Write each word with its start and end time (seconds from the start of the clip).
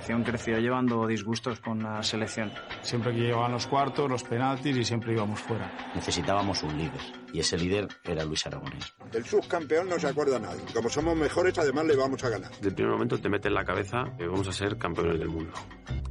generación 0.00 0.24
creció 0.24 0.58
llevando 0.58 1.06
disgustos 1.06 1.60
con 1.60 1.82
la 1.82 2.02
selección. 2.02 2.50
Siempre 2.82 3.12
que 3.12 3.20
llegaban 3.20 3.52
los 3.52 3.66
cuartos, 3.66 4.10
los 4.10 4.24
penaltis 4.24 4.76
y 4.76 4.84
siempre 4.84 5.12
íbamos 5.12 5.40
fuera. 5.40 5.70
Necesitábamos 5.94 6.62
un 6.62 6.76
líder 6.76 7.00
y 7.32 7.40
ese 7.40 7.56
líder 7.56 7.88
era 8.02 8.24
Luis 8.24 8.46
Aragonés. 8.46 8.92
Del 9.12 9.24
subcampeón 9.24 9.88
no 9.88 9.98
se 9.98 10.08
acuerda 10.08 10.38
nadie. 10.38 10.62
Como 10.74 10.88
somos 10.88 11.16
mejores, 11.16 11.56
además 11.58 11.84
le 11.86 11.96
vamos 11.96 12.22
a 12.24 12.28
ganar. 12.28 12.50
Desde 12.50 12.68
el 12.68 12.74
primer 12.74 12.92
momento 12.92 13.18
te 13.20 13.28
mete 13.28 13.48
en 13.48 13.54
la 13.54 13.64
cabeza 13.64 14.04
que 14.18 14.26
vamos 14.26 14.48
a 14.48 14.52
ser 14.52 14.76
campeones 14.78 15.18
del 15.18 15.28
mundo. 15.28 15.52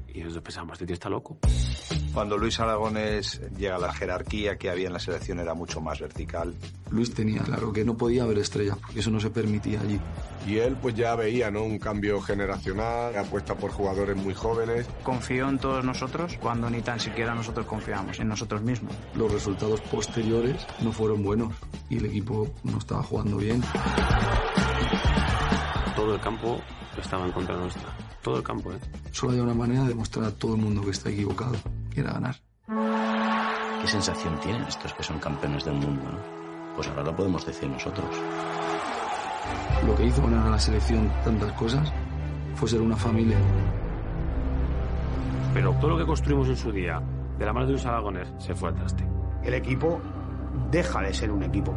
Y 0.07 0.19
nosotros 0.19 0.44
pensamos, 0.44 0.74
este 0.74 0.86
tío 0.86 0.94
está 0.94 1.09
loco. 1.09 1.39
Cuando 2.13 2.38
Luis 2.38 2.60
Aragonés 2.60 3.42
llega 3.57 3.77
a 3.77 3.80
la 3.80 3.92
jerarquía 3.92 4.56
que 4.56 4.69
había 4.69 4.86
en 4.86 4.94
la 4.94 5.00
selección 5.00 5.39
era 5.39 5.56
mucho 5.56 5.81
más 5.81 6.00
vertical. 6.00 6.54
Luis 6.92 7.12
tenía 7.12 7.42
claro 7.42 7.74
que 7.74 7.83
no 7.83 7.98
podía 7.98 8.21
haber 8.21 8.38
estrellas 8.38 8.77
porque 8.80 9.00
eso 9.00 9.10
no 9.10 9.19
se 9.19 9.31
permitía 9.31 9.81
allí. 9.81 10.00
Y 10.45 10.57
él 10.57 10.77
pues 10.80 10.94
ya 10.94 11.15
veía 11.15 11.50
¿no? 11.50 11.63
un 11.63 11.80
cambio 11.80 12.21
generacional, 12.21 13.18
apuesta 13.18 13.56
por 13.56 13.71
jugadores 13.71 14.15
muy 14.15 14.36
jóvenes. 14.36 14.86
Confió 15.04 15.50
en 15.50 15.57
todos 15.57 15.83
nosotros 15.83 16.38
cuando 16.39 16.69
ni 16.69 16.81
tan 16.81 17.00
siquiera 17.00 17.33
nosotros 17.33 17.65
confiamos 17.65 18.19
en 18.19 18.27
nosotros 18.27 18.62
mismos. 18.62 18.94
Los 19.15 19.31
resultados 19.31 19.81
posteriores 19.81 20.68
no 20.81 20.92
fueron 20.92 21.24
buenos 21.24 21.54
y 21.89 21.98
el 21.98 22.06
equipo 22.06 22.48
no 22.63 22.77
estaba 22.77 23.01
jugando 23.01 23.38
bien. 23.38 23.63
Todo 25.95 26.13
el 26.13 26.21
campo 26.21 26.62
estaba 27.01 27.25
en 27.25 27.31
contra 27.31 27.56
nuestra. 27.56 28.02
Todo 28.24 28.38
el 28.38 28.44
campo, 28.44 28.72
¿eh? 28.72 28.80
Solo 29.12 29.34
hay 29.34 29.40
una 29.40 29.54
manera 29.54 29.81
de 29.84 29.90
demostrar 29.90 30.25
a 30.25 30.31
todo 30.31 30.56
el 30.56 30.62
mundo 30.62 30.81
que 30.81 30.92
está 30.92 31.10
equivocado, 31.10 31.56
que 31.94 32.00
era 32.00 32.14
ganar. 32.14 32.36
¿Qué 33.81 33.88
sensación 33.88 34.40
tienen 34.40 34.64
estos 34.64 34.94
que 34.94 35.04
son 35.04 35.20
campeones 35.20 35.66
del 35.66 35.74
mundo? 35.74 36.04
¿no? 36.04 36.20
Pues 36.75 36.88
ahora 36.88 37.04
lo 37.04 37.16
podemos 37.16 37.46
decir 37.46 37.70
nosotros. 37.70 38.08
Lo 39.86 39.94
que 39.96 40.06
hizo 40.06 40.22
ganar 40.24 40.48
a 40.48 40.52
la 40.52 40.60
selección 40.60 41.12
tantas 41.25 41.52
cosas 41.52 41.92
fue 42.56 42.70
ser 42.70 42.80
una 42.80 42.96
familia. 42.96 43.38
Pero 45.54 45.74
todo 45.74 45.92
lo 45.92 45.98
que 45.98 46.06
construimos 46.06 46.48
en 46.48 46.56
su 46.56 46.72
día, 46.72 47.02
de 47.38 47.46
la 47.46 47.52
mano 47.52 47.66
de 47.66 47.74
Luis 47.74 47.86
Aragonés, 47.86 48.30
se 48.40 48.56
fue 48.56 48.70
al 48.70 48.75
traste. 48.75 49.06
El 49.44 49.54
equipo 49.54 50.00
deja 50.71 51.01
de 51.01 51.13
ser 51.13 51.31
un 51.31 51.44
equipo. 51.44 51.75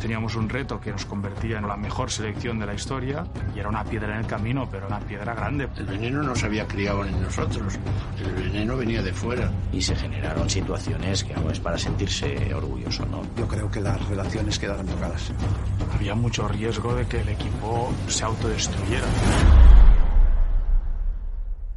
Teníamos 0.00 0.34
un 0.34 0.48
reto 0.48 0.80
que 0.80 0.90
nos 0.90 1.04
convertía 1.04 1.58
en 1.58 1.68
la 1.68 1.76
mejor 1.76 2.10
selección 2.10 2.58
de 2.58 2.66
la 2.66 2.74
historia 2.74 3.24
y 3.54 3.60
era 3.60 3.68
una 3.68 3.84
piedra 3.84 4.14
en 4.14 4.20
el 4.20 4.26
camino, 4.26 4.68
pero 4.68 4.88
una 4.88 4.98
piedra 4.98 5.32
grande. 5.32 5.68
El 5.76 5.86
veneno 5.86 6.22
no 6.24 6.34
se 6.34 6.46
había 6.46 6.66
criado 6.66 7.04
en 7.04 7.22
nosotros, 7.22 7.78
el 8.18 8.32
veneno 8.32 8.76
venía 8.76 9.00
de 9.00 9.12
fuera. 9.12 9.52
Y 9.72 9.80
se 9.80 9.94
generaron 9.94 10.50
situaciones 10.50 11.22
que 11.22 11.34
no 11.34 11.50
es 11.50 11.60
para 11.60 11.78
sentirse 11.78 12.52
orgulloso, 12.52 13.06
¿no? 13.06 13.22
Yo 13.36 13.46
creo 13.46 13.70
que 13.70 13.80
las 13.80 14.04
relaciones 14.08 14.58
quedaron 14.58 14.86
tocadas. 14.86 15.32
Había 15.94 16.16
mucho 16.16 16.48
riesgo 16.48 16.94
de 16.94 17.06
que 17.06 17.20
el 17.20 17.28
equipo 17.28 17.92
se 18.08 18.24
autodestruyera. 18.24 19.06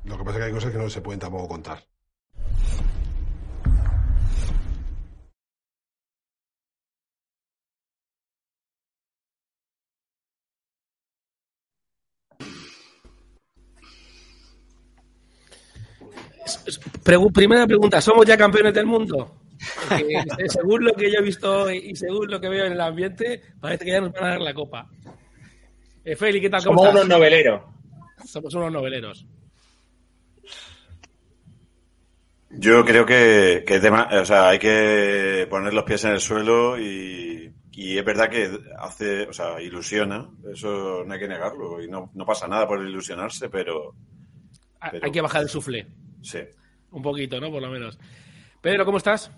Lo 0.05 0.17
que 0.17 0.23
pasa 0.23 0.37
es 0.37 0.41
que 0.41 0.45
hay 0.45 0.53
cosas 0.53 0.71
que 0.71 0.77
no 0.77 0.89
se 0.89 1.01
pueden 1.01 1.19
tampoco 1.19 1.47
contar. 1.47 1.94
Pregu- 17.03 17.31
primera 17.33 17.65
pregunta, 17.67 18.01
¿somos 18.01 18.25
ya 18.25 18.37
campeones 18.37 18.73
del 18.73 18.85
mundo? 18.85 19.41
Porque, 19.89 20.23
según 20.49 20.83
lo 20.85 20.93
que 20.93 21.11
yo 21.11 21.19
he 21.19 21.23
visto 21.23 21.71
y 21.71 21.95
según 21.95 22.29
lo 22.29 22.39
que 22.39 22.49
veo 22.49 22.65
en 22.65 22.73
el 22.73 22.81
ambiente, 22.81 23.41
parece 23.59 23.85
que 23.85 23.91
ya 23.91 24.01
nos 24.01 24.11
van 24.13 24.23
a 24.25 24.29
dar 24.29 24.41
la 24.41 24.53
copa. 24.53 24.89
Eh, 26.03 26.15
Feli, 26.15 26.39
¿qué 26.41 26.49
tal? 26.49 26.63
¿Cómo 26.63 26.77
Somos 26.79 26.89
estás? 26.89 27.05
unos 27.05 27.17
noveleros. 27.17 27.61
Somos 28.25 28.53
unos 28.53 28.71
noveleros. 28.71 29.25
Yo 32.49 32.85
creo 32.85 33.05
que, 33.05 33.63
que 33.67 33.75
es 33.75 33.81
dema- 33.83 34.07
o 34.21 34.25
sea, 34.25 34.49
hay 34.49 34.59
que 34.59 35.47
poner 35.49 35.73
los 35.73 35.83
pies 35.83 36.03
en 36.05 36.11
el 36.11 36.19
suelo 36.21 36.79
y, 36.79 37.53
y 37.71 37.97
es 37.97 38.05
verdad 38.05 38.29
que 38.29 38.49
hace, 38.79 39.23
o 39.27 39.33
sea, 39.33 39.59
ilusiona, 39.61 40.29
eso 40.53 41.03
no 41.05 41.13
hay 41.13 41.19
que 41.19 41.27
negarlo 41.27 41.81
y 41.81 41.89
no, 41.89 42.11
no 42.13 42.25
pasa 42.25 42.47
nada 42.47 42.67
por 42.67 42.85
ilusionarse, 42.85 43.49
pero, 43.49 43.95
Ha- 44.79 44.91
pero 44.91 45.05
Hay 45.05 45.11
que 45.11 45.21
bajar 45.21 45.41
el 45.41 45.49
sufle. 45.49 45.87
Sí. 46.25 46.39
Un 46.91 47.01
poquito, 47.01 47.39
¿no? 47.39 47.51
Por 47.51 47.61
lo 47.61 47.69
menos. 47.69 47.97
Pedro, 48.61 48.85
¿cómo 48.85 48.97
estás? 48.97 49.31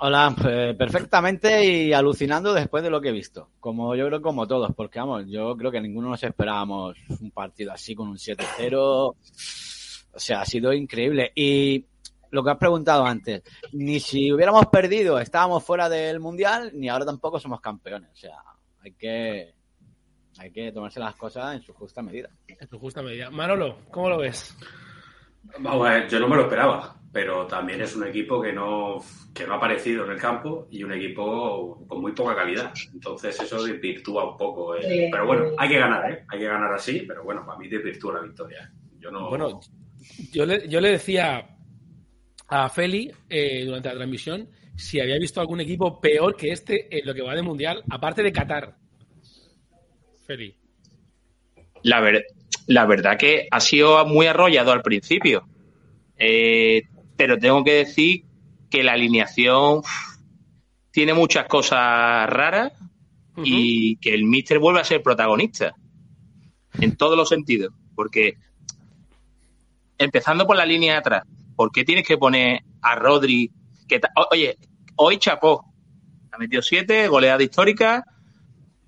Hola, 0.00 0.32
eh, 0.48 0.74
perfectamente 0.78 1.64
y 1.64 1.92
alucinando 1.92 2.54
después 2.54 2.84
de 2.84 2.90
lo 2.90 3.00
que 3.00 3.08
he 3.08 3.12
visto. 3.12 3.50
Como 3.58 3.96
yo 3.96 4.06
creo 4.06 4.22
como 4.22 4.46
todos, 4.46 4.72
porque 4.76 5.00
vamos, 5.00 5.24
yo 5.26 5.56
creo 5.56 5.72
que 5.72 5.80
ninguno 5.80 6.10
nos 6.10 6.22
esperábamos 6.22 6.96
un 7.20 7.32
partido 7.32 7.72
así 7.72 7.96
con 7.96 8.08
un 8.08 8.16
7-0. 8.16 8.76
O 8.78 9.16
sea, 10.14 10.42
ha 10.42 10.44
sido 10.44 10.72
increíble. 10.72 11.32
Y 11.34 11.84
lo 12.30 12.44
que 12.44 12.50
has 12.50 12.58
preguntado 12.58 13.04
antes, 13.04 13.42
ni 13.72 13.98
si 13.98 14.32
hubiéramos 14.32 14.66
perdido 14.66 15.18
estábamos 15.18 15.64
fuera 15.64 15.88
del 15.88 16.20
Mundial, 16.20 16.70
ni 16.74 16.88
ahora 16.88 17.04
tampoco 17.04 17.40
somos 17.40 17.60
campeones. 17.60 18.10
O 18.12 18.16
sea, 18.16 18.36
hay 18.84 18.92
que, 18.92 19.54
hay 20.38 20.52
que 20.52 20.70
tomarse 20.70 21.00
las 21.00 21.16
cosas 21.16 21.56
en 21.56 21.62
su 21.62 21.72
justa 21.72 22.02
medida. 22.02 22.30
En 22.46 22.68
su 22.68 22.78
justa 22.78 23.02
medida. 23.02 23.30
Manolo, 23.30 23.78
¿cómo 23.90 24.08
lo 24.08 24.18
ves? 24.18 24.56
Vamos 25.60 25.86
a 25.88 25.92
ver, 25.94 26.08
yo 26.08 26.20
no 26.20 26.28
me 26.28 26.36
lo 26.36 26.42
esperaba, 26.42 27.00
pero 27.12 27.46
también 27.46 27.80
es 27.80 27.96
un 27.96 28.06
equipo 28.06 28.40
que 28.40 28.52
no, 28.52 28.98
que 29.34 29.46
no 29.46 29.54
ha 29.54 29.56
aparecido 29.56 30.04
en 30.04 30.12
el 30.12 30.18
campo 30.20 30.68
y 30.70 30.82
un 30.84 30.92
equipo 30.92 31.84
con 31.86 32.00
muy 32.00 32.12
poca 32.12 32.36
calidad. 32.36 32.72
Entonces 32.92 33.40
eso 33.40 33.62
desvirtúa 33.62 34.30
un 34.32 34.36
poco. 34.36 34.76
eh. 34.76 34.82
Sí. 34.82 35.08
Pero 35.10 35.26
bueno, 35.26 35.44
hay 35.56 35.68
que 35.68 35.78
ganar, 35.78 36.10
¿eh? 36.12 36.24
Hay 36.28 36.38
que 36.38 36.44
ganar 36.46 36.72
así, 36.72 37.04
pero 37.06 37.24
bueno, 37.24 37.44
para 37.46 37.58
mí 37.58 37.68
desvirtúa 37.68 38.14
la 38.14 38.20
victoria. 38.20 38.70
Yo 38.98 39.10
no... 39.10 39.28
Bueno, 39.30 39.60
yo 40.32 40.44
le, 40.46 40.68
yo 40.68 40.80
le 40.80 40.90
decía 40.92 41.56
a 42.48 42.68
Feli 42.68 43.10
eh, 43.28 43.64
durante 43.64 43.88
la 43.88 43.94
transmisión 43.96 44.48
si 44.76 45.00
había 45.00 45.18
visto 45.18 45.40
algún 45.40 45.60
equipo 45.60 46.00
peor 46.00 46.36
que 46.36 46.50
este 46.52 46.86
en 46.98 47.04
lo 47.06 47.12
que 47.14 47.22
va 47.22 47.34
de 47.34 47.42
mundial, 47.42 47.82
aparte 47.90 48.22
de 48.22 48.32
Qatar. 48.32 48.76
Feli. 50.26 50.54
La, 51.82 52.00
ver- 52.00 52.24
la 52.68 52.84
verdad 52.84 53.16
que 53.16 53.48
ha 53.50 53.60
sido 53.60 54.04
muy 54.06 54.26
arrollado 54.26 54.72
al 54.72 54.82
principio. 54.82 55.48
Eh, 56.16 56.82
pero 57.16 57.38
tengo 57.38 57.64
que 57.64 57.72
decir 57.72 58.24
que 58.70 58.84
la 58.84 58.92
alineación 58.92 59.80
tiene 60.90 61.14
muchas 61.14 61.46
cosas 61.46 62.28
raras 62.28 62.72
y 63.42 63.96
que 63.96 64.12
el 64.12 64.24
Mister 64.24 64.58
vuelve 64.58 64.80
a 64.80 64.84
ser 64.84 65.02
protagonista. 65.02 65.74
En 66.78 66.94
todos 66.96 67.16
los 67.16 67.30
sentidos. 67.30 67.72
Porque, 67.94 68.34
empezando 69.96 70.46
por 70.46 70.56
la 70.56 70.66
línea 70.66 70.92
de 70.92 70.98
atrás, 70.98 71.22
¿por 71.56 71.72
qué 71.72 71.84
tienes 71.84 72.06
que 72.06 72.18
poner 72.18 72.60
a 72.82 72.96
Rodri? 72.96 73.50
Que 73.88 73.98
oye, 74.30 74.58
hoy 74.96 75.16
chapó. 75.16 75.64
Ha 76.30 76.36
metido 76.36 76.60
siete, 76.60 77.08
goleada 77.08 77.42
histórica. 77.42 78.04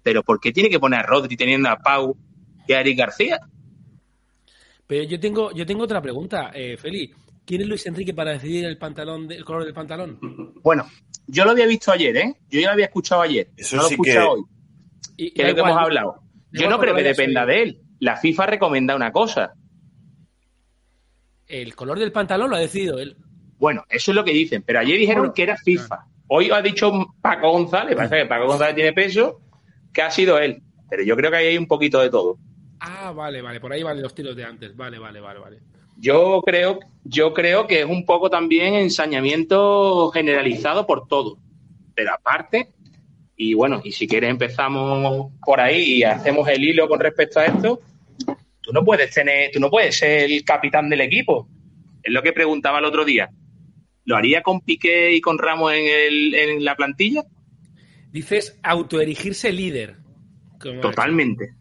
Pero 0.03 0.23
¿por 0.23 0.39
qué 0.39 0.53
tiene 0.53 0.69
que 0.69 0.79
poner 0.79 1.01
a 1.01 1.05
Rodri 1.05 1.37
teniendo 1.37 1.71
a 1.71 1.79
Pau 1.79 2.15
y 2.69 2.73
a 2.75 2.81
Eric 2.81 2.99
García? 2.99 3.41
Pero 4.91 5.05
yo 5.05 5.21
tengo, 5.21 5.53
yo 5.53 5.65
tengo 5.65 5.85
otra 5.85 6.03
pregunta, 6.03 6.51
eh, 6.53 6.77
Feli. 6.77 7.15
¿Quién 7.47 7.61
es 7.61 7.69
Luis 7.69 7.87
Enrique 7.87 8.13
para 8.13 8.33
decidir 8.33 8.65
el 8.65 8.77
pantalón, 8.77 9.29
de- 9.29 9.37
el 9.37 9.45
color 9.45 9.65
del 9.65 9.73
pantalón? 9.73 10.19
Bueno, 10.65 10.85
yo 11.29 11.45
lo 11.45 11.53
había 11.53 11.67
visto 11.69 11.93
ayer, 11.93 12.17
¿eh? 12.17 12.35
Yo 12.49 12.59
ya 12.59 12.67
lo 12.67 12.73
había 12.73 12.87
escuchado 12.87 13.23
ayer. 13.23 13.51
Eso 13.57 13.77
no 13.77 13.83
lo 13.83 13.87
he 13.87 13.89
sí 13.91 13.95
escuchado 13.95 14.35
que- 14.35 14.41
hoy. 14.41 14.45
Y- 15.17 15.31
que 15.31 15.43
da 15.43 15.49
es 15.49 15.53
lo 15.53 15.55
que 15.55 15.61
igual, 15.61 15.71
hemos 15.71 15.83
hablado. 15.85 16.23
Yo 16.51 16.69
no 16.69 16.81
creo 16.81 16.97
que 16.97 17.03
dependa 17.05 17.47
de 17.47 17.63
él. 17.63 17.81
La 18.01 18.17
FIFA 18.17 18.47
recomienda 18.47 18.97
una 18.97 19.13
cosa. 19.13 19.55
El 21.47 21.75
color 21.77 22.01
del 22.01 22.11
pantalón 22.11 22.51
lo 22.51 22.57
ha 22.57 22.61
decidido 22.61 22.99
él. 22.99 23.17
Bueno, 23.59 23.85
eso 23.91 24.11
es 24.11 24.15
lo 24.17 24.25
que 24.25 24.33
dicen, 24.33 24.65
pero 24.67 24.81
ayer 24.81 24.99
dijeron 24.99 25.33
que 25.33 25.45
era 25.45 25.57
FIFA. 25.57 26.07
Hoy 26.27 26.51
ha 26.51 26.61
dicho 26.63 26.93
Paco 27.23 27.53
González, 27.53 27.95
parece 27.95 28.17
que 28.23 28.27
Paco 28.27 28.47
González 28.47 28.75
tiene 28.75 28.93
peso, 28.93 29.41
que 29.93 30.03
ha 30.03 30.11
sido 30.11 30.39
él. 30.41 30.63
Pero 30.89 31.05
yo 31.05 31.15
creo 31.17 31.31
que 31.31 31.37
ahí 31.37 31.47
hay 31.49 31.59
un 31.59 31.67
poquito 31.69 32.01
de 32.01 32.11
todo. 32.11 32.39
Ah, 32.81 33.13
vale, 33.13 33.43
vale. 33.43 33.61
Por 33.61 33.73
ahí 33.73 33.83
van 33.83 34.01
los 34.01 34.15
tiros 34.15 34.35
de 34.35 34.45
antes. 34.45 34.75
Vale, 34.75 34.99
vale, 34.99 35.21
vale, 35.21 35.39
vale. 35.39 35.59
Yo 35.99 36.41
creo, 36.43 36.81
yo 37.05 37.35
creo 37.35 37.67
que 37.67 37.81
es 37.81 37.87
un 37.87 38.07
poco 38.07 38.31
también 38.31 38.75
ensañamiento 38.75 40.11
generalizado 40.11 40.87
por 40.87 41.07
todo. 41.07 41.39
pero 41.95 42.15
aparte, 42.15 42.73
y 43.37 43.53
bueno, 43.53 43.83
y 43.85 43.93
si 43.93 44.09
quieres 44.09 44.31
empezamos 44.31 45.33
por 45.45 45.61
ahí 45.61 45.99
y 45.99 46.03
hacemos 46.03 46.49
el 46.49 46.65
hilo 46.65 46.89
con 46.89 47.01
respecto 47.01 47.41
a 47.41 47.47
esto, 47.47 47.81
tú 48.63 48.73
no 48.73 48.83
puedes 48.85 49.13
tener, 49.13 49.51
tú 49.53 49.61
no 49.61 49.69
puedes 49.69 49.99
ser 49.99 50.31
el 50.31 50.43
capitán 50.45 50.89
del 50.89 51.03
equipo. 51.03 51.49
Es 52.03 52.13
lo 52.13 52.23
que 52.23 52.33
preguntaba 52.33 52.79
el 52.79 52.87
otro 52.87 53.05
día. 53.05 53.29
¿Lo 54.07 54.17
haría 54.17 54.43
con 54.43 54.63
Piqué 54.63 55.13
y 55.13 55.21
con 55.21 55.39
Ramos 55.39 55.73
en, 55.75 55.85
el, 55.87 56.35
en 56.35 56.65
la 56.65 56.75
plantilla? 56.77 57.25
Dices 58.11 58.59
autoerigirse 58.63 59.53
líder. 59.53 59.97
Totalmente. 60.81 61.60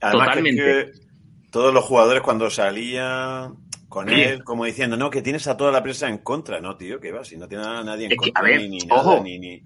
Además, 0.00 0.28
que 0.28 0.34
Totalmente. 0.34 0.80
es 0.80 0.86
que 1.00 1.06
todos 1.50 1.74
los 1.74 1.84
jugadores 1.84 2.22
cuando 2.22 2.50
salían 2.50 3.54
con 3.88 4.08
él, 4.10 4.44
como 4.44 4.64
diciendo, 4.64 4.96
no, 4.96 5.10
que 5.10 5.22
tienes 5.22 5.46
a 5.48 5.56
toda 5.56 5.72
la 5.72 5.82
prensa 5.82 6.08
en 6.08 6.18
contra. 6.18 6.60
No, 6.60 6.76
tío, 6.76 7.00
que 7.00 7.10
va, 7.12 7.24
si 7.24 7.36
no 7.36 7.48
tiene 7.48 7.64
a 7.64 7.82
nadie 7.82 8.06
en 8.06 8.12
Es 8.12 8.18
que, 8.18 8.32
contra, 8.32 8.40
a 8.40 8.44
ver, 8.44 8.60
ni, 8.60 8.68
ni 8.68 8.90
ojo, 8.90 9.10
nada, 9.12 9.22
ni, 9.22 9.38
ni- 9.38 9.62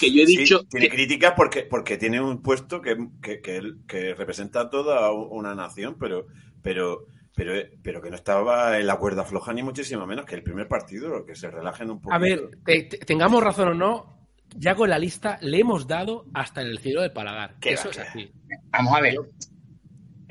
Que 0.00 0.10
yo 0.10 0.22
he 0.22 0.26
Sí, 0.26 0.38
dicho 0.38 0.64
tiene 0.70 0.88
que- 0.88 0.94
críticas 0.96 1.34
porque, 1.36 1.64
porque 1.64 1.98
tiene 1.98 2.18
un 2.20 2.40
puesto 2.42 2.80
que, 2.80 2.96
que, 3.22 3.40
que, 3.42 3.56
él- 3.56 3.76
que 3.86 4.14
representa 4.14 4.62
a 4.62 4.70
toda 4.70 5.12
una 5.12 5.54
nación, 5.54 5.96
pero, 6.00 6.26
pero, 6.62 7.06
pero, 7.36 7.52
pero 7.82 8.00
que 8.00 8.08
no 8.08 8.16
estaba 8.16 8.78
en 8.78 8.86
la 8.86 8.96
cuerda 8.96 9.24
floja 9.24 9.52
ni 9.52 9.62
muchísimo 9.62 10.06
menos 10.06 10.24
que 10.24 10.34
el 10.34 10.42
primer 10.42 10.66
partido, 10.66 11.26
que 11.26 11.34
se 11.34 11.50
relajen 11.50 11.90
un 11.90 12.00
poco. 12.00 12.14
A 12.14 12.18
ver, 12.18 12.40
te- 12.64 12.84
te- 12.84 12.98
tengamos 12.98 13.42
razón 13.44 13.68
o 13.68 13.74
no, 13.74 14.18
ya 14.56 14.74
con 14.74 14.88
la 14.88 14.98
lista 14.98 15.38
le 15.42 15.60
hemos 15.60 15.86
dado 15.86 16.24
hasta 16.32 16.62
en 16.62 16.68
el 16.68 16.78
cielo 16.78 17.02
del 17.02 17.12
paladar. 17.12 17.56
Eso 17.60 17.88
va, 17.88 17.90
es 17.90 17.98
así. 17.98 18.32
Vamos 18.70 18.94
a 18.96 19.00
ver. 19.02 19.16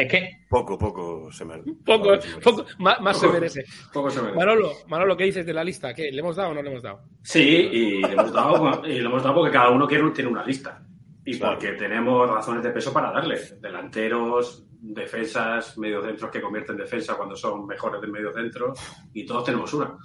Es 0.01 0.11
que 0.11 0.45
Poco, 0.49 0.77
poco 0.77 1.31
se 1.31 1.45
me. 1.45 1.59
Poco, 1.85 2.09
poco, 2.43 2.65
más, 2.79 2.99
más 3.01 3.19
se 3.19 3.27
merece. 3.27 3.63
Poco 3.93 4.09
se 4.09 4.21
merece. 4.21 4.37
Manolo, 4.37 4.71
Manolo, 4.87 5.15
¿qué 5.15 5.25
dices 5.25 5.45
de 5.45 5.53
la 5.53 5.63
lista? 5.63 5.93
¿Qué, 5.93 6.11
¿Le 6.11 6.19
hemos 6.19 6.35
dado 6.35 6.49
o 6.49 6.53
no 6.53 6.61
le 6.61 6.69
hemos 6.69 6.83
dado? 6.83 7.01
Sí, 7.21 7.39
y 7.71 8.01
le 8.01 8.13
hemos 8.13 8.31
dado, 8.33 8.85
y 8.85 8.99
le 8.99 9.05
hemos 9.05 9.23
dado 9.23 9.35
porque 9.35 9.51
cada 9.51 9.69
uno 9.69 9.87
quiere, 9.87 10.09
tiene 10.11 10.29
una 10.29 10.45
lista. 10.45 10.83
Y 11.23 11.37
Claro. 11.37 11.53
porque 11.59 11.73
tenemos 11.73 12.29
razones 12.29 12.63
de 12.63 12.71
peso 12.71 12.91
para 12.91 13.11
darle. 13.11 13.39
Delanteros, 13.59 14.65
defensas, 14.81 15.77
mediocentros 15.77 16.31
que 16.31 16.41
convierten 16.41 16.75
defensa 16.77 17.15
cuando 17.15 17.35
son 17.35 17.67
mejores 17.67 18.01
del 18.01 18.11
mediocentro. 18.11 18.73
Y 19.13 19.25
todos 19.25 19.43
tenemos 19.45 19.71
una. 19.73 19.97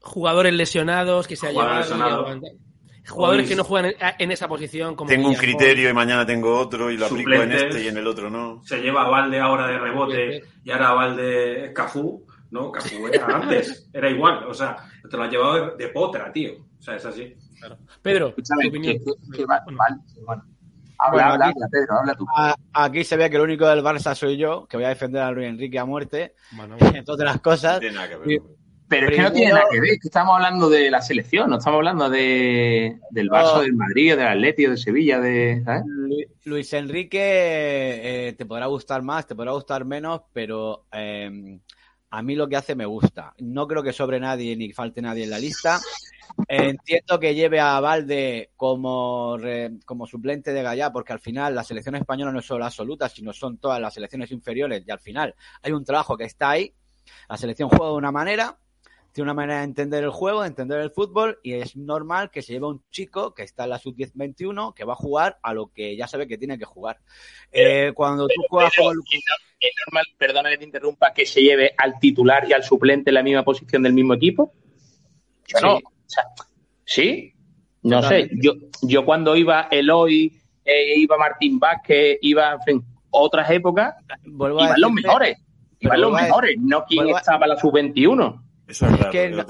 Jugadores 0.00 0.52
lesionados 0.54 1.26
que 1.28 1.36
se 1.36 1.46
ha 1.46 1.50
Jugadores 1.52 1.88
llevado. 1.90 2.40
Jugadores 3.08 3.44
Hoy- 3.44 3.48
que 3.48 3.56
no 3.56 3.64
juegan 3.64 3.90
en, 3.90 3.96
en 4.18 4.30
esa 4.32 4.48
posición. 4.48 4.94
Como 4.94 5.08
Tengo 5.08 5.28
un 5.28 5.34
criterio 5.34 5.88
y 5.90 5.92
mañana 5.94 6.24
tengo 6.26 6.56
otro 6.58 6.90
y 6.90 6.96
lo 6.96 7.06
aplico 7.06 7.32
en 7.32 7.52
este 7.52 7.82
y 7.82 7.88
en 7.88 7.96
el 7.96 8.06
otro 8.06 8.28
no. 8.30 8.62
Se 8.64 8.80
lleva 8.80 9.02
a 9.02 9.08
Valde 9.08 9.40
ahora 9.40 9.66
de 9.66 9.78
rebote 9.78 10.42
y 10.64 10.70
ahora 10.70 10.88
a 10.90 10.94
Valde 10.94 11.64
es 11.66 11.72
Cafú. 11.72 12.24
No, 12.50 12.72
Cafú 12.72 13.06
era 13.08 13.26
antes. 13.26 13.88
Era 13.92 14.08
igual. 14.10 14.44
O 14.48 14.54
sea, 14.54 14.76
te 15.10 15.16
lo 15.16 15.22
has 15.24 15.30
llevado 15.30 15.76
de, 15.76 15.84
de 15.84 15.90
potra, 15.92 16.32
tío. 16.32 16.52
O 16.78 16.82
sea, 16.82 16.96
es 16.96 17.04
así. 17.04 17.34
Pedro, 18.00 18.28
Escúchame, 18.28 18.62
tu 18.64 18.68
opinión. 18.70 18.94
que- 18.98 19.04
que- 19.04 19.36
que 19.38 19.44
va- 19.44 19.62
vale, 19.66 19.96
bueno. 20.24 20.44
Bueno, 20.44 20.44
Habla, 21.00 21.26
habla, 21.32 21.46
aquí- 21.46 21.54
habla, 21.56 21.68
Pedro, 21.70 21.98
habla 22.00 22.14
tú. 22.14 22.26
Aquí 22.72 23.04
se 23.04 23.16
ve 23.16 23.30
que 23.30 23.36
el 23.36 23.42
único 23.42 23.66
del 23.68 23.84
Barça 23.84 24.14
soy 24.16 24.36
yo, 24.36 24.66
que 24.66 24.76
voy 24.78 24.84
a 24.84 24.88
defender 24.88 25.22
a 25.22 25.30
Luis 25.30 25.46
Enrique 25.48 25.78
a 25.78 25.84
muerte, 25.84 26.34
Bueno, 26.52 26.76
entre 27.04 27.04
otras 27.14 27.40
cosas. 27.40 27.74
No 27.74 27.80
tiene 27.80 27.94
nada 27.96 28.08
que 28.08 28.16
ver. 28.16 28.40
Pero 28.88 29.08
es 29.08 29.16
que 29.16 29.22
no 29.22 29.32
tiene 29.32 29.52
nada 29.52 29.64
que 29.70 29.80
ver, 29.80 29.90
es 29.90 30.00
que 30.00 30.08
estamos 30.08 30.34
hablando 30.36 30.70
de 30.70 30.90
la 30.90 31.02
selección, 31.02 31.50
no 31.50 31.58
estamos 31.58 31.78
hablando 31.78 32.08
de, 32.08 32.98
del 33.10 33.28
Barça, 33.28 33.56
No. 33.56 33.60
del 33.60 33.74
Madrid, 33.74 34.10
del 34.16 34.26
Atlético, 34.26 34.70
de 34.70 34.76
Sevilla, 34.78 35.20
de. 35.20 35.62
Luis 36.44 36.72
Enrique 36.72 37.18
eh, 37.20 38.32
te 38.32 38.46
podrá 38.46 38.66
gustar 38.66 39.02
más, 39.02 39.26
te 39.26 39.34
podrá 39.34 39.52
gustar 39.52 39.84
menos, 39.84 40.22
pero 40.32 40.86
eh, 40.92 41.60
a 42.10 42.22
mí 42.22 42.34
lo 42.34 42.48
que 42.48 42.56
hace 42.56 42.74
me 42.74 42.86
gusta. 42.86 43.34
No 43.38 43.68
creo 43.68 43.82
que 43.82 43.92
sobre 43.92 44.18
nadie 44.20 44.56
ni 44.56 44.72
falte 44.72 45.02
nadie 45.02 45.24
en 45.24 45.30
la 45.30 45.38
lista. 45.38 45.78
Entiendo 46.46 47.18
que 47.18 47.34
lleve 47.34 47.58
a 47.60 47.80
Valde 47.80 48.50
como, 48.56 49.36
re- 49.38 49.72
como 49.84 50.06
suplente 50.06 50.52
de 50.52 50.62
Gallá, 50.62 50.92
porque 50.92 51.12
al 51.12 51.20
final 51.20 51.54
la 51.54 51.64
selección 51.64 51.96
española 51.96 52.32
no 52.32 52.38
es 52.38 52.46
solo 52.46 52.60
la 52.60 52.66
absoluta, 52.66 53.08
sino 53.08 53.32
son 53.32 53.58
todas 53.58 53.80
las 53.80 53.92
selecciones 53.94 54.30
inferiores 54.30 54.84
y 54.86 54.90
al 54.90 55.00
final 55.00 55.34
hay 55.62 55.72
un 55.72 55.84
trabajo 55.84 56.16
que 56.16 56.24
está 56.24 56.50
ahí. 56.50 56.72
La 57.28 57.36
selección 57.36 57.68
juega 57.70 57.86
de 57.90 57.96
una 57.96 58.12
manera, 58.12 58.56
tiene 59.12 59.24
una 59.26 59.34
manera 59.34 59.58
de 59.58 59.64
entender 59.64 60.04
el 60.04 60.10
juego, 60.10 60.42
de 60.42 60.48
entender 60.48 60.80
el 60.80 60.90
fútbol, 60.90 61.38
y 61.42 61.54
es 61.54 61.76
normal 61.76 62.30
que 62.30 62.42
se 62.42 62.52
lleve 62.52 62.66
un 62.66 62.82
chico 62.90 63.34
que 63.34 63.42
está 63.42 63.64
en 63.64 63.70
la 63.70 63.78
sub-10-21 63.78 64.74
que 64.74 64.84
va 64.84 64.92
a 64.92 64.96
jugar 64.96 65.38
a 65.42 65.54
lo 65.54 65.68
que 65.72 65.96
ya 65.96 66.06
sabe 66.06 66.28
que 66.28 66.38
tiene 66.38 66.58
que 66.58 66.64
jugar. 66.64 66.98
Eh, 67.50 67.92
cuando 67.94 68.28
tú 68.28 68.40
juegas 68.48 68.72
Pero 68.76 68.88
con- 68.90 68.98
es 68.98 69.20
no- 69.28 69.46
es 69.60 69.70
normal, 69.86 70.04
perdona 70.18 70.50
que 70.50 70.58
te 70.58 70.64
interrumpa, 70.64 71.12
que 71.12 71.26
se 71.26 71.40
lleve 71.42 71.72
al 71.76 71.98
titular 71.98 72.48
y 72.48 72.52
al 72.52 72.62
suplente 72.62 73.10
en 73.10 73.14
la 73.14 73.22
misma 73.24 73.42
posición 73.44 73.82
del 73.82 73.92
mismo 73.92 74.14
equipo. 74.14 74.52
Yo 75.46 75.60
no. 75.60 75.76
Sí. 75.78 75.84
O 75.84 75.90
sea, 76.06 76.24
¿Sí? 76.84 77.34
No 77.82 78.00
Totalmente. 78.00 78.34
sé. 78.34 78.40
Yo, 78.42 78.52
yo 78.82 79.04
cuando 79.04 79.34
iba 79.36 79.68
Eloy, 79.70 80.40
eh, 80.64 80.94
iba 80.98 81.16
Martín 81.18 81.58
Vázquez, 81.58 82.18
iba, 82.22 82.52
en 82.52 82.62
fin, 82.62 82.84
otras 83.10 83.50
épocas, 83.50 83.94
vuelvo 84.24 84.60
a 84.60 84.64
iban 84.66 84.80
los 84.80 84.92
mejores. 84.92 85.38
Iban 85.80 86.00
los 86.00 86.16
a- 86.18 86.22
mejores, 86.22 86.56
no 86.60 86.84
quien 86.84 87.14
a- 87.14 87.18
estaba 87.18 87.46
en 87.46 87.50
la 87.50 87.56
sub-21. 87.60 88.44
Eso 88.68 88.86
es 88.86 88.92
raro, 88.98 89.10
que 89.10 89.28
no- 89.30 89.44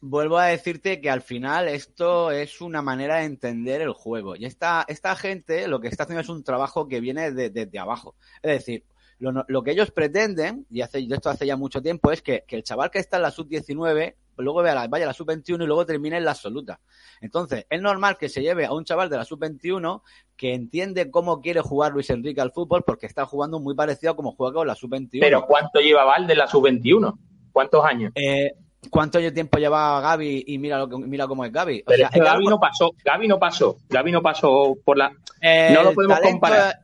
Vuelvo 0.00 0.36
a 0.38 0.46
decirte 0.46 1.00
que 1.00 1.10
al 1.10 1.22
final 1.22 1.68
esto 1.68 2.30
es 2.30 2.60
una 2.60 2.82
manera 2.82 3.16
de 3.16 3.24
entender 3.24 3.80
el 3.80 3.92
juego. 3.92 4.36
Y 4.36 4.44
esta, 4.44 4.84
esta 4.88 5.16
gente 5.16 5.66
lo 5.68 5.80
que 5.80 5.88
está 5.88 6.02
haciendo 6.04 6.20
es 6.20 6.28
un 6.28 6.44
trabajo 6.44 6.86
que 6.86 7.00
viene 7.00 7.32
de- 7.32 7.50
desde 7.50 7.78
abajo. 7.78 8.14
Es 8.42 8.52
decir, 8.52 8.84
lo, 9.18 9.32
lo 9.48 9.62
que 9.62 9.70
ellos 9.70 9.90
pretenden, 9.90 10.66
y 10.70 10.82
hace, 10.82 10.98
esto 11.10 11.30
hace 11.30 11.46
ya 11.46 11.56
mucho 11.56 11.80
tiempo, 11.80 12.12
es 12.12 12.20
que, 12.20 12.44
que 12.46 12.56
el 12.56 12.62
chaval 12.62 12.90
que 12.90 12.98
está 12.98 13.16
en 13.16 13.22
la 13.22 13.30
sub-19 13.30 14.14
luego 14.36 14.58
vaya 14.62 14.72
a 14.72 14.82
la, 14.82 14.88
vaya 14.88 15.06
a 15.06 15.08
la 15.08 15.14
sub-21 15.14 15.64
y 15.64 15.66
luego 15.66 15.86
termine 15.86 16.18
en 16.18 16.26
la 16.26 16.32
absoluta. 16.32 16.78
Entonces, 17.22 17.64
es 17.70 17.80
normal 17.80 18.18
que 18.18 18.28
se 18.28 18.42
lleve 18.42 18.66
a 18.66 18.74
un 18.74 18.84
chaval 18.84 19.08
de 19.08 19.16
la 19.16 19.24
sub-21 19.24 20.02
que 20.36 20.52
entiende 20.52 21.10
cómo 21.10 21.40
quiere 21.40 21.62
jugar 21.62 21.92
Luis 21.92 22.10
Enrique 22.10 22.42
al 22.42 22.52
fútbol 22.52 22.84
porque 22.86 23.06
está 23.06 23.24
jugando 23.24 23.58
muy 23.60 23.74
parecido 23.74 24.12
a 24.12 24.16
como 24.16 24.32
juega 24.32 24.52
con 24.56 24.66
la 24.66 24.74
sub-21. 24.74 25.20
Pero 25.20 25.46
¿cuánto 25.46 25.80
lleva 25.80 26.04
Valde 26.04 26.34
en 26.34 26.38
la 26.38 26.46
sub-21? 26.46 27.18
¿Cuántos 27.56 27.82
años? 27.86 28.12
Eh, 28.14 28.52
¿Cuánto 28.90 29.18
tiempo 29.32 29.56
lleva 29.56 29.98
Gaby 30.02 30.44
y 30.46 30.58
mira 30.58 30.76
lo 30.76 30.86
que 30.90 30.98
mira 30.98 31.26
cómo 31.26 31.42
es 31.42 31.50
Gaby? 31.50 31.80
O 31.80 31.84
Pero 31.86 31.96
sea, 31.96 32.06
es 32.08 32.12
que 32.12 32.18
es 32.18 32.22
que 32.24 32.30
Gaby 32.30 32.44
no 32.44 32.60
pasó, 32.60 32.90
Gaby 33.02 33.28
no 33.28 33.38
pasó, 33.38 33.76
Gaby 33.88 34.12
no 34.12 34.20
pasó 34.22 34.76
por 34.84 34.98
la... 34.98 35.10
el 35.40 35.72
no 35.72 35.82
lo 35.84 35.94
podemos 35.94 36.18
talento- 36.18 36.30
comparar. 36.32 36.74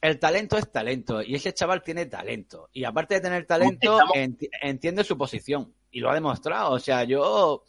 El 0.00 0.18
talento 0.20 0.56
es 0.56 0.70
talento 0.70 1.20
y 1.20 1.34
ese 1.34 1.52
chaval 1.52 1.82
tiene 1.82 2.06
talento. 2.06 2.68
Y 2.72 2.84
aparte 2.84 3.14
de 3.16 3.20
tener 3.22 3.44
talento, 3.44 3.98
enti- 4.14 4.48
entiende 4.62 5.02
su 5.02 5.18
posición 5.18 5.74
y 5.90 5.98
lo 5.98 6.10
ha 6.10 6.14
demostrado. 6.14 6.70
O 6.70 6.78
sea, 6.78 7.02
yo 7.02 7.64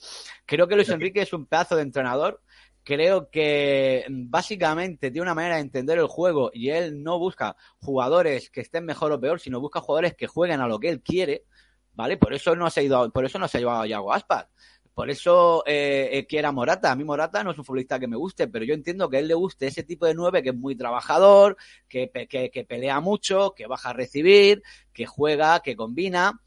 creo 0.46 0.68
que 0.68 0.76
Luis 0.76 0.90
Enrique 0.90 1.24
es 1.24 1.34
un 1.34 1.48
pedazo 1.48 1.76
de 1.76 1.82
entrenador. 1.82 2.42
Creo 2.84 3.32
que 3.32 4.06
mm, 4.08 4.30
básicamente 4.30 5.10
tiene 5.10 5.24
una 5.24 5.34
manera 5.36 5.56
de 5.56 5.62
entender 5.62 5.98
el 5.98 6.06
juego 6.08 6.52
y 6.54 6.70
él 6.70 7.02
no 7.02 7.18
busca 7.18 7.56
jugadores 7.80 8.52
que 8.52 8.62
estén 8.62 8.86
mejor 8.86 9.12
o 9.12 9.20
peor, 9.20 9.40
sino 9.40 9.60
busca 9.60 9.82
jugadores 9.82 10.14
que 10.16 10.28
jueguen 10.28 10.62
a 10.62 10.68
lo 10.68 10.80
que 10.80 10.90
él 10.90 11.02
quiere, 11.02 11.46
¿vale? 11.94 12.18
Por 12.18 12.34
eso 12.34 12.56
no 12.56 12.70
se 12.70 12.82
ha 12.82 12.84
ido, 12.84 13.10
por 13.12 13.26
eso 13.26 13.40
no 13.40 13.48
se 13.48 13.58
ha 13.58 13.62
llevado 13.62 13.82
a 13.82 13.88
Yago 13.88 14.14
Aspas. 14.14 14.48
Por 14.94 15.10
eso 15.10 15.64
eh, 15.66 16.10
eh, 16.12 16.28
quiere 16.28 16.48
a 16.48 16.52
Morata. 16.52 16.92
A 16.92 16.96
mí 16.96 17.04
Morata 17.04 17.44
no 17.44 17.52
es 17.52 17.58
un 17.58 17.64
futbolista 17.64 17.98
que 18.00 18.08
me 18.08 18.18
guste, 18.18 18.48
pero 18.48 18.66
yo 18.66 18.74
entiendo 18.74 19.10
que 19.10 19.18
a 19.18 19.20
él 19.22 19.28
le 19.28 19.34
guste 19.34 19.68
ese 19.68 19.84
tipo 19.84 20.06
de 20.06 20.14
nueve 20.14 20.44
que 20.44 20.50
es 20.50 20.56
muy 20.56 20.76
trabajador, 20.76 21.56
que, 21.88 22.12
que, 22.30 22.52
que 22.52 22.64
pelea 22.66 23.00
mucho, 23.00 23.54
que 23.56 23.68
baja 23.68 23.92
a 23.92 23.94
recibir, 23.94 24.62
que 24.92 25.06
juega, 25.06 25.62
que 25.62 25.76
combina. 25.78 26.42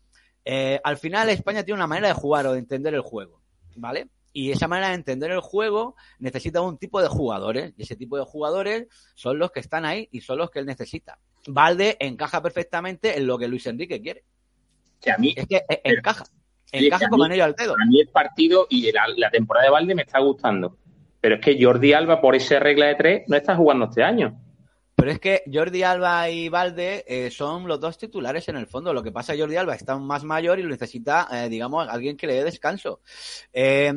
Eh, 0.45 0.79
al 0.85 0.99
final 0.99 1.31
España 1.31 1.65
tiene 1.65 1.79
una 1.79 1.87
manera 1.87 2.09
de 2.09 2.15
jugar 2.15 2.47
o 2.47 2.53
de 2.53 2.59
entender 2.59 2.93
el 2.95 3.01
juego, 3.01 3.41
¿vale? 3.77 4.09
Y 4.35 4.51
esa 4.51 4.69
manera 4.69 4.89
de 4.89 4.95
entender 4.95 5.31
el 5.31 5.41
juego 5.41 5.95
necesita 6.19 6.61
un 6.61 6.77
tipo 6.77 7.01
de 7.01 7.09
jugadores. 7.09 7.73
Y 7.79 7.85
ese 7.85 7.97
tipo 7.97 8.19
de 8.19 8.25
jugadores 8.25 8.89
son 9.15 9.39
los 9.39 9.53
que 9.53 9.61
están 9.61 9.85
ahí 9.87 10.09
y 10.11 10.21
son 10.21 10.39
los 10.39 10.51
que 10.51 10.59
él 10.59 10.67
necesita. 10.67 11.19
Valde 11.47 11.97
encaja 12.01 12.43
perfectamente 12.43 13.17
en 13.17 13.27
lo 13.27 13.39
que 13.39 13.49
Luis 13.49 13.67
Enrique 13.67 14.03
quiere. 14.03 14.25
Que 15.05 15.13
a 15.13 15.19
mí, 15.19 15.35
Es 15.37 15.47
que 15.47 15.57
eh, 15.57 15.81
Pero- 15.85 15.99
encaja. 15.99 16.25
Encaja 16.73 17.09
como 17.09 17.23
anillo 17.25 17.45
al 17.45 17.55
dedo. 17.55 17.75
A 17.75 17.87
mí 17.87 18.01
el 18.01 18.09
partido 18.09 18.67
y 18.69 18.91
la, 18.91 19.05
la 19.17 19.31
temporada 19.31 19.67
de 19.67 19.71
Valde 19.71 19.95
me 19.95 20.03
está 20.03 20.19
gustando. 20.19 20.77
Pero 21.21 21.37
es 21.37 21.41
que 21.41 21.57
Jordi 21.63 21.93
Alba, 21.93 22.21
por 22.21 22.35
esa 22.35 22.59
regla 22.59 22.87
de 22.87 22.95
tres, 22.97 23.23
no 23.29 23.37
está 23.37 23.55
jugando 23.55 23.85
este 23.85 24.03
año. 24.03 24.41
Pero 24.97 25.11
es 25.11 25.19
que 25.19 25.43
Jordi 25.53 25.83
Alba 25.83 26.31
y 26.31 26.49
Valde 26.49 27.05
eh, 27.07 27.31
son 27.31 27.67
los 27.69 27.79
dos 27.81 27.99
titulares 27.99 28.49
en 28.49 28.57
el 28.57 28.67
fondo. 28.67 28.93
Lo 28.95 29.03
que 29.03 29.11
pasa 29.13 29.33
es 29.33 29.37
que 29.37 29.43
Jordi 29.43 29.57
Alba 29.57 29.75
está 29.75 29.99
más 29.99 30.23
mayor 30.25 30.59
y 30.59 30.63
lo 30.63 30.69
necesita, 30.69 31.29
eh, 31.33 31.49
digamos, 31.49 31.87
alguien 31.89 32.17
que 32.17 32.27
le 32.27 32.35
dé 32.35 32.45
descanso. 32.45 33.01
Eh, 33.53 33.93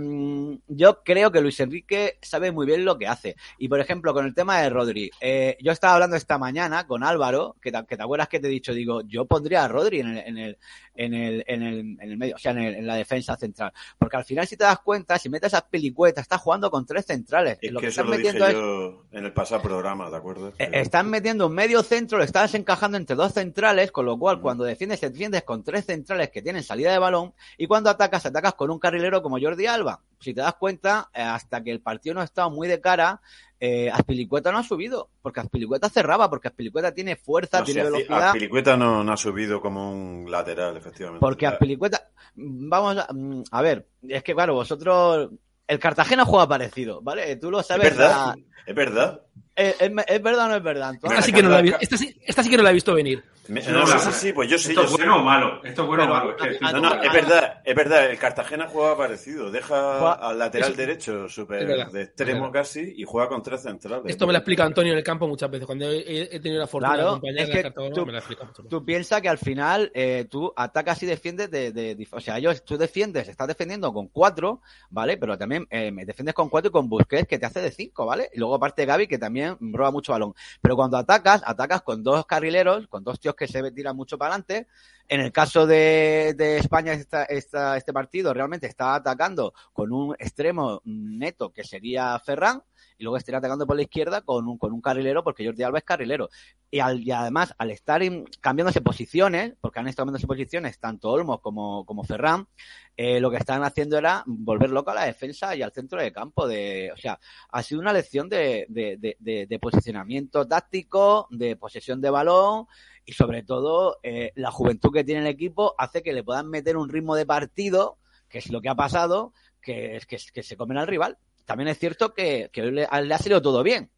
yo 0.67 1.03
creo 1.03 1.31
que 1.31 1.39
Luis 1.39 1.59
Enrique 1.59 2.17
sabe 2.21 2.51
muy 2.51 2.65
bien 2.65 2.83
lo 2.83 2.97
que 2.97 3.07
hace. 3.07 3.35
Y 3.57 3.69
por 3.69 3.79
ejemplo, 3.79 4.13
con 4.13 4.25
el 4.25 4.33
tema 4.33 4.59
de 4.59 4.69
Rodri, 4.69 5.09
eh, 5.21 5.55
yo 5.61 5.71
estaba 5.71 5.93
hablando 5.93 6.15
esta 6.15 6.37
mañana 6.37 6.87
con 6.87 7.03
Álvaro, 7.03 7.55
que 7.61 7.71
te, 7.71 7.85
que 7.87 7.95
te 7.95 8.03
acuerdas 8.03 8.27
que 8.27 8.39
te 8.39 8.47
he 8.47 8.51
dicho, 8.51 8.73
digo, 8.73 9.01
yo 9.05 9.25
pondría 9.25 9.63
a 9.65 9.67
Rodri 9.67 9.99
en 9.99 10.07
el, 10.17 10.27
en 10.27 10.37
el, 10.37 10.57
en 10.97 11.13
el, 11.13 11.43
en 11.47 11.63
el, 11.63 11.79
en 11.79 12.01
el 12.01 12.17
medio, 12.17 12.35
o 12.35 12.39
sea, 12.39 12.51
en, 12.51 12.57
el- 12.59 12.75
en 12.75 12.87
la 12.87 12.95
defensa 12.95 13.35
central. 13.37 13.71
Porque 13.97 14.17
al 14.17 14.25
final, 14.25 14.45
si 14.47 14.57
te 14.57 14.63
das 14.63 14.79
cuenta, 14.79 15.17
si 15.17 15.29
metes 15.29 15.47
esas 15.53 15.63
pelicuetas, 15.63 16.23
estás 16.23 16.41
jugando 16.41 16.69
con 16.69 16.85
tres 16.85 17.05
centrales. 17.05 17.57
Es 17.61 17.71
lo 17.71 17.79
que 17.79 17.85
que 17.85 17.89
eso 17.89 18.01
estás 18.01 18.05
lo 18.09 18.17
dije 18.17 18.33
metiendo 18.33 18.47
es 18.47 18.53
yo 18.53 19.05
en 19.17 19.25
el 19.25 19.33
pasado 19.33 19.61
programa, 19.61 20.09
¿de 20.09 20.17
acuerdo? 20.17 20.49
eh, 20.49 20.53
estás 20.59 20.97
están 20.97 21.09
metiendo 21.09 21.47
un 21.47 21.53
medio 21.53 21.83
centro, 21.83 22.17
lo 22.17 22.23
estás 22.23 22.53
encajando 22.55 22.97
entre 22.97 23.15
dos 23.15 23.33
centrales, 23.33 23.91
con 23.91 24.05
lo 24.05 24.17
cual 24.17 24.41
cuando 24.41 24.63
defiendes, 24.63 24.99
defiendes 25.01 25.43
con 25.43 25.63
tres 25.63 25.85
centrales 25.85 26.29
que 26.31 26.41
tienen 26.41 26.63
salida 26.63 26.91
de 26.91 26.97
balón 26.99 27.33
y 27.57 27.67
cuando 27.67 27.89
atacas, 27.89 28.25
atacas 28.25 28.55
con 28.55 28.71
un 28.71 28.79
carrilero 28.79 29.21
como 29.21 29.39
Jordi 29.39 29.67
Alba. 29.67 30.01
Si 30.19 30.33
te 30.33 30.41
das 30.41 30.55
cuenta, 30.55 31.09
eh, 31.13 31.21
hasta 31.21 31.63
que 31.63 31.71
el 31.71 31.79
partido 31.81 32.15
no 32.15 32.21
ha 32.21 32.25
estado 32.25 32.50
muy 32.50 32.67
de 32.67 32.81
cara, 32.81 33.21
eh, 33.59 33.89
Aspilicueta 33.91 34.51
no 34.51 34.57
ha 34.59 34.63
subido, 34.63 35.09
porque 35.21 35.39
Aspilicueta 35.39 35.89
cerraba, 35.89 36.29
porque 36.29 36.47
Aspilicueta 36.47 36.91
tiene 36.93 37.15
fuerza, 37.15 37.59
No, 37.59 37.65
tiene 37.65 37.83
velocidad. 37.83 38.24
Azpilicueta 38.29 38.75
no, 38.77 39.03
no 39.03 39.13
ha 39.13 39.17
subido 39.17 39.62
como 39.62 39.91
un 39.91 40.29
lateral, 40.29 40.75
efectivamente. 40.77 41.19
Porque 41.19 41.45
Aspilicueta, 41.47 42.09
vamos 42.36 42.97
a, 42.97 43.07
mm, 43.13 43.43
a 43.51 43.62
ver, 43.62 43.88
es 44.07 44.24
que 44.24 44.33
claro, 44.33 44.55
vosotros, 44.55 45.29
el 45.67 45.79
Cartagena 45.79 46.25
juega 46.25 46.47
parecido, 46.47 47.01
¿vale? 47.01 47.36
Tú 47.36 47.51
lo 47.51 47.59
Es 47.59 47.67
sabes. 47.67 47.95
verdad, 47.95 48.09
la- 48.09 48.38
es 48.65 48.75
verdad. 48.75 49.21
¿Es, 49.57 49.75
es- 49.81 49.91
es 50.07 50.21
verdad 50.21 50.45
o 50.45 50.49
no 50.49 50.55
es 50.55 50.63
verdad? 50.63 50.89
Antonio? 50.89 51.15
Esta 51.17 51.25
sí, 51.25 51.33
que 51.33 51.41
no 51.43 51.49
la 51.49 51.59
esta, 51.81 51.97
sí, 51.97 52.15
esta 52.25 52.43
sí 52.43 52.49
que 52.49 52.57
no 52.57 52.63
la 52.63 52.69
he 52.69 52.73
visto 52.73 52.93
venir. 52.93 53.23
Me- 53.49 53.61
No, 53.61 53.87
sí, 53.87 53.97
sí, 53.99 54.09
sí, 54.11 54.33
pues 54.33 54.49
yo 54.49 54.57
sí. 54.57 54.71
¿Esto 54.71 54.81
yo 54.81 54.85
es 54.87 54.91
sí. 54.91 54.97
bueno 54.97 55.21
o 55.21 55.23
malo? 55.23 55.63
¿Esto 55.63 55.81
es 55.83 55.87
bueno 55.87 56.03
o 56.03 56.07
malo? 56.07 56.35
Es 56.37 56.57
que- 56.59 56.65
a- 56.65 56.67
a- 56.67 56.71
No, 56.73 56.81
no, 56.81 57.01
es 57.01 57.13
verdad, 57.13 57.61
es 57.63 57.75
verdad. 57.75 58.11
El 58.11 58.17
Cartagena 58.17 58.67
juega 58.67 58.97
parecido. 58.97 59.49
Deja 59.49 59.67
Juega- 59.99 60.13
al 60.15 60.37
lateral 60.37 60.71
Eso- 60.71 60.77
derecho 60.77 61.29
súper 61.29 61.65
verdad, 61.65 61.89
de 61.91 62.01
extremo 62.03 62.51
casi 62.51 62.93
y 62.97 63.03
juega 63.05 63.29
con 63.29 63.41
tres 63.41 63.61
centrales. 63.61 64.03
Esto 64.05 64.27
me 64.27 64.33
lo 64.33 64.39
explica 64.39 64.65
Antonio 64.65 64.91
en 64.91 64.97
el 64.97 65.03
campo 65.03 65.27
muchas 65.29 65.49
veces. 65.49 65.65
Cuando 65.65 65.89
he, 65.89 66.23
he 66.35 66.39
tenido 66.41 66.59
la 66.59 66.67
fortuna 66.67 66.91
de 66.91 66.97
Claro, 66.97 67.09
acompañar 67.11 67.39
es 67.43 67.49
que 67.49 67.61
Cartagena, 67.63 67.95
tú, 67.95 68.05
me 68.05 68.11
lo 68.11 68.17
explica 68.17 68.43
mucho. 68.43 68.63
tú 68.63 68.85
piensas 68.85 69.21
que 69.21 69.29
al 69.29 69.37
final 69.37 69.91
eh, 69.95 70.27
tú 70.29 70.51
atacas 70.53 71.01
y 71.03 71.05
defiendes 71.05 71.49
de, 71.49 71.71
de- 71.71 71.95
de- 71.95 72.07
o 72.11 72.19
sea, 72.19 72.37
ellos 72.37 72.65
tú 72.65 72.77
defiendes, 72.77 73.29
estás 73.29 73.47
defendiendo 73.47 73.93
con 73.93 74.09
cuatro, 74.09 74.61
¿vale? 74.89 75.15
Pero 75.15 75.37
también 75.37 75.65
eh, 75.69 75.89
me 75.91 76.03
defiendes 76.05 76.35
con 76.35 76.49
cuatro 76.49 76.67
y 76.67 76.71
con 76.73 76.89
Busquets 76.89 77.25
que 77.27 77.39
te 77.39 77.45
hace 77.45 77.61
de 77.61 77.71
cinco, 77.71 78.05
¿vale? 78.05 78.29
Y 78.33 78.39
luego 78.39 78.55
aparte 78.55 78.85
Gaby 78.85 79.07
que 79.07 79.17
también 79.17 79.46
roba 79.59 79.91
mucho 79.91 80.11
balón. 80.11 80.33
Pero 80.61 80.75
cuando 80.75 80.97
atacas, 80.97 81.41
atacas 81.45 81.81
con 81.81 82.03
dos 82.03 82.25
carrileros, 82.25 82.87
con 82.87 83.03
dos 83.03 83.19
tíos 83.19 83.35
que 83.35 83.47
se 83.47 83.71
tiran 83.71 83.95
mucho 83.95 84.17
para 84.17 84.33
adelante. 84.33 84.67
En 85.07 85.21
el 85.21 85.31
caso 85.31 85.65
de, 85.65 86.33
de 86.37 86.57
España, 86.57 86.93
esta, 86.93 87.23
esta- 87.23 87.77
este 87.77 87.93
partido 87.93 88.33
realmente 88.33 88.67
está 88.67 88.95
atacando 88.95 89.53
con 89.73 89.91
un 89.93 90.15
extremo 90.19 90.81
neto 90.83 91.51
que 91.53 91.63
sería 91.63 92.19
Ferran 92.19 92.61
y 92.97 93.03
luego 93.03 93.17
estaría 93.17 93.39
atacando 93.39 93.67
por 93.67 93.75
la 93.75 93.83
izquierda 93.83 94.21
con 94.21 94.47
un, 94.47 94.57
con 94.57 94.73
un 94.73 94.81
carrilero 94.81 95.23
porque 95.23 95.45
Jordi 95.45 95.63
Alba 95.63 95.77
es 95.79 95.83
carrilero. 95.83 96.29
Y, 96.71 96.79
al- 96.79 97.01
y 97.01 97.11
además, 97.11 97.53
al 97.57 97.71
estar 97.71 98.01
in- 98.03 98.25
cambiándose 98.41 98.81
posiciones, 98.81 99.53
porque 99.61 99.79
han 99.79 99.87
estado 99.87 100.05
cambiándose 100.05 100.27
posiciones 100.27 100.79
tanto 100.79 101.09
Olmos 101.11 101.39
como, 101.41 101.85
como 101.85 102.03
Ferran, 102.03 102.47
eh, 102.95 103.19
lo 103.19 103.29
que 103.29 103.38
están 103.38 103.63
haciendo 103.63 103.97
era 103.97 104.23
volver 104.25 104.71
loco 104.71 104.89
a 104.91 104.95
la 104.95 105.05
defensa 105.05 105.55
y 105.55 105.62
al 105.62 105.71
centro 105.71 106.01
de 106.01 106.12
campo. 106.12 106.47
De, 106.47 106.91
o 106.93 106.97
sea, 106.97 107.19
ha 107.51 107.63
sido 107.63 107.79
una 107.81 107.93
lección 107.93 108.27
de, 108.29 108.65
de, 108.69 108.97
de, 108.97 109.15
de- 109.19 109.45
de 109.47 109.60
posicionamiento 109.60 110.47
táctico, 110.47 111.27
de 111.29 111.55
posesión 111.55 112.01
de 112.01 112.10
balón 112.10 112.65
y 113.05 113.13
sobre 113.13 113.43
todo 113.43 113.99
eh, 114.03 114.31
la 114.36 114.51
juventud 114.51 114.91
que 114.91 115.03
tiene 115.03 115.21
el 115.21 115.27
equipo 115.27 115.75
hace 115.77 116.01
que 116.03 116.13
le 116.13 116.23
puedan 116.23 116.49
meter 116.49 116.75
un 116.77 116.89
ritmo 116.89 117.15
de 117.15 117.25
partido, 117.25 117.99
que 118.27 118.39
es 118.39 118.51
lo 118.51 118.60
que 118.62 118.69
ha 118.69 118.75
pasado, 118.75 119.33
que 119.62 119.95
es 119.95 120.05
que, 120.05 120.17
que 120.33 120.43
se 120.43 120.57
comen 120.57 120.77
al 120.77 120.88
rival. 120.88 121.17
También 121.47 121.69
es 121.69 121.79
cierto 121.79 122.13
que, 122.13 122.49
que 122.53 122.62
hoy 122.62 122.71
le, 122.71 122.88
le 123.03 123.13
ha 123.13 123.17
salido 123.17 123.41
todo 123.41 123.63
bien. 123.63 123.89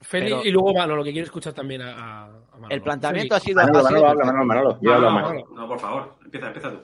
Feli 0.00 0.30
Pero- 0.30 0.44
y 0.44 0.50
luego 0.52 0.72
Manolo, 0.72 1.02
que 1.04 1.10
quiero 1.12 1.24
escuchar 1.26 1.52
también 1.52 1.82
a, 1.82 2.24
a- 2.24 2.26
Manolo. 2.52 2.68
El 2.70 2.80
planteamiento 2.82 3.34
Feli. 3.34 3.36
ha 3.36 3.40
sido. 3.44 3.56
Manolo, 3.60 3.82
Manolo, 3.84 4.06
habla. 4.08 4.24
Manolo, 4.24 4.44
Manolo. 4.46 4.78
Yo 4.80 4.90
No, 4.90 4.94
hablo 4.94 5.10
no, 5.10 5.20
más. 5.20 5.34
no, 5.34 5.56
no, 5.60 5.68
por 5.68 5.80
favor. 5.80 6.14
Empieza, 6.24 6.46
empieza 6.46 6.70
tú. 6.70 6.78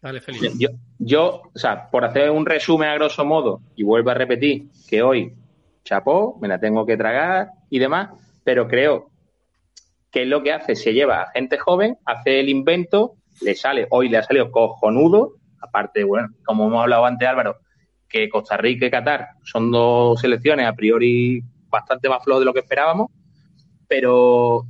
Dale, 0.00 0.20
Feli. 0.20 0.38
Yo, 0.58 0.68
yo, 0.98 1.42
o 1.54 1.58
sea, 1.58 1.90
por 1.90 2.04
hacer 2.04 2.30
un 2.30 2.46
resumen 2.46 2.88
a 2.88 2.94
grosso 2.94 3.24
modo, 3.24 3.60
y 3.74 3.82
vuelvo 3.82 4.10
a 4.10 4.14
repetir 4.14 4.68
que 4.88 5.02
hoy 5.02 5.34
chapó, 5.82 6.38
me 6.40 6.46
la 6.48 6.58
tengo 6.60 6.86
que 6.86 6.96
tragar 6.96 7.48
y 7.70 7.78
demás, 7.80 8.10
pero 8.44 8.68
creo 8.68 9.10
que 10.12 10.22
es 10.22 10.28
lo 10.28 10.42
que 10.44 10.52
hace, 10.52 10.76
se 10.76 10.92
lleva 10.94 11.22
a 11.22 11.30
gente 11.32 11.58
joven, 11.58 11.98
hace 12.04 12.38
el 12.38 12.48
invento, 12.48 13.14
le 13.40 13.54
sale, 13.56 13.88
hoy 13.90 14.08
le 14.08 14.18
ha 14.18 14.22
salido 14.22 14.50
cojonudo, 14.52 15.32
aparte, 15.60 16.04
bueno, 16.04 16.28
como 16.44 16.66
hemos 16.68 16.82
hablado 16.82 17.04
antes 17.04 17.26
Álvaro, 17.26 17.56
que 18.14 18.28
Costa 18.28 18.56
Rica 18.56 18.86
y 18.86 18.90
Qatar 18.90 19.26
son 19.42 19.72
dos 19.72 20.20
selecciones 20.20 20.66
a 20.66 20.72
priori 20.72 21.42
bastante 21.68 22.08
más 22.08 22.22
flojos 22.22 22.42
de 22.42 22.44
lo 22.44 22.54
que 22.54 22.60
esperábamos, 22.60 23.10
pero 23.88 24.62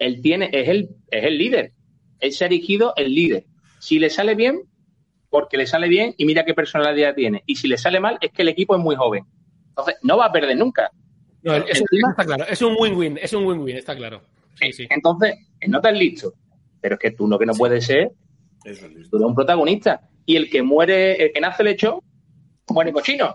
él 0.00 0.20
tiene, 0.20 0.50
es 0.52 0.68
el, 0.68 0.88
es 1.08 1.24
el 1.24 1.38
líder, 1.38 1.72
él 2.18 2.32
se 2.32 2.42
ha 2.42 2.48
erigido 2.48 2.94
el 2.96 3.14
líder. 3.14 3.44
Si 3.78 4.00
le 4.00 4.10
sale 4.10 4.34
bien, 4.34 4.62
porque 5.30 5.56
le 5.56 5.68
sale 5.68 5.86
bien 5.86 6.12
y 6.16 6.24
mira 6.24 6.44
qué 6.44 6.54
personalidad 6.54 7.14
tiene. 7.14 7.44
Y 7.46 7.54
si 7.54 7.68
le 7.68 7.78
sale 7.78 8.00
mal, 8.00 8.18
es 8.20 8.32
que 8.32 8.42
el 8.42 8.48
equipo 8.48 8.74
es 8.74 8.82
muy 8.82 8.96
joven. 8.96 9.24
Entonces, 9.68 9.94
no 10.02 10.16
va 10.16 10.26
a 10.26 10.32
perder 10.32 10.56
nunca. 10.56 10.90
No, 11.44 11.54
eso, 11.54 11.84
está 11.92 12.24
claro. 12.24 12.46
Es 12.50 12.60
un 12.62 12.74
win-win. 12.80 13.16
Es 13.22 13.32
un 13.32 13.46
win-win, 13.46 13.76
está 13.76 13.94
claro. 13.94 14.22
Sí, 14.60 14.72
sí. 14.72 14.86
Entonces, 14.90 15.36
no 15.68 15.78
estás 15.78 15.96
listo. 15.96 16.34
Pero 16.80 16.96
es 16.96 17.00
que 17.00 17.12
tú 17.12 17.28
lo 17.28 17.38
que 17.38 17.46
no 17.46 17.52
puedes 17.52 17.86
ser, 17.86 18.10
Eso 18.64 18.86
es 18.86 18.92
listo. 18.92 19.10
tú 19.10 19.16
eres 19.18 19.28
un 19.28 19.34
protagonista. 19.36 20.00
Y 20.26 20.34
el 20.34 20.50
que 20.50 20.62
muere, 20.62 21.22
el 21.22 21.32
que 21.32 21.40
nace 21.40 21.62
lechón, 21.62 22.00
muere 22.70 22.92
cochino. 22.92 23.34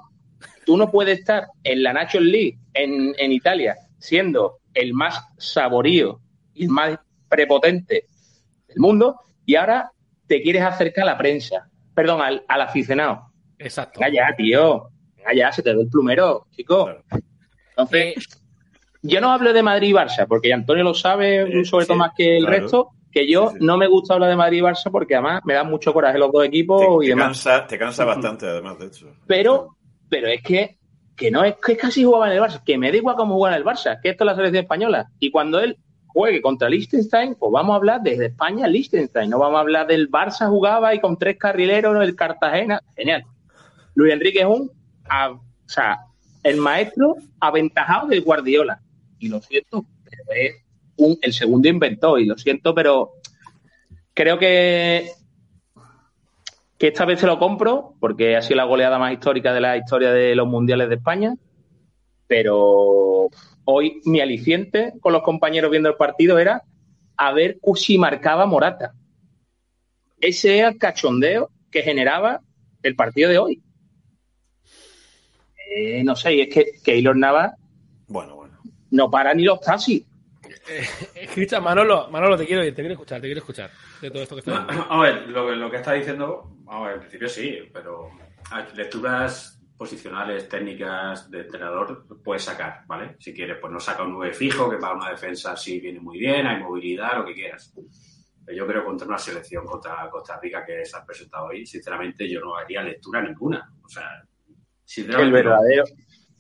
Tú 0.65 0.78
no 0.78 0.89
puedes 0.89 1.19
estar 1.19 1.48
en 1.63 1.84
la 1.84 1.93
National 1.93 2.32
League 2.32 2.58
en, 2.74 3.13
en 3.17 3.32
Italia 3.32 3.76
siendo 3.98 4.60
el 4.74 4.93
más 4.93 5.26
saborío 5.38 6.19
y 6.54 6.65
el 6.65 6.69
más 6.69 7.00
prepotente 7.30 8.06
del 8.67 8.78
mundo 8.78 9.19
y 9.46 9.56
ahora 9.56 9.91
te 10.28 10.41
quieres 10.41 10.63
acercar 10.63 11.04
a 11.04 11.12
la 11.12 11.17
prensa, 11.17 11.69
perdón, 11.93 12.22
al, 12.22 12.43
al 12.48 12.62
aficionado. 12.62 13.34
Exacto. 13.60 14.00
Venga 14.00 14.13
ya, 14.13 14.36
tío. 14.36 14.89
Venga 15.17 15.34
ya, 15.34 15.52
se 15.52 15.62
te 15.62 15.74
ve 15.74 15.82
el 15.82 15.89
plumero, 15.89 16.48
chico. 16.52 16.89
Entonces, 17.69 18.41
yo 19.02 19.19
no 19.19 19.32
hablo 19.32 19.54
de 19.54 19.63
Madrid 19.63 19.89
y 19.89 19.93
Barça, 19.93 20.26
porque 20.28 20.54
Antonio 20.54 20.84
lo 20.84 20.93
sabe, 20.93 21.65
sobre 21.65 21.86
todo 21.86 21.98
más 21.98 22.12
que 22.15 22.38
el 22.38 22.46
claro. 22.46 22.62
resto, 22.62 22.89
que 23.13 23.30
yo 23.32 23.52
no 23.60 23.78
me 23.78 23.88
gusta 23.88 24.15
hablar 24.15 24.30
de 24.32 24.36
Madrid 24.36 24.58
y 24.58 24.62
Barça 24.62 24.89
porque 24.91 25.15
además 25.15 25.41
me 25.45 25.54
dan 25.54 25.69
mucho 25.69 25.93
coraje 25.93 26.17
los 26.17 26.32
dos 26.32 26.43
equipos 26.45 26.82
Te, 26.82 27.06
y 27.06 27.08
te 27.10 27.15
demás. 27.15 27.26
cansa, 27.28 27.67
te 27.67 27.78
cansa 27.78 28.06
bastante, 28.06 28.47
además, 28.47 28.80
de 28.80 28.88
hecho. 28.88 29.08
Pero, 29.28 29.78
pero 30.10 30.28
es 30.28 30.41
que, 30.41 30.78
que 31.15 31.30
no 31.30 31.43
es 31.43 31.56
que 31.63 31.78
casi 31.78 32.04
jugaba 32.04 32.28
en 32.28 32.34
el 32.34 32.39
Barça, 32.41 32.63
que 32.63 32.78
me 32.78 32.89
da 32.91 32.97
igual 32.97 33.15
cómo 33.15 33.38
juega 33.38 33.56
en 33.56 33.62
el 33.62 33.65
Barça, 33.67 33.99
que 34.02 34.10
esto 34.10 34.23
es 34.23 34.26
la 34.26 34.36
selección 34.36 34.63
española. 34.63 35.08
Y 35.19 35.30
cuando 35.30 35.60
él 35.60 35.78
juegue 36.08 36.41
contra 36.41 36.69
Liechtenstein, 36.69 37.36
pues 37.36 37.52
vamos 37.52 37.73
a 37.73 37.78
hablar 37.78 38.02
desde 38.02 38.28
España 38.28 38.67
Liechtenstein, 38.67 39.30
no 39.30 39.38
vamos 39.39 39.58
a 39.58 39.62
hablar 39.62 39.86
del 39.88 40.10
Barça 40.10 40.47
jugaba 40.49 40.93
y 40.95 40.99
con 40.99 41.17
tres 41.17 41.38
carrileros, 41.38 42.04
el 42.04 42.15
Cartagena, 42.15 42.82
genial. 42.95 43.23
Luis 43.95 44.12
Enrique 44.13 44.39
es 44.39 44.45
un, 44.47 44.71
a- 45.08 45.30
o 45.32 45.41
sea, 45.67 45.99
el 46.43 46.58
maestro 46.58 47.15
aventajado 47.39 48.08
del 48.08 48.21
Guardiola. 48.21 48.80
Y 49.19 49.30
lo 49.30 49.39
siento, 49.39 49.86
pero 50.04 50.23
es 50.36 50.62
un, 50.98 51.18
el 51.22 51.34
segundo 51.34 51.68
inventó, 51.68 52.18
y 52.18 52.26
lo 52.26 52.38
siento, 52.38 52.74
pero 52.74 53.14
creo 54.14 54.38
que 54.38 55.10
que 56.84 56.90
esta 56.90 57.06
vez 57.06 57.22
se 57.22 57.28
lo 57.28 57.40
compro 57.40 57.96
porque 58.02 58.36
ha 58.36 58.42
sido 58.42 58.58
la 58.58 58.66
goleada 58.66 59.00
más 59.00 59.14
histórica 59.14 59.54
de 59.54 59.62
la 59.62 59.78
historia 59.78 60.12
de 60.12 60.36
los 60.36 60.48
mundiales 60.50 60.90
de 60.90 60.96
España. 60.96 61.34
Pero 62.28 63.30
hoy 63.64 64.02
mi 64.04 64.20
aliciente 64.20 64.92
con 65.00 65.14
los 65.14 65.24
compañeros 65.24 65.72
viendo 65.72 65.88
el 65.88 65.96
partido 65.96 66.40
era 66.40 66.64
a 67.16 67.32
ver 67.32 67.58
si 67.76 67.98
marcaba 67.98 68.46
Morata. 68.46 68.94
Ese 70.20 70.58
era 70.58 70.68
el 70.68 70.78
cachondeo 70.78 71.52
que 71.72 71.84
generaba 71.84 72.42
el 72.82 72.96
partido 72.98 73.30
de 73.30 73.38
hoy. 73.38 73.64
Eh, 75.74 76.04
no 76.04 76.18
sé, 76.18 76.36
y 76.36 76.42
es 76.42 76.54
que 76.54 76.66
Keylor 76.84 77.16
Navas 77.16 77.54
Bueno, 78.08 78.36
bueno. 78.36 78.60
no 78.92 79.10
para 79.10 79.34
ni 79.34 79.44
los 79.44 79.62
taxis. 79.62 80.04
Escucha, 81.15 81.60
Manolo, 81.60 82.10
Manolo, 82.10 82.38
te 82.38 82.45
quiero 82.45 82.62
oír, 82.62 82.73
te 82.73 82.82
quiero 82.82 82.93
escuchar, 82.93 83.19
te 83.21 83.28
quiero 83.28 83.39
escuchar 83.39 83.69
de 84.02 84.10
todo 84.12 84.23
esto 84.23 84.36
que 84.36 84.39
está 84.39 84.60
diciendo. 84.62 84.86
A 84.89 85.02
ver, 85.02 85.30
lo, 85.30 85.47
que- 85.47 85.56
lo 85.56 85.69
que 85.71 85.78
está 85.78 85.93
diciendo, 85.93 86.56
vamos 86.63 86.82
a 86.84 86.88
ver, 86.88 86.93
en 86.95 86.99
principio 87.02 87.28
sí, 87.30 87.60
pero 87.73 88.10
lecturas 88.76 89.60
posicionales, 89.78 90.47
técnicas 90.47 91.30
de 91.30 91.41
entrenador 91.41 92.06
puedes 92.23 92.43
sacar, 92.43 92.84
¿vale? 92.88 93.15
Si 93.19 93.34
quieres, 93.34 93.58
pues 93.60 93.73
no 93.73 93.80
saca 93.80 94.04
un 94.04 94.13
9 94.13 94.34
fijo, 94.34 94.69
que 94.69 94.78
para 94.78 94.93
una 94.95 95.10
defensa 95.10 95.56
sí 95.58 95.80
viene 95.80 95.99
muy 95.99 96.17
bien, 96.19 96.45
hay 96.47 96.62
movilidad, 96.62 97.17
lo 97.17 97.26
que 97.26 97.34
quieras. 97.34 97.73
Pero 98.45 98.58
yo 98.58 98.67
creo 98.67 98.82
que 98.82 98.88
contra 98.88 99.08
una 99.08 99.17
selección 99.17 99.65
contra 99.65 100.10
Costa 100.10 100.39
Rica 100.41 100.65
que 100.65 100.86
se 100.86 100.95
ha 100.97 101.06
presentado 101.06 101.45
hoy, 101.47 101.65
sinceramente 101.65 102.30
yo 102.30 102.39
no 102.41 102.56
haría 102.56 102.82
lectura 102.84 103.21
ninguna. 103.21 103.69
O 103.84 103.89
sea, 103.89 104.04
El 104.47 104.56
sinceramente 104.86 105.43
no. 105.43 105.49
verdadero, 105.49 105.84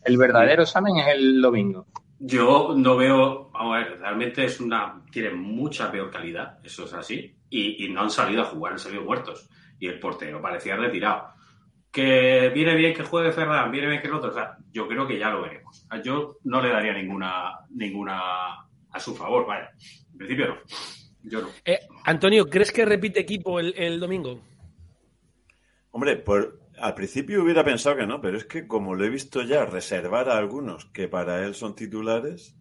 el 0.05 0.17
verdadero 0.17 0.63
examen 0.63 0.97
es 0.97 1.07
el 1.15 1.41
domingo. 1.41 1.87
Yo 2.25 2.73
no 2.77 2.95
veo, 2.95 3.49
vamos 3.51 3.75
a 3.75 3.79
ver, 3.79 3.99
realmente 3.99 4.45
es 4.45 4.61
una, 4.61 5.03
tiene 5.11 5.31
mucha 5.31 5.91
peor 5.91 6.09
calidad, 6.09 6.57
eso 6.63 6.85
es 6.85 6.93
así, 6.93 7.35
y, 7.49 7.83
y 7.83 7.89
no 7.89 7.99
han 7.99 8.09
salido 8.09 8.43
a 8.43 8.45
jugar, 8.45 8.71
han 8.71 8.79
salido 8.79 9.03
muertos. 9.03 9.49
Y 9.77 9.87
el 9.87 9.99
portero 9.99 10.41
parecía 10.41 10.77
retirado. 10.77 11.33
Que 11.91 12.49
viene 12.55 12.75
bien 12.75 12.93
que 12.93 13.03
juegue 13.03 13.33
Ferran, 13.33 13.69
viene 13.69 13.89
bien 13.89 14.01
que 14.01 14.07
el 14.07 14.13
otro, 14.13 14.29
o 14.29 14.33
sea, 14.33 14.55
yo 14.71 14.87
creo 14.87 15.05
que 15.05 15.19
ya 15.19 15.31
lo 15.31 15.41
veremos. 15.41 15.85
Yo 16.01 16.37
no 16.45 16.61
le 16.61 16.69
daría 16.69 16.93
ninguna, 16.93 17.59
ninguna 17.71 18.69
a 18.89 18.99
su 19.01 19.13
favor, 19.13 19.45
vaya. 19.45 19.71
En 20.13 20.17
principio 20.17 20.47
no. 20.47 20.55
Yo 21.23 21.41
no. 21.41 21.49
Eh, 21.65 21.81
Antonio, 22.05 22.49
¿crees 22.49 22.71
que 22.71 22.85
repite 22.85 23.19
equipo 23.19 23.59
el, 23.59 23.73
el 23.75 23.99
domingo? 23.99 24.39
Hombre, 25.91 26.15
por, 26.15 26.62
al 26.87 26.95
principio 26.95 27.43
hubiera 27.43 27.63
pensado 27.63 27.95
que 27.97 28.07
no, 28.07 28.21
pero 28.21 28.37
es 28.37 28.45
que 28.45 28.67
como 28.67 28.95
lo 28.95 29.05
he 29.05 29.09
visto 29.09 29.41
ya 29.43 29.65
reservar 29.65 30.29
a 30.29 30.37
algunos 30.37 30.85
que 30.87 31.07
para 31.07 31.43
él 31.45 31.55
son 31.55 31.75
titulares, 31.75 32.57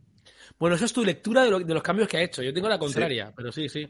Bueno, 0.58 0.76
eso 0.76 0.84
es 0.84 0.92
tu 0.92 1.04
lectura 1.04 1.42
de, 1.44 1.50
lo- 1.50 1.60
de 1.60 1.74
los 1.74 1.82
cambios 1.82 2.08
que 2.08 2.16
ha 2.18 2.22
hecho. 2.22 2.42
Yo 2.42 2.52
tengo 2.54 2.68
la 2.68 2.78
contraria, 2.78 3.32
pero 3.36 3.52
sí, 3.52 3.68
sí. 3.68 3.88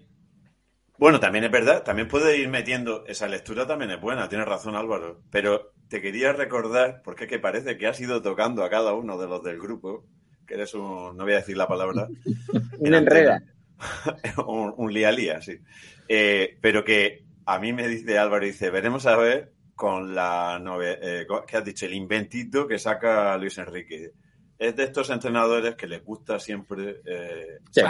Bueno, 0.99 1.18
también 1.21 1.45
es 1.45 1.51
verdad, 1.51 1.83
también 1.83 2.07
puede 2.09 2.37
ir 2.38 2.49
metiendo, 2.49 3.05
esa 3.07 3.27
lectura 3.29 3.66
también 3.66 3.90
es 3.90 4.01
buena, 4.01 4.29
tienes 4.29 4.47
razón 4.47 4.77
Álvaro, 4.77 5.25
pero 5.31 5.75
te 5.88 6.01
quería 6.01 6.33
recordar, 6.33 7.03
porque 7.03 7.25
es 7.25 7.31
que 7.31 7.38
parece 7.40 7.77
que 7.77 7.87
has 7.88 8.01
ido 8.01 8.23
tocando 8.23 8.62
a 8.62 8.71
cada 8.71 8.92
uno 8.95 9.18
de 9.18 9.27
los 9.27 9.42
del 9.42 9.59
grupo, 9.61 10.09
que 10.47 10.55
eres 10.55 10.75
un, 10.75 11.16
no 11.16 11.25
voy 11.25 11.33
a 11.33 11.37
decir 11.37 11.57
la 11.57 11.66
palabra, 11.68 12.12
Un 12.79 12.95
enreda. 12.95 13.42
un, 14.47 14.75
un 14.77 14.92
lía 14.92 15.12
lía, 15.12 15.40
sí. 15.42 15.61
Eh, 16.09 16.59
pero 16.61 16.85
que 16.85 17.27
a 17.47 17.59
mí 17.59 17.73
me 17.73 17.88
dice 17.88 18.18
Álvaro, 18.18 18.45
dice, 18.45 18.71
veremos 18.71 19.07
a 19.07 19.16
ver 19.16 19.52
con 19.74 20.14
la 20.14 20.62
eh, 20.82 21.26
¿qué 21.46 21.56
has 21.56 21.64
dicho? 21.64 21.87
El 21.87 21.94
inventito 21.94 22.66
que 22.66 22.78
saca 22.78 23.37
Luis 23.37 23.58
Enrique. 23.58 24.12
Es 24.58 24.76
de 24.76 24.85
estos 24.85 25.11
entrenadores 25.11 25.74
que 25.74 25.88
les 25.88 26.04
gusta 26.04 26.38
siempre 26.38 27.00
eh, 27.04 27.58
Sí. 27.70 27.80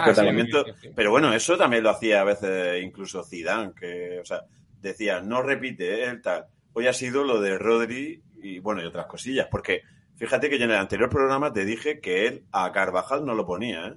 Sí. 0.81 0.89
Pero 0.95 1.11
bueno, 1.11 1.33
eso 1.33 1.55
también 1.57 1.83
lo 1.83 1.91
hacía 1.91 2.21
a 2.21 2.23
veces 2.23 2.83
incluso 2.83 3.23
Zidane, 3.23 3.73
que, 3.79 4.19
o 4.19 4.25
sea, 4.25 4.41
decía, 4.81 5.21
no 5.21 5.41
repite 5.41 6.03
él 6.05 6.21
tal. 6.21 6.47
Hoy 6.73 6.87
ha 6.87 6.93
sido 6.93 7.23
lo 7.23 7.39
de 7.39 7.57
Rodri 7.57 8.23
y 8.41 8.59
bueno, 8.59 8.81
y 8.81 8.85
otras 8.85 9.05
cosillas, 9.05 9.47
porque 9.51 9.81
fíjate 10.15 10.49
que 10.49 10.57
yo 10.57 10.65
en 10.65 10.71
el 10.71 10.77
anterior 10.77 11.09
programa 11.09 11.53
te 11.53 11.63
dije 11.63 11.99
que 11.99 12.27
él 12.27 12.45
a 12.51 12.71
Carvajal 12.71 13.25
no 13.25 13.35
lo 13.35 13.45
ponía, 13.45 13.87
¿eh? 13.87 13.93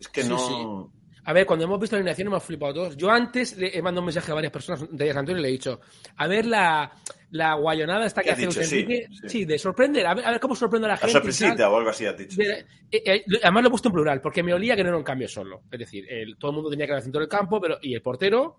Es 0.00 0.08
que 0.08 0.22
Sí, 0.22 0.28
no. 0.28 0.92
A 1.26 1.32
ver, 1.32 1.46
cuando 1.46 1.64
hemos 1.64 1.80
visto 1.80 1.96
la 1.96 2.00
alineación 2.00 2.28
hemos 2.28 2.42
flipado 2.44 2.74
todos. 2.74 2.96
Yo 2.96 3.10
antes 3.10 3.56
le 3.56 3.76
he 3.76 3.80
mandado 3.80 4.02
un 4.02 4.06
mensaje 4.06 4.30
a 4.30 4.34
varias 4.34 4.52
personas 4.52 4.86
de 4.90 5.10
Antonio, 5.10 5.38
y 5.38 5.42
le 5.42 5.48
he 5.48 5.52
dicho, 5.52 5.80
a 6.16 6.26
ver 6.26 6.44
la, 6.46 6.92
la 7.30 7.54
guayonada 7.54 8.04
esta 8.06 8.20
¿Qué 8.20 8.26
que 8.26 8.32
hace 8.32 8.46
dicho? 8.46 8.62
Sí, 8.62 8.86
sí. 9.22 9.28
Sí, 9.28 9.44
de 9.46 9.58
sorprender, 9.58 10.06
a 10.06 10.14
ver, 10.14 10.24
a 10.26 10.30
ver 10.32 10.40
cómo 10.40 10.54
sorprende 10.54 10.86
a 10.86 10.88
la 10.88 10.94
La 10.94 10.98
gente. 10.98 11.12
sorpresita 11.12 11.70
o 11.70 11.76
algo 11.78 11.90
así 11.90 12.04
has 12.06 12.18
dicho. 12.18 12.36
De- 12.36 12.66
eh, 12.90 13.02
eh, 13.06 13.24
además 13.42 13.62
lo 13.62 13.68
he 13.68 13.70
puesto 13.70 13.88
en 13.88 13.94
plural, 13.94 14.20
porque 14.20 14.42
me 14.42 14.52
olía 14.52 14.76
que 14.76 14.82
no 14.82 14.90
era 14.90 14.98
un 14.98 15.04
cambio 15.04 15.26
solo. 15.28 15.62
Es 15.70 15.78
decir, 15.78 16.04
el- 16.10 16.36
todo 16.36 16.50
el 16.50 16.54
mundo 16.56 16.70
tenía 16.70 16.86
que 16.86 16.92
ir 16.92 16.96
al 16.96 17.02
centro 17.02 17.20
del 17.20 17.28
campo, 17.28 17.60
pero, 17.60 17.78
y 17.80 17.94
el 17.94 18.02
portero, 18.02 18.58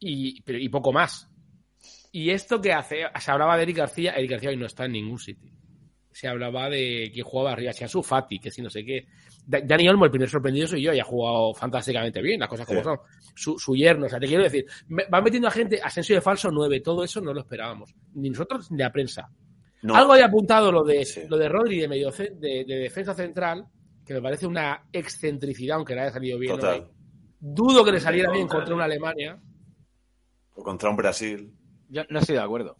y, 0.00 0.42
pero- 0.42 0.58
y 0.58 0.68
poco 0.68 0.92
más. 0.92 1.28
Y 2.12 2.30
esto 2.30 2.60
que 2.60 2.72
hace, 2.72 3.02
se 3.20 3.30
hablaba 3.30 3.56
de 3.56 3.62
Eric 3.62 3.76
García, 3.76 4.12
Eric 4.14 4.32
García 4.32 4.50
hoy 4.50 4.56
no 4.56 4.66
está 4.66 4.84
en 4.86 4.92
ningún 4.92 5.18
sitio. 5.20 5.52
Se 6.12 6.26
hablaba 6.28 6.68
de 6.68 7.10
quién 7.12 7.24
jugaba 7.24 7.52
arriba, 7.52 7.72
si 7.72 7.84
Ansu 7.84 8.02
Fati, 8.02 8.38
que 8.38 8.50
si 8.50 8.60
no 8.62 8.68
sé 8.70 8.84
qué. 8.84 9.06
Da- 9.46 9.60
Dani 9.60 9.88
Olmo, 9.88 10.04
el 10.04 10.10
primer 10.10 10.28
sorprendido 10.28 10.66
soy 10.66 10.82
yo, 10.82 10.92
y 10.92 10.98
ha 11.00 11.04
jugado 11.04 11.54
fantásticamente 11.54 12.20
bien, 12.20 12.40
las 12.40 12.48
cosas 12.48 12.66
como 12.66 12.80
Sí. 12.80 12.84
son. 12.84 12.98
Su, 13.34 13.58
su 13.58 13.74
yerno, 13.76 14.06
o 14.06 14.08
sea, 14.08 14.18
te 14.18 14.26
quiero 14.26 14.42
decir, 14.42 14.64
me- 14.88 15.04
van 15.08 15.22
metiendo 15.24 15.48
a 15.48 15.50
gente, 15.52 15.80
Asensio 15.82 16.16
de 16.16 16.20
falso 16.20 16.50
9, 16.50 16.80
todo 16.80 17.04
eso 17.04 17.20
no 17.20 17.32
lo 17.32 17.40
esperábamos. 17.40 17.94
Ni 18.14 18.28
nosotros 18.30 18.70
ni 18.72 18.78
la 18.78 18.90
prensa. 18.92 19.28
No. 19.82 19.94
Algo 19.94 20.12
había 20.12 20.26
apuntado 20.26 20.70
lo 20.72 20.82
de, 20.84 21.04
Sí. 21.04 21.22
lo 21.28 21.38
de 21.38 21.48
Rodri 21.48 21.78
de, 21.80 21.88
medio, 21.88 22.10
de, 22.10 22.64
de 22.66 22.74
defensa 22.76 23.14
central, 23.14 23.66
que 24.04 24.14
me 24.14 24.20
parece 24.20 24.46
una 24.46 24.82
excentricidad, 24.92 25.76
aunque 25.76 25.94
le 25.94 26.00
haya 26.02 26.10
salido 26.12 26.38
bien. 26.38 26.54
Total. 26.56 26.90
Dudo 27.38 27.84
que 27.84 27.92
le 27.92 28.00
saliera 28.00 28.30
bien 28.32 28.46
contra 28.48 28.74
una 28.74 28.84
Alemania. 28.84 29.40
O 30.54 30.62
contra 30.62 30.90
un 30.90 30.96
Brasil. 30.96 31.52
Yo 31.88 32.02
no 32.10 32.18
estoy 32.18 32.34
de 32.36 32.42
acuerdo. 32.42 32.76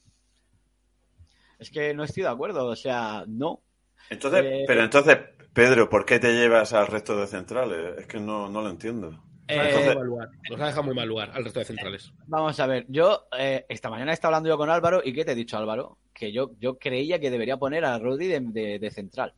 Es 1.60 1.70
que 1.70 1.94
no 1.94 2.04
estoy 2.04 2.22
de 2.24 2.28
acuerdo, 2.30 2.66
o 2.66 2.76
sea, 2.76 3.24
no. 3.28 3.62
Entonces, 4.08 4.44
Eh, 4.44 4.64
pero 4.66 4.82
entonces, 4.82 5.18
Pedro, 5.52 5.88
¿por 5.88 6.04
qué 6.04 6.18
te 6.18 6.32
llevas 6.32 6.72
al 6.72 6.86
resto 6.86 7.16
de 7.16 7.26
centrales? 7.26 7.98
Es 7.98 8.06
que 8.06 8.18
no, 8.18 8.48
no 8.48 8.62
lo 8.62 8.70
entiendo. 8.70 9.10
Nos 9.10 9.20
ha 9.58 9.62
dejado 9.62 9.68
Entonces- 9.68 9.86
muy 9.86 9.96
mal 9.96 10.06
lugar. 10.06 10.28
Nos 10.50 10.60
ha 10.60 10.66
dejado 10.66 10.82
muy 10.84 10.94
mal 10.94 11.08
lugar 11.08 11.30
al 11.34 11.44
resto 11.44 11.58
de 11.58 11.64
centrales. 11.64 12.12
Vamos 12.26 12.58
a 12.60 12.66
ver, 12.66 12.86
yo 12.88 13.26
eh, 13.38 13.66
esta 13.68 13.90
mañana 13.90 14.12
estaba 14.12 14.36
hablando 14.36 14.48
yo 14.48 14.56
con 14.58 14.70
Álvaro 14.70 15.00
y 15.04 15.12
¿qué 15.12 15.24
te 15.24 15.32
he 15.32 15.34
dicho 15.34 15.56
Álvaro? 15.58 15.98
Que 16.14 16.32
yo, 16.32 16.52
yo 16.58 16.78
creía 16.78 17.18
que 17.20 17.30
debería 17.30 17.56
poner 17.56 17.84
a 17.84 17.98
Rodri 17.98 18.26
de, 18.28 18.40
de- 18.40 18.78
de 18.78 18.90
central. 18.90 19.34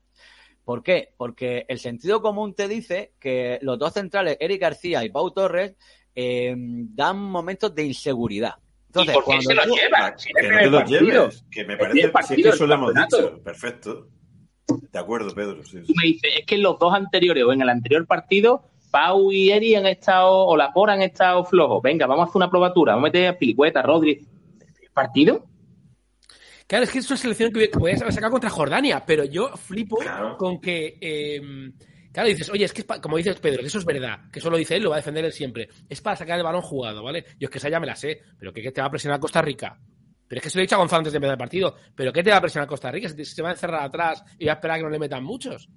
¿Por 0.64 0.82
qué? 0.82 1.12
Porque 1.16 1.64
el 1.68 1.78
sentido 1.80 2.22
común 2.22 2.54
te 2.54 2.68
dice 2.68 3.14
que 3.18 3.58
los 3.62 3.78
dos 3.78 3.94
centrales, 3.94 4.36
Eric 4.38 4.60
García 4.60 5.02
y 5.04 5.08
Pau 5.10 5.30
Torres, 5.32 5.74
eh, 6.14 6.54
dan 6.56 7.18
momentos 7.18 7.74
de 7.74 7.84
inseguridad. 7.84 8.54
Entonces, 8.94 9.14
¿Y 9.14 9.18
por 9.20 9.24
qué 9.38 9.42
se 9.42 9.54
lo 9.54 9.62
tú- 9.64 9.74
lleva? 9.74 10.18
Si 10.18 10.32
Que 10.32 10.40
es 10.46 10.50
no 10.52 10.58
te 10.58 10.64
el 10.64 10.70
lo 10.70 10.78
partido. 10.78 11.00
lleves, 11.00 11.44
que 11.50 11.64
me 11.64 11.76
parece 11.78 12.00
es 12.00 12.42
que 12.42 12.48
eso 12.50 12.66
lo 12.66 12.74
hemos 12.74 12.92
campeonato. 12.92 13.16
dicho. 13.30 13.42
Perfecto. 13.42 14.08
De 14.92 14.98
acuerdo, 14.98 15.34
Pedro. 15.34 15.64
sí, 15.64 15.78
Tú 15.80 15.86
sí. 15.86 15.94
me 15.96 16.04
dices, 16.08 16.30
es 16.40 16.46
que 16.46 16.54
en 16.56 16.62
los 16.62 16.78
dos 16.78 16.92
anteriores 16.94 17.42
o 17.44 17.52
en 17.52 17.62
el 17.62 17.68
anterior 17.70 18.06
partido, 18.06 18.68
Pau 18.90 19.32
y 19.32 19.50
Eri 19.50 19.74
han 19.74 19.86
estado, 19.86 20.46
o 20.46 20.56
la 20.56 20.72
Por 20.72 20.90
han 20.90 21.00
estado 21.00 21.42
flojos. 21.44 21.82
Venga, 21.82 22.06
vamos 22.06 22.26
a 22.26 22.28
hacer 22.28 22.36
una 22.36 22.50
probatura, 22.50 22.92
vamos 22.92 23.06
a 23.08 23.08
meter 23.12 23.28
a 23.28 23.38
Pilicueta, 23.38 23.80
Rodri. 23.82 24.26
¿El 24.82 24.90
partido? 24.92 25.46
Claro, 26.66 26.84
es 26.84 26.90
que 26.90 26.98
es 26.98 27.10
una 27.10 27.16
selección 27.16 27.52
que 27.52 27.68
podías 27.68 28.00
haber 28.02 28.12
sacado 28.14 28.32
contra 28.32 28.50
Jordania, 28.50 29.02
pero 29.06 29.24
yo 29.24 29.48
flipo 29.56 29.98
con 30.38 30.60
que. 30.60 30.98
eh, 31.00 31.40
claro, 32.12 32.28
dices, 32.28 32.48
oye, 32.50 32.64
es 32.64 32.72
que 32.72 32.82
es 32.82 33.00
como 33.00 33.16
dices 33.16 33.40
Pedro, 33.40 33.60
que 33.60 33.66
eso 33.66 33.78
es 33.78 33.84
verdad, 33.84 34.30
que 34.30 34.38
eso 34.38 34.50
lo 34.50 34.56
dice 34.56 34.76
él, 34.76 34.82
lo 34.82 34.90
va 34.90 34.96
a 34.96 34.98
defender 34.98 35.24
él 35.24 35.32
siempre. 35.32 35.68
Es 35.88 36.00
para 36.00 36.16
sacar 36.16 36.38
el 36.38 36.44
balón 36.44 36.62
jugado, 36.62 37.02
¿vale? 37.02 37.24
Yo 37.38 37.46
es 37.46 37.50
que 37.50 37.58
esa 37.58 37.68
ya 37.68 37.80
me 37.80 37.86
la 37.86 37.96
sé, 37.96 38.20
pero 38.38 38.52
que, 38.52 38.70
te 38.70 38.80
va 38.80 38.86
a 38.86 38.90
presionar 38.90 39.18
Costa 39.18 39.42
Rica. 39.42 39.78
Pero 40.28 40.38
es 40.38 40.42
que 40.44 40.50
se 40.50 40.58
lo 40.58 40.60
he 40.60 40.64
dicho 40.64 40.76
a 40.76 40.78
Gonzalo 40.78 41.00
antes 41.00 41.12
de 41.12 41.16
empezar 41.18 41.34
el 41.34 41.38
partido. 41.38 41.76
¿Pero 41.94 42.12
qué 42.12 42.22
te 42.22 42.30
va 42.30 42.38
a 42.38 42.40
presionar 42.40 42.68
Costa 42.68 42.90
Rica? 42.90 43.08
Si 43.08 43.24
se 43.24 43.42
va 43.42 43.50
a 43.50 43.52
encerrar 43.52 43.82
atrás 43.82 44.24
y 44.38 44.46
va 44.46 44.52
a 44.52 44.54
esperar 44.54 44.76
a 44.76 44.78
que 44.78 44.84
no 44.84 44.90
le 44.90 44.98
metan 44.98 45.22
muchos. 45.22 45.68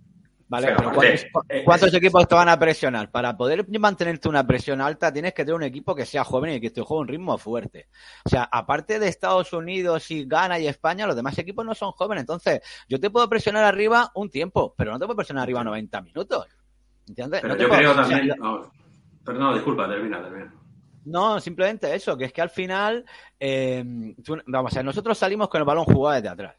Vale, 0.47 0.67
Pero 0.67 0.77
pero 0.77 0.89
aparte, 0.91 1.29
¿cuántos, 1.31 1.49
eh, 1.57 1.63
cuántos 1.65 1.93
equipos 1.95 2.27
te 2.27 2.35
van 2.35 2.49
a 2.49 2.59
presionar? 2.59 3.09
Para 3.09 3.35
poder 3.35 3.65
mantenerte 3.79 4.29
una 4.29 4.45
presión 4.45 4.79
alta 4.79 5.11
tienes 5.11 5.33
que 5.33 5.43
tener 5.43 5.55
un 5.55 5.63
equipo 5.63 5.95
que 5.95 6.05
sea 6.05 6.23
joven 6.23 6.53
y 6.53 6.61
que 6.61 6.69
te 6.69 6.81
juegue 6.81 7.01
un 7.01 7.07
ritmo 7.07 7.35
fuerte. 7.39 7.87
O 8.25 8.29
sea, 8.29 8.43
aparte 8.51 8.99
de 8.99 9.07
Estados 9.07 9.51
Unidos 9.53 10.11
y 10.11 10.25
Ghana 10.25 10.59
y 10.59 10.67
España, 10.67 11.07
los 11.07 11.15
demás 11.15 11.35
equipos 11.39 11.65
no 11.65 11.73
son 11.73 11.91
jóvenes. 11.93 12.21
Entonces, 12.21 12.61
yo 12.87 12.99
te 12.99 13.09
puedo 13.09 13.27
presionar 13.27 13.63
arriba 13.63 14.11
un 14.13 14.29
tiempo, 14.29 14.75
pero 14.77 14.91
no 14.91 14.99
te 14.99 15.05
puedo 15.05 15.17
presionar 15.17 15.43
arriba 15.43 15.63
90 15.63 16.01
minutos. 16.01 16.45
¿Entiendes? 17.07 17.41
Pero 17.41 17.55
no 17.55 17.59
yo 17.61 17.67
puedo- 17.67 17.79
creo 17.79 17.91
o 17.91 17.93
sea, 17.95 18.03
también. 18.03 18.35
vamos, 18.39 18.67
pero 19.25 19.39
no, 19.39 19.53
disculpa, 19.55 19.87
termina, 19.87 20.21
termina. 20.21 20.53
no, 21.05 21.39
simplemente 21.39 21.93
eso, 21.95 22.15
que 22.15 22.25
es 22.25 22.33
que 22.33 22.41
al 22.43 22.49
final, 22.51 23.03
eh, 23.39 24.13
tú- 24.23 24.37
vamos 24.45 24.73
a 24.73 24.75
ver, 24.75 24.85
nosotros 24.85 25.17
salimos 25.17 25.49
con 25.49 25.59
el 25.59 25.65
balón 25.65 25.85
jugado 25.85 26.15
desde 26.15 26.29
atrás. 26.29 26.55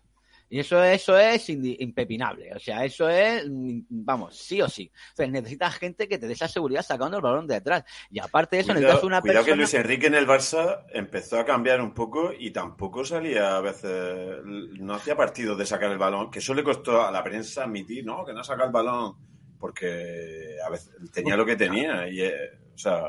Y 0.48 0.60
eso, 0.60 0.82
eso 0.82 1.18
es 1.18 1.48
impepinable. 1.48 2.52
O 2.54 2.58
sea, 2.58 2.84
eso 2.84 3.08
es, 3.08 3.44
mm, 3.48 3.80
vamos, 3.88 4.36
sí 4.36 4.62
o 4.62 4.68
sí. 4.68 4.90
O 5.12 5.16
sea, 5.16 5.26
necesitas 5.26 5.74
gente 5.76 6.06
que 6.06 6.18
te 6.18 6.26
dé 6.26 6.34
esa 6.34 6.48
seguridad 6.48 6.82
sacando 6.82 7.16
el 7.16 7.22
balón 7.22 7.46
de 7.46 7.56
atrás. 7.56 7.84
Y 8.10 8.20
aparte 8.20 8.56
de 8.56 8.62
eso, 8.62 8.72
Cuidado, 8.72 8.82
necesitas 8.82 9.04
una 9.04 9.20
cuidado 9.20 9.44
que 9.44 9.50
persona... 9.52 9.56
Luis 9.56 9.74
Enrique 9.74 10.06
en 10.06 10.14
el 10.14 10.26
Barça 10.26 10.84
empezó 10.92 11.40
a 11.40 11.44
cambiar 11.44 11.80
un 11.80 11.92
poco 11.94 12.32
y 12.36 12.50
tampoco 12.50 13.04
salía 13.04 13.56
a 13.56 13.60
veces, 13.60 14.38
no 14.44 14.94
hacía 14.94 15.16
partidos 15.16 15.58
de 15.58 15.66
sacar 15.66 15.90
el 15.90 15.98
balón, 15.98 16.30
que 16.30 16.38
eso 16.38 16.54
le 16.54 16.62
costó 16.62 17.02
a 17.02 17.10
la 17.10 17.24
prensa 17.24 17.64
admitir, 17.64 18.04
no, 18.04 18.24
que 18.24 18.32
no 18.32 18.44
saca 18.44 18.64
el 18.64 18.72
balón, 18.72 19.16
porque 19.58 20.56
a 20.64 20.70
veces 20.70 20.92
tenía 21.12 21.36
lo 21.36 21.44
que 21.44 21.56
tenía 21.56 22.08
y, 22.08 22.22
eh, 22.22 22.52
o 22.74 22.78
sea, 22.78 23.02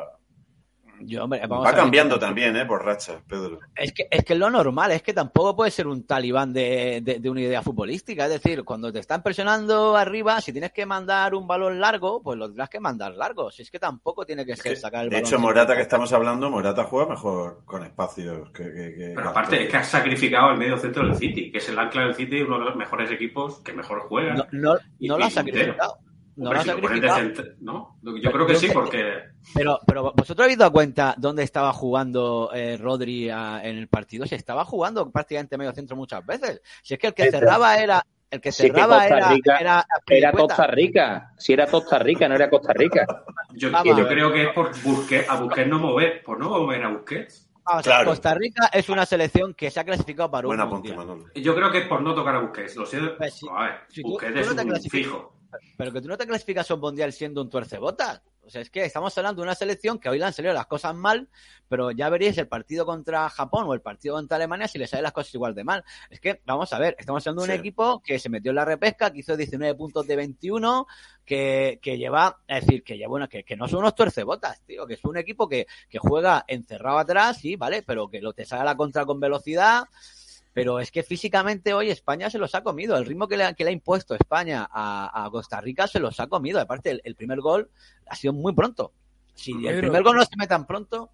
Yo, 1.02 1.24
hombre, 1.24 1.40
vamos 1.48 1.66
va 1.66 1.70
a 1.70 1.72
ver, 1.74 1.82
cambiando 1.82 2.18
también, 2.18 2.56
¿eh? 2.58 2.66
Por 2.66 2.84
rachas, 2.84 3.18
Pedro. 3.28 3.60
Es 3.76 3.94
que, 3.94 4.08
es 4.10 4.24
que 4.26 4.34
lo 4.36 4.50
normal 4.50 4.92
es 4.92 5.04
que 5.04 5.14
tampoco 5.14 5.56
puede 5.56 5.70
ser 5.72 5.88
un 5.88 6.06
talibán 6.08 6.52
de, 6.54 7.02
de- 7.04 7.20
de 7.20 7.30
una 7.30 7.42
idea 7.42 7.62
futbolística. 7.62 8.26
Es 8.26 8.32
decir, 8.32 8.64
cuando 8.64 8.92
te 8.92 9.00
están 9.00 9.22
presionando 9.22 9.96
arriba, 9.96 10.42
si 10.42 10.52
tienes 10.52 10.72
que 10.72 10.86
mandar 10.86 11.36
un 11.36 11.46
balón 11.48 11.80
largo, 11.80 12.22
pues 12.24 12.38
lo 12.38 12.48
tendrás 12.48 12.70
que 12.70 12.80
mandar 12.80 13.14
largo. 13.14 13.52
Si 13.52 13.62
es 13.62 13.70
que 13.72 13.80
tampoco 13.80 14.26
tiene 14.26 14.46
que 14.46 14.56
ser 14.56 14.76
sacar 14.76 15.04
el 15.04 15.10
De 15.10 15.18
balón. 15.18 15.28
hecho, 15.28 15.40
Morata 15.40 15.76
que 15.76 15.82
estamos 15.84 16.12
hablando, 16.14 16.50
Morata 16.50 16.84
juega 16.86 17.10
mejor 17.12 17.62
con 17.66 17.84
espacios 17.84 18.50
que... 18.52 18.64
que- 18.64 18.96
que- 18.96 19.14
Pero 19.16 19.30
aparte, 19.30 19.64
es 19.64 19.70
que 19.70 19.78
has 19.78 19.88
sacrificado 19.88 20.52
el 20.52 20.58
medio 20.58 20.78
centro 20.78 21.06
del 21.06 21.16
City, 21.16 21.52
que 21.52 21.60
es 21.60 21.70
el 21.70 21.78
ancla 21.78 22.04
del 22.04 22.16
City, 22.16 22.42
uno 22.42 22.58
de 22.60 22.66
los 22.66 22.76
mejores 22.76 23.12
equipos 23.12 23.60
que 23.60 23.74
mejor 23.74 24.00
juega. 24.02 24.34
No, 24.34 24.46
no, 24.52 24.76
Y- 25.00 25.08
no 25.08 25.18
lo 25.18 25.24
y 25.26 25.28
has 25.28 25.34
sacrificado. 25.34 25.98
No 26.38 26.52
Hombre, 26.52 26.58
lo 26.60 26.64
si 27.16 27.44
¿no? 27.62 27.98
Yo 28.04 28.32
creo 28.32 28.46
que 28.46 28.54
Yo 28.54 28.60
sí, 28.60 28.70
porque 28.72 29.24
Pero, 29.56 29.80
pero 29.88 30.14
vosotros 30.16 30.44
habéis 30.46 30.60
dado 30.60 30.72
cuenta 30.72 31.16
dónde 31.18 31.42
estaba 31.42 31.74
jugando 31.74 32.52
eh, 32.54 32.78
Rodri 32.78 33.30
a- 33.32 33.60
en 33.64 33.76
el 33.78 33.88
partido. 33.88 34.28
Se 34.28 34.36
estaba 34.36 34.64
jugando 34.64 35.10
prácticamente 35.12 35.58
medio 35.58 35.74
centro 35.74 35.96
muchas 35.98 36.24
veces. 36.24 36.62
Si 36.84 36.94
es 36.94 37.00
que 37.00 37.08
el 37.08 37.14
que 37.16 37.24
Pero- 37.26 37.40
cerraba 37.40 37.78
era 37.78 38.06
el 38.30 38.40
que 38.40 38.52
Si 38.52 38.68
es 38.68 38.72
que 38.72 38.76
cerraba 38.76 39.00
Costa 39.00 39.18
era, 39.18 39.30
Rica 39.30 39.58
era, 39.58 39.86
era. 40.10 40.32
Costa 40.32 40.68
Rica. 40.68 41.32
Si 41.40 41.54
era 41.54 41.66
Costa 41.66 41.98
Rica, 41.98 42.30
no 42.30 42.36
era 42.36 42.50
Costa 42.52 42.74
Rica. 42.74 43.08
yo, 43.56 43.70
yo 43.84 44.08
creo 44.08 44.32
que 44.32 44.44
es 44.44 44.50
por 44.50 44.80
Busquets, 44.84 45.28
a 45.30 45.36
Busquets 45.42 45.68
no 45.68 45.80
mover, 45.80 46.22
por 46.24 46.38
no 46.40 46.50
mover 46.50 46.84
a 46.84 46.90
Busquets. 46.90 47.50
Claro. 47.84 48.10
Costa 48.12 48.34
Rica 48.36 48.70
es 48.72 48.88
una 48.90 49.06
selección 49.06 49.54
que 49.54 49.70
se 49.72 49.80
ha 49.80 49.84
clasificado 49.84 50.30
para 50.32 50.48
un 50.48 50.52
Buen 50.56 50.62
apunte, 50.62 50.90
mundial. 50.94 51.08
Manolo. 51.08 51.34
Yo 51.36 51.54
creo 51.56 51.70
que 51.72 51.80
es 51.80 51.88
por 51.88 52.02
no 52.02 52.14
tocar 52.14 52.36
a 52.36 52.40
Busquets. 52.42 52.76
Lo 52.78 52.86
sé. 52.86 53.00
Pues. 53.18 53.42
A 53.52 53.64
ver, 53.64 53.74
Si 53.90 54.02
Busquets 54.04 54.34
tú 54.34 54.40
es 54.40 54.56
no 54.56 54.74
un 54.74 54.82
fijo. 54.84 55.34
Pero 55.78 55.92
que 55.94 56.02
tú 56.02 56.08
no 56.08 56.18
te 56.18 56.28
clasificas 56.28 56.70
a 56.70 56.74
un 56.76 56.82
mundial 56.82 57.14
siendo 57.14 57.42
un 57.42 57.50
tuercebotas. 57.50 58.22
O 58.44 58.50
sea, 58.50 58.62
es 58.62 58.70
que 58.70 58.86
estamos 58.86 59.18
hablando 59.18 59.42
de 59.42 59.46
una 59.46 59.56
selección 59.56 60.00
que 60.00 60.08
hoy 60.08 60.20
le 60.20 60.24
han 60.24 60.32
salido 60.32 60.54
las 60.54 60.68
cosas 60.68 60.96
mal, 60.96 61.28
pero 61.68 61.92
ya 61.92 62.08
veréis 62.10 62.38
el 62.38 62.48
partido 62.48 62.86
contra 62.86 63.30
Japón 63.30 63.66
o 63.68 63.74
el 63.74 63.82
partido 63.82 64.16
contra 64.16 64.38
Alemania 64.38 64.70
si 64.70 64.78
le 64.78 64.88
salen 64.88 65.04
las 65.04 65.12
cosas 65.12 65.34
igual 65.36 65.54
de 65.54 65.66
mal. 65.66 65.84
Es 66.10 66.22
que, 66.22 66.42
vamos 66.46 66.72
a 66.72 66.80
ver, 66.80 66.96
estamos 66.98 67.28
hablando 67.28 67.42
de 67.42 67.50
un 67.50 67.54
Sí. 67.56 67.60
equipo 67.60 68.02
que 68.02 68.20
se 68.20 68.30
metió 68.30 68.52
en 68.52 68.56
la 68.56 68.64
repesca, 68.64 69.12
que 69.12 69.20
hizo 69.20 69.36
19 69.36 69.76
puntos 69.76 70.08
de 70.08 70.16
21, 70.16 70.88
que, 71.26 71.78
que 71.82 71.98
lleva, 71.98 72.40
es 72.48 72.62
decir, 72.66 72.84
que 72.86 72.98
lleva 72.98 73.16
una, 73.16 73.28
que, 73.28 73.44
que 73.44 73.58
no 73.58 73.68
son 73.68 73.80
unos 73.80 73.96
tuercebotas, 73.96 74.62
tío, 74.66 74.88
que 74.88 74.94
es 74.94 75.04
un 75.04 75.18
equipo 75.18 75.50
que, 75.50 75.68
que 75.90 76.00
juega 76.00 76.46
encerrado 76.48 77.00
atrás, 77.00 77.40
sí, 77.40 77.58
vale, 77.58 77.82
pero 77.84 78.10
que 78.10 78.22
lo 78.22 78.32
te 78.32 78.46
sale 78.46 78.62
a 78.62 78.66
la 78.66 78.78
contra 78.78 79.06
con 79.06 79.20
velocidad. 79.20 79.84
Pero 80.58 80.80
es 80.80 80.90
que 80.92 81.04
físicamente 81.04 81.74
hoy 81.74 81.90
España 81.92 82.30
se 82.32 82.40
los 82.40 82.56
ha 82.56 82.64
comido. 82.64 82.98
El 82.98 83.06
ritmo 83.06 83.28
que 83.28 83.38
le, 83.38 83.44
ha- 83.44 83.54
que 83.54 83.64
le 83.64 83.70
ha 83.70 83.74
impuesto 83.74 84.16
España 84.16 84.68
a, 84.72 85.26
a 85.26 85.30
Costa 85.30 85.62
Rica 85.62 85.86
se 85.88 86.00
los 86.00 86.20
ha 86.20 86.26
comido. 86.28 86.60
Aparte, 86.60 86.90
el, 86.90 87.02
el 87.04 87.14
primer 87.16 87.42
gol 87.42 87.70
ha 88.08 88.16
sido 88.16 88.34
muy 88.34 88.54
pronto. 88.54 88.92
Si 89.36 89.52
el 89.68 89.80
primer 89.80 90.02
gol 90.02 90.16
no 90.16 90.24
se 90.24 90.36
mete 90.38 90.50
tan 90.50 90.66
pronto, 90.66 91.12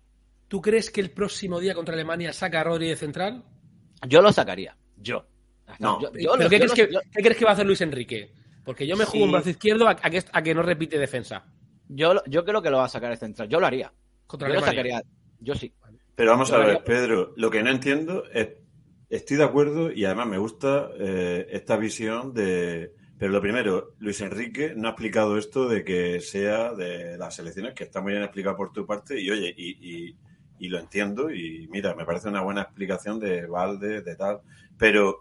¿Tú 0.47 0.61
crees 0.61 0.91
que 0.91 1.01
el 1.01 1.09
próximo 1.11 1.59
día 1.59 1.73
contra 1.73 1.93
Alemania 1.95 2.31
saca 2.31 2.61
a 2.61 2.63
Rodri 2.63 2.87
de 2.87 2.95
central? 2.95 3.43
yo 4.07 4.21
lo 4.21 4.31
sacaría. 4.31 4.77
Yo. 4.97 5.25
No. 5.79 5.99
Yo- 5.99 6.11
yo 6.13 6.31
¿Pero 6.33 6.35
lo- 6.35 6.37
qué, 6.37 6.43
yo 6.43 6.49
crees 6.49 6.69
lo- 6.69 6.75
que, 6.75 6.93
yo- 6.93 6.99
qué 7.11 7.21
crees 7.21 7.37
que 7.37 7.45
va 7.45 7.51
a 7.51 7.53
hacer 7.55 7.65
Luis 7.65 7.81
Enrique? 7.81 8.31
Porque 8.63 8.85
yo 8.87 8.95
me 8.95 9.05
juego 9.05 9.25
Sí. 9.25 9.27
un 9.27 9.31
brazo 9.31 9.49
izquierdo 9.49 9.87
a, 9.87 9.91
a 9.99 10.09
que, 10.09 10.23
a 10.31 10.41
que 10.43 10.53
no 10.55 10.61
repite 10.61 10.97
defensa. 10.99 11.43
Yo, 11.89 12.13
lo- 12.13 12.23
yo 12.27 12.45
creo 12.45 12.61
que 12.61 12.69
lo 12.69 12.77
va 12.77 12.85
a 12.85 12.89
sacar 12.89 13.09
de 13.09 13.17
central. 13.17 13.49
Yo 13.49 13.59
lo 13.59 13.65
haría. 13.65 13.91
Contra 14.27 14.47
yo 14.47 14.53
lo 14.53 14.59
Alemania. 14.59 14.93
sacaría. 14.99 15.11
Yo 15.39 15.55
sí. 15.55 15.73
Pero 16.15 16.31
vamos 16.31 16.49
Yo 16.49 16.55
a 16.55 16.57
lo 16.59 16.63
ver, 16.65 16.75
haría. 16.77 16.85
Pedro, 16.85 17.33
lo 17.35 17.49
que 17.49 17.63
no 17.63 17.71
entiendo 17.71 18.23
es, 18.31 18.49
estoy 19.17 19.37
de 19.37 19.43
acuerdo 19.43 19.91
y 19.91 20.05
además 20.05 20.27
me 20.27 20.37
gusta 20.37 20.89
eh, 20.99 21.47
esta 21.51 21.77
visión 21.77 22.33
de... 22.33 22.93
Pero 23.17 23.31
lo 23.31 23.41
primero, 23.41 23.93
Luis 23.99 24.19
Enrique 24.21 24.73
no 24.75 24.87
ha 24.87 24.91
explicado 24.91 25.37
esto 25.37 25.69
de 25.69 25.83
que 25.83 26.19
sea 26.19 26.73
de 26.73 27.17
las 27.17 27.37
elecciones, 27.39 27.73
que 27.73 27.83
está 27.85 28.01
muy 28.01 28.11
bien 28.11 28.23
explicado 28.23 28.57
por 28.57 28.73
tu 28.73 28.85
parte 28.85 29.19
y 29.21 29.29
oye, 29.29 29.53
y, 29.55 30.07
y- 30.09 30.15
y 30.59 30.69
lo 30.69 30.79
entiendo 30.79 31.29
y 31.31 31.67
mira, 31.71 31.93
me 31.95 32.05
parece 32.05 32.29
una 32.29 32.41
buena 32.41 32.61
explicación 32.61 33.19
de 33.19 33.45
Valde, 33.47 34.01
de 34.01 34.15
tal, 34.15 34.41
pero 34.77 35.19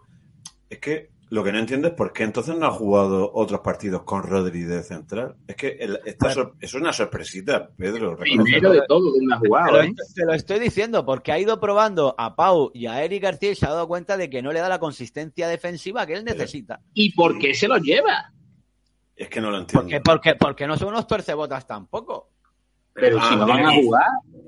es 0.69 0.79
que 0.79 1.09
lo 1.33 1.43
que 1.43 1.51
no 1.51 1.57
entiendo 1.57 1.87
es 1.87 1.95
por 1.95 2.13
qué 2.13 2.21
entonces 2.23 2.55
no 2.55 2.67
ha 2.67 2.71
jugado 2.71 3.31
otros 3.33 3.61
partidos 3.61 4.03
con 4.03 4.21
Rodri 4.21 4.61
de 4.65 4.83
central. 4.83 5.35
Es 5.47 5.55
que 5.55 5.69
el- 5.79 5.99
esta 6.05 6.29
sor- 6.31 6.53
es 6.59 6.75
una 6.75 6.93
sorpresita, 6.93 7.69
Pedro. 7.75 8.15
Primero 8.17 8.71
de 8.71 8.83
todo 8.87 9.11
donde 9.11 9.33
ha 9.33 9.39
Te 9.39 9.47
jugado, 9.47 9.71
lo, 9.71 9.81
¿eh? 9.81 9.93
te 10.13 10.25
lo 10.25 10.33
estoy 10.33 10.59
diciendo 10.59 11.03
porque 11.07 11.31
ha 11.31 11.39
ido 11.39 11.59
probando 11.59 12.13
a 12.19 12.35
Pau 12.35 12.69
y 12.75 12.85
a 12.85 13.03
Eric 13.03 13.23
García 13.23 13.49
y 13.51 13.55
se 13.55 13.65
ha 13.65 13.69
dado 13.69 13.87
cuenta 13.87 14.15
de 14.15 14.29
que 14.29 14.43
no 14.43 14.51
le 14.53 14.59
da 14.59 14.69
la 14.69 14.77
consistencia 14.77 15.47
defensiva 15.47 16.05
que 16.05 16.13
él 16.13 16.23
necesita. 16.23 16.81
¿Y 16.93 17.13
por 17.13 17.39
qué 17.39 17.55
se 17.55 17.67
los 17.67 17.81
lleva? 17.81 18.31
Es 19.15 19.27
que 19.27 19.41
no 19.41 19.49
lo 19.49 19.57
entiendo. 19.57 19.85
Porque, 19.89 20.01
porque, 20.01 20.35
porque 20.35 20.67
no 20.67 20.77
son 20.77 20.89
unos 20.89 21.07
tuercebotas 21.07 21.65
tampoco. 21.65 22.29
Pero 22.93 23.19
si 23.27 23.35
no 23.35 23.47
van 23.47 23.65
a 23.65 23.73
jugar. 23.73 24.03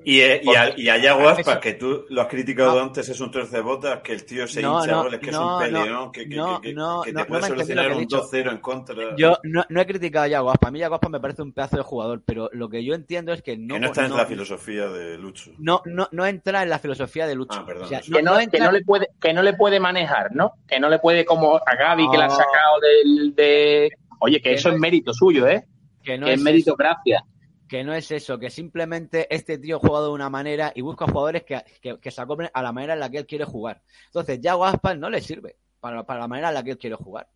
Y, 0.08 0.22
eh, 0.22 0.40
y, 0.44 0.50
a, 0.56 0.72
y 0.80 0.88
a 0.88 0.98
Yago 0.98 1.28
Aspas, 1.28 1.48
Eso- 1.48 1.60
que 1.60 1.74
tú 1.74 2.06
lo 2.10 2.22
has 2.22 2.28
criticado 2.28 2.80
antes, 2.80 3.10
es 3.10 3.20
un 3.20 3.32
botas, 3.64 4.02
que 4.02 4.14
el 4.14 4.24
tío 4.24 4.48
se 4.48 4.62
No, 4.62 4.80
hincha 4.80 4.92
no, 4.92 5.04
goles, 5.04 5.20
que 5.20 5.32
no, 5.32 5.60
es 5.62 5.68
un 5.68 5.74
peleón, 5.74 6.12
que, 6.12 6.30
que, 6.30 6.36
no, 6.36 6.62
que- 6.62 6.70
que- 6.70 6.74
no, 6.76 7.02
que 7.02 7.12
no, 7.12 7.20
te 7.22 7.26
puede 7.26 7.42
solucionar 7.48 7.92
un 7.92 7.98
dicho. 8.02 8.22
2-0 8.22 8.52
en 8.52 8.58
contra. 8.60 9.16
Yo 9.18 9.38
no, 9.42 9.66
no 9.68 9.82
he 9.82 9.86
criticado 9.88 10.26
a 10.26 10.28
Yago 10.28 10.52
Aspas. 10.52 10.68
A 10.68 10.72
mí 10.72 10.78
Yago 10.80 10.94
Aspas 10.96 11.10
me 11.10 11.20
parece 11.20 11.42
un 11.42 11.54
pedazo 11.54 11.78
de 11.78 11.84
jugador, 11.84 12.22
pero 12.24 12.50
lo 12.54 12.70
que 12.70 12.84
yo 12.86 12.94
entiendo 12.94 13.34
es 13.34 13.42
que 13.42 13.58
no, 13.58 13.74
que 13.74 13.80
no 13.80 13.88
está 13.88 14.06
en 14.06 14.16
la 14.16 14.26
filosofía 14.28 14.88
de 14.90 15.18
Lucho. 15.18 15.52
no, 15.58 15.82
no, 15.86 16.08
no 16.12 16.26
entra 16.28 16.62
en 16.62 16.70
la 16.70 16.78
filosofía 16.78 17.26
de 17.26 17.34
Lucho. 17.34 17.58
Ah, 17.60 17.66
perdón, 17.66 17.86
O 17.86 17.88
sea, 17.88 18.00
eso. 18.00 18.14
que, 18.16 18.22
no, 18.22 18.38
que, 18.38 18.60
no 18.60 18.72
le 18.72 18.82
puede, 18.84 19.08
que 19.20 19.34
no 19.34 19.42
le 19.42 19.54
puede 19.54 19.80
manejar, 19.80 20.36
¿no? 20.36 20.54
Que 20.68 20.80
no 20.80 20.88
le 20.88 21.00
puede, 21.00 21.26
como 21.26 21.56
a 21.58 21.76
Gaby, 21.76 22.12
que 22.12 22.18
la 22.20 22.26
ha 22.26 22.28
No. 22.28 22.36
sacado 22.36 22.80
del. 22.80 23.34
De... 23.34 23.90
Oye, 24.20 24.38
que, 24.38 24.50
Que 24.50 24.54
eso 24.54 24.70
no 24.70 24.76
es 24.76 24.82
mérito 24.82 25.14
suyo, 25.16 25.48
¿eh? 25.48 25.66
que 26.04 26.20
no 26.20 26.28
que 26.28 26.34
es 26.34 26.38
es 26.38 26.44
meritocracia. 26.44 27.24
Que 27.68 27.84
no 27.84 27.94
es 27.94 28.12
eso, 28.12 28.38
que 28.38 28.50
simplemente 28.50 29.34
este 29.34 29.58
tío 29.58 29.78
ha 29.78 29.80
jugado 29.80 30.08
de 30.08 30.14
una 30.14 30.30
manera 30.30 30.72
y 30.76 30.82
busca 30.82 31.06
jugadores 31.06 31.44
que, 31.44 31.64
que, 31.82 32.00
que 32.00 32.12
se 32.12 32.22
acoplen 32.22 32.50
a 32.54 32.62
la 32.62 32.72
manera 32.72 32.94
en 32.94 33.00
la 33.00 33.10
que 33.10 33.18
él 33.18 33.26
quiere 33.26 33.46
jugar. 33.46 33.82
Entonces, 34.08 34.40
Yago 34.40 34.66
Aspas 34.66 34.98
no 34.98 35.10
le 35.10 35.20
sirve 35.22 35.56
para, 35.80 36.04
para 36.06 36.20
la 36.22 36.28
manera 36.28 36.50
en 36.50 36.54
la 36.56 36.64
que 36.64 36.72
él 36.72 36.78
quiere 36.78 36.96
jugar. 36.96 37.28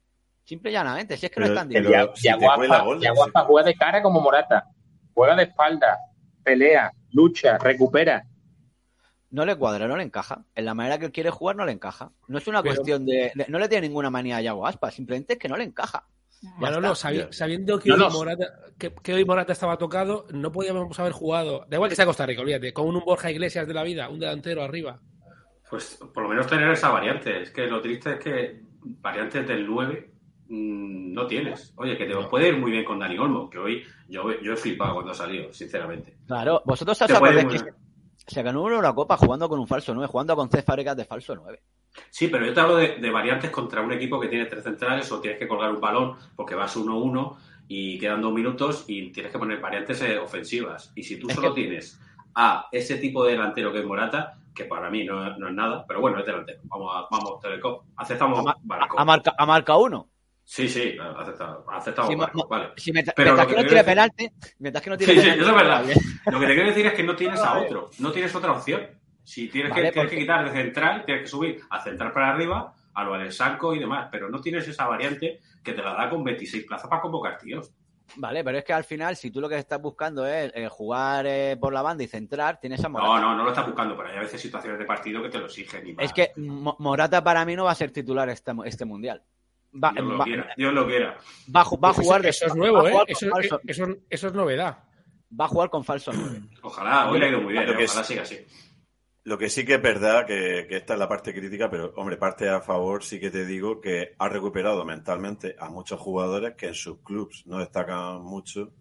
Simple 0.44 0.70
y 0.70 0.74
llanamente, 0.74 1.18
si 1.18 1.26
es 1.28 1.32
que 1.32 1.40
no 1.40 1.46
Pero- 1.48 1.54
es 1.56 1.60
tan 1.62 1.70
pero- 1.70 1.90
difícil. 1.90 2.16
si 2.16 2.28
Yago 2.28 3.24
Aspas 3.24 3.46
juega 3.46 3.66
de 3.68 3.76
cara 3.76 4.02
como 4.02 4.20
Morata. 4.22 4.66
Juega 5.14 5.36
de 5.36 5.44
espalda, 5.44 5.98
pelea, 6.44 6.92
lucha, 7.12 7.58
recupera. 7.58 8.24
No 9.32 9.46
le 9.46 9.56
cuadra, 9.56 9.88
no 9.88 9.96
le 9.98 10.04
encaja. 10.04 10.44
En 10.56 10.66
la 10.66 10.74
manera 10.74 10.98
que 10.98 11.06
él 11.06 11.12
quiere 11.12 11.30
jugar 11.30 11.56
no 11.56 11.66
le 11.66 11.72
encaja. 11.72 12.12
No 12.28 12.38
es 12.38 12.48
una 12.48 12.64
Pero- 12.64 12.76
cuestión 12.76 13.06
de, 13.06 13.32
de- 13.36 13.46
No 13.48 13.60
le 13.60 13.68
tiene 13.68 13.88
ninguna 13.88 14.10
manía 14.10 14.38
a 14.38 14.42
Yago 14.42 14.66
Aspas, 14.66 14.94
simplemente 14.94 15.34
es 15.34 15.40
que 15.40 15.50
no 15.50 15.58
le 15.58 15.66
encaja. 15.66 16.08
Manolo, 16.58 16.96
sabi- 16.96 17.28
sabiendo 17.32 17.80
que, 17.80 17.90
No, 17.90 18.08
hoy. 18.08 18.14
Morata, 18.14 18.46
que, 18.78 18.94
que 18.94 19.14
hoy 19.14 19.26
Morata 19.26 19.54
estaba 19.54 19.78
tocado, 19.78 20.26
no 20.32 20.52
podíamos 20.52 20.98
haber 21.00 21.12
jugado. 21.12 21.66
Da 21.70 21.76
igual 21.78 21.90
que 21.90 21.96
sea 21.96 22.06
Costa 22.06 22.26
Rica, 22.26 22.42
olvídate, 22.42 22.72
con 22.74 22.88
un 22.88 23.00
Borja 23.04 23.30
Iglesias 23.32 23.68
de 23.68 23.74
la 23.74 23.84
vida, 23.84 24.10
un 24.10 24.20
delantero 24.20 24.64
arriba. 24.64 25.00
Pues 25.70 26.00
por 26.14 26.24
lo 26.24 26.30
menos 26.30 26.48
tener 26.48 26.70
esa 26.72 26.90
variante. 26.90 27.42
Es 27.44 27.52
que 27.52 27.68
lo 27.68 27.82
triste 27.82 28.14
es 28.14 28.20
que 28.20 28.62
variantes 29.02 29.48
del 29.48 29.68
9 29.68 30.12
mm, 30.48 31.14
no 31.14 31.28
tienes. 31.28 31.74
Oye, 31.76 31.98
que 31.98 32.06
te 32.06 32.16
puede 32.30 32.48
ir 32.50 32.58
muy 32.58 32.72
bien 32.72 32.86
con 32.86 33.00
Dani 33.00 33.18
Olmo, 33.18 33.50
que 33.50 33.58
hoy 33.60 33.84
yo, 34.08 34.24
yo 34.42 34.54
he 34.54 34.58
flipado 34.58 34.94
cuando 34.96 35.12
ha 35.12 35.16
salido, 35.16 35.52
sinceramente. 35.54 36.18
Claro, 36.26 36.62
vosotros 36.66 37.00
os 37.02 37.12
acordáis 37.12 37.62
que. 37.64 37.70
Se, 38.30 38.44
ganó 38.44 38.64
una 38.64 38.94
copa 38.94 39.18
jugando 39.18 39.50
con 39.50 39.60
un 39.60 39.68
falso 39.68 39.94
9, 39.94 40.08
jugando 40.12 40.36
con 40.36 40.50
Cés 40.50 40.64
Fábregas 40.64 40.96
de 40.98 41.06
falso 41.06 41.36
9. 41.36 41.62
Sí, 42.10 42.28
pero 42.28 42.46
yo 42.46 42.54
te 42.54 42.60
hablo 42.60 42.78
de, 42.78 42.96
de 42.98 43.10
variantes 43.10 43.50
contra 43.50 43.82
un 43.82 43.92
equipo 43.92 44.20
que 44.20 44.28
tiene 44.28 44.46
tres 44.46 44.64
centrales 44.64 45.12
o 45.12 45.20
tienes 45.20 45.40
que 45.40 45.48
colgar 45.48 45.72
un 45.74 45.82
balón 45.82 46.16
porque 46.36 46.56
vas 46.56 46.78
1-1 46.78 47.36
y 47.68 48.00
quedan 48.00 48.22
dos 48.22 48.32
minutos 48.34 48.86
y 48.88 49.12
tienes 49.12 49.32
que 49.32 49.40
poner 49.40 49.60
variantes 49.60 50.02
eh, 50.02 50.18
ofensivas. 50.18 50.92
Y 50.96 51.04
si 51.04 51.20
tú 51.20 51.28
Es 51.30 51.36
solo 51.36 51.54
que- 51.54 51.62
tienes 51.62 52.00
a 52.36 52.68
ese 52.72 52.98
tipo 52.98 53.26
de 53.26 53.32
delantero 53.32 53.72
que 53.74 53.80
es 53.80 53.86
Morata, 53.86 54.38
que 54.56 54.66
para 54.66 54.90
mí 54.90 55.04
no, 55.04 55.38
no 55.38 55.48
es 55.48 55.54
nada, 55.54 55.86
pero 55.88 56.00
bueno, 56.02 56.20
es 56.20 56.26
delantero. 56.26 56.62
Vamos, 56.66 56.92
a, 56.96 57.08
vamos, 57.12 57.40
Telecom. 57.42 57.80
Aceptamos 57.98 58.44
Barco. 58.64 59.00
A 59.00 59.06
marca, 59.06 59.34
a 59.38 59.46
marca 59.46 59.76
uno. 59.78 60.08
Sí, 60.52 60.68
sí, 60.68 60.98
aceptamos, 61.16 61.64
aceptamos 61.72 62.10
Si, 62.10 62.16
vale. 62.50 62.70
si 62.76 62.92
mientras, 62.92 63.14
Pero 63.14 63.36
mientras 63.36 63.48
que 63.48 63.54
que 63.54 63.62
no 63.62 63.68
tire 63.68 63.76
decir- 63.82 63.86
penalti, 63.86 64.30
mientras 64.58 64.84
que 64.84 64.90
no 64.90 64.98
tire 64.98 65.14
Sí, 65.14 65.22
sí, 65.22 65.30
eso 65.30 65.50
es 65.50 65.56
verdad. 65.56 65.84
Lo 66.26 66.40
que 66.40 66.48
te 66.48 66.54
quiero 66.56 66.70
decir 66.70 66.86
es 66.88 66.94
que 66.94 67.04
no 67.04 67.16
tienes 67.16 67.40
a 67.40 67.60
otro, 67.60 67.92
no 68.00 68.12
tienes 68.12 68.34
otra 68.34 68.54
opción. 68.54 68.82
Si 69.24 69.48
tienes, 69.48 69.70
Vale, 69.70 69.84
que, 69.84 69.92
tienes 69.92 70.12
que 70.12 70.18
quitar 70.18 70.44
de 70.44 70.52
central, 70.52 71.06
tienes 71.06 71.22
que 71.26 71.30
subir 71.30 71.62
a 71.70 71.84
central 71.84 72.12
para 72.14 72.30
arriba, 72.32 72.74
a 72.96 73.04
lo 73.04 73.14
del 73.16 73.32
Sanco 73.32 73.76
y 73.76 73.80
demás, 73.80 74.08
pero 74.12 74.28
no 74.28 74.42
tienes 74.42 74.68
esa 74.68 74.88
variante 74.88 75.40
que 75.64 75.74
te 75.74 75.84
la 75.84 75.94
da 75.94 76.10
con 76.10 76.24
26 76.24 76.66
plazas 76.66 76.90
para 76.90 77.04
convocar 77.04 77.38
tíos. 77.38 77.72
Vale, 78.16 78.44
pero 78.44 78.58
es 78.58 78.64
que 78.66 78.74
al 78.74 78.84
final, 78.86 79.16
si 79.16 79.30
tú 79.30 79.40
lo 79.40 79.48
que 79.48 79.56
estás 79.60 79.80
buscando 79.80 80.26
es 80.26 80.52
eh, 80.56 80.68
jugar 80.68 81.28
eh, 81.28 81.58
por 81.62 81.72
la 81.74 81.84
banda 81.84 82.04
y 82.04 82.08
centrar, 82.08 82.60
tienes 82.60 82.84
a 82.84 82.90
Morata. 82.90 83.08
No, 83.08 83.20
no, 83.22 83.36
no 83.38 83.44
lo 83.44 83.50
estás 83.52 83.68
buscando, 83.68 83.96
pero 83.96 84.10
hay 84.10 84.18
a 84.18 84.22
veces 84.22 84.42
situaciones 84.42 84.80
de 84.80 84.86
partido 84.86 85.22
que 85.22 85.30
te 85.30 85.38
lo 85.38 85.46
exigen 85.46 85.88
y 85.90 85.94
más. 85.94 86.06
Es 86.06 86.14
que 86.14 86.32
Mo- 86.38 86.76
Morata 86.80 87.24
para 87.24 87.46
mí 87.46 87.56
no 87.56 87.66
va 87.66 87.72
a 87.72 87.76
ser 87.76 87.92
titular 87.92 88.28
este, 88.30 88.52
este 88.66 88.84
mundial. 88.86 89.22
Va, 89.72 89.92
Dios 89.92 90.06
lo 90.06 90.18
va- 90.18 90.26
quiera, 90.26 90.54
Dios 90.58 90.74
lo 90.74 90.88
quiera. 90.88 91.18
va 91.56 91.62
a 91.62 91.78
va 91.78 91.94
jugar 91.94 92.22
de- 92.24 92.30
eso 92.30 92.46
es 92.48 92.56
nuevo, 92.56 92.88
¿eh? 92.88 92.92
con 92.92 93.04
Eso, 93.08 93.28
falso- 93.28 93.62
eso, 93.68 93.86
eso 94.10 94.28
es 94.28 94.34
novedad. 94.34 94.80
va 95.40 95.46
a 95.46 95.48
jugar 95.48 95.70
con 95.70 95.84
falso 95.84 96.12
9. 96.14 96.42
Ojalá, 96.64 97.10
hoy 97.12 97.20
le 97.20 97.26
ha 97.26 97.30
ido 97.30 97.42
muy 97.42 97.54
bien, 97.54 97.66
Lo 97.68 97.74
¿eh? 97.74 97.78
que 97.78 97.86
ojalá 97.86 98.02
es- 98.02 98.08
siga 98.08 98.22
así. 98.24 98.38
Lo 99.26 99.38
que 99.38 99.50
sí 99.50 99.66
que 99.66 99.76
es 99.76 99.82
verdad, 99.82 100.26
que, 100.26 100.66
que 100.68 100.78
esta 100.78 100.94
es 100.94 101.00
la 101.00 101.08
parte 101.08 101.34
crítica, 101.36 101.70
pero 101.70 101.94
hombre, 101.98 102.18
parte 102.18 102.50
a 102.50 102.62
favor, 102.62 103.04
sí 103.04 103.20
que 103.20 103.30
te 103.30 103.46
digo 103.46 103.80
que 103.80 104.16
ha 104.18 104.28
recuperado 104.30 104.84
mentalmente 104.86 105.56
a 105.60 105.70
muchos 105.70 106.00
jugadores 106.00 106.56
que 106.56 106.68
en 106.70 106.74
sus 106.74 107.00
clubs 107.04 107.44
no 107.46 107.60
destacan 107.60 108.22
mucho. 108.24 108.72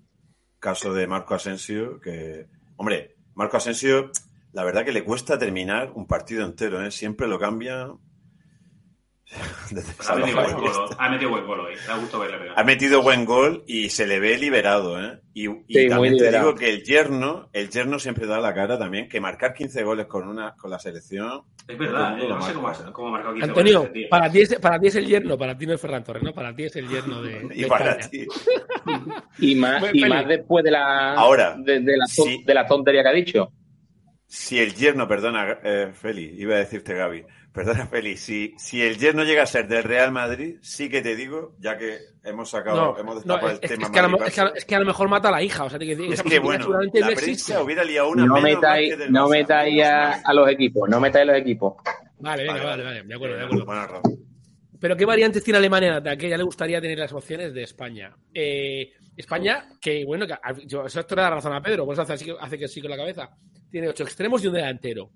Caso 0.59 0.95
de 0.95 1.07
Marco 1.07 1.35
Asensio, 1.35 2.01
que, 2.01 2.47
hombre, 2.77 3.17
Marco 3.35 3.59
Asensio, 3.59 4.11
la 4.53 4.65
verdad 4.65 4.85
que 4.87 4.93
le 4.93 5.05
cuesta 5.05 5.39
terminar 5.39 5.93
un 5.95 6.07
partido 6.07 6.45
entero, 6.47 6.83
¿eh? 6.83 6.91
Siempre 6.91 7.29
lo 7.29 7.39
cambia. 7.39 7.91
Ha 10.09 10.15
metido 10.17 10.43
buen 10.43 10.57
gol, 10.57 10.97
ha 10.99 11.11
metido 11.11 11.31
buen 11.31 11.47
gol 11.47 11.61
hoy, 11.61 11.75
da 11.87 11.97
gusto 11.99 12.19
verle 12.19 12.39
pegar. 12.39 12.55
Ha 12.59 12.65
metido 12.65 13.03
buen 13.03 13.25
gol 13.27 13.63
y 13.67 13.91
se 13.91 14.07
le 14.07 14.19
ve 14.21 14.39
liberado, 14.39 14.99
¿eh? 14.99 15.21
Y, 15.35 15.49
y 15.49 15.65
Sí, 15.69 15.89
también 15.89 16.17
te 16.17 16.31
digo 16.33 16.55
que 16.55 16.71
el 16.71 16.83
yerno, 16.83 17.51
el 17.53 17.69
yerno 17.69 17.99
siempre 17.99 18.27
da 18.27 18.41
la 18.41 18.55
cara 18.55 18.79
también, 18.79 19.07
que 19.09 19.21
marcar 19.21 19.53
15 19.53 19.83
goles 19.83 20.07
con 20.07 20.27
una 20.27 20.55
con 20.57 20.71
la 20.71 20.79
selección. 20.79 21.43
Es 21.69 21.77
verdad, 21.79 22.19
eh, 22.19 22.27
no 22.27 22.41
sé 22.41 22.55
cómo, 22.55 22.69
ha- 22.69 22.93
cómo 22.93 23.09
ha 23.09 23.11
marcado 23.13 23.35
15 23.35 23.49
Antonio, 23.51 23.79
goles 23.81 23.91
ese 23.91 24.01
tío. 24.01 24.09
para 24.09 24.31
ti, 24.33 24.41
es, 24.41 24.55
para 24.59 24.81
ti 24.81 24.87
es 24.87 24.95
el 24.97 25.07
yerno, 25.07 25.37
para 25.39 25.59
ti 25.59 25.67
no 25.67 25.75
es 25.75 25.81
Ferran 25.81 26.05
Torres, 26.05 26.23
¿no? 26.23 26.33
Para 26.33 26.57
ti 26.57 26.65
es 26.65 26.77
el 26.77 26.89
yerno 26.89 27.21
de, 27.23 27.49
Y 27.55 27.63
de 27.63 27.67
para 27.69 27.91
España. 27.93 28.09
ti. 28.11 28.27
Y 29.41 29.55
más, 29.57 29.85
y 29.93 30.05
más 30.07 30.27
después 30.27 30.65
de 30.65 30.71
la, 30.71 31.13
Ahora, 31.15 31.55
de, 31.59 31.81
de 31.81 31.97
la, 31.99 32.07
sí. 32.07 32.43
de 32.47 32.55
la 32.55 32.67
tontería 32.67 33.03
que 33.03 33.09
ha 33.09 33.13
dicho. 33.13 33.53
Si 34.31 34.61
el 34.61 34.75
yerno, 34.75 35.09
perdona, 35.09 35.59
eh, 35.65 35.91
Feli, 35.95 36.35
iba 36.39 36.55
a 36.55 36.59
decirte 36.59 36.93
Gaby, 36.93 37.25
perdona 37.51 37.87
Feli, 37.87 38.19
si, 38.19 38.55
si 38.59 38.83
el 38.83 38.99
yerno 38.99 39.25
llega 39.25 39.43
a 39.43 39.47
ser 39.47 39.67
del 39.69 39.83
Real 39.85 40.13
Madrid, 40.13 40.57
sí 40.61 40.91
que 40.91 41.01
te 41.01 41.17
digo, 41.17 41.57
ya 41.59 41.79
que 41.79 41.97
hemos 42.25 42.51
sacado, 42.51 42.93
No, 42.93 42.99
hemos 42.99 43.15
destapado 43.17 43.53
es, 43.53 43.59
el 43.59 43.65
es- 43.65 43.71
tema 43.71 43.87
es 43.87 43.91
que 43.91 43.99
a 43.99 44.03
lo, 44.03 44.09
Madrid-Barça. 44.11 44.27
es 44.29 44.35
que 44.35 44.41
a- 44.43 44.53
es 44.55 44.65
que 44.67 44.75
a 44.75 44.79
lo 44.81 44.85
mejor 44.85 45.09
mata 45.09 45.29
a 45.29 45.33
la 45.33 45.43
hija, 45.43 45.65
o 45.65 45.71
sea, 45.71 45.79
te 45.79 45.87
decir, 45.87 46.05
Es 46.05 46.13
esa 46.13 46.23
que 46.25 46.29
posibilidad 46.29 46.45
bueno, 46.45 46.63
seguramente 46.65 47.01
la 47.01 47.07
no 47.07 47.13
existe. 47.13 47.57
hubiera 47.59 47.85
liado 47.85 48.11
una 48.11 48.27
No 48.27 48.41
metáis, 48.43 48.95
no 49.09 49.29
metáis 49.29 49.83
a, 49.83 50.13
a 50.21 50.35
los 50.35 50.49
equipos, 50.51 50.89
no 50.91 51.01
metáis 51.01 51.23
a 51.23 51.33
los 51.33 51.41
equipos. 51.41 51.75
Vale, 52.21 52.43
venga, 52.43 52.53
Vale, 52.55 52.67
vale, 52.67 52.83
vale. 52.85 52.85
vale, 52.85 53.09
de 53.09 53.15
acuerdo, 53.15 53.37
de 53.37 53.45
acuerdo. 53.45 53.65
Buena 53.65 53.87
razón. 53.87 54.28
Pero 54.81 54.97
¿qué 54.97 55.05
variantes 55.05 55.43
tiene 55.43 55.59
Alemania 55.59 55.89
en 55.89 55.95
ataque? 55.95 56.29
Ya 56.29 56.37
le 56.37 56.45
gustaría 56.45 56.81
tener 56.81 56.99
las 56.99 57.13
opciones 57.13 57.53
de 57.53 57.63
España. 57.63 58.17
Eh, 58.33 58.93
España, 59.17 59.69
que 59.81 60.05
bueno, 60.05 60.27
que, 60.27 60.35
yo, 60.67 60.87
eso 60.87 61.01
esto 61.01 61.17
le 61.17 61.23
da 61.23 61.31
razón 61.31 61.53
a 61.53 61.61
Pedro, 61.61 61.85
por 61.85 61.95
eso 61.95 62.03
hace, 62.03 62.37
hace 62.39 62.59
que 62.59 62.69
sí 62.69 62.81
con 62.81 62.91
la 62.91 62.97
cabeza. 62.97 63.29
Tiene 63.71 63.89
ocho 63.89 64.05
extremos 64.05 64.43
y 64.45 64.47
un 64.47 64.55
delantero. 64.55 65.11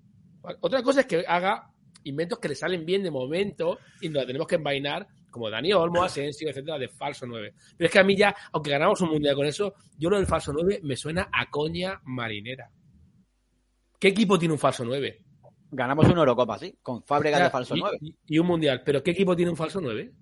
Otra 0.61 0.83
cosa 0.83 1.01
es 1.01 1.07
que 1.07 1.25
haga 1.27 1.71
inventos 2.05 2.41
que 2.41 2.49
le 2.49 2.55
salen 2.57 2.85
bien 2.85 3.03
de 3.03 3.11
momento 3.11 3.79
y 4.01 4.09
nos 4.09 4.23
la 4.23 4.27
tenemos 4.27 4.49
que 4.49 4.57
envainar, 4.57 5.07
como 5.31 5.49
Dani 5.49 5.73
Olmo, 5.73 6.03
Asensio, 6.03 6.49
etcétera, 6.49 6.79
de 6.79 6.89
falso 6.89 7.27
9. 7.27 7.55
Pero 7.77 7.87
es 7.87 7.93
que 7.93 7.99
a 8.01 8.05
mí 8.05 8.17
ya, 8.17 8.35
aunque 8.53 8.71
ganamos 8.71 9.01
un 9.01 9.11
mundial 9.11 9.37
con 9.37 9.47
eso, 9.47 9.75
yo 9.97 10.11
lo 10.11 10.17
del 10.17 10.27
falso 10.27 10.53
9 10.53 10.81
me 10.83 10.97
suena 10.97 11.29
a 11.33 11.49
coña 11.49 12.01
marinera. 12.05 12.71
¿Qué 14.01 14.09
equipo 14.09 14.37
tiene 14.37 14.55
un 14.55 14.59
falso 14.59 14.85
9? 14.85 15.22
Ganamos 15.75 16.05
una 16.07 16.21
Eurocopa, 16.21 16.59
sí, 16.59 16.77
con 16.83 17.03
Fábregas 17.03 17.39
Ya, 17.41 17.45
de 17.47 17.51
falso 17.51 17.75
y- 17.75 17.81
9. 17.81 17.99
Y, 18.27 18.39
un 18.39 18.47
mundial. 18.47 18.83
¿Pero 18.85 19.03
qué 19.03 19.13
equipo 19.13 19.35
tiene 19.35 19.51
un 19.51 19.57
falso 19.57 19.81
9? 19.81 20.13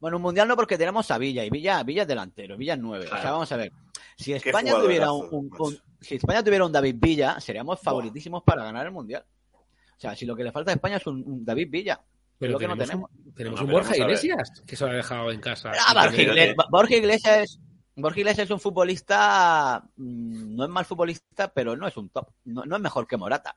Bueno, 0.00 0.16
un 0.16 0.22
mundial 0.24 0.48
no 0.48 0.56
porque 0.56 0.76
tenemos 0.76 1.08
a 1.12 1.18
Villa 1.18 1.44
y 1.44 1.50
Villa, 1.50 1.82
Villa 1.84 2.02
es 2.02 2.08
delantero, 2.08 2.56
Villa 2.56 2.74
es 2.74 2.80
9. 2.80 3.06
O 3.06 3.16
sea, 3.20 3.30
vamos 3.30 3.52
a 3.52 3.56
ver. 3.56 3.72
Si 4.16 4.32
España 4.32 4.74
tuviera 4.74 5.12
un, 5.12 5.28
jugadorazo, 5.28 5.64
un- 5.64 5.72
un- 5.74 5.78
si 6.00 6.16
España 6.16 6.42
tuviera 6.42 6.66
un 6.66 6.72
David 6.72 6.96
Villa, 6.98 7.38
seríamos 7.40 7.80
favoritísimos 7.80 8.42
para 8.42 8.64
ganar 8.64 8.84
el 8.86 8.92
mundial. 8.92 9.24
O 9.52 9.64
sea, 10.02 10.16
si 10.16 10.26
lo 10.26 10.34
que 10.34 10.42
le 10.42 10.50
falta 10.50 10.72
a 10.72 10.74
España 10.74 10.96
es 10.96 11.06
un, 11.06 11.22
un 11.24 11.44
David 11.44 11.68
Villa, 11.70 11.94
es 12.02 12.36
Pero 12.38 12.52
lo 12.54 12.58
que 12.58 12.66
no 12.66 12.76
tenemos, 12.76 13.08
tenemos. 13.08 13.26
un, 13.28 13.34
tenemos 13.34 13.60
No, 13.60 13.64
un 13.66 13.70
pero 13.72 13.78
Borja. 13.84 13.96
Iglesias, 13.96 14.62
que 14.66 14.74
se 14.74 14.84
lo 14.84 14.90
ha 14.90 14.94
dejado 14.94 15.30
en 15.30 15.40
casa. 15.40 15.70
Ah, 15.86 15.94
Borja, 15.94 16.20
Iglesias, 16.22 16.56
Borja 16.68 16.96
Iglesias 16.96 17.38
es 17.44 17.60
Borja 17.94 18.18
Iglesias 18.20 18.46
es 18.46 18.50
un 18.50 18.58
futbolista, 18.58 19.84
mm, 19.96 20.56
no 20.56 20.64
es 20.64 20.70
mal 20.70 20.84
futbolista, 20.84 21.52
pero 21.52 21.76
no 21.76 21.86
es 21.86 21.96
un 21.96 22.08
top. 22.08 22.26
No, 22.46 22.64
no 22.64 22.74
es 22.76 22.82
mejor 22.82 23.06
que 23.06 23.16
Morata. 23.16 23.54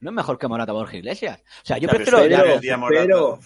No 0.00 0.10
es 0.10 0.14
mejor 0.14 0.38
que 0.38 0.46
Morata 0.46 0.72
Borja 0.72 0.96
Iglesias. 0.96 1.40
O 1.62 1.66
sea, 1.66 1.78
yo 1.78 1.88
Pero 1.88 2.04
prefiero... 2.04 2.26
ya 2.60 2.78
Pedro. 2.88 2.88
Pedro, 2.88 3.38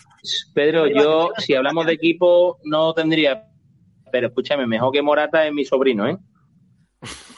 Pedro, 0.54 0.86
yo, 0.86 1.30
si 1.38 1.54
hablamos 1.54 1.86
de 1.86 1.94
equipo, 1.94 2.58
no 2.64 2.92
tendría. 2.92 3.48
Pero 4.10 4.28
escúchame, 4.28 4.66
mejor 4.66 4.92
que 4.92 5.00
Morata 5.00 5.46
es 5.46 5.52
mi 5.52 5.64
sobrino, 5.64 6.06
¿eh? 6.06 6.18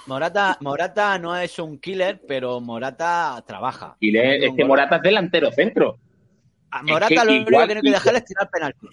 Morata, 0.07 0.59
Morata 0.61 1.19
no 1.19 1.37
es 1.37 1.59
un 1.59 1.79
killer, 1.79 2.21
pero 2.27 2.61
Morata 2.61 3.43
trabaja. 3.47 3.97
Y 4.01 4.11
le- 4.11 4.47
es 4.47 4.53
que 4.55 4.65
Morata 4.65 4.97
es 4.97 5.03
delantero 5.03 5.51
centro. 5.53 5.99
A 6.71 6.81
es 6.81 6.85
Morata 6.85 7.09
que 7.09 7.15
lo 7.15 7.23
único 7.33 7.51
que 7.51 7.67
tiene 7.67 7.83
que 7.83 7.91
dejar 7.91 8.17
es 8.17 8.25
tirar 8.25 8.51
penalti. 8.51 8.89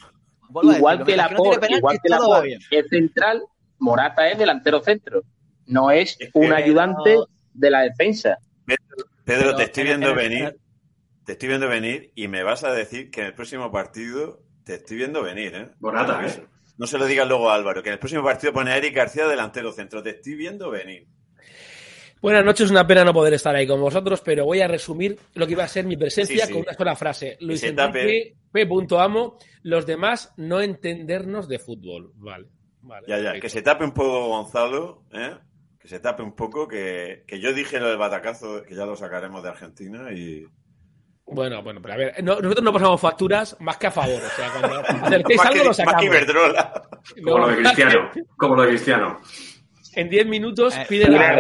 Vuelvo 0.49 0.73
Igual 0.73 0.97
decirlo, 0.99 1.05
que 1.11 1.17
la 1.17 1.29
no 1.29 1.37
por, 1.37 1.59
penaltis, 1.59 1.77
igual 1.77 1.99
que 2.01 2.09
la 2.09 2.17
por 2.19 2.47
es 2.47 2.87
central, 2.89 3.43
Morata 3.79 4.29
es 4.29 4.37
delantero 4.37 4.81
centro. 4.81 5.23
No 5.65 5.89
es 5.91 6.17
un 6.33 6.53
ayudante 6.53 7.17
de 7.53 7.69
la 7.71 7.81
defensa. 7.81 8.37
Pedro, 9.25 9.43
Pero 9.45 9.55
te 9.57 9.63
estoy 9.63 9.81
en- 9.81 9.87
viendo 9.87 10.09
en- 10.09 10.15
venir. 10.15 10.55
Te 11.25 11.33
estoy 11.33 11.49
viendo 11.49 11.67
venir 11.67 12.11
y 12.15 12.27
me 12.27 12.41
vas 12.43 12.63
a 12.63 12.73
decir 12.73 13.11
que 13.11 13.21
en 13.21 13.27
el 13.27 13.33
próximo 13.35 13.71
partido 13.71 14.39
te 14.65 14.75
estoy 14.75 14.97
viendo 14.97 15.21
venir, 15.21 15.53
¿eh? 15.55 15.69
Morata, 15.79 16.25
¿eh? 16.25 16.43
No 16.77 16.87
se 16.87 16.97
lo 16.97 17.05
digas 17.05 17.27
luego 17.27 17.49
a 17.49 17.55
Álvaro, 17.55 17.83
que 17.83 17.89
en 17.89 17.93
el 17.93 17.99
próximo 17.99 18.23
partido 18.23 18.51
pone 18.53 18.71
a 18.71 18.77
Eric 18.77 18.95
García 18.95 19.27
delantero 19.27 19.71
centro. 19.71 20.01
Te 20.01 20.11
estoy 20.11 20.33
viendo 20.35 20.71
venir. 20.71 21.05
Buenas 22.21 22.45
noches, 22.45 22.69
una 22.69 22.85
pena 22.85 23.03
no 23.03 23.13
poder 23.13 23.33
estar 23.33 23.55
ahí 23.55 23.65
con 23.65 23.79
vosotros, 23.81 24.21
pero 24.21 24.45
voy 24.45 24.61
a 24.61 24.67
resumir 24.67 25.17
lo 25.33 25.45
que 25.47 25.53
iba 25.53 25.63
a 25.63 25.67
ser 25.67 25.85
mi 25.85 25.97
presencia 25.97 26.41
Sí, 26.45 26.47
sí. 26.47 26.53
con 26.53 26.61
una 26.63 26.73
sola 26.73 26.95
frase. 26.95 27.37
Luis 27.39 27.59
se 27.61 27.69
Enrique, 27.69 28.35
P. 28.51 28.67
Amo, 28.99 29.37
los 29.63 29.85
demás 29.87 30.31
no 30.37 30.61
entendernos 30.61 31.47
de 31.47 31.57
fútbol. 31.59 32.11
Vale. 32.15 32.47
vale 32.81 33.05
Ya, 33.07 33.17
ya, 33.17 33.23
perfecto. 33.23 33.41
que 33.41 33.49
se 33.49 33.61
tape 33.63 33.83
un 33.85 33.91
poco 33.93 34.27
Gonzalo, 34.27 35.03
¿eh? 35.13 35.35
Que 35.81 35.87
se 35.87 35.99
tape 35.99 36.21
un 36.21 36.35
poco, 36.35 36.67
que, 36.67 37.23
que 37.27 37.39
yo 37.39 37.53
dije 37.53 37.79
lo 37.79 37.89
del 37.89 37.97
batacazo, 37.97 38.63
que 38.63 38.75
ya 38.75 38.85
lo 38.85 38.95
sacaremos 38.95 39.41
de 39.41 39.49
Argentina 39.49 40.11
y... 40.11 40.45
Bueno, 41.25 41.63
bueno, 41.63 41.81
pero 41.81 41.93
a 41.93 41.97
ver, 41.97 42.23
no- 42.23 42.39
nosotros 42.39 42.63
no 42.63 42.73
pasamos 42.73 42.99
facturas 43.01 43.55
más 43.61 43.77
que 43.77 43.87
a 43.87 43.91
favor. 43.91 44.21
O 44.21 44.29
sea, 44.29 44.51
cuando 44.51 44.79
acertéis 45.05 45.39
algo, 45.39 45.53
que- 45.53 45.59
lo 45.59 45.65
más 45.65 45.77
que 45.77 45.83
sacamos. 45.83 46.03
Iberdrola. 46.05 46.89
Como 47.23 47.37
lo 47.39 47.47
de 47.47 47.55
Cristiano. 47.55 48.11
Como 48.37 48.55
lo 48.55 48.61
de 48.63 48.67
Cristiano. 48.69 49.21
En 49.95 50.09
10 50.09 50.27
minutos 50.27 50.75
Eh, 50.77 50.85
pide 50.87 51.09
la. 51.09 51.39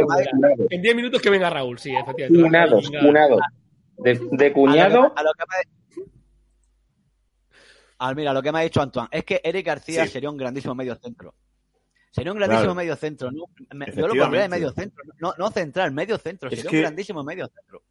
En 0.69 0.81
10 0.81 0.95
minutos 0.95 1.21
que 1.21 1.29
venga 1.29 1.49
Raúl, 1.49 1.77
sí, 1.77 1.93
efectivamente. 1.95 2.43
Unados, 2.47 2.89
Venga. 2.89 3.07
unado. 3.07 3.37
De, 3.97 4.13
de 4.31 4.45
A 4.45 4.49
lo 4.49 4.53
cuñado, 4.53 5.13
que- 5.13 5.19
a 5.19 5.23
lo 5.23 5.31
que 5.33 5.43
me- 5.47 6.03
Ah, 7.99 8.13
mira, 8.15 8.33
lo 8.33 8.41
que 8.41 8.51
me 8.51 8.59
ha 8.59 8.63
dicho 8.63 8.81
Antoine 8.81 9.09
es 9.11 9.23
que 9.23 9.41
Eric 9.43 9.65
García 9.67 10.05
Sí. 10.05 10.13
sería 10.13 10.29
un 10.29 10.37
grandísimo 10.37 10.73
medio 10.73 10.95
centro. 10.95 11.35
Sería 12.11 12.31
un 12.33 12.37
grandísimo 12.37 12.63
Claro. 12.73 12.75
medio 12.75 12.95
centro. 12.95 13.31
¿no? 13.31 13.45
Me- 13.73 13.85
Yo 13.95 14.07
lo 14.07 14.13
pondría 14.15 14.41
de 14.43 14.49
medio 14.49 14.71
centro. 14.71 15.03
No, 15.19 15.33
no 15.37 15.49
central, 15.51 15.91
medio 15.93 16.17
centro. 16.17 16.49
Es 16.49 16.55
Sería 16.57 16.69
que- 16.69 16.77
un 16.77 16.81
grandísimo 16.83 17.23
medio 17.23 17.47
centro. 17.47 17.83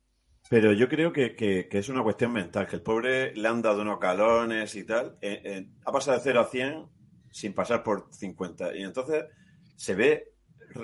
Pero 0.49 0.73
yo 0.73 0.89
creo 0.89 1.13
que, 1.13 1.35
que- 1.37 1.69
que 1.69 1.79
es 1.79 1.89
una 1.89 2.03
cuestión 2.03 2.33
mental, 2.33 2.67
que 2.67 2.77
el 2.77 2.83
pobre 2.83 3.35
le 3.35 3.49
han 3.49 3.63
dado 3.63 3.83
unos 3.83 3.99
calones 3.99 4.75
y 4.75 4.85
tal. 4.85 5.17
eh, 5.23 5.41
eh, 5.45 5.67
ha 5.85 5.93
pasado 5.93 6.17
de 6.19 6.23
0 6.25 6.41
a 6.41 6.45
100 6.47 6.87
sin 7.31 7.55
pasar 7.55 7.83
por 7.83 8.09
50. 8.11 8.77
Y 8.77 8.83
entonces 8.83 9.25
se 9.77 9.95
ve 9.95 10.27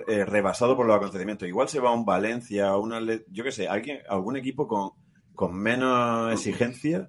eh, 0.09 0.25
rebasado 0.25 0.77
por 0.77 0.85
los 0.87 0.97
acontecimientos. 0.97 1.47
Igual 1.47 1.69
se 1.69 1.79
va 1.79 1.91
a 1.91 1.93
un 1.93 2.05
Valencia, 2.05 2.69
a 2.71 2.77
una, 2.79 3.01
yo 3.29 3.45
qué 3.45 3.53
sé, 3.53 3.69
alguien, 3.69 4.01
algún 4.09 4.37
equipo 4.37 4.67
con, 4.67 4.91
con 5.35 5.55
menos 5.55 6.33
exigencia 6.33 7.09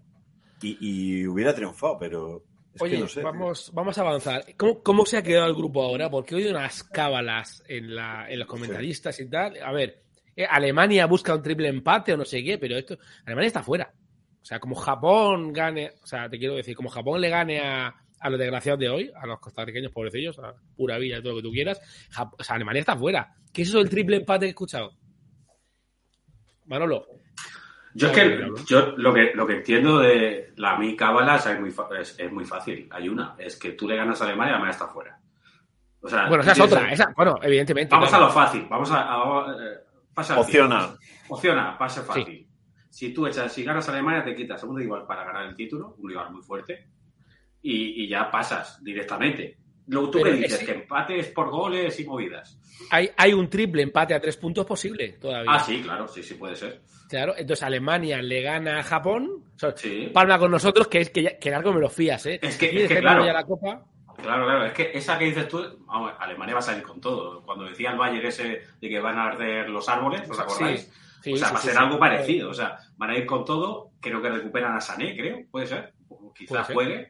y, 0.61 0.77
y 0.79 1.25
hubiera 1.27 1.55
triunfado, 1.55 1.97
pero 1.99 2.43
es 2.77 2.81
Oye, 2.81 2.95
que 2.95 3.01
no 3.01 3.07
sé. 3.07 3.21
vamos, 3.21 3.71
vamos 3.73 3.97
a 3.97 4.01
avanzar. 4.01 4.45
¿Cómo, 4.57 4.81
¿Cómo 4.81 5.05
se 5.05 5.17
ha 5.17 5.21
quedado 5.23 5.47
el 5.47 5.55
grupo 5.55 5.83
ahora? 5.83 6.09
Porque 6.09 6.33
he 6.33 6.37
oído 6.37 6.51
unas 6.51 6.83
cábalas 6.83 7.61
en, 7.67 7.93
la, 7.95 8.25
en 8.29 8.39
los 8.39 8.47
comentaristas 8.47 9.19
y 9.19 9.29
tal. 9.29 9.61
A 9.61 9.71
ver, 9.71 10.03
eh, 10.35 10.45
Alemania 10.49 11.05
busca 11.05 11.35
un 11.35 11.41
triple 11.41 11.67
empate 11.67 12.13
o 12.13 12.17
no 12.17 12.25
sé 12.25 12.43
qué, 12.43 12.57
pero 12.57 12.77
esto. 12.77 12.97
Alemania 13.25 13.47
está 13.47 13.61
fuera. 13.63 13.93
O 14.41 14.45
sea, 14.45 14.59
como 14.59 14.75
Japón 14.75 15.51
gane. 15.51 15.91
O 16.01 16.07
sea, 16.07 16.29
te 16.29 16.37
quiero 16.39 16.55
decir, 16.55 16.75
como 16.75 16.89
Japón 16.89 17.19
le 17.19 17.29
gane 17.29 17.59
a, 17.59 17.93
a 18.19 18.29
los 18.29 18.39
desgraciados 18.39 18.79
de 18.79 18.89
hoy, 18.89 19.11
a 19.15 19.27
los 19.27 19.39
costarriqueños 19.39 19.91
pobrecillos, 19.91 20.39
a 20.39 20.53
pura 20.75 20.97
vida 20.97 21.21
todo 21.21 21.31
lo 21.33 21.37
que 21.37 21.43
tú 21.43 21.51
quieras. 21.51 21.81
Jap- 22.11 22.35
o 22.39 22.43
sea, 22.43 22.55
Alemania 22.55 22.79
está 22.79 22.95
fuera. 22.95 23.35
¿Qué 23.51 23.63
es 23.63 23.69
eso 23.69 23.79
del 23.79 23.89
triple 23.89 24.17
empate 24.17 24.41
que 24.45 24.47
he 24.47 24.49
escuchado? 24.49 24.93
Manolo. 26.65 27.07
Yo 27.97 28.07
es 28.07 28.13
que 28.13 28.51
yo 28.67 28.93
lo 28.97 29.13
que 29.13 29.31
lo 29.33 29.47
que 29.47 29.55
entiendo 29.55 29.99
de 29.99 30.53
la 30.57 30.77
mi 30.77 30.95
cábala 30.95 31.37
es 31.37 31.59
muy, 31.59 31.73
es, 31.99 32.19
es 32.19 32.31
muy 32.31 32.45
fácil. 32.45 32.87
Hay 32.91 33.09
una, 33.09 33.35
es 33.39 33.57
que 33.57 33.71
tú 33.71 33.87
le 33.87 33.95
ganas 33.95 34.21
a 34.21 34.25
Alemania 34.25 34.51
y 34.51 34.53
Alemania 34.53 34.71
está 34.73 34.87
fuera. 34.87 35.19
O 36.01 36.07
sea, 36.07 36.27
Bueno, 36.27 36.43
esa 36.43 36.51
es 36.51 36.59
otra. 36.59 36.91
Esa, 36.91 37.11
bueno, 37.15 37.35
evidentemente. 37.41 37.93
Vamos 37.93 38.09
claro. 38.09 38.25
a 38.25 38.27
lo 38.27 38.33
fácil. 38.33 38.67
Vamos 38.69 38.91
a, 38.91 39.01
a- 39.13 39.55
pase 40.13 40.33
al 40.33 40.39
Opciona. 40.39 40.79
fácil. 40.81 40.97
Opciona, 41.29 41.77
pase 41.77 42.01
fácil. 42.01 42.47
Si 42.89 43.13
tú 43.13 43.25
echas, 43.27 43.51
si 43.51 43.63
ganas 43.63 43.87
a 43.89 43.91
Alemania, 43.91 44.23
te 44.23 44.35
quitas 44.35 44.63
un 44.63 44.77
rival 44.77 45.05
para 45.07 45.23
ganar 45.23 45.45
el 45.45 45.55
título, 45.55 45.95
un 45.97 46.09
rival 46.09 46.31
muy 46.31 46.41
fuerte, 46.41 46.87
y, 47.61 48.03
y 48.03 48.07
ya 48.07 48.29
pasas 48.31 48.83
directamente. 48.83 49.57
Luego 49.87 50.09
tú 50.11 50.19
me 50.21 50.31
dices 50.33 50.53
ese- 50.53 50.65
que 50.65 50.71
empates 50.73 51.27
por 51.27 51.49
goles 51.49 51.99
y 51.99 52.05
movidas. 52.05 52.59
Hay, 52.91 53.09
hay 53.17 53.33
un 53.33 53.49
triple 53.49 53.81
empate 53.83 54.13
a 54.13 54.19
tres 54.21 54.37
puntos 54.37 54.65
posible 54.65 55.13
todavía. 55.13 55.51
Ah, 55.51 55.59
sí, 55.59 55.81
claro, 55.81 56.07
sí, 56.07 56.21
sí 56.23 56.35
puede 56.35 56.55
ser. 56.55 56.81
Claro, 57.09 57.33
entonces 57.37 57.63
Alemania 57.63 58.21
le 58.21 58.41
gana 58.41 58.79
a 58.79 58.83
Japón, 58.83 59.43
o 59.55 59.59
sea, 59.59 59.75
Sí. 59.75 60.09
palma 60.13 60.37
con 60.37 60.51
nosotros, 60.51 60.87
que 60.87 60.99
es 60.99 61.09
que, 61.09 61.23
ya- 61.23 61.39
que 61.39 61.53
algo 61.53 61.73
me 61.73 61.79
lo 61.79 61.89
fías, 61.89 62.25
¿eh? 62.25 62.37
Es 62.41 62.57
que- 62.57 62.83
es 62.83 62.89
que, 62.89 62.99
claro. 62.99 63.25
la 63.25 63.43
copa, 63.45 63.83
Claro, 64.21 64.45
claro, 64.45 64.65
es 64.65 64.73
que 64.73 64.91
esa 64.95 65.15
que 65.19 65.25
dices 65.25 65.47
tú, 65.47 65.63
vamos, 65.85 66.11
Alemania 66.19 66.55
va 66.55 66.59
a 66.59 66.63
salir 66.63 66.81
con 66.83 66.99
todo. 66.99 67.43
Cuando 67.43 67.65
decía 67.65 67.91
el 67.91 67.99
Bayern 67.99 68.25
ese 68.25 68.61
de 68.81 68.89
que 68.89 68.99
van 68.99 69.15
a 69.15 69.25
arder 69.27 69.69
los 69.69 69.87
árboles, 69.87 70.27
¿os 70.27 70.39
acordáis? 70.39 70.81
Sí, 70.81 70.89
sí, 71.21 71.33
o 71.33 71.37
sea, 71.37 71.47
sí, 71.49 71.53
va 71.53 71.59
a 71.59 71.61
ser 71.61 71.73
sí. 71.73 71.77
algo 71.79 71.99
parecido. 71.99 72.49
O 72.49 72.53
sea, 72.55 72.79
van 72.97 73.11
a 73.11 73.17
ir 73.17 73.27
con 73.27 73.45
todo. 73.45 73.91
Creo 74.01 74.19
que 74.19 74.29
recuperan 74.29 74.75
a 74.75 74.81
Sané, 74.81 75.15
creo, 75.15 75.41
puede 75.51 75.67
ser. 75.67 75.93
O 76.09 76.33
quizás 76.33 76.65
juegue. 76.73 77.09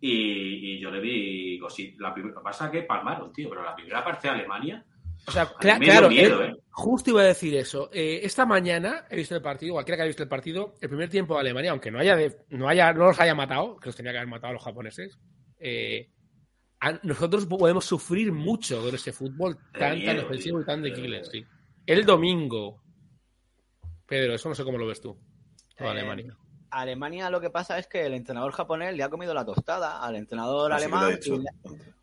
Y, 0.00 0.74
y 0.76 0.78
yo 0.80 0.90
le 0.90 1.00
vi 1.00 1.58
cositas. 1.58 1.98
La 2.00 2.14
primera, 2.14 2.40
pasa 2.40 2.70
que 2.70 2.82
palmaron, 2.82 3.32
tío, 3.32 3.48
pero 3.48 3.62
la 3.64 3.74
primera 3.74 4.04
parte 4.04 4.28
de 4.28 4.34
Alemania. 4.34 4.84
O 5.26 5.30
sea, 5.32 5.46
claro, 5.58 6.08
miedo, 6.08 6.42
eh, 6.42 6.46
¿eh? 6.50 6.56
justo 6.70 7.10
iba 7.10 7.20
a 7.22 7.24
decir 7.24 7.54
eso. 7.56 7.90
Eh, 7.92 8.20
esta 8.22 8.46
mañana 8.46 9.04
he 9.10 9.16
visto 9.16 9.34
el 9.34 9.42
partido, 9.42 9.74
cualquiera 9.74 9.96
que 9.96 10.02
haya 10.02 10.08
visto 10.10 10.22
el 10.22 10.28
partido, 10.28 10.74
el 10.80 10.88
primer 10.88 11.10
tiempo 11.10 11.34
de 11.34 11.40
Alemania, 11.40 11.72
aunque 11.72 11.90
no 11.90 11.98
haya, 11.98 12.14
de- 12.16 12.36
no 12.50 12.68
haya, 12.68 12.92
no 12.92 13.06
los 13.06 13.18
haya 13.20 13.34
matado, 13.34 13.76
que 13.78 13.86
los 13.88 13.96
tenía 13.96 14.12
que 14.12 14.18
haber 14.18 14.28
matado 14.30 14.52
a 14.52 14.54
los 14.54 14.62
japoneses, 14.62 15.18
eh, 15.58 16.08
a- 16.80 17.00
nosotros 17.02 17.46
podemos 17.46 17.84
sufrir 17.84 18.30
mucho 18.32 18.80
con 18.80 18.94
ese 18.94 19.12
fútbol 19.12 19.58
tan, 19.72 19.80
tan 19.80 19.98
miedo, 19.98 20.24
ofensivo 20.26 20.58
tío, 20.58 20.62
y 20.62 20.66
tan 20.66 20.82
de 20.82 20.92
killer, 20.92 21.26
sí. 21.26 21.44
El 21.84 22.06
domingo. 22.06 22.80
Pedro, 24.06 24.34
eso 24.34 24.48
no 24.48 24.54
sé 24.54 24.62
cómo 24.64 24.78
lo 24.78 24.86
ves 24.86 25.00
tú. 25.00 25.18
Alemania. 25.78 26.36
Alemania 26.70 27.30
lo 27.30 27.40
que 27.40 27.50
pasa 27.50 27.78
es 27.78 27.86
que 27.86 28.04
el 28.06 28.14
entrenador 28.14 28.52
japonés 28.52 28.94
le 28.94 29.02
ha 29.02 29.08
comido 29.08 29.32
la 29.34 29.44
tostada 29.44 30.00
al 30.02 30.16
entrenador 30.16 30.72
Así 30.72 30.84
alemán 30.84 31.18
y 31.36 31.38
le, 31.38 31.48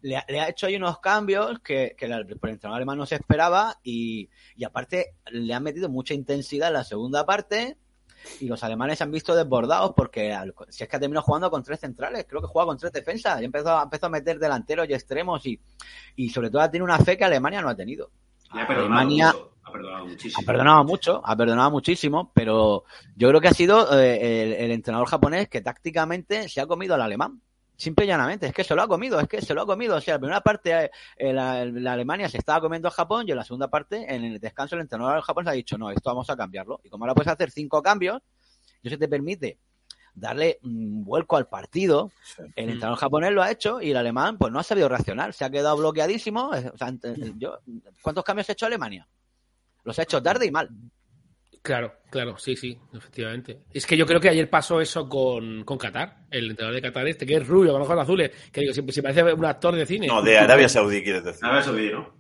le 0.02 0.18
ha- 0.18 0.26
le 0.28 0.40
ha 0.40 0.50
hecho 0.50 0.68
ahí 0.68 0.76
unos 0.76 1.00
cambios 1.00 1.60
que, 1.60 1.96
que 1.98 2.06
el 2.06 2.12
entrenador 2.14 2.76
alemán 2.78 2.98
no 2.98 3.06
se 3.06 3.16
esperaba 3.16 3.78
y, 3.84 4.30
y 4.56 4.64
aparte 4.64 5.16
le 5.32 5.54
han 5.54 5.64
metido 5.64 5.90
mucha 5.90 6.14
intensidad 6.14 6.68
en 6.70 6.74
la 6.76 6.84
segunda 6.84 7.26
parte 7.26 7.78
y 8.40 8.48
los 8.48 8.64
alemanes 8.64 8.98
se 8.98 9.04
han 9.04 9.12
visto 9.12 9.36
desbordados 9.36 9.94
porque 9.96 10.34
al- 10.34 10.54
si 10.70 10.84
es 10.84 10.90
que 10.90 10.96
ha 10.96 11.00
terminado 11.00 11.24
jugando 11.26 11.52
con 11.52 11.62
tres 11.64 11.80
centrales, 11.80 12.26
creo 12.28 12.42
que 12.42 12.48
juega 12.48 12.66
con 12.66 12.78
tres 12.78 12.92
defensas 12.92 13.40
y 13.42 13.46
empezó, 13.46 13.80
empezó 13.82 14.08
a 14.08 14.10
meter 14.10 14.40
delanteros 14.40 14.90
y 14.90 14.94
extremos 14.94 15.46
y, 15.46 15.60
y 16.16 16.30
sobre 16.30 16.50
todo 16.50 16.68
tiene 16.72 16.84
una 16.84 16.98
fe 16.98 17.18
que 17.18 17.24
Alemania 17.26 17.62
no 17.62 17.70
ha 17.70 17.76
tenido. 17.76 18.10
Alemania- 19.30 19.32
perdonado 19.78 20.06
muchísimo. 20.08 20.42
ha 20.42 20.46
perdonado 20.46 20.84
mucho, 20.84 21.22
ha 21.24 21.36
perdonado 21.36 21.72
muchísimo, 21.72 22.32
pero 22.34 22.84
yo 23.16 23.30
creo 23.30 23.42
que 23.42 23.48
ha 23.48 23.54
sido 23.54 24.00
eh, 24.00 24.44
el, 24.44 24.54
el 24.54 24.72
entrenador 24.72 25.08
japonés 25.08 25.50
que 25.50 25.62
tácticamente 25.62 26.50
se 26.50 26.62
ha 26.62 26.68
comido 26.68 26.96
al 26.96 27.02
alemán. 27.02 27.42
Simple 27.78 28.06
y 28.06 28.08
llanamente, 28.08 28.48
es 28.48 28.54
que 28.54 28.64
se 28.64 28.74
lo 28.74 28.82
ha 28.84 28.88
comido, 28.88 29.20
es 29.20 29.28
que 29.28 29.42
se 29.42 29.54
lo 29.54 29.64
ha 29.64 29.66
comido. 29.66 29.98
O 29.98 30.02
sea, 30.02 30.14
la 30.14 30.20
primera 30.20 30.40
parte 30.42 30.72
eh, 30.86 30.92
eh, 31.18 31.34
la, 31.34 31.66
la 31.66 31.92
Alemania 31.94 32.30
se 32.30 32.38
estaba 32.38 32.62
comiendo 32.62 32.88
a 32.88 32.92
Japón 32.92 33.26
y 33.28 33.32
en 33.32 33.38
la 33.38 33.44
segunda 33.44 33.68
parte, 33.70 34.06
en 34.08 34.24
el 34.24 34.40
descanso, 34.40 34.76
el 34.76 34.82
entrenador 34.82 35.22
japonés 35.22 35.50
ha 35.50 35.54
dicho, 35.54 35.78
no, 35.78 35.92
esto 35.92 36.10
vamos 36.10 36.30
a 36.30 36.38
cambiarlo. 36.38 36.80
Y 36.86 36.90
como 36.90 37.04
ahora 37.04 37.14
puedes 37.14 37.32
hacer 37.34 37.52
cinco 37.52 37.82
cambios, 37.82 38.22
y 38.82 38.88
eso 38.88 38.98
te 38.98 39.10
permite 39.10 39.58
darle 40.14 40.60
un 40.64 41.04
vuelco 41.04 41.36
al 41.36 41.48
partido, 41.48 42.12
el 42.56 42.70
entrenador 42.70 42.98
japonés 42.98 43.34
lo 43.34 43.44
ha 43.44 43.52
hecho 43.52 43.82
y 43.82 43.92
el 43.92 43.98
alemán 43.98 44.38
pues 44.38 44.54
no 44.54 44.60
ha 44.60 44.64
sabido 44.64 44.88
reaccionar, 44.88 45.34
se 45.34 45.44
ha 45.44 45.50
quedado 45.50 45.76
bloqueadísimo. 45.76 46.52
o 46.52 46.78
sea, 46.78 46.88
ante- 46.88 47.14
yo, 47.38 47.60
¿Cuántos 48.02 48.24
cambios 48.24 48.48
ha 48.48 48.54
hecho 48.54 48.66
Alemania? 48.68 49.06
Los 49.86 49.98
ha 50.00 50.04
hecho 50.04 50.22
tarde 50.22 50.46
y 50.46 50.52
mal. 50.52 50.70
Claro, 51.62 51.94
claro, 52.12 52.38
sí, 52.38 52.56
sí, 52.56 52.78
efectivamente. 52.94 53.62
Es 53.74 53.88
que 53.88 53.98
yo 53.98 54.06
creo 54.06 54.20
que 54.20 54.30
ayer 54.30 54.48
pasó 54.50 54.80
eso 54.82 55.10
con, 55.10 55.64
con 55.64 55.80
Qatar, 55.80 56.26
el 56.30 56.52
entrenador 56.52 56.76
de 56.76 56.82
Qatar 56.88 57.08
este, 57.08 57.26
que 57.26 57.38
es 57.38 57.48
rubio, 57.48 57.72
con 57.72 57.82
ojos 57.82 57.98
azules, 57.98 58.32
que 58.52 58.62
digo, 58.62 58.74
si, 58.74 58.84
si 58.92 59.02
parece 59.02 59.24
un 59.34 59.46
actor 59.46 59.76
de 59.76 59.86
cine. 59.86 60.06
No, 60.06 60.22
de 60.22 60.38
Arabia 60.38 60.70
Saudí, 60.70 61.02
quieres 61.02 61.24
decir. 61.24 61.44
Arabia 61.44 61.64
Saudí, 61.64 61.90
¿no? 61.92 62.14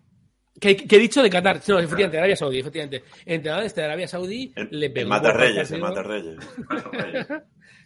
¿Qué, 0.60 0.76
qué 0.76 0.96
he 0.96 1.00
dicho 1.00 1.22
de 1.22 1.30
Qatar? 1.30 1.62
No, 1.68 1.78
efectivamente, 1.78 2.18
Arabia 2.18 2.36
Saudí, 2.36 2.60
efectivamente. 2.60 3.04
El 3.26 3.36
entrenador 3.36 3.66
este 3.66 3.82
de 3.82 3.86
Arabia 3.86 4.08
Saudí 4.08 4.54
le 4.72 4.90
pegó. 4.90 5.04
El 5.04 5.10
Mata 5.10 5.34
Reyes, 5.34 5.72
el. 5.72 5.82
Mata 5.82 6.02
Reyes. 6.02 6.38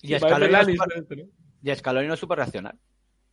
Y 0.01 0.07
Sí, 0.07 0.15
Scaloni, 0.19 0.39
parece 0.39 0.45
no 0.45 0.51
Lali, 0.51 2.17
supo, 2.17 2.35
¿no? 2.35 2.71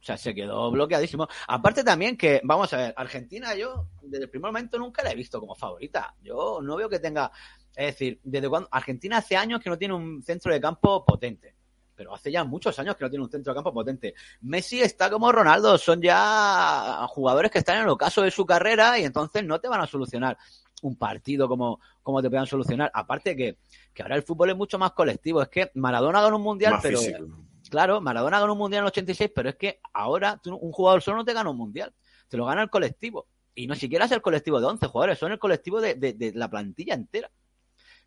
Sea, 0.06 0.16
se 0.16 0.34
quedó 0.34 0.70
bloqueadísimo. 0.70 1.26
Aparte 1.48 1.82
también 1.82 2.16
que, 2.16 2.40
vamos 2.44 2.72
a 2.72 2.76
ver, 2.76 2.94
Argentina 2.96 3.54
yo 3.56 3.88
desde 4.02 4.24
el 4.24 4.30
primer 4.30 4.52
momento 4.52 4.78
nunca 4.78 5.02
la 5.02 5.10
he 5.10 5.16
visto 5.16 5.40
como 5.40 5.54
favorita. 5.54 6.14
Yo 6.22 6.60
no 6.62 6.76
veo 6.76 6.88
que 6.88 7.00
tenga, 7.00 7.32
es 7.74 7.86
decir, 7.86 8.20
desde 8.22 8.48
cuando 8.48 8.68
Argentina 8.70 9.16
hace 9.16 9.36
años 9.36 9.60
que 9.60 9.68
no 9.68 9.76
tiene 9.76 9.94
un 9.94 10.22
centro 10.22 10.52
de 10.52 10.60
campo 10.60 11.04
potente. 11.04 11.54
Pero 11.96 12.14
hace 12.14 12.30
ya 12.30 12.44
muchos 12.44 12.78
años 12.78 12.94
que 12.94 13.04
no 13.04 13.10
tiene 13.10 13.24
un 13.24 13.30
centro 13.30 13.52
de 13.52 13.56
campo 13.56 13.72
potente. 13.72 14.14
Messi 14.42 14.80
está 14.80 15.10
como 15.10 15.32
Ronaldo, 15.32 15.76
son 15.76 16.00
ya 16.00 17.04
jugadores 17.08 17.50
que 17.50 17.58
están 17.58 17.78
en 17.78 17.82
el 17.82 17.88
ocaso 17.88 18.22
de 18.22 18.30
su 18.30 18.46
carrera 18.46 18.98
y 18.98 19.04
entonces 19.04 19.42
no 19.44 19.58
te 19.60 19.68
van 19.68 19.80
a 19.80 19.86
solucionar 19.86 20.38
un 20.82 20.96
partido 20.96 21.48
como, 21.48 21.80
como 22.02 22.22
te 22.22 22.28
puedan 22.28 22.46
solucionar. 22.46 22.92
Aparte 22.94 23.34
que, 23.34 23.56
que 23.92 24.02
ahora 24.02 24.14
el 24.14 24.22
fútbol 24.22 24.50
es 24.50 24.56
mucho 24.56 24.78
más 24.78 24.92
colectivo. 24.92 25.42
Es 25.42 25.48
que 25.48 25.70
Maradona 25.74 26.20
ganó 26.20 26.36
un 26.36 26.42
mundial, 26.42 26.74
Más 26.74 26.82
pero 26.82 26.98
físico. 27.00 27.26
Claro, 27.70 28.00
Maradona 28.00 28.40
ganó 28.40 28.52
un 28.52 28.58
mundial 28.58 28.80
en 28.80 28.84
el 28.84 28.88
86, 28.88 29.30
pero 29.34 29.48
es 29.50 29.56
que 29.56 29.80
ahora 29.92 30.40
un 30.46 30.72
jugador 30.72 31.02
solo 31.02 31.18
no 31.18 31.24
te 31.24 31.32
gana 31.32 31.50
un 31.50 31.56
mundial, 31.56 31.92
te 32.28 32.36
lo 32.36 32.44
gana 32.46 32.62
el 32.62 32.70
colectivo. 32.70 33.26
Y 33.54 33.66
no 33.66 33.74
siquiera 33.74 34.04
es 34.04 34.12
el 34.12 34.20
colectivo 34.22 34.60
de 34.60 34.66
11 34.66 34.86
jugadores, 34.86 35.18
son 35.18 35.32
el 35.32 35.38
colectivo 35.38 35.80
de, 35.80 36.32
la 36.34 36.48
plantilla 36.50 36.94
entera. 36.94 37.30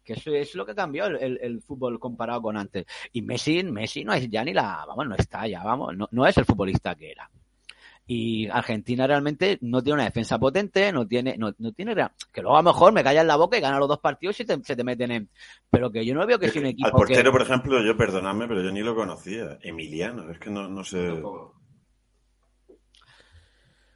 Que 0.03 0.13
eso 0.13 0.31
es 0.31 0.55
lo 0.55 0.65
que 0.65 0.73
el, 1.07 1.17
el- 1.17 1.39
el 1.41 1.61
fútbol 1.61 1.99
comparado 1.99 2.41
con 2.41 2.57
antes. 2.57 2.85
Y 3.11 3.21
Messi, 3.21 3.63
Messi 3.63 4.03
no 4.03 4.13
es 4.13 4.29
ya 4.29 4.43
ni 4.43 4.53
la, 4.53 4.85
vamos, 4.87 5.07
no 5.07 5.15
está 5.15 5.47
ya, 5.47 5.63
vamos, 5.63 5.95
no, 5.95 6.07
no 6.11 6.25
es 6.25 6.37
el 6.37 6.45
futbolista 6.45 6.95
que 6.95 7.11
era. 7.11 7.29
Y 8.11 8.47
Argentina 8.47 9.05
realmente 9.05 9.59
no 9.61 9.83
tiene 9.83 9.97
una 9.97 10.05
defensa 10.05 10.39
potente, 10.39 10.91
no 10.91 11.07
tiene, 11.07 11.37
no, 11.37 11.53
no 11.59 11.71
tiene, 11.73 11.93
que 12.33 12.41
luego 12.41 12.57
a 12.57 12.63
lo 12.63 12.71
mejor 12.71 12.91
me 12.91 13.03
callas 13.03 13.23
la 13.23 13.35
boca 13.35 13.55
y 13.55 13.61
gana 13.61 13.77
los 13.77 13.87
dos 13.87 13.99
partidos 13.99 14.39
y 14.39 14.45
te- 14.45 14.63
se 14.63 14.75
te 14.75 14.83
meten 14.83 15.11
en, 15.11 15.29
pero 15.69 15.91
que 15.91 16.03
yo 16.03 16.15
no 16.15 16.25
veo 16.25 16.39
que 16.39 16.49
sea 16.49 16.59
un 16.59 16.69
equipo 16.69 16.87
Al 16.87 16.93
portero, 16.93 17.25
que, 17.25 17.31
por 17.31 17.41
ejemplo, 17.43 17.83
yo 17.83 17.95
perdonadme, 17.95 18.47
pero 18.47 18.63
yo 18.63 18.71
ni 18.71 18.81
lo 18.81 18.95
conocía. 18.95 19.59
Emiliano, 19.61 20.31
es 20.31 20.39
que 20.39 20.49
no, 20.49 20.67
no 20.67 20.83
sé. 20.83 21.21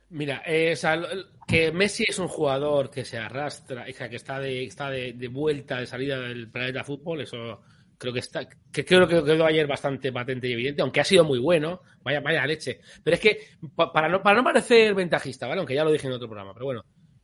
Mira, 0.09 0.43
eh, 0.45 0.73
o 0.73 0.75
sea, 0.75 1.01
que 1.47 1.71
Messi 1.71 2.05
es 2.07 2.19
un 2.19 2.27
jugador 2.27 2.91
que 2.91 3.03
se 3.03 3.17
arrastra, 3.17 3.87
o 3.89 3.93
sea, 3.93 4.09
que 4.09 4.17
está 4.17 4.39
de, 4.39 4.65
está 4.65 4.91
de, 4.91 5.13
de 5.13 5.27
vuelta, 5.27 5.79
de 5.79 5.87
salida 5.87 6.19
del 6.19 6.51
planeta 6.51 6.83
fútbol, 6.83 7.21
eso 7.21 7.61
creo 8.03 8.13
que 8.13 8.19
está, 8.19 8.47
que 8.47 8.83
creo 8.85 9.07
que 9.07 9.23
quedó 9.23 9.45
ayer 9.45 9.65
bastante 9.65 10.11
patente 10.11 10.47
y 10.49 10.53
evidente, 10.53 10.81
aunque 10.81 10.99
ha 10.99 11.03
sido 11.05 11.23
muy 11.23 11.39
bueno, 11.39 11.81
vaya, 12.03 12.19
vaya 12.19 12.45
leche. 12.45 12.81
Pero 13.03 13.15
es 13.15 13.19
que, 13.21 13.37
pa- 13.75 13.91
para 13.93 14.09
no, 14.09 14.21
para 14.21 14.35
no 14.37 14.43
parecer 14.43 14.93
ventajista, 14.93 15.47
¿vale? 15.47 15.59
Aunque 15.59 15.73
ya 15.75 15.85
lo 15.85 15.91
dije 15.91 16.07
en 16.07 16.13
otro 16.13 16.27
programa, 16.27 16.53
pero 16.53 16.65
bueno, 16.65 16.83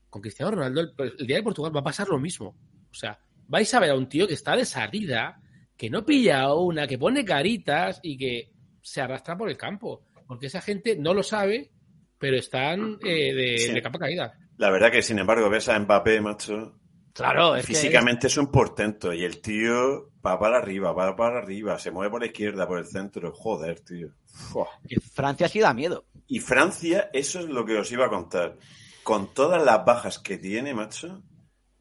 con 0.10 0.22
Cristiano 0.22 0.52
Ronaldo, 0.52 0.82
el, 0.82 0.94
el 1.20 1.28
día 1.28 1.36
de 1.36 1.44
Portugal 1.44 1.76
va 1.76 1.82
a 1.82 1.84
pasar 1.84 2.08
lo 2.08 2.18
mismo. 2.18 2.56
O 2.90 2.94
sea, 2.94 3.20
vais 3.48 3.72
a 3.74 3.80
ver 3.82 3.90
a 3.92 3.96
un 3.96 4.08
tío 4.08 4.26
que 4.28 4.34
está 4.36 4.56
de 4.56 4.64
salida, 4.66 5.42
que 5.76 5.90
no 5.90 6.06
pilla 6.06 6.54
una, 6.54 6.88
que 6.88 6.98
pone 6.98 7.26
caritas 7.26 8.00
y 8.02 8.18
que 8.18 8.52
se 8.82 9.02
arrastra 9.02 9.38
por 9.38 9.50
el 9.50 9.58
campo. 9.58 10.06
Porque 10.26 10.48
esa 10.48 10.62
gente 10.62 10.96
no 10.98 11.14
lo 11.14 11.24
sabe, 11.24 11.72
pero 12.18 12.38
están 12.38 12.98
eh, 13.04 13.34
de, 13.34 13.58
Sí. 13.58 13.74
de 13.74 13.82
capa 13.82 14.00
caída. 14.00 14.34
La 14.58 14.72
verdad 14.72 14.92
que, 14.92 15.02
sin 15.02 15.20
embargo, 15.20 15.50
ves 15.50 15.70
a 15.70 15.78
Mbappé, 15.80 16.22
macho. 16.22 16.79
Claro, 17.14 17.56
es 17.56 17.66
que 17.66 17.74
físicamente 17.74 18.28
es 18.28 18.38
un 18.38 18.52
portento. 18.52 19.14
Y 19.14 19.24
el 19.24 19.42
tío 19.42 20.12
va 20.26 20.40
para 20.40 20.58
arriba, 20.58 20.92
va 20.92 21.16
para 21.16 21.40
arriba, 21.40 21.78
se 21.80 21.92
mueve 21.92 22.12
por 22.12 22.22
la 22.22 22.28
izquierda, 22.28 22.68
por 22.68 22.80
el 22.80 22.86
centro. 22.86 23.32
Joder, 23.32 23.80
tío. 23.82 24.10
Fua. 24.26 24.68
Francia 25.14 25.48
sí 25.48 25.60
da 25.60 25.74
miedo. 25.74 26.06
Y 26.28 26.40
Francia, 26.40 27.10
eso 27.14 27.40
es 27.40 27.46
lo 27.46 27.66
que 27.66 27.78
os 27.78 27.92
iba 27.92 28.06
a 28.06 28.10
contar. 28.10 28.58
Con 29.04 29.34
todas 29.34 29.64
las 29.64 29.84
bajas 29.86 30.20
que 30.20 30.38
tiene, 30.38 30.74
macho, 30.74 31.24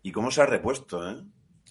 y 0.02 0.12
cómo 0.12 0.30
se 0.30 0.42
ha 0.42 0.46
repuesto, 0.46 1.08
¿eh? 1.08 1.16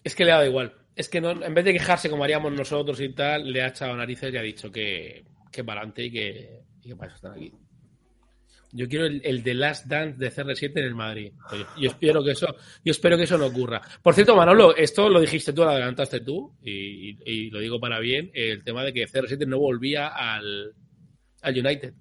Es 0.03 0.15
que 0.15 0.23
le 0.23 0.31
ha 0.31 0.35
dado 0.35 0.47
igual. 0.47 0.73
Es 0.95 1.09
que 1.09 1.21
no, 1.21 1.31
en 1.31 1.53
vez 1.53 1.65
de 1.65 1.73
quejarse 1.73 2.09
como 2.09 2.23
haríamos 2.23 2.51
nosotros 2.53 2.99
y 3.01 3.13
tal, 3.13 3.51
le 3.51 3.61
ha 3.61 3.67
echado 3.67 3.95
narices 3.95 4.33
y 4.33 4.37
ha 4.37 4.41
dicho 4.41 4.71
que, 4.71 5.25
que 5.51 5.63
para 5.63 5.81
adelante 5.81 6.05
y 6.05 6.11
que, 6.11 6.61
y 6.81 6.89
que 6.89 6.95
para 6.95 7.07
eso 7.07 7.15
están 7.15 7.33
aquí. 7.33 7.53
Yo 8.77 8.87
quiero 8.87 9.05
el, 9.07 9.21
el 9.23 9.41
de 9.43 9.53
Last 9.55 9.87
Dance 9.87 10.17
de 10.17 10.31
CR7 10.31 10.71
en 10.75 10.83
el 10.85 10.95
Madrid. 10.95 11.33
Yo 11.77 11.89
espero 11.89 12.23
que 12.23 12.31
eso, 12.31 12.47
yo 12.85 12.91
espero 12.91 13.17
que 13.17 13.23
eso 13.23 13.37
no 13.37 13.47
ocurra. 13.47 13.81
Por 14.03 14.13
cierto, 14.13 14.35
Manolo, 14.35 14.75
esto 14.75 15.09
lo 15.09 15.19
dijiste 15.19 15.51
tú, 15.53 15.63
lo 15.63 15.69
adelantaste 15.71 16.19
tú, 16.21 16.53
y, 16.61 17.09
y- 17.09 17.17
y 17.25 17.49
lo 17.49 17.59
digo 17.59 17.79
para 17.79 17.99
bien, 17.99 18.29
el 18.33 18.63
tema 18.63 18.83
de 18.83 18.93
que 18.93 19.05
CR7 19.07 19.47
no 19.47 19.57
volvía 19.59 20.07
al, 20.09 20.73
al 21.41 21.57
United. 21.57 21.93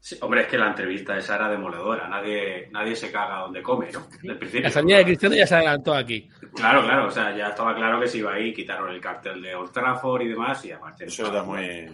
Sí, 0.00 0.16
hombre, 0.20 0.42
es 0.42 0.48
que 0.48 0.58
la 0.58 0.68
entrevista 0.68 1.16
esa 1.16 1.36
era 1.36 1.48
demoledora. 1.48 2.06
Nadie, 2.08 2.68
nadie 2.70 2.94
se 2.94 3.10
caga 3.10 3.38
donde 3.40 3.62
come, 3.62 3.90
¿no? 3.90 4.06
Del 4.22 4.36
principio. 4.36 4.64
La 4.64 4.70
salida 4.70 4.98
de 4.98 5.04
Cristiano 5.04 5.34
ya 5.34 5.46
se 5.46 5.54
adelantó 5.54 5.94
aquí. 5.94 6.28
Claro, 6.54 6.82
claro. 6.82 7.06
O 7.06 7.10
sea, 7.10 7.34
ya 7.34 7.48
estaba 7.48 7.74
claro 7.74 7.98
que 8.00 8.06
se 8.08 8.18
iba 8.18 8.34
ahí, 8.34 8.52
quitaron 8.52 8.92
el 8.94 9.00
cartel 9.00 9.40
de 9.40 9.54
Old 9.54 9.72
Trafford 9.72 10.22
y 10.22 10.28
demás, 10.28 10.62
y 10.66 10.72
aparte. 10.72 11.06
Eso 11.06 11.26
era 11.30 11.42
muy. 11.42 11.88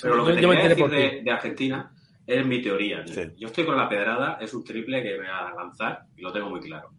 Pero 0.00 0.16
lo 0.16 0.24
que 0.24 0.30
Yo- 0.30 0.36
te 0.36 0.42
yo 0.42 0.48
me 0.48 0.56
decir 0.56 0.78
por 0.78 0.90
de, 0.90 1.20
de 1.22 1.30
Argentina 1.30 1.90
es 2.28 2.44
mi 2.46 2.60
teoría. 2.60 3.06
Sí. 3.06 3.22
Yo 3.38 3.46
estoy 3.48 3.64
con 3.64 3.76
la 3.76 3.88
pedrada, 3.88 4.36
es 4.38 4.52
un 4.52 4.62
triple 4.62 5.02
que 5.02 5.18
me 5.18 5.28
va 5.28 5.48
a 5.48 5.54
lanzar 5.54 6.02
y 6.14 6.20
lo 6.20 6.30
tengo 6.30 6.50
muy 6.50 6.60
claro. 6.60 6.90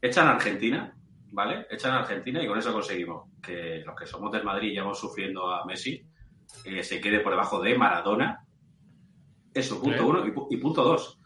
Echan 0.00 0.28
a 0.28 0.34
Argentina, 0.36 0.96
¿vale? 1.32 1.66
Echan 1.68 1.92
a 1.94 1.98
Argentina 1.98 2.40
y 2.40 2.46
con 2.46 2.56
eso 2.56 2.72
conseguimos 2.72 3.28
que 3.42 3.82
los 3.84 3.96
que 3.96 4.06
somos 4.06 4.30
del 4.30 4.44
Madrid 4.44 4.68
y 4.68 4.74
llevamos 4.74 5.00
sufriendo 5.00 5.50
a 5.50 5.64
Messi 5.66 6.06
eh, 6.64 6.84
se 6.84 7.00
quede 7.00 7.18
por 7.18 7.32
debajo 7.32 7.60
de 7.60 7.76
Maradona. 7.76 8.44
Eso, 9.52 9.82
punto 9.82 9.98
Sí. 9.98 10.04
uno. 10.04 10.46
Y 10.50 10.56
punto 10.58 10.84
dos. 10.84 11.18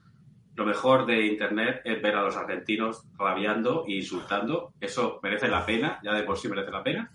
Lo 0.54 0.64
mejor 0.64 1.04
de 1.04 1.26
Internet 1.26 1.82
es 1.84 2.00
ver 2.00 2.16
a 2.16 2.22
los 2.22 2.36
argentinos 2.36 3.06
rabiando 3.18 3.84
e 3.86 3.96
insultando. 3.96 4.72
Eso 4.80 5.20
merece 5.22 5.48
la 5.48 5.66
pena, 5.66 6.00
ya 6.02 6.14
de 6.14 6.22
por 6.22 6.38
sí 6.38 6.48
merece 6.48 6.70
la 6.70 6.82
pena. 6.82 7.14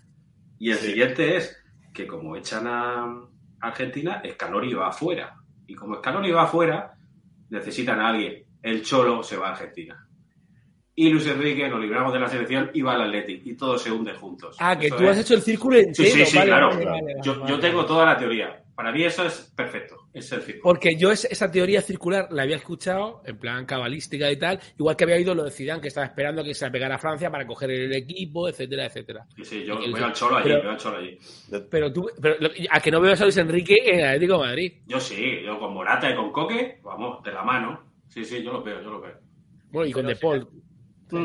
Y 0.60 0.70
el 0.70 0.78
siguiente 0.78 1.36
es 1.36 1.56
que 1.92 2.06
como 2.06 2.36
echan 2.36 2.66
a 2.68 3.26
Argentina, 3.60 4.22
Scaloni 4.24 4.72
va 4.74 4.88
afuera. 4.88 5.34
Y 5.68 5.74
como 5.76 5.94
Scaloni 5.96 6.30
va 6.32 6.42
afuera, 6.42 6.94
necesitan 7.50 8.00
a 8.00 8.08
alguien. 8.08 8.42
El 8.62 8.82
Cholo 8.82 9.22
se 9.22 9.36
va 9.36 9.48
a 9.48 9.52
Argentina. 9.52 10.04
Y 10.96 11.10
Luis 11.10 11.26
Enrique, 11.28 11.68
nos 11.68 11.80
libramos 11.80 12.12
de 12.12 12.18
la 12.18 12.28
selección 12.28 12.70
y 12.74 12.82
va 12.82 12.94
al 12.94 13.02
Athletic. 13.02 13.46
Y 13.46 13.54
todos 13.54 13.80
se 13.80 13.92
hunden 13.92 14.16
juntos. 14.16 14.56
Ah, 14.58 14.76
que 14.76 14.88
Eso 14.88 14.96
tú 14.96 15.04
es- 15.04 15.10
has 15.10 15.18
hecho 15.18 15.34
el 15.34 15.42
círculo 15.42 15.76
entero. 15.76 15.94
Sí, 15.94 16.10
sí, 16.10 16.26
sí, 16.26 16.36
Vale, 16.36 16.48
claro. 16.50 16.68
vale, 16.70 16.84
vale, 16.84 17.14
yo, 17.22 17.38
vale. 17.38 17.52
yo 17.52 17.60
tengo 17.60 17.86
toda 17.86 18.04
la 18.06 18.16
teoría. 18.18 18.60
Para 18.78 18.92
mí 18.92 19.02
eso 19.02 19.26
es 19.26 19.52
perfecto. 19.56 19.96
Es 20.14 20.30
el 20.30 20.40
círculo. 20.40 20.62
Porque 20.62 20.94
yo 20.94 21.10
es- 21.10 21.24
esa 21.24 21.50
teoría 21.50 21.82
circular 21.82 22.28
la 22.30 22.44
había 22.44 22.54
escuchado 22.54 23.22
en 23.24 23.36
plan 23.36 23.66
cabalística 23.66 24.30
y 24.30 24.36
tal, 24.38 24.60
igual 24.78 24.94
que 24.94 25.02
había 25.02 25.16
oído 25.16 25.34
lo 25.34 25.42
de 25.42 25.50
Zidane, 25.50 25.80
que 25.80 25.88
estaba 25.88 26.06
esperando 26.06 26.44
que 26.44 26.54
se 26.54 26.70
pegara 26.70 26.94
a 26.94 26.98
Francia 26.98 27.28
para 27.28 27.44
coger 27.44 27.72
el 27.72 27.92
equipo, 27.92 28.48
etcétera, 28.48 28.86
etcétera. 28.86 29.26
Sí, 29.34 29.44
sí, 29.44 29.64
yo 29.64 29.80
Y- 29.82 29.92
veo 29.92 30.04
al 30.06 30.12
Cholo 30.12 30.36
allí, 30.36 30.52
al 30.52 30.76
Cholo 30.76 30.98
allí. 30.98 31.18
Pero 31.68 31.92
tú, 31.92 32.08
pero 32.22 32.36
lo- 32.38 32.50
a 32.70 32.78
que 32.80 32.90
no 32.92 33.00
veo 33.00 33.14
a 33.14 33.16
Luis 33.20 33.36
Enrique 33.38 33.78
en 33.84 33.98
el 33.98 34.06
Atlético 34.06 34.34
de 34.34 34.46
Madrid. 34.46 34.72
Yo 34.86 35.00
sí, 35.00 35.40
yo 35.44 35.58
con 35.58 35.74
Morata 35.74 36.08
y 36.12 36.14
con 36.14 36.30
Coque, 36.30 36.78
vamos, 36.84 37.20
de 37.24 37.32
la 37.32 37.42
mano. 37.42 37.82
Sí, 38.06 38.24
sí, 38.24 38.44
yo 38.44 38.52
lo 38.52 38.62
veo, 38.62 38.80
yo 38.80 38.90
lo 38.90 39.00
veo. 39.00 39.18
Bueno, 39.72 39.88
y 39.88 39.92
con 39.92 40.06
De 40.06 40.14
Paul. 40.14 40.48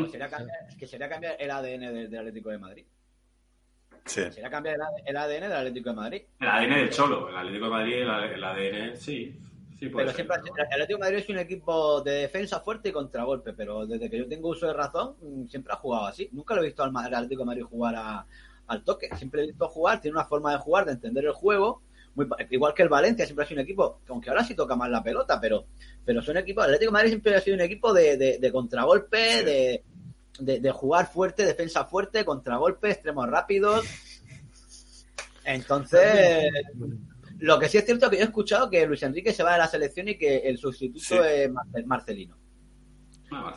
Sería 0.10 0.28
cambiar, 0.28 0.58
es 0.70 0.76
que 0.76 0.88
sería 0.88 1.08
cambiar 1.08 1.36
el 1.40 1.52
ADN 1.52 1.92
del, 1.94 2.10
del 2.10 2.20
Atlético 2.20 2.50
de 2.50 2.58
Madrid. 2.58 2.86
Sí. 4.06 4.22
Sería 4.32 4.50
cambiar 4.50 4.76
el, 4.76 4.82
AD 4.82 4.94
el 5.06 5.18
ADN 5.18 5.42
del 5.50 5.52
Atlético 5.54 5.90
de 5.90 5.96
Madrid. 5.96 6.22
El 6.40 6.48
ADN 6.48 6.76
del 6.76 6.90
Cholo, 6.90 7.30
el 7.30 7.36
Atlético 7.38 7.66
de 7.66 7.72
Madrid, 7.72 7.94
el, 8.02 8.44
ADN, 8.44 8.98
sí. 8.98 9.36
Sí, 9.80 9.90
puede 9.90 10.06
Pero 10.06 10.16
ser. 10.18 10.26
siempre, 10.28 10.38
el 10.56 10.64
Atlético 10.82 10.98
de 10.98 11.04
Madrid 11.06 11.18
es 11.18 11.30
un 11.30 11.38
equipo 11.40 12.02
de 12.02 12.12
defensa 12.12 12.60
fuerte 12.62 12.90
y 12.90 12.92
contragolpe, 12.92 13.54
pero 13.54 13.86
desde 13.86 14.10
que 14.10 14.18
yo 14.18 14.28
tengo 14.28 14.50
uso 14.50 14.68
de 14.68 14.74
razón, 14.74 15.16
mm, 15.22 15.48
siempre 15.48 15.74
ha 15.74 15.78
jugado 15.78 16.06
así. 16.08 16.30
Nunca 16.32 16.54
lo 16.56 16.62
he 16.62 16.66
visto 16.66 16.84
al, 16.84 16.96
Atlético 16.96 17.42
de 17.42 17.46
Madrid 17.46 17.64
jugar 17.64 17.96
a- 17.96 18.26
al 18.68 18.84
toque. 18.84 19.10
Siempre 19.18 19.44
he 19.44 19.48
visto 19.48 19.68
jugar, 19.68 20.00
tiene 20.00 20.16
una 20.18 20.26
forma 20.26 20.52
de 20.54 20.58
jugar, 20.60 20.86
de 20.86 20.94
entender 20.94 21.26
el 21.26 21.34
juego. 21.34 21.82
Muy, 22.16 22.28
igual 22.52 22.74
que 22.76 22.84
el 22.84 22.90
Valencia, 22.90 23.26
siempre 23.26 23.44
ha 23.44 23.48
sido 23.48 23.60
un 23.60 23.64
equipo, 23.66 24.00
que 24.06 24.12
aunque 24.12 24.30
ahora 24.30 24.44
sí 24.44 24.54
toca 24.56 24.76
más 24.76 24.90
la 24.90 25.02
pelota, 25.04 25.40
pero, 25.42 25.66
pero 26.06 26.22
son 26.22 26.38
equipos. 26.38 26.64
El 26.64 26.70
Atlético 26.76 26.92
de 26.92 26.94
Madrid 26.94 27.10
siempre 27.10 27.36
ha 27.36 27.42
sido 27.42 27.56
un 27.56 27.62
equipo 27.62 27.92
de, 27.92 28.16
de- 28.18 28.38
de 28.38 28.52
contragolpe, 28.52 29.44
de, 29.44 29.84
de, 30.40 30.60
de 30.60 30.72
jugar 30.72 31.12
fuerte, 31.12 31.46
defensa 31.46 31.86
fuerte, 31.86 32.26
contragolpe, 32.26 32.90
extremos 32.92 33.30
rápidos. 33.30 33.86
Entonces, 35.46 36.46
lo 37.40 37.60
que 37.60 37.68
sí 37.68 37.78
es 37.78 37.86
cierto 37.86 38.10
que 38.10 38.18
yo 38.18 38.22
he 38.24 38.26
escuchado 38.26 38.70
que 38.70 38.86
Luis 38.88 39.04
Enrique 39.04 39.34
se 39.34 39.44
va 39.44 39.54
de 39.54 39.58
la 39.60 39.68
selección 39.68 40.08
y 40.08 40.18
que 40.18 40.38
el 40.38 40.58
sustituto 40.58 41.04
Sí. 41.04 41.16
es 41.16 41.50
Marce- 41.52 41.86
Marcelino. 41.86 42.38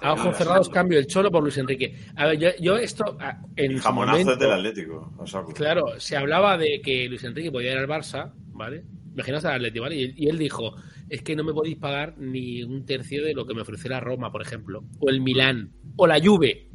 A 0.00 0.14
ojos 0.14 0.36
cerrados 0.38 0.70
cambio 0.70 0.98
el 0.98 1.06
Cholo 1.06 1.30
por 1.30 1.42
Luis 1.42 1.58
Enrique. 1.58 1.94
A 2.16 2.26
ver, 2.26 2.38
yo, 2.38 2.48
yo 2.58 2.76
esto 2.78 3.16
ah, 3.20 3.42
en 3.56 3.76
su 3.76 3.82
Jamonazos 3.82 4.20
momento, 4.24 4.42
del 4.44 4.52
Atlético. 4.54 5.12
Claro, 5.54 6.00
se 6.00 6.16
hablaba 6.16 6.56
de 6.56 6.80
que 6.80 7.06
Luis 7.08 7.22
Enrique 7.24 7.52
podía 7.52 7.72
ir 7.72 7.78
al 7.78 7.86
Barça, 7.88 8.32
¿vale? 8.52 8.84
Imaginaos 9.12 9.44
al 9.44 9.56
Atlético, 9.56 9.82
¿vale? 9.82 9.96
Y, 9.96 10.14
y 10.16 10.28
él 10.30 10.38
dijo, 10.38 10.74
es 11.08 11.22
que 11.22 11.36
no 11.36 11.44
me 11.44 11.52
podéis 11.52 11.76
pagar 11.76 12.14
ni 12.18 12.62
un 12.62 12.84
tercio 12.84 13.24
de 13.24 13.34
lo 13.34 13.46
que 13.46 13.54
me 13.54 13.62
ofreció 13.62 13.90
la 13.90 14.00
Roma, 14.00 14.30
por 14.32 14.42
ejemplo, 14.42 14.84
o 14.98 15.08
el 15.08 15.20
Milán, 15.20 15.70
o 15.96 16.06
la 16.06 16.20
Juve. 16.20 16.68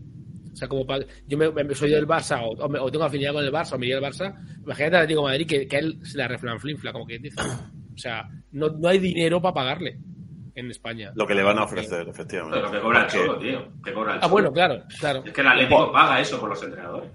O 0.51 0.55
sea, 0.55 0.67
como 0.67 0.85
pa- 0.85 0.99
yo 1.27 1.37
me, 1.37 1.49
me- 1.51 1.73
soy 1.75 1.89
del 1.91 2.07
Barça 2.07 2.41
o, 2.43 2.51
o 2.51 2.69
me- 2.69 2.79
o 2.79 2.91
tengo 2.91 3.05
afinidad 3.05 3.33
con 3.33 3.43
el 3.43 3.51
Barça 3.51 3.73
o 3.73 3.77
me 3.79 3.85
iría 3.85 3.97
al 3.97 4.03
Barça, 4.03 4.35
imagínate 4.63 4.95
al 4.97 5.03
Atlético 5.03 5.21
de 5.21 5.31
Madrid 5.31 5.47
que, 5.47 5.67
que 5.67 5.75
a 5.75 5.79
él 5.79 5.99
se 6.03 6.17
la 6.17 6.27
reflanflinfla, 6.27 6.91
como 6.93 7.05
que 7.07 7.19
dice. 7.19 7.39
O 7.93 7.97
sea, 7.97 8.27
no, 8.51 8.69
no 8.69 8.87
hay 8.89 8.99
dinero 8.99 9.41
para 9.41 9.53
pagarle 9.53 9.97
en 10.55 10.69
España. 10.69 11.11
Lo 11.15 11.25
que 11.25 11.33
le 11.35 11.43
van 11.43 11.57
a 11.59 11.63
ofrecer, 11.63 12.07
efectivamente. 12.09 12.57
Pero 12.59 12.71
que 12.71 12.79
cobra 12.81 13.03
el 13.05 13.39
tío. 13.39 13.67
Que 13.83 13.93
cobra 13.93 14.11
el 14.13 14.17
Ah, 14.17 14.21
Cholo. 14.21 14.31
bueno, 14.33 14.51
claro, 14.51 14.83
claro. 14.99 15.23
Es 15.25 15.31
que 15.31 15.41
el 15.41 15.47
Atlético 15.47 15.91
paga 15.93 16.19
eso 16.19 16.39
por 16.39 16.49
los 16.49 16.61
entrenadores. 16.63 17.09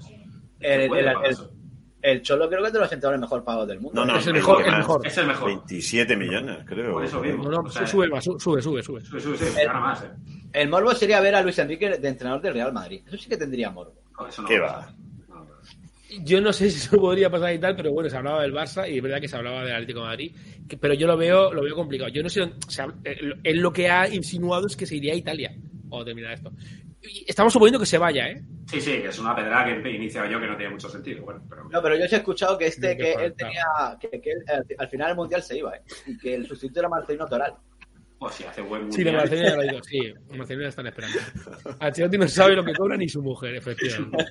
El, 0.61 0.81
el-. 0.83 1.07
El 2.13 2.23
Cholo 2.23 2.49
creo 2.49 2.61
que 2.63 2.67
es 2.69 2.73
de 2.73 2.79
los 2.81 2.93
entrenadores 2.93 3.21
mejor 3.21 3.45
pagados 3.45 3.69
del 3.69 3.81
mundo. 3.81 4.05
No, 4.05 4.13
no, 4.13 4.19
Es 4.19 4.27
el 4.27 4.33
mejor, 4.35 4.63
el 4.65 4.77
mejor. 4.77 5.07
Es 5.07 5.19
el 5.19 5.27
mejor. 5.27 5.49
27 5.49 6.17
millones, 6.17 6.59
creo. 6.67 6.93
Por 6.93 7.05
eso 7.05 7.21
mismo. 7.21 7.45
No, 7.45 7.51
no, 7.51 7.61
O 7.61 7.71
sea, 7.71 7.87
sube 7.87 8.09
más, 8.09 8.25
su- 8.25 8.39
sube, 8.39 8.63
sube, 8.63 8.83
sube. 8.83 9.01
Sí, 9.03 9.21
sí, 9.21 9.45
gana 9.65 9.81
más, 9.81 10.03
¿eh? 10.05 10.11
El 10.53 10.69
morbo 10.69 10.93
sería 10.95 11.21
ver 11.21 11.35
a 11.35 11.43
Luis 11.43 11.59
Enrique 11.59 11.99
de 11.99 12.09
entrenador 12.09 12.41
del 12.43 12.55
Real 12.55 12.73
Madrid. 12.73 13.03
Eso 13.07 13.17
sí 13.19 13.29
que 13.29 13.37
tendría 13.37 13.71
morbo. 13.71 13.95
No, 14.19 14.27
eso 14.27 14.43
no 14.43 14.49
¿Qué 14.49 14.59
va. 14.59 14.95
Yo 16.23 16.41
no 16.41 16.53
sé 16.53 16.71
si 16.71 16.79
eso 16.79 16.97
podría 16.99 17.29
pasar 17.29 17.53
y 17.53 17.59
tal, 17.59 17.75
pero 17.77 17.93
bueno, 17.93 18.09
se 18.09 18.17
hablaba 18.17 18.41
del 18.43 18.55
Barça 18.55 18.89
y 18.91 18.97
es 18.97 19.03
verdad 19.03 19.21
que 19.21 19.27
se 19.29 19.37
hablaba 19.37 19.65
del 19.65 19.75
Atlético 19.75 20.01
de 20.01 20.07
Madrid, 20.07 20.37
que- 20.69 20.77
pero 20.77 20.95
yo 20.95 21.07
lo 21.07 21.17
veo, 21.17 21.53
lo 21.53 21.63
veo 21.63 21.75
complicado. 21.75 22.11
Yo 22.11 22.23
no 22.23 22.29
sé, 22.29 22.43
o 22.43 22.71
sea, 22.71 22.87
él 23.05 23.35
él 23.43 23.59
lo 23.59 23.73
que 23.73 23.89
ha 23.91 24.09
insinuado 24.09 24.67
es 24.69 24.77
que 24.77 24.87
se 24.87 24.97
iría 24.97 25.13
a 25.13 25.17
Italia 25.17 25.53
o 25.91 26.05
terminar 26.05 26.33
esto. 26.35 26.53
Estamos 27.27 27.53
suponiendo 27.53 27.79
que 27.79 27.87
se 27.87 27.99
vaya, 27.99 28.29
¿eh? 28.29 28.43
Sí, 28.71 28.81
sí, 28.81 28.93
que 29.01 29.09
es 29.09 29.19
una 29.19 29.35
pedra 29.35 29.65
que 29.83 29.91
inicia 29.91 30.29
yo 30.31 30.41
que 30.41 30.47
no 30.47 30.57
tiene 30.57 30.73
mucho 30.73 30.89
sentido. 30.89 31.25
Bueno, 31.25 31.43
pero 31.49 31.65
No, 31.69 31.83
pero 31.83 31.97
yo 31.97 32.07
sí 32.09 32.15
he 32.15 32.19
escuchado 32.19 32.57
que 32.59 32.67
este, 32.67 32.97
que 32.97 33.13
él 33.13 33.35
tenía, 33.35 33.63
que, 34.01 34.09
que 34.21 34.31
él, 34.31 34.45
al, 34.49 34.65
al 34.79 34.89
final 34.89 35.09
del 35.09 35.17
mundial 35.17 35.43
se 35.43 35.59
iba, 35.59 35.75
¿eh? 35.77 35.83
Y 36.07 36.19
que 36.19 36.35
el 36.35 36.47
sustituto 36.47 36.81
era 36.81 36.89
Marcelino 36.89 37.27
Toral. 37.27 37.55
o 38.19 38.29
si 38.31 38.45
hace 38.45 38.63
buen 38.63 38.91
Sí, 38.93 39.05
de 39.05 39.13
mundial. 39.13 39.17
Marcelino 39.17 39.49
ya 39.49 39.57
lo 39.57 39.63
digo, 39.63 39.83
sí, 39.85 39.99
de 40.31 40.37
Marcelino 40.39 40.63
ya 40.65 40.69
están 40.69 40.87
esperando. 40.87 41.19
Ancelotti 41.81 42.19
no 42.19 42.29
sabe 42.29 42.57
lo 42.57 42.65
que 42.65 42.73
cobra 42.75 42.97
ni 42.97 43.09
su 43.09 43.23
mujer, 43.23 43.55
efectivamente. 43.57 44.25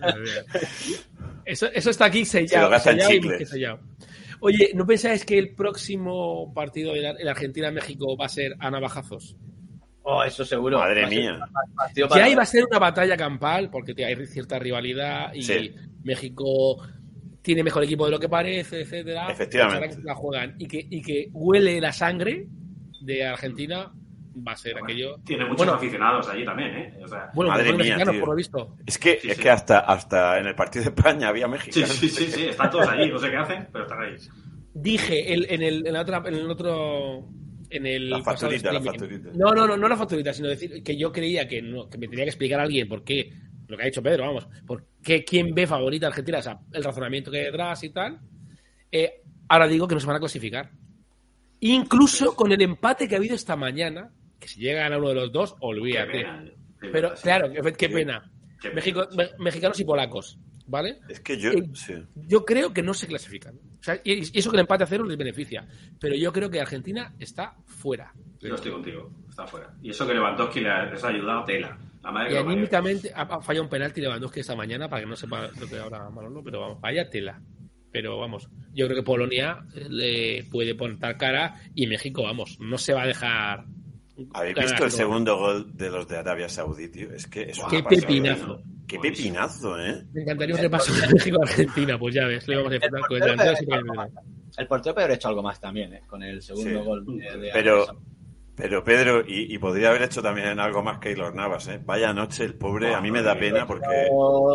Eso, 1.46 1.68
eso 1.68 1.90
está 1.92 2.06
aquí 2.06 2.26
Se 2.26 2.42
lo 2.42 2.48
sellado, 2.48 2.80
sellado 2.80 3.14
y 3.14 3.38
que 3.38 3.46
sellado. 3.46 3.80
Oye, 4.42 4.72
¿no 4.76 4.86
pensáis 4.86 5.26
que 5.26 5.38
el 5.40 5.56
próximo 5.56 6.54
partido 6.54 6.94
de 6.94 7.02
la, 7.02 7.12
en 7.12 7.28
Argentina-México 7.28 8.18
va 8.18 8.26
a 8.26 8.30
ser 8.30 8.56
a 8.60 8.70
navajazos? 8.70 9.36
Oh, 10.08 10.24
eso 10.24 10.46
seguro. 10.46 10.78
Madre 10.80 11.08
mía. 11.08 11.34
un 11.34 11.76
partido 11.76 12.08
Ya 12.08 12.10
para- 12.14 12.30
iba 12.30 12.44
a 12.44 12.46
ser 12.46 12.64
una 12.66 12.78
batalla 12.80 13.18
campal, 13.18 13.70
porque 13.72 13.94
hay 14.06 14.16
cierta 14.28 14.60
rivalidad 14.60 15.34
y 15.34 15.42
Sí. 15.42 15.74
México 16.04 16.78
tiene 17.42 17.64
mejor 17.64 17.84
equipo 17.84 18.06
de 18.06 18.12
lo 18.12 18.20
que 18.20 18.30
parece, 18.30 18.82
etcétera. 18.82 19.30
Efectivamente. 19.32 19.98
Que 19.98 20.04
la 20.04 20.14
juegan 20.16 20.56
y 20.60 20.68
que, 20.68 20.86
y 20.90 21.02
que 21.02 21.30
huele 21.32 21.82
la 21.82 21.92
sangre 21.92 22.48
de 23.02 23.26
Argentina, 23.26 23.92
va 24.48 24.52
a 24.52 24.56
ser 24.56 24.78
aquello. 24.78 25.16
Tiene 25.26 25.44
muchos 25.46 25.58
Bueno, 25.58 25.74
aficionados 25.74 26.28
allí 26.30 26.44
también, 26.46 26.70
¿eh? 26.76 27.00
O 27.04 27.08
sea, 27.08 27.30
bueno, 27.34 27.52
Madre 27.52 27.66
mía, 27.70 27.78
mexicanos, 27.78 28.12
tío. 28.12 28.20
por 28.20 28.30
lo 28.30 28.36
visto. 28.36 28.76
Es 28.86 28.98
que, 28.98 29.18
Sí, 29.22 29.30
es 29.30 29.38
sí. 29.38 29.42
que 29.44 29.50
hasta, 29.50 29.80
hasta 29.80 30.40
en 30.40 30.48
el 30.48 30.56
partido 30.56 30.84
de 30.86 30.90
España 30.90 31.30
había 31.30 31.48
México. 31.48 31.72
sí, 31.74 31.84
sí, 31.86 32.10
sí, 32.10 32.28
sí, 32.28 32.46
están 32.48 32.70
todos 32.70 32.88
allí, 32.90 33.10
no 33.10 33.18
sé 33.18 33.30
qué 33.32 33.38
hacen, 33.38 33.68
pero 33.72 33.86
están 33.86 34.02
ahí. 34.04 34.16
Dije 34.74 35.34
el- 35.34 35.48
en, 35.50 35.62
el, 35.64 35.88
en, 35.88 35.94
la 35.94 36.02
otra, 36.02 36.22
en 36.28 36.34
el 36.36 36.50
otro. 36.52 37.28
En 37.70 37.86
el 37.86 38.10
La 38.10 38.18
pasado 38.20 38.52
facturita, 38.52 38.72
la 38.72 38.82
facturita. 38.82 39.30
No, 39.36 39.54
no, 39.54 39.68
no, 39.68 39.76
no 39.78 39.88
la 39.88 39.98
facturita, 39.98 40.34
sino 40.34 40.48
decir 40.50 40.84
que 40.84 40.96
yo 40.98 41.12
creía 41.12 41.48
que, 41.48 41.62
no, 41.62 41.90
que 41.90 41.98
me 41.98 42.08
tenía 42.08 42.26
que 42.26 42.30
explicar 42.30 42.60
a 42.60 42.64
alguien 42.64 42.88
por 42.88 43.04
qué, 43.04 43.32
lo 43.68 43.76
que 43.76 43.84
ha 43.84 43.86
dicho 43.88 44.04
Pedro, 44.04 44.26
vamos, 44.26 44.48
por 44.68 44.86
qué, 45.04 45.24
quién 45.24 45.54
ve 45.56 45.66
favorita 45.68 46.06
a 46.06 46.10
Argentina, 46.10 46.40
o 46.40 46.42
sea, 46.42 46.60
el 46.74 46.84
razonamiento 46.84 47.32
que 47.32 47.40
hay 47.40 47.46
detrás 47.46 47.84
y 47.84 47.90
tal. 47.90 48.20
Eh, 48.92 49.22
ahora 49.50 49.68
digo 49.68 49.88
que 49.88 49.96
no 49.96 50.02
se 50.02 50.08
van 50.08 50.18
a 50.18 50.20
clasificar. 50.20 50.72
Incluso 51.62 52.36
con 52.36 52.52
el 52.52 52.62
empate 52.62 53.08
que 53.08 53.16
ha 53.16 53.18
habido 53.18 53.36
esta 53.36 53.56
mañana, 53.56 54.12
que 54.40 54.48
si 54.48 54.60
llegan 54.60 54.94
a 54.94 54.98
uno 54.98 55.10
de 55.10 55.16
los 55.16 55.32
dos, 55.32 55.54
Qué 55.54 55.58
olvídate. 55.62 56.12
pena, 56.12 56.44
qué 56.80 56.88
Pero 56.90 57.10
pena, 57.10 57.22
claro, 57.22 57.52
qué, 57.52 57.74
qué 57.74 57.90
pena. 57.90 58.32
Qué 58.62 58.70
pena. 58.70 58.76
México, 58.76 59.08
me- 59.18 59.30
mexicanos 59.44 59.80
y 59.80 59.86
polacos, 59.86 60.38
¿vale? 60.68 61.00
Es 61.10 61.20
que 61.20 61.38
yo. 61.38 61.52
Eh, 61.52 61.70
Sí. 61.74 61.94
Yo 62.28 62.44
creo 62.46 62.74
que 62.74 62.82
no 62.84 62.94
se 62.94 63.08
clasifican. 63.08 63.56
O 63.56 63.84
sea, 63.84 64.00
y 64.04 64.14
y 64.14 64.40
eso 64.40 64.50
que 64.50 64.58
el 64.58 64.62
empate 64.62 64.84
a 64.84 64.88
cero 64.88 65.04
les 65.06 65.18
beneficia. 65.18 65.68
Pero 66.00 66.16
yo 66.16 66.32
creo 66.34 66.50
que 66.50 66.60
Argentina 66.62 67.14
está 67.20 67.56
fuera. 67.66 68.12
Yo 68.40 68.56
estoy 68.56 68.72
contigo, 68.72 69.12
está 69.30 69.46
fuera. 69.48 69.74
Y 69.82 69.90
eso 69.92 70.06
que 70.08 70.14
Lewandowski 70.14 70.60
le 70.62 70.70
ha- 70.70 70.86
les 70.86 71.04
ha 71.04 71.08
ayudado 71.10 71.44
tela. 71.46 71.78
La 72.04 72.12
madre 72.12 72.34
Y 72.34 72.38
anímicamente 72.38 73.12
ha, 73.16 73.22
ha 73.24 73.42
fallado 73.42 73.64
un 73.64 73.70
penalti 73.70 74.02
Lewandowski 74.02 74.40
esta 74.42 74.56
mañana 74.56 74.88
para 74.88 75.02
que 75.04 75.08
no 75.10 75.16
sepa 75.16 75.50
lo 75.60 75.68
que 75.68 75.78
ahora 75.80 76.10
Manolo, 76.10 76.44
pero 76.44 76.62
vamos, 76.62 76.80
vaya 76.82 77.10
tela. 77.10 77.42
Pero 77.92 78.20
vamos, 78.20 78.50
yo 78.74 78.86
creo 78.88 78.98
que 78.98 79.04
Polonia 79.04 79.66
eh, 79.74 79.88
le 79.90 80.44
puede 80.52 80.76
poner 80.76 80.98
cara 81.18 81.56
y 81.74 81.88
México, 81.88 82.24
vamos, 82.24 82.60
no 82.60 82.78
se 82.78 82.94
va 82.94 83.04
a 83.04 83.08
dejar. 83.08 83.66
¿Habéis 84.34 84.56
visto 84.56 84.86
el 84.86 84.92
segundo 84.92 85.38
gol 85.38 85.76
de 85.76 85.90
los 85.90 86.08
de 86.08 86.18
Arabia 86.18 86.48
Saudí, 86.50 86.90
tío? 86.90 87.12
Es 87.12 87.26
que 87.28 87.44
es 87.44 87.60
Qué 87.70 87.82
pepinazo. 87.84 88.62
Qué 88.88 89.00
pepinazo, 89.00 89.80
¿eh? 89.80 90.06
Me 90.14 90.22
encantaría 90.22 90.56
un 90.56 90.62
repaso 90.62 90.94
de 90.94 91.08
México-Argentina, 91.14 91.98
pues 91.98 92.14
ya 92.16 92.26
ves, 92.26 92.48
le 92.48 92.56
vamos 92.58 92.72
a 92.72 92.74
disfrutar 92.76 93.02
con 93.08 93.18
el 93.18 93.22
delantero, 93.22 94.12
El 94.58 94.68
portero 94.68 94.94
puede 94.94 95.06
haber 95.06 95.18
hecho 95.18 95.28
algo 95.28 95.42
más 95.44 95.60
también, 95.60 95.94
¿eh? 95.94 96.02
Con 96.08 96.22
el 96.24 96.42
segundo 96.42 96.80
Sí. 96.80 96.86
gol 96.86 97.06
de, 97.06 97.38
de 97.38 97.50
Pero, 97.52 97.86
pero 98.56 98.84
Pedro, 98.84 99.22
y, 99.28 99.54
y 99.54 99.58
podría 99.58 99.90
haber 99.90 100.04
hecho 100.04 100.22
también 100.22 100.60
algo 100.60 100.84
más 100.84 101.00
que 101.00 101.10
Keylor 101.10 101.34
Navas, 101.36 101.68
¿eh? 101.68 101.82
Vaya 101.84 102.14
noche, 102.14 102.44
el 102.46 102.54
pobre, 102.54 102.94
a 102.94 103.02
mí 103.02 103.12
me 103.12 103.22
da 103.22 103.38
pena 103.38 103.66
porque... 103.66 104.08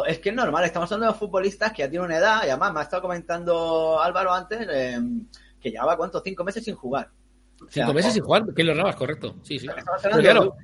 Es 0.06 0.18
que 0.20 0.28
es 0.30 0.34
normal, 0.34 0.64
estamos 0.64 0.90
hablando 0.92 1.12
de 1.12 1.18
futbolistas 1.18 1.72
que 1.72 1.82
ya 1.82 1.90
tienen 1.90 2.06
una 2.06 2.16
edad, 2.18 2.42
y 2.46 2.50
además 2.50 2.72
me 2.72 2.80
ha 2.80 2.82
estado 2.84 3.02
comentando 3.02 4.00
Álvaro 4.00 4.32
antes 4.32 4.66
eh, 4.70 4.98
que 5.60 5.70
llevaba, 5.70 5.96
¿cuánto? 5.96 6.20
Cinco 6.24 6.44
meses 6.44 6.64
sin 6.64 6.76
jugar. 6.76 7.10
O 7.62 7.68
sea, 7.68 7.84
Cinco 7.84 7.92
meses 7.94 8.14
sin 8.14 8.22
jugar, 8.22 8.44
que 8.54 8.64
lo 8.64 8.74
Navas, 8.74 8.96
correcto. 8.96 9.36
Sí, 9.42 9.58
sí. 9.58 9.66
Estamos 9.66 10.00
Pero 10.02 10.14
hablando 10.14 10.50
claro, 10.52 10.56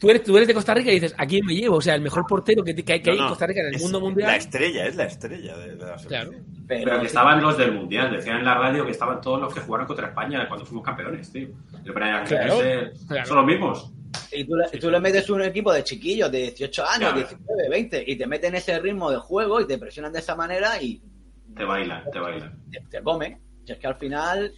tú 0.00 0.10
eres, 0.10 0.24
tú 0.24 0.36
eres 0.36 0.48
de 0.48 0.54
Costa 0.54 0.74
Rica 0.74 0.90
y 0.90 0.94
dices, 0.94 1.14
¿a 1.16 1.26
quién 1.26 1.44
me 1.46 1.54
llevo? 1.54 1.76
O 1.76 1.80
sea, 1.80 1.94
el 1.94 2.00
mejor 2.00 2.26
portero 2.26 2.64
que, 2.64 2.74
que 2.74 2.92
hay, 2.94 3.00
que 3.02 3.10
hay 3.10 3.16
No, 3.16 3.22
en 3.22 3.26
no, 3.26 3.28
Costa 3.30 3.46
Rica 3.46 3.60
en 3.60 3.66
el 3.68 3.74
es 3.76 3.82
mundo 3.82 3.98
La 4.00 4.04
mundial. 4.04 4.34
estrella, 4.34 4.86
es 4.86 4.96
la 4.96 5.04
estrella 5.04 5.56
de, 5.58 5.76
de 5.76 5.86
la 5.86 5.96
Claro. 5.96 6.30
Pero 6.66 7.00
que 7.00 7.06
estaban 7.06 7.40
los 7.42 7.56
del 7.58 7.72
Mundial, 7.72 8.10
decían 8.12 8.38
en 8.38 8.44
la 8.44 8.54
radio 8.54 8.84
que 8.84 8.92
estaban 8.92 9.20
todos 9.20 9.40
los 9.40 9.52
que 9.52 9.60
jugaron 9.60 9.86
contra 9.86 10.08
España 10.08 10.46
cuando 10.48 10.64
fuimos 10.64 10.84
campeones, 10.84 11.30
tío. 11.32 11.48
Brian 11.94 12.24
Claro, 12.26 12.62
Ese- 12.62 13.06
claro. 13.08 13.26
son 13.26 13.36
los 13.38 13.46
mismos. 13.46 13.92
Y 14.32 14.44
tú, 14.44 14.54
le- 14.56 14.66
y 14.72 14.78
tú 14.80 14.90
le 14.90 15.00
metes 15.00 15.28
un 15.30 15.42
equipo 15.42 15.72
de 15.72 15.82
chiquillos 15.84 16.30
de 16.30 16.38
18 16.38 16.82
años, 16.84 17.12
Claro. 17.12 17.16
19, 17.16 17.68
20, 17.68 18.04
y 18.06 18.16
te 18.16 18.26
meten 18.26 18.54
ese 18.54 18.78
ritmo 18.78 19.10
de 19.10 19.18
juego 19.18 19.60
y 19.60 19.66
te 19.66 19.78
presionan 19.78 20.12
de 20.12 20.20
esa 20.20 20.34
manera 20.36 20.80
y 20.80 21.00
Te 21.56 21.64
bailan, 21.64 22.04
te 22.12 22.18
bailan. 22.20 22.56
te, 22.70 22.80
te 22.88 23.02
come. 23.02 23.38
Y 23.66 23.72
es 23.72 23.78
que 23.78 23.86
al 23.86 23.96
final. 23.96 24.52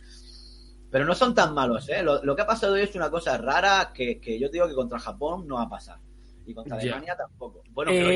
Pero 0.92 1.04
no 1.06 1.14
son 1.14 1.34
tan 1.34 1.52
malos, 1.54 1.88
¿eh? 1.88 2.02
Lo, 2.04 2.22
lo 2.22 2.36
que 2.36 2.42
ha 2.42 2.46
pasado 2.46 2.74
hoy 2.74 2.82
es 2.82 2.94
una 2.94 3.10
cosa 3.10 3.36
rara 3.38 3.90
que, 3.92 4.20
que 4.20 4.38
yo 4.38 4.48
digo 4.48 4.68
que 4.68 4.74
contra 4.74 4.98
Japón 5.00 5.48
no 5.48 5.56
va 5.56 5.62
a 5.62 5.68
pasar. 5.68 5.98
Y 6.46 6.54
contra. 6.54 6.76
Alemania 6.76 7.16
tampoco. 7.16 7.62
Bueno, 7.70 7.90
Eh, 7.92 7.96
pero 7.96 8.08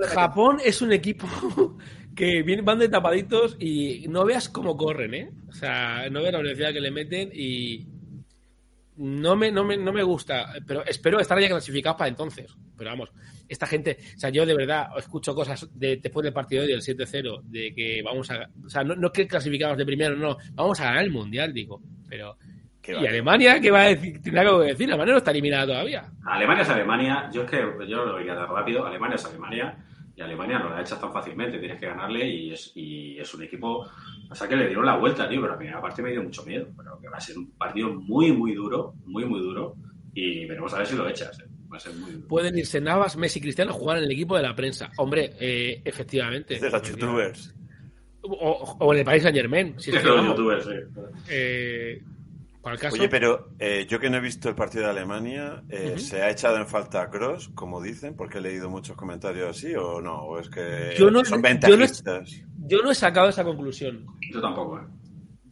le 0.00 0.06
meten- 0.06 0.14
Japón 0.14 0.58
es 0.64 0.82
un 0.82 0.92
equipo 0.92 1.26
que 2.16 2.42
vienen, 2.42 2.64
van 2.64 2.80
de 2.80 2.88
tapaditos 2.88 3.56
y 3.60 4.06
no 4.08 4.24
veas 4.24 4.48
cómo 4.48 4.76
corren, 4.76 5.14
¿eh? 5.14 5.30
O 5.48 5.52
sea, 5.52 6.10
no 6.10 6.20
veas 6.20 6.32
la 6.32 6.38
velocidad 6.42 6.72
que 6.72 6.80
le 6.80 6.90
meten 6.90 7.30
y 7.32 7.86
no 8.96 9.36
me, 9.36 9.52
no 9.52 9.64
me, 9.64 9.76
no 9.76 9.92
me 9.92 10.02
gusta, 10.02 10.52
pero 10.66 10.84
espero 10.84 11.20
estar 11.20 11.38
ya 11.40 11.48
clasificados 11.48 11.96
para 11.98 12.08
entonces. 12.08 12.52
Pero 12.76 12.90
vamos, 12.90 13.10
esta 13.48 13.66
gente, 13.66 13.96
o 14.16 14.18
sea, 14.18 14.30
yo 14.30 14.44
de 14.44 14.54
verdad 14.56 14.88
escucho 14.98 15.34
cosas 15.34 15.68
de, 15.72 15.98
después 15.98 16.24
del 16.24 16.32
partido 16.32 16.62
de 16.64 16.74
hoy, 16.74 16.80
del 16.84 16.96
7-0, 16.96 17.42
de 17.44 17.72
que 17.74 18.02
vamos 18.02 18.28
a, 18.30 18.48
o 18.64 18.68
sea, 18.68 18.82
no, 18.82 18.96
no 18.96 19.12
que 19.12 19.26
clasificamos 19.28 19.76
de 19.78 19.86
primero, 19.86 20.16
no, 20.16 20.36
vamos 20.54 20.80
a 20.80 20.84
ganar 20.86 21.04
el 21.04 21.10
mundial, 21.12 21.52
digo, 21.52 21.80
pero. 22.08 22.36
Qué 22.80 22.92
Y 22.92 22.94
vale. 22.94 23.08
Alemania, 23.08 23.60
¿qué 23.60 23.70
va 23.70 23.82
a 23.82 23.88
decir? 23.88 24.22
Tendrá 24.22 24.42
algo 24.42 24.60
que 24.60 24.68
decir, 24.68 24.88
Alemania 24.88 25.12
no 25.12 25.18
está 25.18 25.30
eliminada 25.32 25.66
todavía. 25.66 26.10
Alemania 26.24 26.62
es 26.62 26.70
Alemania. 26.70 27.30
Yo 27.32 27.42
es 27.42 27.50
que 27.50 27.56
yo 27.88 28.04
lo 28.04 28.12
voy 28.14 28.28
a 28.28 28.34
dar 28.34 28.48
rápido. 28.48 28.86
Alemania 28.86 29.16
es 29.16 29.24
Alemania. 29.26 29.76
Y 30.16 30.20
Alemania 30.20 30.58
no 30.58 30.70
la 30.70 30.80
echas 30.80 31.00
tan 31.00 31.12
fácilmente. 31.12 31.58
Tienes 31.58 31.78
que 31.78 31.86
ganarle 31.86 32.26
y 32.28 32.52
es, 32.52 32.72
y 32.74 33.18
es 33.18 33.34
un 33.34 33.42
equipo. 33.42 33.86
O 34.30 34.34
sea 34.34 34.48
que 34.48 34.56
le 34.56 34.66
dieron 34.66 34.86
la 34.86 34.96
vuelta, 34.96 35.28
tío. 35.28 35.40
Pero 35.42 35.54
a 35.54 35.56
mí 35.56 35.68
aparte 35.68 36.02
me 36.02 36.10
dio 36.12 36.22
mucho 36.22 36.44
miedo. 36.44 36.66
Pero 36.76 36.98
que 37.00 37.08
va 37.08 37.18
a 37.18 37.20
ser 37.20 37.36
un 37.36 37.50
partido 37.52 37.92
muy, 37.92 38.32
muy 38.32 38.54
duro. 38.54 38.94
Muy, 39.04 39.24
muy 39.24 39.40
duro. 39.40 39.74
Y 40.14 40.46
veremos 40.46 40.72
a 40.74 40.78
ver 40.78 40.86
si 40.86 40.96
lo 40.96 41.08
echas. 41.08 41.38
eh. 41.40 41.44
Va 41.70 41.76
a 41.76 41.80
ser 41.80 41.94
muy 41.94 42.12
duro. 42.12 42.26
Pueden 42.28 42.56
irse 42.56 42.80
Navas, 42.80 43.16
Messi 43.16 43.38
y 43.38 43.42
Cristiano 43.42 43.70
a 43.72 43.74
jugar 43.74 43.98
en 43.98 44.04
el 44.04 44.10
equipo 44.12 44.36
de 44.36 44.42
la 44.42 44.54
prensa. 44.56 44.90
Hombre, 44.96 45.32
eh, 45.38 45.82
efectivamente. 45.84 46.58
De 46.58 46.70
los 46.70 46.82
youtubers. 46.82 47.54
O, 48.30 48.76
o 48.80 48.92
en 48.92 48.98
el 49.00 49.04
país 49.04 49.22
Saint 49.22 49.36
Germain. 49.36 49.74
Si 49.78 49.90
es 49.90 49.98
que 50.00 50.06
los 50.08 50.24
youtubers, 50.26 50.64
sí. 50.64 50.70
eh, 51.30 52.02
para 52.62 52.74
el 52.74 52.80
caso. 52.80 52.94
Oye, 52.96 53.08
pero 53.08 53.50
eh, 53.58 53.86
yo 53.88 53.98
que 53.98 54.10
no 54.10 54.16
he 54.18 54.20
visto 54.20 54.48
el 54.48 54.54
partido 54.54 54.84
de 54.84 54.90
Alemania, 54.90 55.62
eh. 55.68 55.94
¿se 55.98 56.22
ha 56.22 56.30
echado 56.30 56.56
en 56.56 56.66
falta 56.66 57.02
a 57.02 57.10
Cross, 57.10 57.50
como 57.54 57.80
dicen? 57.80 58.14
Porque 58.14 58.38
he 58.38 58.40
leído 58.40 58.68
muchos 58.68 58.96
comentarios 58.96 59.48
así, 59.56 59.74
o 59.74 60.00
no, 60.00 60.22
o 60.24 60.38
es 60.38 60.48
que 60.48 60.94
Yo 60.98 61.10
no- 61.10 61.24
son 61.24 61.30
yo 61.30 61.36
no- 61.36 61.42
ventajistas. 61.42 62.42
Yo 62.66 62.82
no 62.82 62.90
he 62.90 62.94
sacado 62.94 63.28
esa 63.28 63.44
conclusión. 63.44 64.04
Yo 64.32 64.40
tampoco, 64.40 64.78
¿eh? 64.78 64.82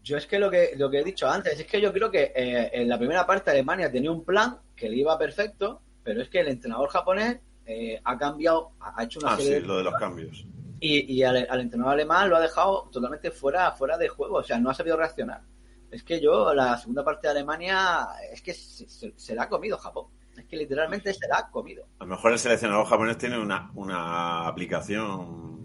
Yo 0.02 0.16
es 0.16 0.26
que 0.26 0.38
lo 0.38 0.50
que 0.50 0.70
lo 0.76 0.88
que 0.90 1.00
he 1.00 1.04
dicho 1.04 1.28
antes, 1.28 1.58
es 1.58 1.66
que 1.66 1.80
yo 1.80 1.92
creo 1.92 2.10
que 2.10 2.32
eh, 2.36 2.70
en 2.74 2.88
la 2.88 2.96
primera 2.98 3.26
parte 3.26 3.50
Alemania 3.50 3.90
tenía 3.90 4.10
un 4.12 4.24
plan 4.24 4.56
que 4.76 4.88
le 4.88 4.96
iba 4.98 5.18
perfecto, 5.18 5.80
pero 6.04 6.22
es 6.22 6.28
que 6.28 6.40
el 6.40 6.48
entrenador 6.48 6.88
japonés 6.90 7.38
eh, 7.64 8.00
ha 8.04 8.16
cambiado, 8.16 8.70
ha 8.78 9.00
ha 9.00 9.04
hecho 9.04 9.18
una 9.18 9.32
Ah, 9.32 9.36
serie 9.36 9.56
sí, 9.56 9.60
de 9.62 9.66
lo 9.66 9.78
de 9.78 9.82
los 9.84 9.94
cambios. 9.94 10.46
Y, 10.80 11.14
y 11.14 11.22
al, 11.22 11.36
entrenador 11.60 11.94
alemán 11.94 12.28
lo 12.30 12.36
ha 12.36 12.40
dejado 12.40 12.88
totalmente 12.92 13.30
fuera, 13.30 13.72
fuera 13.72 13.96
de 13.98 14.08
juego, 14.08 14.36
o 14.36 14.42
sea, 14.42 14.58
no 14.58 14.70
ha 14.70 14.74
sabido 14.74 14.96
reaccionar. 14.96 15.42
Es 15.90 16.02
que 16.02 16.20
yo, 16.20 16.52
la 16.52 16.76
segunda 16.78 17.04
parte 17.04 17.26
de 17.28 17.32
Alemania, 17.32 18.06
es 18.32 18.42
que 18.42 18.52
se, 18.52 18.88
se- 18.88 19.14
se 19.16 19.34
la 19.34 19.44
ha 19.44 19.48
comido 19.48 19.78
Japón. 19.78 20.06
Es 20.36 20.44
que 20.44 20.56
literalmente 20.56 21.14
se 21.14 21.26
la 21.28 21.38
ha 21.38 21.50
comido. 21.50 21.86
A 21.98 22.04
lo 22.04 22.10
mejor 22.10 22.32
el 22.32 22.38
seleccionador 22.38 22.84
japonés 22.86 23.16
tiene 23.16 23.38
una, 23.38 23.70
una 23.74 24.46
aplicación 24.46 25.64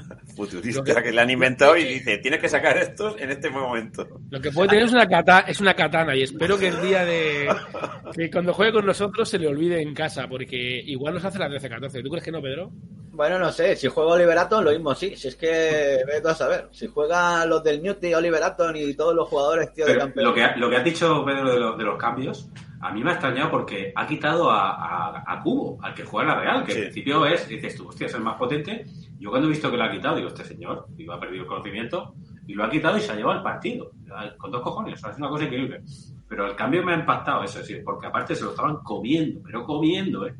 futurista 0.36 1.02
que 1.02 1.12
le 1.12 1.20
han 1.20 1.30
inventado 1.30 1.76
y 1.76 1.84
dice, 1.84 2.18
tienes 2.18 2.40
que 2.40 2.48
sacar 2.48 2.76
estos 2.78 3.20
en 3.20 3.30
este 3.30 3.50
momento. 3.50 4.06
Lo 4.30 4.40
que 4.40 4.50
puede 4.50 4.68
tener 4.70 4.84
es 4.84 4.92
una, 4.92 5.06
kata- 5.08 5.44
es 5.46 5.60
una 5.60 5.74
katana 5.74 6.14
y 6.16 6.22
espero 6.22 6.58
que 6.58 6.68
el 6.68 6.80
día 6.80 7.04
de. 7.04 7.48
que 8.16 8.30
cuando 8.30 8.52
juegue 8.54 8.72
con 8.72 8.86
nosotros 8.86 9.28
se 9.28 9.38
le 9.38 9.48
olvide 9.48 9.80
en 9.82 9.94
casa, 9.94 10.26
porque 10.28 10.56
igual 10.86 11.14
nos 11.14 11.24
hace 11.24 11.38
la 11.38 11.48
13-14. 11.48 12.02
¿Tú 12.02 12.10
crees 12.10 12.24
que 12.24 12.32
no, 12.32 12.40
Pedro? 12.42 12.70
Bueno, 13.12 13.38
no 13.38 13.50
sé, 13.52 13.76
si 13.76 13.88
juega 13.88 14.12
Oliver 14.12 14.38
Atom, 14.38 14.64
lo 14.64 14.70
mismo 14.70 14.94
sí. 14.94 15.14
Si 15.16 15.28
es 15.28 15.36
que, 15.36 15.98
ve 16.06 16.20
tú 16.22 16.28
a 16.28 16.34
saber. 16.34 16.68
Si 16.70 16.86
juegan 16.86 17.48
los 17.50 17.62
del 17.62 17.82
Newty, 17.82 18.14
Oliver 18.14 18.42
Atom 18.42 18.74
y 18.76 18.94
todos 18.94 19.14
los 19.14 19.28
jugadores, 19.28 19.72
tío, 19.74 19.84
de 19.84 19.98
campeón. 19.98 20.24
lo 20.26 20.32
que, 20.34 20.46
lo 20.56 20.70
que 20.70 20.76
has 20.76 20.84
dicho, 20.84 21.22
Pedro, 21.24 21.52
de, 21.52 21.58
los- 21.60 21.76
de 21.76 21.84
los 21.84 21.98
cambios, 21.98 22.48
a 22.80 22.92
mí 22.92 23.02
me 23.04 23.10
ha 23.10 23.12
extrañado 23.14 23.50
porque 23.50 23.92
ha 23.94 24.06
quitado 24.06 24.50
a, 24.50 24.70
a- 24.72 25.24
a 25.26 25.42
Cubo, 25.42 25.78
al 25.82 25.94
que 25.94 26.04
juega 26.04 26.30
en 26.32 26.36
la 26.38 26.42
Real, 26.42 26.64
que 26.64 26.72
Sí. 26.72 26.78
al 26.78 26.84
principio 26.84 27.26
es, 27.26 27.46
dices 27.48 27.76
tú, 27.76 27.88
hostia, 27.88 28.06
es 28.06 28.14
el 28.14 28.22
más 28.22 28.36
potente. 28.36 28.86
Yo 29.18 29.30
cuando 29.30 29.48
he 29.48 29.50
visto 29.50 29.70
que 29.70 29.76
lo 29.76 29.84
ha 29.84 29.90
quitado, 29.90 30.16
digo, 30.16 30.28
este 30.28 30.44
señor, 30.44 30.86
digo, 30.90 31.12
ha 31.12 31.20
perdido 31.20 31.42
el 31.42 31.48
conocimiento, 31.48 32.14
y 32.46 32.54
lo 32.54 32.64
ha 32.64 32.70
quitado 32.70 32.96
y 32.96 33.00
se 33.00 33.12
ha 33.12 33.16
llevado 33.16 33.38
el 33.38 33.44
partido, 33.44 33.90
con 34.38 34.50
dos 34.50 34.62
cojones, 34.62 34.94
o 34.94 34.96
sea, 34.98 35.10
es 35.10 35.18
una 35.18 35.28
cosa 35.28 35.44
increíble. 35.44 35.82
Pero 36.28 36.46
el 36.46 36.56
cambio 36.56 36.82
me 36.84 36.94
ha 36.94 36.98
impactado, 36.98 37.44
eso 37.44 37.62
sí, 37.62 37.76
porque 37.84 38.06
aparte 38.06 38.34
se 38.34 38.44
lo 38.44 38.50
estaban 38.50 38.76
comiendo, 38.82 39.40
pero 39.44 39.64
comiendo, 39.64 40.26
¿eh? 40.26 40.34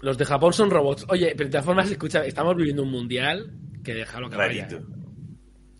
Los 0.00 0.16
de 0.18 0.24
Japón 0.24 0.52
son 0.52 0.70
robots. 0.70 1.04
Oye, 1.08 1.32
pero 1.36 1.48
de 1.48 1.52
todas 1.52 1.64
formas, 1.66 1.90
escucha, 1.90 2.24
estamos 2.24 2.54
viviendo 2.56 2.82
un 2.82 2.90
mundial 2.90 3.52
que 3.82 3.94
déjalo 3.94 4.28
que 4.30 4.36
vaya. 4.36 4.68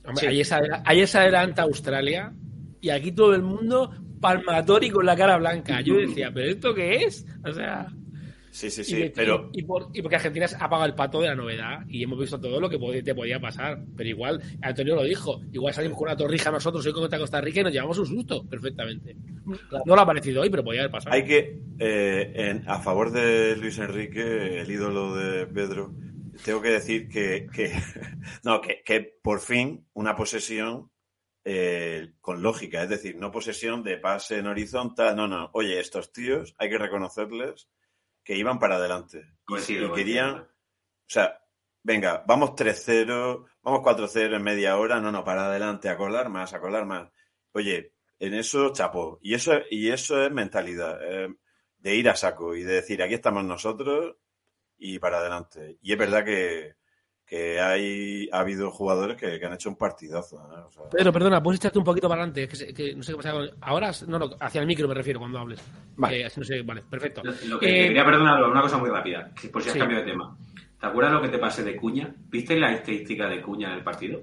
Hombre, 0.05 0.21
Sí. 0.45 0.45
ayer 0.85 1.07
se 1.09 1.19
adelanta 1.19 1.63
Australia 1.63 2.33
y 2.81 2.91
aquí 2.91 3.13
todo 3.13 3.35
el 3.35 3.43
mundo 3.43 3.91
palmatori 4.21 4.91
con 4.91 5.07
la 5.07 5.17
cara 5.17 5.37
blanca. 5.39 5.81
Yo 5.81 5.97
decía, 5.97 6.31
¿pero 6.33 6.51
esto 6.51 6.75
qué 6.75 7.05
es? 7.05 7.27
O 7.45 7.53
sea. 7.53 7.89
Sí, 8.51 8.71
sí, 8.71 8.81
y 8.81 8.85
sí, 8.85 8.97
de- 8.97 9.11
pero 9.11 9.51
y, 9.53 9.61
y 9.61 9.63
por- 9.63 9.89
y 9.93 10.01
porque 10.03 10.17
Argentina 10.17 10.47
ha 10.59 10.69
pagado 10.71 10.87
el 10.87 10.95
pato 10.95 11.21
de 11.21 11.29
la 11.29 11.35
novedad 11.37 11.81
y 11.87 12.03
hemos 12.03 12.19
visto 12.19 12.41
todo 12.41 12.59
lo 12.61 12.69
que 12.69 12.79
te 13.03 13.15
podía 13.15 13.39
pasar. 13.39 13.85
Pero 13.97 14.09
igual, 14.09 14.43
Antonio 14.63 14.97
lo 14.97 15.05
dijo, 15.05 15.41
igual 15.53 15.75
salimos 15.75 15.97
con 15.99 16.09
una 16.09 16.17
torrija 16.17 16.51
nosotros 16.51 16.85
hoy 16.87 16.93
contra 16.93 17.19
Costa 17.19 17.41
Rica 17.41 17.61
y 17.61 17.65
nos 17.65 17.73
llevamos 17.73 17.99
un 17.99 18.07
susto 18.07 18.45
perfectamente. 18.49 19.15
No 19.87 19.95
lo 19.95 20.01
ha 20.01 20.07
parecido 20.07 20.43
hoy, 20.43 20.51
pero 20.51 20.65
podía 20.65 20.81
haber 20.81 20.91
pasado. 20.93 21.15
hay 21.15 21.25
que, 21.25 21.61
eh, 21.79 22.33
en- 22.35 22.65
a 22.69 22.81
favor 22.81 23.13
de 23.13 23.55
Luis 23.57 23.79
Enrique, 23.79 24.61
el 24.61 24.71
ídolo 24.71 25.15
de 25.15 25.47
Pedro, 25.47 25.93
tengo 26.45 26.61
que 26.63 26.71
decir 26.71 27.09
que, 27.09 27.47
que 27.53 27.71
no, 28.45 28.61
que, 28.61 28.83
que 28.85 29.19
por 29.23 29.41
fin 29.41 29.85
una 29.93 30.17
posesión 30.17 30.91
eh, 31.51 32.13
con 32.21 32.43
lógica, 32.43 32.83
es 32.83 32.91
decir, 32.91 33.17
no 33.17 33.33
posesión 33.33 33.83
de 33.83 33.97
pase 33.97 34.37
en 34.37 34.49
horizontal, 34.49 35.17
no, 35.17 35.27
no, 35.27 35.49
oye, 35.55 35.81
estos 35.81 36.13
tíos 36.13 36.55
hay 36.59 36.69
que 36.69 36.77
reconocerles 36.77 37.71
que 38.23 38.37
iban 38.37 38.59
para 38.59 38.77
adelante 38.77 39.25
y, 39.25 39.45
Coincido, 39.47 39.89
y 39.89 39.93
querían, 39.95 40.31
coincido. 40.33 40.53
o 40.53 41.07
sea, 41.07 41.41
venga, 41.83 42.23
vamos 42.27 42.51
3-0, 42.51 43.47
vamos 43.63 43.81
4-0 43.81 44.37
en 44.37 44.43
media 44.43 44.77
hora, 44.77 45.01
no, 45.01 45.11
no, 45.11 45.25
para 45.25 45.47
adelante, 45.47 45.89
a 45.89 45.97
colar 45.97 46.29
más, 46.29 46.53
a 46.53 46.61
colar 46.61 46.85
más. 46.85 47.11
Oye, 47.53 47.95
en 48.19 48.35
eso 48.35 48.71
chapó. 48.75 49.19
Y 49.23 49.33
eso, 49.33 49.55
y 49.71 49.89
eso 49.89 50.23
es 50.23 50.31
mentalidad, 50.31 50.99
eh, 51.03 51.35
de 51.79 51.95
ir 51.95 52.11
a 52.11 52.17
saco 52.17 52.55
y 52.55 52.63
de 52.63 52.75
decir, 52.75 53.03
aquí 53.03 53.15
estamos 53.15 53.43
nosotros 53.45 54.17
y 54.77 54.99
para 54.99 55.21
adelante. 55.21 55.79
Y 55.81 55.93
es 55.93 55.99
verdad 55.99 56.27
que, 56.27 56.75
que 57.29 57.61
hay, 57.61 58.27
ha 58.33 58.41
habido 58.41 58.71
jugadores 58.71 59.17
que, 59.19 59.39
que 59.39 59.45
han 59.47 59.53
hecho 59.53 59.69
un 59.69 59.77
partidazo. 59.77 60.37
¿eh? 60.37 60.63
O 60.67 60.71
sea, 60.73 60.83
Pedro, 60.91 61.13
perdona, 61.13 61.43
puedes 61.43 61.61
echarte 61.61 61.79
un 61.79 61.85
poquito 61.85 62.09
para 62.09 62.23
adelante. 62.23 62.45
Es 62.45 62.49
que, 62.49 62.57
se- 62.57 62.73
que 62.73 62.95
no 62.95 63.03
sé 63.03 63.13
qué 63.13 63.17
pasa. 63.17 63.33
con- 63.33 63.51
Ahora, 63.61 63.91
no, 64.07 64.19
no, 64.19 64.31
hacia 64.41 64.61
el 64.63 64.67
micro 64.67 64.89
me 64.89 64.95
refiero 64.95 65.21
cuando 65.21 65.39
hables. 65.39 65.61
Vale. 65.97 66.21
Eh, 66.21 66.25
así 66.25 66.41
no 66.41 66.47
sé, 66.47 66.63
vale, 66.63 66.83
perfecto. 66.89 67.23
Lo, 67.23 67.33
lo 67.47 67.59
que 67.59 67.67
Eh, 67.69 67.87
quería 67.89 68.05
perdonar, 68.05 68.43
una 68.43 68.63
cosa 68.63 68.79
muy 68.79 68.89
rápida, 68.89 69.31
por 69.53 69.63
si 69.63 69.69
has 69.69 69.75
Sí. 69.75 69.79
cambiado 69.79 70.05
de 70.05 70.11
tema. 70.11 70.37
¿Te 70.81 70.87
acuerdas 70.87 71.13
lo 71.13 71.21
que 71.21 71.29
te 71.29 71.39
pasé 71.39 71.63
de 71.65 71.77
Cuña? 71.77 72.15
¿Viste 72.31 72.59
la 72.59 72.73
estadística 72.73 73.29
de 73.29 73.43
Cuña 73.43 73.73
en 73.73 73.79
el 73.79 73.85
partido? 73.85 74.23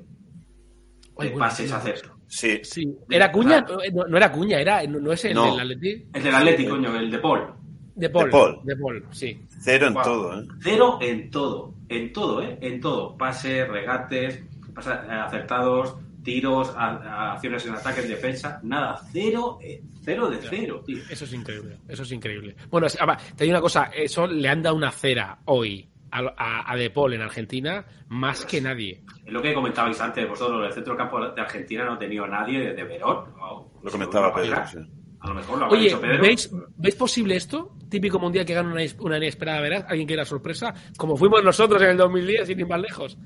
Ay, 1.17 1.27
De 1.27 1.33
bueno, 1.33 1.37
pases 1.45 1.69
sí, 1.69 1.77
cero. 1.83 2.15
sí, 2.27 2.59
Sí, 2.63 2.97
¿era 3.09 3.31
Cuña? 3.31 3.65
No, 3.93 4.05
no 4.07 4.17
era 4.17 4.31
Cuña, 4.31 4.59
era, 4.59 4.81
no, 4.87 4.99
no 4.99 5.11
es 5.11 5.23
el 5.25 5.33
No. 5.35 5.51
del 5.51 5.59
Atleti. 5.71 6.07
El 6.13 6.23
del 6.23 6.35
Atlético, 6.35 6.71
coño, 6.71 6.95
el 6.97 7.11
de 7.11 7.19
Paul. 7.19 7.53
De 7.95 8.09
Paul. 8.09 8.25
De 8.25 8.31
Paul. 8.31 8.59
De 8.63 8.75
Paul, 8.75 9.05
sí. 9.11 9.39
cero 9.61 9.87
en 9.87 9.93
Wow. 9.93 10.03
todo. 10.03 10.39
¿eh? 10.41 10.45
Cero 10.61 10.97
en 11.01 11.31
todo, 11.31 11.73
en 11.89 12.13
todo, 12.13 12.41
¿eh? 12.41 12.57
En 12.61 12.81
todo. 12.81 13.17
Pases, 13.17 13.67
regates, 13.67 14.35
eh, 14.37 15.11
acertados, 15.11 15.95
tiros, 16.23 16.69
a- 16.75 16.95
a- 16.97 17.33
acciones 17.33 17.65
en 17.65 17.73
ataque, 17.75 18.01
en 18.01 18.09
defensa, 18.09 18.59
nada. 18.63 18.99
Cero, 19.11 19.59
eh, 19.61 19.81
cero 20.03 20.29
de 20.29 20.37
cero, 20.41 20.81
tío. 20.85 20.97
Eso 21.09 21.25
es 21.25 21.33
increíble, 21.33 21.77
eso 21.87 22.03
es 22.03 22.11
increíble. 22.11 22.55
Bueno, 22.69 22.87
ah, 22.99 23.17
te 23.35 23.43
digo 23.43 23.53
una 23.53 23.61
cosa, 23.61 23.85
eso 23.95 24.27
le 24.27 24.47
han 24.49 24.61
dado 24.61 24.75
una 24.75 24.91
cera 24.91 25.39
hoy 25.45 25.87
a, 26.11 26.75
De 26.77 26.89
Paul 26.91 27.13
en 27.13 27.21
Argentina 27.21 27.85
más 28.07 28.45
que 28.45 28.61
nadie. 28.61 29.03
Es 29.25 29.33
lo 29.33 29.41
que 29.41 29.53
comentabais 29.53 29.99
antes, 30.01 30.27
vosotros, 30.27 30.65
el 30.65 30.73
centro 30.73 30.93
del 30.93 30.97
campo 30.97 31.19
de 31.29 31.41
Argentina 31.41 31.83
no 31.85 31.93
ha 31.93 31.99
tenido 31.99 32.25
nadie 32.27 32.59
de, 32.59 32.73
de 32.73 32.83
Verón. 32.85 33.25
Wow. 33.37 33.71
Lo 33.83 33.91
comentaba 33.91 34.33
Pedro. 34.33 34.65
sí. 34.67 34.77
A 35.25 35.29
lo 35.29 35.33
mejor 35.35 35.57
lo 35.59 35.65
habrá 35.65 35.77
Oye, 35.77 35.87
dicho 35.87 36.01
Pedro. 36.01 36.21
¿veis, 36.21 36.51
¿veis 36.77 36.95
posible 36.95 37.35
esto? 37.35 37.73
Típico 37.89 38.19
mundial 38.19 38.45
que 38.45 38.53
gana 38.53 38.71
una, 38.71 38.81
una 38.99 39.17
inesperada 39.17 39.61
veraz, 39.61 39.85
alguien 39.89 40.07
que 40.07 40.13
era 40.13 40.25
sorpresa, 40.25 40.73
como 40.97 41.17
fuimos 41.17 41.43
nosotros 41.43 41.81
en 41.81 41.89
el 41.89 41.97
2010, 41.97 42.47
sin 42.47 42.59
ir 42.59 42.67
más 42.67 42.79
lejos. 42.81 43.17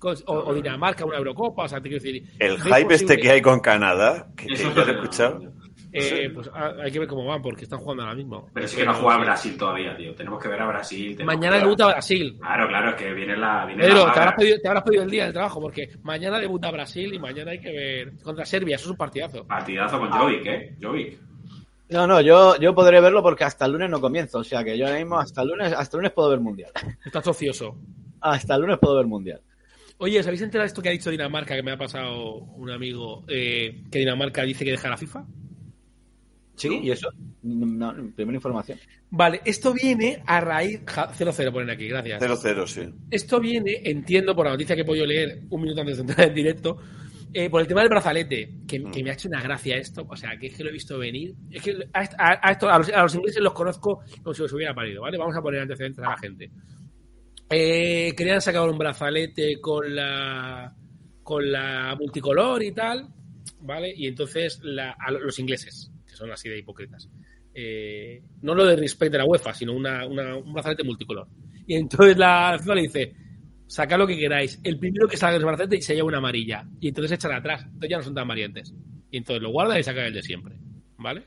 O, 0.00 0.12
o 0.32 0.54
Dinamarca, 0.54 1.04
una 1.04 1.18
Eurocopa, 1.18 1.64
o 1.64 1.68
sea, 1.68 1.80
te 1.80 1.88
quiero 1.88 2.02
decir. 2.02 2.22
El 2.38 2.56
¿veis 2.58 2.76
hype 2.76 2.94
este 2.94 3.16
que 3.18 3.30
hay 3.32 3.42
con 3.42 3.58
Canadá, 3.58 4.28
que, 4.36 4.46
que 4.46 4.54
Eso 4.54 4.70
he 4.70 4.74
verdad. 4.74 4.94
escuchado. 4.94 5.52
Eh, 5.90 6.30
pues 6.34 6.50
ah, 6.54 6.72
hay 6.84 6.92
que 6.92 6.98
ver 7.00 7.08
cómo 7.08 7.24
van, 7.24 7.40
porque 7.42 7.64
están 7.64 7.78
jugando 7.80 8.02
ahora 8.04 8.14
mismo. 8.14 8.48
Pero 8.52 8.68
sí 8.68 8.76
que 8.76 8.84
no 8.84 8.90
ha 8.90 8.94
jugado 8.94 9.20
a 9.20 9.24
Brasil 9.24 9.56
todavía, 9.56 9.96
tío. 9.96 10.14
Tenemos 10.14 10.40
que 10.40 10.46
ver 10.48 10.60
a 10.60 10.66
Brasil. 10.66 11.16
Mañana 11.24 11.40
que 11.40 11.50
ver 11.50 11.60
a- 11.62 11.64
debuta 11.64 11.86
Brasil. 11.86 12.36
Claro, 12.38 12.68
claro, 12.68 12.90
es 12.90 12.94
que 12.96 13.12
viene 13.14 13.36
la. 13.36 13.64
Viene 13.66 13.82
Pedro, 13.84 13.96
la 13.96 14.02
te 14.04 14.08
habrás, 14.10 14.24
vaga. 14.26 14.36
pedido, 14.36 14.58
te 14.60 14.68
habrás 14.68 14.82
pedido 14.84 15.02
el 15.02 15.10
día 15.10 15.24
del 15.24 15.32
trabajo, 15.32 15.60
porque 15.60 15.88
mañana 16.02 16.38
debuta 16.38 16.70
Brasil 16.70 17.14
y 17.14 17.18
mañana 17.18 17.50
hay 17.52 17.60
que 17.60 17.72
ver 17.72 18.12
contra 18.22 18.44
Serbia. 18.44 18.76
Eso 18.76 18.84
es 18.84 18.90
un 18.90 18.96
partidazo. 18.98 19.46
Partidazo 19.46 19.98
con 19.98 20.10
Jovic, 20.10 20.46
¿eh? 20.46 20.76
Jovic. 20.80 21.18
No, 21.90 22.06
no, 22.06 22.20
yo, 22.20 22.56
yo 22.58 22.74
podré 22.74 23.00
verlo 23.00 23.22
porque 23.22 23.44
hasta 23.44 23.64
el 23.64 23.72
lunes 23.72 23.90
no 23.90 24.00
comienzo. 24.00 24.38
O 24.38 24.44
sea 24.44 24.62
que 24.62 24.76
yo 24.76 24.86
ahora 24.86 24.98
mismo 24.98 25.18
hasta 25.18 25.42
el 25.42 25.48
lunes, 25.48 25.72
hasta 25.72 25.96
el 25.96 26.00
lunes 26.00 26.12
puedo 26.12 26.30
ver 26.30 26.40
mundial. 26.40 26.70
Estás 27.04 27.26
ocioso. 27.26 27.78
Hasta 28.20 28.54
el 28.54 28.62
lunes 28.62 28.78
puedo 28.78 28.96
ver 28.96 29.06
mundial. 29.06 29.40
Oye, 29.98 30.20
¿os 30.20 30.26
habéis 30.26 30.42
enterado 30.42 30.64
de 30.64 30.68
esto 30.68 30.82
que 30.82 30.90
ha 30.90 30.92
dicho 30.92 31.10
Dinamarca, 31.10 31.56
que 31.56 31.62
me 31.62 31.72
ha 31.72 31.76
pasado 31.78 32.36
un 32.36 32.70
amigo, 32.70 33.24
eh, 33.26 33.82
que 33.90 33.98
Dinamarca 33.98 34.42
dice 34.42 34.64
que 34.64 34.70
deja 34.70 34.88
la 34.88 34.96
FIFA? 34.96 35.24
Sí, 36.54 36.80
y 36.82 36.90
eso. 36.90 37.08
No, 37.42 37.92
no, 37.92 38.12
primera 38.14 38.36
información. 38.36 38.78
Vale, 39.10 39.40
esto 39.44 39.72
viene 39.72 40.22
a 40.26 40.40
raíz... 40.40 40.80
ja, 40.86 41.12
0-0 41.12 41.52
ponen 41.52 41.70
aquí, 41.70 41.88
gracias. 41.88 42.20
0-0, 42.20 42.66
sí. 42.66 42.94
Esto 43.10 43.40
viene, 43.40 43.80
entiendo, 43.84 44.34
por 44.36 44.46
la 44.46 44.52
noticia 44.52 44.74
que 44.76 44.82
he 44.82 44.84
podido 44.84 45.06
leer 45.06 45.42
un 45.50 45.62
minuto 45.62 45.80
antes 45.80 45.96
de 45.96 46.02
entrar 46.02 46.28
en 46.28 46.34
directo, 46.34 46.78
eh, 47.32 47.48
por 47.50 47.60
el 47.60 47.66
tema 47.66 47.80
del 47.80 47.90
brazalete, 47.90 48.54
que, 48.66 48.82
que 48.90 49.02
me 49.02 49.10
ha 49.10 49.12
hecho 49.14 49.28
una 49.28 49.40
gracia 49.42 49.76
esto, 49.76 50.06
o 50.08 50.16
sea, 50.16 50.36
que 50.38 50.46
es 50.48 50.56
que 50.56 50.64
lo 50.64 50.70
he 50.70 50.72
visto 50.72 50.98
venir. 50.98 51.34
Es 51.50 51.62
que 51.62 51.76
a, 51.92 52.00
a- 52.00 52.40
a 52.48 52.52
esto- 52.52 52.68
a 52.68 52.78
los, 52.78 53.14
ingleses 53.14 53.42
los 53.42 53.52
conozco 53.52 54.00
como 54.22 54.34
si 54.34 54.42
los 54.42 54.52
hubiera 54.52 54.74
parido, 54.74 55.02
¿vale? 55.02 55.18
Vamos 55.18 55.36
a 55.36 55.42
poner 55.42 55.60
antecedentes 55.60 56.04
a 56.04 56.10
la 56.10 56.16
gente. 56.18 56.50
Eh, 57.50 58.12
querían 58.16 58.40
sacar 58.40 58.68
un 58.68 58.76
brazalete 58.78 59.58
con 59.60 59.94
la 59.94 60.74
con 61.22 61.50
la 61.52 61.94
multicolor 61.98 62.62
y 62.62 62.72
tal, 62.72 63.06
¿vale? 63.60 63.92
Y 63.94 64.06
entonces 64.06 64.60
la- 64.62 64.96
a 64.98 65.10
lo- 65.10 65.20
los 65.20 65.38
ingleses, 65.38 65.90
que 66.06 66.14
son 66.14 66.30
así 66.30 66.48
de 66.48 66.58
hipócritas, 66.58 67.08
eh, 67.54 68.22
no 68.42 68.54
lo 68.54 68.64
de 68.64 68.76
respect 68.76 69.12
de 69.12 69.18
la 69.18 69.24
UEFA, 69.26 69.52
sino 69.52 69.74
una, 69.74 70.06
una- 70.06 70.36
un 70.36 70.52
brazalete 70.54 70.84
multicolor. 70.84 71.26
Y 71.66 71.74
entonces 71.74 72.16
la 72.16 72.56
FIFA 72.58 72.74
le 72.74 72.82
dice, 72.82 73.14
sacad 73.68 73.98
lo 73.98 74.06
que 74.06 74.18
queráis, 74.18 74.58
el 74.64 74.78
primero 74.78 75.06
que 75.06 75.16
salga 75.16 75.36
el 75.36 75.44
brazalete 75.44 75.76
y 75.76 75.82
se 75.82 75.94
lleva 75.94 76.08
una 76.08 76.18
amarilla. 76.18 76.66
Y 76.80 76.88
entonces 76.88 77.12
echan 77.12 77.32
atrás, 77.32 77.62
entonces 77.64 77.90
ya 77.90 77.96
no 77.98 78.02
son 78.02 78.14
tan 78.14 78.26
variantes. 78.26 78.74
Y 79.10 79.18
entonces 79.18 79.40
lo 79.42 79.50
guardan 79.50 79.78
y 79.78 79.82
sacan 79.84 80.06
el 80.06 80.14
de 80.14 80.22
siempre, 80.22 80.56
¿vale? 80.96 81.24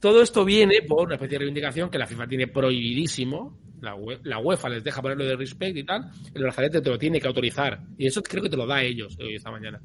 Todo 0.00 0.22
esto 0.22 0.44
viene 0.44 0.82
por 0.86 1.06
una 1.06 1.14
especie 1.14 1.34
de 1.34 1.38
reivindicación 1.40 1.88
que 1.90 1.98
la 1.98 2.06
FIFA 2.06 2.26
tiene 2.26 2.46
prohibidísimo. 2.48 3.58
La, 3.80 3.94
la 4.22 4.38
UEFA 4.38 4.68
les 4.68 4.84
deja 4.84 5.00
ponerlo 5.00 5.24
de 5.24 5.36
respect 5.36 5.76
y 5.76 5.84
tal. 5.84 6.10
El 6.34 6.42
brazalete 6.42 6.80
te 6.80 6.90
lo 6.90 6.98
tiene 6.98 7.20
que 7.20 7.26
autorizar. 7.26 7.80
Y 7.96 8.06
eso 8.06 8.22
creo 8.22 8.42
que 8.42 8.50
te 8.50 8.56
lo 8.56 8.66
da 8.66 8.82
ellos 8.82 9.16
hoy 9.18 9.34
esta 9.34 9.50
mañana. 9.50 9.80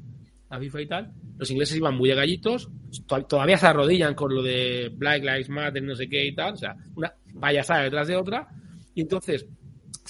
La 0.50 0.58
FIFA 0.58 0.80
y 0.82 0.86
tal. 0.86 1.12
Los 1.38 1.50
ingleses 1.50 1.76
iban 1.76 1.96
muy 1.96 2.08
de 2.10 2.16
gallitos. 2.16 2.68
to- 3.06 3.24
Todavía 3.24 3.56
se 3.56 3.66
arrodillan 3.66 4.14
con 4.14 4.34
lo 4.34 4.42
de 4.42 4.90
Black 4.94 5.22
Lives 5.22 5.48
Matter, 5.48 5.82
no 5.82 5.94
sé 5.94 6.08
qué 6.08 6.26
y 6.26 6.34
tal. 6.34 6.54
O 6.54 6.56
sea, 6.56 6.76
una 6.96 7.12
payasada 7.40 7.84
detrás 7.84 8.08
de 8.08 8.16
otra. 8.16 8.48
Y 8.94 9.02
entonces 9.02 9.46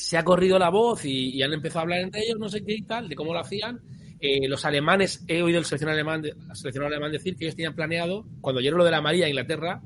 se 0.01 0.16
ha 0.18 0.24
corrido 0.24 0.59
la 0.59 0.68
voz 0.70 1.05
y, 1.05 1.30
y 1.30 1.42
han 1.42 1.53
empezado 1.53 1.80
a 1.80 1.82
hablar 1.82 2.01
entre 2.01 2.22
ellos, 2.22 2.38
no 2.38 2.48
sé 2.48 2.64
qué 2.64 2.74
y 2.74 2.82
tal, 2.82 3.09
de 3.09 3.14
cómo 3.16 3.32
lo 3.32 3.40
hacían. 3.40 3.80
Eh, 4.20 4.48
los 4.48 4.64
alemanes, 4.64 5.24
he 5.28 5.42
oído 5.42 5.59
el 5.59 5.64
seleccionador 5.64 5.98
alemán, 6.01 6.22
al 6.48 6.57
seleccionador 6.57 6.92
alemán 6.94 7.12
decir 7.12 7.36
que 7.36 7.44
ellos 7.44 7.57
tenían 7.57 7.74
planeado, 7.74 8.26
cuando 8.40 8.59
oyeron 8.59 8.78
lo 8.78 8.84
de 8.84 8.90
la 8.90 8.98
amarilla 8.98 9.26
a 9.26 9.28
Inglaterra, 9.28 9.80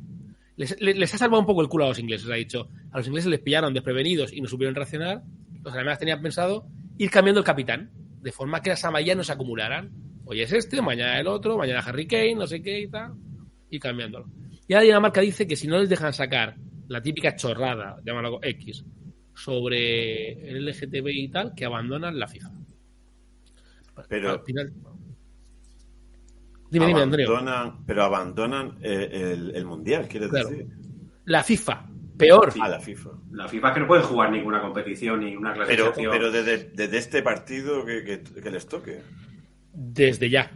les, 0.57 0.81
les- 0.81 0.97
les 0.97 1.15
ha 1.15 1.19
salvado 1.19 1.41
un 1.41 1.47
poco 1.47 1.63
el 1.63 1.69
culo 1.69 1.85
a 1.85 1.89
los 1.89 1.99
ingleses, 1.99 2.29
ha 2.31 2.35
dicho. 2.35 2.69
A 2.93 2.99
los 2.99 3.07
ingleses 3.07 3.31
les 3.31 3.41
pillaron 3.41 3.73
desprevenidos 3.75 4.33
y 4.33 4.41
no 4.41 4.49
supieron 4.49 4.75
reaccionar. 4.75 5.23
Los 5.63 5.73
alemanes 5.75 5.99
tenían 5.99 6.21
pensado 6.23 6.67
ir 6.99 7.11
cambiando 7.11 7.41
el 7.41 7.45
capitán, 7.47 7.91
de 8.23 8.33
forma 8.33 8.61
que 8.61 8.71
las 8.71 8.85
amarillas 8.85 9.17
no 9.17 9.25
se 9.25 9.33
acumularan. 9.33 9.91
Hoy 10.25 10.41
es 10.41 10.53
este, 10.53 10.81
mañana 10.81 11.21
el 11.21 11.27
otro, 11.27 11.59
mañana 11.59 11.81
Harry 11.81 12.07
Kane, 12.07 12.35
no 12.37 12.47
sé 12.47 12.63
qué 12.63 12.81
y 12.81 12.89
tal, 12.89 13.13
y 13.71 13.79
cambiándolo. 13.79 14.27
Y 14.67 14.73
ahora 14.75 14.85
Dinamarca 14.85 15.21
dice 15.21 15.47
que 15.47 15.57
si 15.57 15.67
no 15.69 15.79
les 15.79 15.89
dejan 15.89 16.13
sacar 16.13 16.57
la 16.89 17.03
típica 17.03 17.37
chorrada, 17.37 17.99
llámalo 18.05 18.39
X, 18.43 18.85
sobre 19.35 20.49
el 20.51 20.65
LGTB 20.67 21.09
y 21.09 21.29
tal, 21.29 21.55
que 21.55 21.65
abandonan 21.65 22.19
la 22.19 22.29
FIFA. 22.29 22.51
Pero 24.09 24.31
Al 24.33 24.41
final- 24.43 24.73
Dime, 26.71 26.87
dime, 26.87 27.03
Antonio. 27.03 27.29
abandonan, 27.29 27.85
pero 27.87 28.03
abandonan 28.03 28.79
eh, 28.83 29.33
el, 29.33 29.55
el 29.55 29.65
mundial, 29.65 30.09
quieres 30.09 30.31
Claro. 30.31 30.49
decir. 30.51 30.67
La 31.27 31.45
FIFA, 31.45 31.87
peor. 32.19 32.53
A 32.61 32.69
la 32.69 32.81
FIFA. 32.81 33.11
La 33.33 33.49
FIFA 33.49 33.69
es 33.69 33.75
que 33.75 33.81
no 33.81 33.87
puede 33.87 34.03
jugar 34.03 34.31
ninguna 34.33 34.61
competición 34.61 35.21
ni 35.21 35.37
una 35.37 35.53
Pero, 35.55 35.67
clasificación. 35.67 36.11
pero 36.13 36.31
desde, 36.33 36.71
desde 36.75 36.99
este 36.99 37.23
partido 37.23 37.85
que, 37.85 38.03
que- 38.05 38.41
que 38.43 38.51
les 38.51 38.67
toque. 38.67 39.01
Desde 39.73 40.29
ya. 40.31 40.51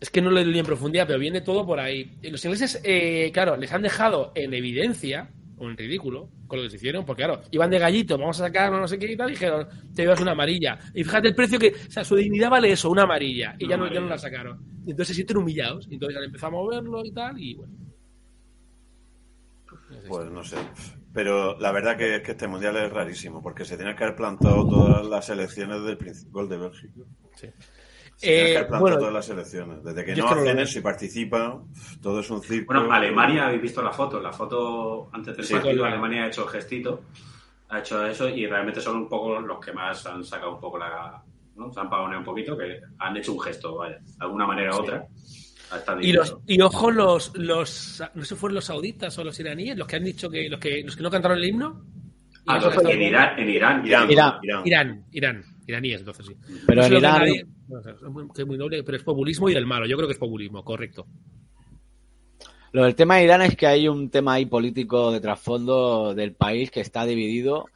Es 0.00 0.10
que 0.10 0.20
no 0.20 0.30
lo 0.30 0.38
he 0.40 0.44
leído 0.44 0.60
en 0.60 0.66
profundidad, 0.66 1.06
pero 1.06 1.18
viene 1.18 1.40
todo 1.40 1.64
por 1.64 1.78
ahí. 1.80 2.18
Los 2.22 2.44
ingleses, 2.44 2.80
eh, 2.84 3.30
claro, 3.32 3.56
les 3.56 3.72
han 3.72 3.82
dejado 3.82 4.32
en 4.34 4.52
evidencia, 4.52 5.30
o 5.62 5.70
en 5.70 5.76
ridículo, 5.76 6.28
con 6.48 6.58
lo 6.58 6.64
que 6.64 6.70
se 6.70 6.76
hicieron, 6.76 7.04
porque 7.04 7.22
claro, 7.22 7.40
iban 7.52 7.70
de 7.70 7.78
gallito, 7.78 8.18
vamos 8.18 8.40
a 8.40 8.46
sacar 8.46 8.72
no 8.72 8.88
sé 8.88 8.98
qué 8.98 9.12
y 9.12 9.16
tal, 9.16 9.28
y 9.30 9.34
dijeron, 9.34 9.68
te 9.94 10.02
llevas 10.02 10.20
una 10.20 10.32
amarilla. 10.32 10.78
Y 10.92 11.04
fíjate 11.04 11.28
el 11.28 11.34
precio 11.36 11.58
que, 11.58 11.68
o 11.68 11.90
sea, 11.90 12.02
su 12.04 12.16
dignidad 12.16 12.50
vale 12.50 12.72
eso, 12.72 12.90
una 12.90 13.02
amarilla, 13.04 13.54
y 13.58 13.68
ya 13.68 13.76
no, 13.76 13.92
ya 13.92 14.00
no 14.00 14.08
la 14.08 14.18
sacaron. 14.18 14.58
Y 14.84 14.90
entonces 14.90 15.08
se 15.08 15.14
sienten 15.14 15.36
humillados, 15.36 15.86
y 15.88 15.94
entonces 15.94 16.18
han 16.18 16.24
empezado 16.24 16.48
a 16.48 16.62
moverlo 16.62 17.04
y 17.04 17.12
tal, 17.12 17.38
y 17.38 17.54
bueno. 17.54 17.72
Pues 20.08 20.30
no 20.30 20.42
sé. 20.42 20.56
Pero 21.14 21.58
la 21.58 21.70
verdad 21.72 21.96
que 21.96 22.16
es 22.16 22.22
que 22.22 22.32
este 22.32 22.48
mundial 22.48 22.76
es 22.76 22.90
rarísimo, 22.90 23.42
porque 23.42 23.64
se 23.64 23.76
tienen 23.76 23.94
que 23.96 24.04
haber 24.04 24.16
plantado 24.16 24.66
todas 24.68 25.06
las 25.06 25.28
elecciones 25.28 25.78
desde 25.80 25.92
el 25.92 25.98
princi- 25.98 26.30
gol 26.30 26.48
de 26.48 26.56
Bélgica. 26.58 27.00
Sí. 27.36 27.48
Que 28.20 28.54
Eh, 28.54 28.66
bueno, 28.78 28.98
todas 28.98 29.12
las 29.12 29.28
elecciones. 29.30 29.82
Desde 29.82 30.04
que 30.04 30.14
no 30.16 30.28
hacen 30.28 30.58
eso 30.58 30.78
y 30.78 30.82
participan, 30.82 31.62
todo 32.00 32.20
es 32.20 32.30
un 32.30 32.42
circo. 32.42 32.72
Bueno, 32.74 32.92
Alemania, 32.92 33.46
habéis 33.46 33.62
visto 33.62 33.82
la 33.82 33.92
foto. 33.92 34.20
La 34.20 34.32
foto 34.32 35.10
antes 35.12 35.36
del 35.36 35.44
Sí, 35.44 35.54
partido, 35.54 35.84
Alemania 35.84 36.24
ha 36.24 36.26
hecho 36.28 36.44
el 36.44 36.48
gestito, 36.50 37.02
ha 37.68 37.80
hecho 37.80 38.06
eso 38.06 38.28
y 38.28 38.46
realmente 38.46 38.80
son 38.80 38.96
un 38.96 39.08
poco 39.08 39.40
los 39.40 39.58
que 39.58 39.72
más 39.72 40.06
han 40.06 40.24
sacado 40.24 40.54
un 40.54 40.60
poco 40.60 40.78
la. 40.78 41.22
¿no? 41.56 41.70
Se 41.72 41.80
han 41.80 41.90
pavoneado 41.90 42.20
un 42.20 42.24
poquito, 42.24 42.56
que 42.56 42.80
han 42.98 43.16
hecho 43.16 43.32
un 43.34 43.40
gesto, 43.40 43.76
vaya, 43.76 43.98
de 43.98 44.04
alguna 44.20 44.46
manera 44.46 44.70
u 44.70 44.74
Sí. 44.76 44.80
otra. 44.82 45.06
Y, 46.02 46.12
los, 46.12 46.36
y 46.46 46.60
ojo, 46.60 46.90
los, 46.90 47.32
los, 47.34 48.02
no 48.14 48.22
sé 48.22 48.28
si 48.34 48.34
fueron 48.38 48.56
los 48.56 48.64
sauditas 48.66 49.18
o 49.18 49.24
los 49.24 49.40
iraníes, 49.40 49.76
los 49.76 49.86
que 49.86 49.96
han 49.96 50.04
dicho 50.04 50.28
que 50.28 50.46
los 50.48 50.60
que, 50.60 50.82
los 50.84 50.94
que 50.96 51.02
no 51.02 51.10
cantaron 51.10 51.38
el 51.38 51.44
himno. 51.46 51.82
Ah, 52.46 52.58
eso 52.58 52.66
no, 52.68 52.72
fue 52.74 52.84
lo 52.84 52.90
en 52.90 53.02
Irán, 53.02 53.38
en 53.38 53.48
Irán, 53.48 53.86
Irán, 53.86 54.10
Irán. 54.10 54.34
Irán, 54.64 55.04
Irán, 55.12 55.44
iraníes, 55.66 56.00
entonces 56.00 56.26
sí. 56.26 56.36
Pero 56.66 56.82
No 56.82 56.86
en 56.88 56.92
Irán- 56.94 57.18
nadie- 57.20 57.46
es 58.02 58.02
muy, 58.10 58.28
que 58.34 58.42
es 58.42 58.46
muy 58.46 58.58
noble, 58.58 58.82
pero 58.82 58.96
es 58.96 59.02
populismo 59.04 59.48
y 59.48 59.54
del 59.54 59.66
malo. 59.66 59.86
Yo 59.86 59.96
creo 59.96 60.08
que 60.08 60.12
es 60.12 60.18
populismo, 60.18 60.64
correcto. 60.64 61.06
Lo 62.72 62.84
del 62.84 62.94
tema 62.94 63.16
de 63.16 63.24
Irán 63.24 63.42
es 63.42 63.54
que 63.56 63.66
hay 63.66 63.86
un 63.86 64.08
tema 64.08 64.34
ahí 64.34 64.46
político 64.46 65.10
de 65.12 65.20
trasfondo 65.20 66.14
del 66.14 66.34
país 66.34 66.70
que 66.70 66.80
está 66.80 67.04
dividido, 67.04 67.66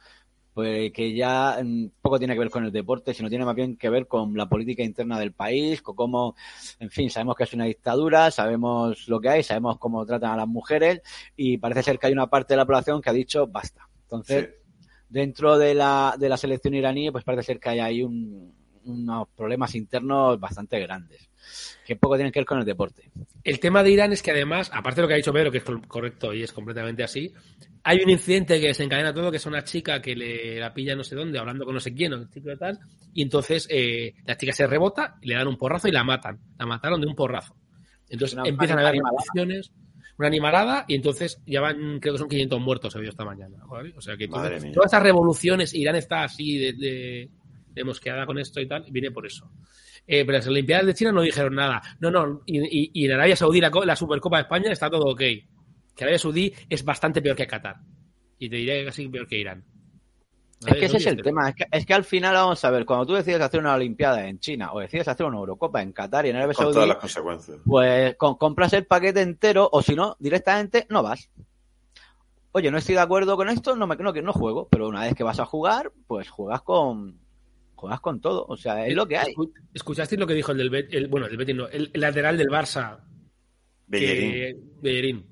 pues 0.55 0.91
que 0.91 1.13
ya 1.13 1.59
mm, 1.63 1.89
poco 2.01 2.17
tiene 2.17 2.33
que 2.33 2.39
ver 2.39 2.49
con 2.49 2.65
el 2.65 2.71
deporte, 2.71 3.13
sino 3.13 3.29
tiene 3.29 3.45
más 3.45 3.53
bien 3.55 3.77
que 3.77 3.89
ver 3.91 4.07
con 4.07 4.33
la 4.35 4.49
política 4.49 4.81
interna 4.81 5.19
del 5.19 5.33
país, 5.33 5.83
con 5.83 5.95
cómo, 5.95 6.35
en 6.79 6.89
fin, 6.89 7.11
sabemos 7.11 7.35
que 7.35 7.43
es 7.43 7.53
una 7.53 7.65
dictadura, 7.65 8.31
sabemos 8.31 9.07
lo 9.07 9.19
que 9.21 9.29
hay, 9.29 9.43
sabemos 9.43 9.77
cómo 9.77 10.03
tratan 10.03 10.31
a 10.31 10.37
las 10.37 10.47
mujeres 10.47 11.01
y 11.35 11.59
parece 11.59 11.83
ser 11.83 11.99
que 11.99 12.07
hay 12.07 12.13
una 12.13 12.25
parte 12.27 12.55
de 12.55 12.57
la 12.57 12.65
población 12.65 12.99
que 12.99 13.11
ha 13.11 13.13
dicho 13.13 13.45
basta. 13.45 13.87
Entonces, 14.01 14.49
dentro 15.09 15.57
de 15.57 15.73
la, 15.73 16.15
de 16.17 16.29
la 16.29 16.37
selección 16.37 16.73
iraní, 16.73 17.11
pues 17.11 17.23
parece 17.23 17.43
ser 17.43 17.59
que 17.59 17.69
hay 17.69 17.79
ahí 17.79 18.03
un- 18.03 18.53
unos 18.85 19.27
problemas 19.35 19.75
internos 19.75 20.39
bastante 20.39 20.79
grandes, 20.79 21.29
que 21.85 21.97
poco 21.97 22.15
tienen 22.15 22.31
que 22.31 22.39
ver 22.39 22.45
con 22.45 22.59
el 22.59 22.65
deporte. 22.65 23.09
El 23.43 23.59
tema 23.59 23.83
de 23.83 23.91
Irán 23.91 24.13
es 24.13 24.21
que 24.23 24.31
además, 24.31 24.69
aparte 24.73 24.97
de 24.97 25.01
lo 25.01 25.07
que 25.09 25.13
ha 25.15 25.17
dicho 25.17 25.33
Pedro, 25.33 25.51
que 25.51 25.57
es 25.57 25.63
cor- 25.65 25.85
correcto 25.87 26.33
y 26.33 26.43
es 26.43 26.53
completamente 26.53 27.03
así, 27.03 27.33
hay 27.83 27.99
un 28.03 28.09
incidente 28.09 28.59
que 28.61 28.67
desencadena 28.67 29.13
todo, 29.13 29.29
que 29.29 29.37
es 29.37 29.45
una 29.45 29.63
chica 29.63 30.01
que 30.01 30.15
le 30.15 30.59
la 30.59 30.73
pilla 30.73 30.95
no 30.95 31.03
sé 31.03 31.15
dónde, 31.15 31.37
hablando 31.39 31.65
con 31.65 31.73
no 31.73 31.79
sé 31.81 31.93
quién, 31.93 32.13
o 32.13 32.25
de 32.25 32.57
tal, 32.57 32.79
y 33.13 33.21
entonces 33.23 33.67
eh, 33.69 34.13
la 34.25 34.37
chica 34.37 34.53
se 34.53 34.67
rebota, 34.67 35.15
le 35.21 35.35
dan 35.35 35.47
un 35.47 35.57
porrazo 35.57 35.87
y 35.87 35.91
la 35.91 36.03
matan. 36.03 36.39
La 36.57 36.65
mataron 36.65 36.99
de 37.01 37.07
un 37.07 37.15
porrazo. 37.15 37.55
Entonces 38.09 38.37
empiezan 38.45 38.79
a 38.79 38.81
haber 38.87 39.01
revoluciones, 39.01 39.71
una 40.17 40.27
animalada, 40.27 40.85
y 40.87 40.95
entonces 40.95 41.41
ya 41.45 41.61
van, 41.61 41.99
creo 41.99 42.13
que 42.15 42.19
son 42.19 42.29
500 42.29 42.59
muertos, 42.59 42.93
se 42.93 42.99
vio 42.99 43.09
esta 43.09 43.23
mañana. 43.25 43.57
¿vale? 43.67 43.93
O 43.95 44.01
sea 44.01 44.17
que 44.17 44.27
todas 44.73 44.87
estas 44.87 45.03
revoluciones, 45.03 45.73
Irán 45.73 45.95
está 45.95 46.23
así 46.23 46.57
de, 46.57 46.73
de, 46.73 47.29
de 47.73 47.83
mosqueada 47.83 48.25
con 48.25 48.39
esto 48.39 48.59
y 48.59 48.67
tal, 48.67 48.85
viene 48.89 49.11
por 49.11 49.25
eso. 49.25 49.51
Eh, 50.07 50.23
pero 50.25 50.37
las 50.37 50.47
Olimpiadas 50.47 50.85
de 50.85 50.93
China 50.93 51.11
no 51.11 51.21
dijeron 51.21 51.53
nada. 51.55 51.81
No, 51.99 52.09
no, 52.09 52.41
y, 52.45 52.59
y- 52.59 52.91
y 52.93 53.05
en 53.05 53.11
Arabia 53.11 53.35
Saudí 53.35 53.59
la, 53.59 53.69
la 53.85 53.95
Supercopa 53.95 54.37
de 54.37 54.43
España 54.43 54.71
está 54.71 54.89
todo 54.89 55.11
ok. 55.11 55.19
Que 55.19 56.03
Arabia 56.03 56.17
Saudí 56.19 56.53
es 56.69 56.83
bastante 56.85 57.21
peor 57.21 57.35
que 57.35 57.45
Qatar. 57.45 57.75
Y 58.39 58.49
te 58.49 58.55
diré 58.55 58.79
que 58.79 58.85
casi 58.85 59.07
peor 59.09 59.27
que 59.27 59.37
Irán. 59.39 59.63
Es 60.65 60.73
que 60.73 60.85
ese 60.85 60.97
es 60.97 61.05
el 61.05 61.21
tema, 61.21 61.49
es 61.49 61.55
que, 61.55 61.65
es 61.71 61.85
que 61.85 61.93
al 61.93 62.03
final 62.03 62.33
vamos 62.33 62.65
a 62.65 62.71
ver, 62.71 62.83
cuando 62.85 63.05
tú 63.05 63.13
decides 63.13 63.39
hacer 63.41 63.59
una 63.59 63.75
Olimpiada 63.75 64.27
en 64.27 64.39
China 64.39 64.73
o 64.73 64.79
decides 64.79 65.07
hacer 65.07 65.25
una 65.27 65.37
Eurocopa 65.37 65.83
en 65.83 65.91
Qatar 65.93 66.25
y 66.25 66.29
en 66.29 66.35
Arabia 66.37 66.55
Con 66.55 66.63
Saudí, 66.65 66.73
todas 66.73 66.87
las 66.89 66.97
consecuencias. 66.97 67.57
pues 67.65 68.15
con- 68.15 68.35
compras 68.37 68.73
el 68.73 68.85
paquete 68.87 69.21
entero 69.21 69.69
o 69.71 69.81
si 69.83 69.93
no, 69.95 70.15
directamente 70.19 70.87
no 70.89 71.03
vas. 71.03 71.29
Oye, 72.53 72.71
no 72.71 72.79
estoy 72.79 72.95
de 72.95 73.01
acuerdo 73.01 73.35
con 73.37 73.49
esto, 73.49 73.75
no, 73.75 73.85
me, 73.85 73.95
no, 73.97 74.13
que 74.13 74.23
no 74.23 74.33
juego, 74.33 74.67
pero 74.71 74.87
una 74.87 75.01
vez 75.03 75.13
que 75.13 75.23
vas 75.23 75.39
a 75.39 75.45
jugar, 75.45 75.91
pues 76.07 76.29
juegas 76.29 76.63
con 76.63 77.19
juegas 77.75 77.99
con 77.99 78.19
todo, 78.19 78.43
o 78.49 78.57
sea, 78.57 78.87
es 78.87 78.95
lo 78.95 79.07
que 79.07 79.17
hay. 79.19 79.33
Escu- 79.35 79.51
¿Escuchasteis 79.75 80.19
lo 80.19 80.25
que 80.25 80.33
dijo 80.33 80.51
el 80.53 80.57
del 80.57 80.71
Bet- 80.71 80.89
el, 80.91 81.07
bueno, 81.07 81.27
el 81.27 81.37
Betis 81.37 81.55
no, 81.55 81.67
el, 81.67 81.91
el 81.93 82.01
lateral 82.01 82.35
del 82.35 82.47
Barça? 82.47 82.97
Bellerín. 83.85 84.31
que- 84.31 84.55
Bellerín. 84.81 85.25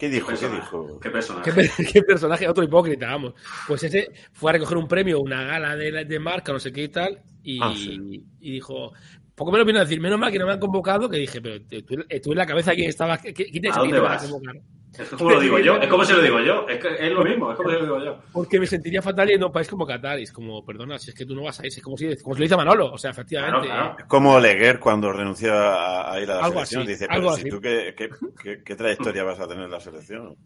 ¿Qué 0.00 0.08
dijo? 0.08 0.26
¿Qué 0.28 0.32
Personaje. 0.32 0.60
dijo? 0.62 0.98
¿Qué 1.00 1.10
personaje? 1.10 1.44
¿Qué, 1.44 1.52
per- 1.52 1.86
qué 1.92 2.02
personaje, 2.02 2.48
otro 2.48 2.64
hipócrita, 2.64 3.06
vamos. 3.08 3.34
Pues 3.68 3.82
ese 3.84 4.08
fue 4.32 4.50
a 4.50 4.54
recoger 4.54 4.78
un 4.78 4.88
premio, 4.88 5.20
una 5.20 5.44
gala 5.44 5.76
de, 5.76 6.04
de 6.06 6.18
marca, 6.18 6.52
no 6.52 6.58
sé 6.58 6.72
qué 6.72 6.84
y 6.84 6.88
tal, 6.88 7.22
y, 7.42 7.58
Ah, 7.62 7.74
sí. 7.76 7.98
y 8.40 8.50
dijo, 8.52 8.92
poco 9.34 9.52
menos 9.52 9.66
vino 9.66 9.78
a 9.78 9.82
decir, 9.82 10.00
menos 10.00 10.18
mal 10.18 10.32
que 10.32 10.38
no 10.38 10.46
me 10.46 10.52
han 10.52 10.58
convocado, 10.60 11.08
que 11.08 11.18
dije, 11.18 11.40
pero 11.42 11.60
tú, 11.66 12.02
eh, 12.08 12.20
tú 12.20 12.32
en 12.32 12.38
la 12.38 12.46
cabeza 12.46 12.72
quién 12.74 12.88
estaba, 12.88 13.18
¿Qui- 13.18 13.34
quién 13.50 13.62
te 13.62 13.68
¿A 13.68 13.72
dónde 13.76 13.94
te 13.96 14.00
van 14.00 14.12
a 14.12 14.14
vas? 14.14 14.22
convocar? 14.22 14.54
Es 14.98 15.08
como 15.10 15.30
lo 15.30 15.40
digo 15.40 15.58
yo, 15.60 15.76
es 15.76 15.88
como 15.88 16.04
se 16.04 16.12
lo 16.14 16.20
digo 16.20 16.40
yo, 16.40 16.66
es, 16.68 16.78
que 16.78 16.88
es 17.06 17.12
lo 17.12 17.22
mismo, 17.24 17.50
es 17.52 17.56
como 17.56 17.70
se 17.70 17.76
lo 17.78 17.82
digo 17.84 18.04
yo. 18.04 18.18
Porque 18.32 18.58
me 18.58 18.66
sentiría 18.66 19.00
fatal 19.00 19.28
yendo 19.28 19.46
a 19.46 19.48
un 19.48 19.52
país 19.52 19.68
como 19.68 19.86
Qatar, 19.86 20.18
y 20.18 20.24
es 20.24 20.32
como, 20.32 20.64
perdona, 20.64 20.98
si 20.98 21.10
es 21.10 21.16
que 21.16 21.24
tú 21.24 21.34
no 21.34 21.44
vas 21.44 21.60
a 21.60 21.66
ir, 21.66 21.68
es 21.72 21.80
como 21.82 21.96
si, 21.96 22.16
como 22.20 22.34
si 22.34 22.40
lo 22.40 22.44
dice 22.44 22.56
Manolo, 22.56 22.92
o 22.92 22.98
sea, 22.98 23.12
efectivamente. 23.12 23.66
Claro, 23.68 23.82
claro. 23.82 23.96
Es 24.00 24.04
como 24.06 24.38
Leguer 24.40 24.80
cuando 24.80 25.12
renunció 25.12 25.54
a, 25.54 26.12
a 26.12 26.20
ir 26.20 26.30
a 26.30 26.34
la 26.36 26.40
Algo 26.44 26.54
selección. 26.54 26.82
así, 26.82 26.90
Dice, 26.92 27.06
algo 27.08 27.28
pero 27.28 27.34
si 27.36 27.40
así. 27.42 27.50
tú 27.50 27.60
qué, 27.60 27.94
qué, 27.96 28.10
qué- 28.42 28.62
qué 28.64 28.74
trayectoria 28.76 29.22
vas 29.24 29.38
a 29.40 29.46
tener 29.46 29.64
en 29.64 29.70
la 29.70 29.80
selección. 29.80 30.36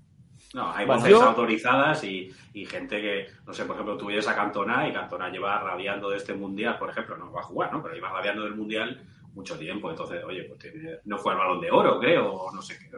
No, 0.53 0.71
hay 0.73 0.87
voces 0.87 1.09
yo- 1.11 1.23
autorizadas 1.23 2.05
y, 2.05 2.31
y 2.53 2.67
gente 2.67 3.01
que, 3.01 3.27
no 3.47 3.53
sé, 3.55 3.65
por 3.65 3.75
ejemplo, 3.77 3.97
tú 3.97 4.07
vienes 4.07 4.29
a 4.29 4.37
Cantona 4.37 4.87
y 4.89 4.93
Cantona 4.93 5.31
lleva 5.31 5.59
rabiando 5.61 6.11
de 6.11 6.19
este 6.19 6.35
mundial, 6.35 6.79
por 6.79 6.91
ejemplo, 6.91 7.17
no 7.17 7.33
va 7.33 7.41
a 7.41 7.45
jugar, 7.45 7.73
¿no? 7.73 7.83
Pero 7.83 7.95
lleva 7.95 8.11
rabiando 8.13 8.45
del 8.45 8.55
mundial 8.55 9.03
mucho 9.33 9.59
tiempo. 9.59 9.91
Entonces, 9.91 10.23
oye, 10.23 10.45
pues 10.45 10.61
tiene- 10.61 10.99
no 11.07 11.19
fue 11.19 11.33
al 11.33 11.39
balón 11.39 11.61
de 11.61 11.71
oro, 11.73 11.99
creo, 11.99 12.31
o 12.33 12.55
no 12.55 12.63
sé 12.63 12.79
qué. 12.79 12.97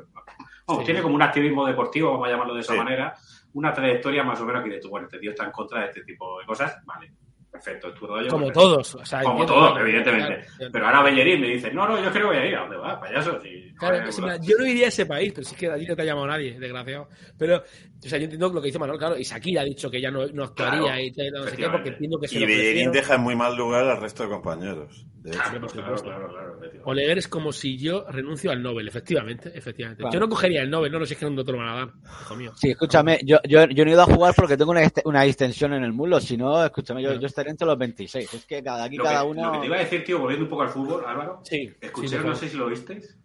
Sí. 0.69 0.85
tiene 0.85 1.03
como 1.03 1.15
un 1.15 1.23
activismo 1.23 1.65
deportivo, 1.67 2.11
vamos 2.13 2.27
a 2.29 2.31
llamarlo 2.33 2.55
de 2.55 2.61
esa 2.61 2.73
Sí. 2.73 2.79
manera, 2.79 3.15
una 3.55 3.73
trayectoria 3.73 4.25
más 4.25 4.41
o 4.41 4.45
menos 4.45 4.65
que 4.65 4.71
de 4.71 4.81
tú, 4.81 4.89
bueno, 4.91 5.07
este 5.07 5.19
tío 5.19 5.31
está 5.31 5.45
en 5.45 5.53
contra 5.53 5.81
de 5.81 5.87
este 5.87 6.03
tipo 6.03 6.39
de 6.41 6.47
cosas, 6.47 6.85
vale, 6.85 7.13
perfecto, 7.57 7.89
es 7.89 7.95
tu 7.95 8.07
rollo. 8.07 8.29
Como 8.29 8.47
perfecto. 8.47 8.61
todos, 8.69 8.95
o 8.95 9.05
sea, 9.05 9.23
Como 9.23 9.45
todos, 9.47 9.81
evidentemente. 9.81 10.47
claro. 10.57 10.71
Pero 10.73 10.87
ahora 10.87 11.03
Bellerín 11.03 11.41
me 11.41 11.49
dice, 11.49 11.71
no, 11.73 11.87
no, 11.89 11.97
yo 12.03 12.11
creo 12.11 12.31
que 12.31 12.37
voy 12.37 12.37
a 12.37 12.47
ir. 12.49 12.57
¿A 12.57 12.61
dónde 12.61 12.77
vas, 12.77 12.99
payaso? 12.99 13.41
Si- 13.43 13.67
Claro, 13.77 13.97
joder, 14.11 14.39
es 14.41 14.47
yo 14.47 14.57
no 14.59 14.65
iría 14.67 14.87
a 14.87 14.89
ese 14.89 15.05
país, 15.05 15.33
pero 15.35 15.47
sí 15.47 15.55
que 15.55 15.71
allí 15.71 15.85
no 15.87 15.95
te 15.95 16.01
ha 16.01 16.05
llamado 16.07 16.27
nadie, 16.29 16.59
desgraciado. 16.59 17.09
Pero, 17.37 17.57
o 17.59 18.09
sea, 18.09 18.17
yo 18.19 18.25
entiendo 18.25 18.49
lo 18.49 18.63
que 18.63 18.69
dice 18.69 18.79
Manuel, 18.79 18.99
claro, 18.99 19.19
y 19.19 19.23
Shakira 19.23 19.61
ha 19.61 19.65
dicho 19.65 19.91
que 19.91 20.01
ya 20.01 20.11
no, 20.11 20.27
no 20.29 20.45
actuaría 20.45 20.81
Claro, 20.81 21.01
y 21.03 21.13
tal, 21.13 21.31
no 21.33 21.47
sé 21.47 21.57
qué, 21.59 21.69
porque 21.69 21.89
entiendo 21.91 22.19
que 22.19 22.27
se 22.27 22.37
Y 22.37 22.41
lo 22.41 22.47
Bellerín 22.47 22.91
deja 22.93 23.17
en 23.17 23.21
muy 23.21 23.37
mal 23.37 23.55
lugar 23.55 23.85
al 23.85 24.01
resto 24.01 24.23
de 24.23 24.31
compañeros. 24.31 25.05
De 25.23 25.31
hecho. 25.33 25.41
Por 25.41 25.51
Claro, 25.51 25.69
supuesto. 25.69 26.05
claro, 26.09 26.29
claro. 26.31 26.57
Oleguer 26.85 27.19
es 27.19 27.29
como 27.29 27.53
si 27.53 27.77
yo 27.77 28.07
renuncio 28.09 28.51
al 28.53 28.63
Nobel, 28.63 28.87
efectivamente, 28.89 29.51
efectivamente. 29.55 30.01
Claro. 30.03 30.15
Yo 30.15 30.21
no 30.21 30.29
cogería 30.29 30.63
el 30.63 30.71
Nobel, 30.71 30.91
no, 30.93 31.01
no 31.01 31.05
sé 31.05 31.17
que 31.17 31.29
no 31.29 31.45
te 31.45 31.53
lo 31.53 31.59
van 31.59 31.69
a 31.69 31.75
dar, 31.75 31.89
hijo 32.23 32.37
mío. 32.37 32.53
Sí, 32.57 32.71
escúchame, 32.71 33.19
yo, 33.25 33.39
yo, 33.47 33.67
yo 33.67 33.85
no 33.85 33.91
he 33.91 33.95
ido 33.95 34.03
a 34.03 34.07
jugar 34.07 34.33
porque 34.35 34.57
tengo 34.57 34.71
una, 34.71 34.81
una 35.05 35.23
distensión 35.23 35.75
en 35.75 35.83
el 35.85 35.93
muslo, 35.93 36.19
si 36.21 36.37
no, 36.39 36.65
escúchame, 36.65 37.03
yo, 37.03 37.13
yo 37.15 37.27
estaré 37.27 37.46
entre 37.47 37.67
los 37.67 37.79
26. 37.79 38.35
Es 38.35 38.45
que 38.47 38.63
cada, 38.63 38.85
aquí 38.85 38.97
Lo 38.97 39.05
cada 39.05 39.21
que, 39.23 39.27
uno... 39.29 39.47
lo 39.47 39.53
que 39.53 39.59
te 39.61 39.67
iba 39.67 39.77
a 39.77 39.81
decir, 39.81 40.05
tío, 40.05 40.19
volviendo 40.19 40.45
un 40.45 40.51
poco 40.51 40.63
al 40.63 40.69
fútbol, 40.69 41.05
Álvaro, 41.07 41.41
Sí, 41.45 41.73
escuché, 41.81 42.09
sí, 42.09 42.17
no 42.25 42.35
sé 42.35 42.49
si 42.49 42.57
lo 42.57 42.67
visteis, 42.67 43.19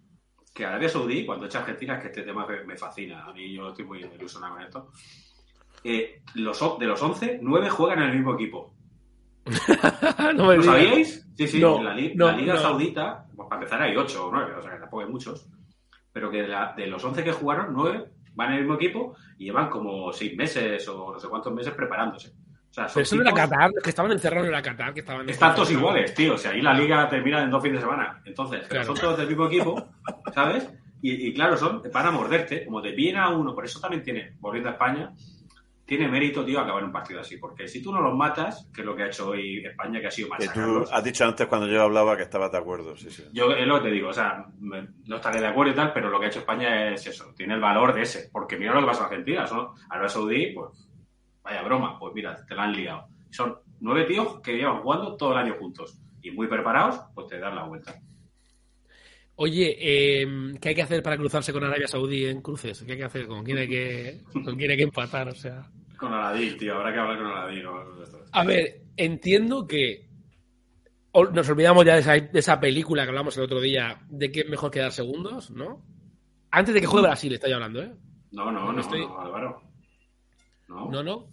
que 0.54 0.66
Arabia 0.66 0.90
Saudí, 0.90 1.26
cuando 1.26 1.46
echa 1.46 1.60
Argentina, 1.60 1.96
es 1.96 2.02
que 2.02 2.08
este 2.08 2.24
tema 2.24 2.46
me, 2.66 2.78
fascina, 2.78 3.26
a 3.26 3.34
mí 3.34 3.54
yo 3.54 3.70
estoy 3.70 3.86
muy 3.86 4.00
ilusionado 4.04 4.54
con 4.56 4.64
esto, 4.64 4.90
eh, 5.84 6.22
los, 6.36 6.80
de 6.80 6.86
los 6.86 7.02
11, 7.02 7.40
9 7.42 7.70
juegan 7.70 8.00
en 8.04 8.10
el 8.10 8.16
mismo 8.16 8.34
equipo. 8.36 8.74
no 10.36 10.46
me 10.48 10.58
¿Lo 10.58 10.64
sabíais? 10.64 11.28
Sí, 11.36 11.48
sí, 11.48 11.60
No, 11.60 11.78
en 11.78 11.86
la, 11.86 11.94
li- 11.96 12.14
no, 12.16 12.28
la 12.28 12.38
Liga 12.38 12.54
no. 12.54 12.60
Saudita, 12.62 13.26
pues 13.36 13.50
para 13.50 13.62
empezar 13.62 13.82
hay 13.82 13.96
8 13.98 14.28
o 14.28 14.32
9, 14.32 14.54
o 14.56 14.62
sea 14.62 14.72
que 14.74 14.80
tampoco 14.80 15.02
hay 15.04 15.10
muchos, 15.10 15.48
pero 16.12 16.30
que 16.30 16.44
de, 16.44 16.48
la- 16.50 16.74
de 16.78 16.88
los 16.88 17.04
11 17.04 17.24
que 17.24 17.32
jugaron, 17.32 17.74
9 17.74 18.06
van 18.34 18.50
en 18.50 18.54
el 18.56 18.60
mismo 18.62 18.76
equipo 18.76 19.16
y 19.38 19.46
llevan 19.46 19.70
como 19.70 20.14
6 20.14 20.36
meses 20.38 20.88
o 20.88 21.12
no 21.14 21.20
sé 21.20 21.28
cuántos 21.28 21.54
meses 21.54 21.74
preparándose. 21.74 22.34
O 22.72 22.74
sea, 22.74 22.88
son 22.88 22.94
Pero 22.96 23.04
eso 23.04 23.16
no 23.18 23.22
era 23.24 23.32
tipos- 23.32 23.50
Qatar, 23.50 23.72
que 23.84 23.90
estaban 23.90 24.12
encerrados 24.14 24.44
no 24.46 24.50
era 24.50 24.62
Qatar, 24.62 24.94
que 24.94 25.00
estaban... 25.02 25.30
Están 25.30 25.54
todos 25.56 25.72
iguales, 25.72 26.14
tío. 26.14 26.36
O 26.36 26.38
sea, 26.38 26.52
ahí 26.52 26.62
la 26.62 26.74
liga 26.74 27.08
termina 27.10 27.44
en 27.44 27.50
dos 27.52 27.62
fines 27.62 27.80
de 27.80 27.86
semana. 27.86 28.22
Entonces, 28.26 28.66
Claro. 28.68 28.86
son 28.86 28.96
todos 28.96 29.18
del 29.18 29.28
mismo 29.28 29.46
equipo, 29.48 29.90
¿sabes? 30.34 30.70
Y, 31.02 31.28
y 31.28 31.34
claro, 31.34 31.58
son 31.58 31.82
van 31.94 32.06
a 32.08 32.12
morderte, 32.12 32.64
como 32.66 32.82
te 32.82 32.92
viene 32.92 33.20
a 33.20 33.28
uno. 33.30 33.54
Por 33.54 33.66
eso 33.66 33.80
también 33.82 34.04
tiene, 34.04 34.36
volviendo 34.40 34.70
a 34.70 34.74
España, 34.74 35.12
tiene 35.86 36.08
mérito, 36.08 36.46
tío, 36.46 36.62
acabar 36.62 36.82
un 36.86 36.94
partido 36.94 37.20
así. 37.20 37.36
Porque 37.36 37.68
si 37.68 37.82
tú 37.84 37.92
no 37.92 38.00
los 38.00 38.16
matas, 38.16 38.70
que 38.74 38.80
es 38.82 38.86
lo 38.88 38.96
que 38.96 39.04
ha 39.04 39.08
hecho 39.08 39.28
hoy 39.30 39.66
España, 39.66 40.00
que 40.00 40.08
ha 40.08 40.12
sido 40.12 40.30
Que 40.40 40.48
tú 40.48 40.86
has 40.90 41.04
dicho 41.04 41.26
antes 41.26 41.48
cuando 41.48 41.68
yo 41.68 41.82
hablaba 41.82 42.16
que 42.16 42.24
estabas 42.24 42.54
de 42.54 42.58
acuerdo, 42.60 42.96
sí, 42.96 43.10
sí. 43.10 43.26
yo 43.34 43.52
es 43.52 43.68
lo 43.68 43.80
que 43.82 43.90
te 43.90 43.94
digo, 43.96 44.08
o 44.10 44.14
sea, 44.14 44.46
me- 44.62 44.88
no 45.08 45.18
estaré 45.18 45.42
de 45.42 45.48
acuerdo 45.48 45.74
y 45.74 45.76
tal, 45.76 45.92
pero 45.92 46.10
lo 46.10 46.20
que 46.22 46.28
ha 46.28 46.30
hecho 46.30 46.40
España 46.40 46.94
es 46.94 47.06
eso, 47.06 47.34
tiene 47.36 47.56
el 47.56 47.60
valor 47.60 47.94
de 47.94 48.04
ese. 48.04 48.30
Porque 48.32 48.56
mira 48.58 48.74
lo 48.74 48.80
que 48.80 48.86
pasa 48.88 49.02
en 49.02 49.06
Argentina, 49.08 49.46
son 49.46 49.70
Arabia 49.90 50.08
Saudí, 50.08 50.54
pues 50.54 50.88
vaya 51.44 51.62
broma, 51.64 51.98
pues 52.00 52.14
mira, 52.14 52.36
te 52.48 52.56
la 52.56 52.64
han 52.64 52.74
liado. 52.74 53.08
Son 53.30 53.56
nueve 53.80 54.06
tíos 54.06 54.40
que 54.42 54.56
llevan 54.58 54.82
jugando 54.82 55.16
todo 55.16 55.32
el 55.34 55.38
año 55.40 55.56
juntos 55.60 55.98
y 56.22 56.32
muy 56.32 56.48
preparados, 56.48 57.02
pues 57.16 57.28
te 57.28 57.40
dan 57.40 57.56
la 57.56 57.64
vuelta. 57.64 57.96
Oye, 59.36 59.76
eh, 59.80 60.28
¿qué 60.62 60.70
hay 60.70 60.76
que 60.76 60.82
hacer 60.84 61.02
para 61.02 61.18
cruzarse 61.18 61.52
con 61.52 61.64
Arabia 61.64 61.88
Saudí 61.88 62.26
en 62.26 62.42
cruces? 62.42 62.84
¿Qué 62.84 62.92
hay 62.92 62.98
que 63.00 63.06
hacer? 63.06 63.28
¿Con 63.28 63.44
quién 63.44 63.58
hay 63.58 63.68
que, 63.68 64.22
con 64.32 64.56
quién 64.56 64.70
hay 64.72 64.78
que 64.78 64.84
empatar? 64.84 65.30
O 65.30 65.36
sea. 65.36 65.64
Con 65.98 66.14
Aladín, 66.14 66.58
tío, 66.58 66.76
habrá 66.76 66.94
que 66.94 67.00
hablar 67.00 67.18
con 67.18 67.28
Aladín. 67.28 67.64
A 68.34 68.44
ver, 68.44 68.82
entiendo 68.98 69.66
que 69.66 70.08
nos 71.34 71.50
olvidamos 71.50 71.86
ya 71.86 71.96
de 71.96 72.00
esa, 72.02 72.14
de 72.20 72.40
esa 72.40 72.60
película 72.60 73.04
que 73.04 73.10
hablamos 73.10 73.36
el 73.38 73.44
otro 73.44 73.60
día 73.60 74.00
de 74.10 74.32
que 74.32 74.42
es 74.42 74.50
mejor 74.50 74.70
quedar 74.70 74.92
segundos, 74.92 75.50
¿no? 75.50 75.82
Antes 76.52 76.74
de 76.74 76.82
que 76.82 76.88
juegue 76.88 77.08
Brasil, 77.08 77.34
estoy 77.34 77.52
hablando, 77.54 77.82
¿eh? 77.82 77.92
No, 78.32 78.52
no, 78.52 78.66
No 78.66 78.74
no, 78.74 78.82
estoy- 78.82 79.02
no, 79.08 79.20
Álvaro. 79.22 79.62
No. 80.72 80.90
No, 80.90 81.04
no. 81.04 81.28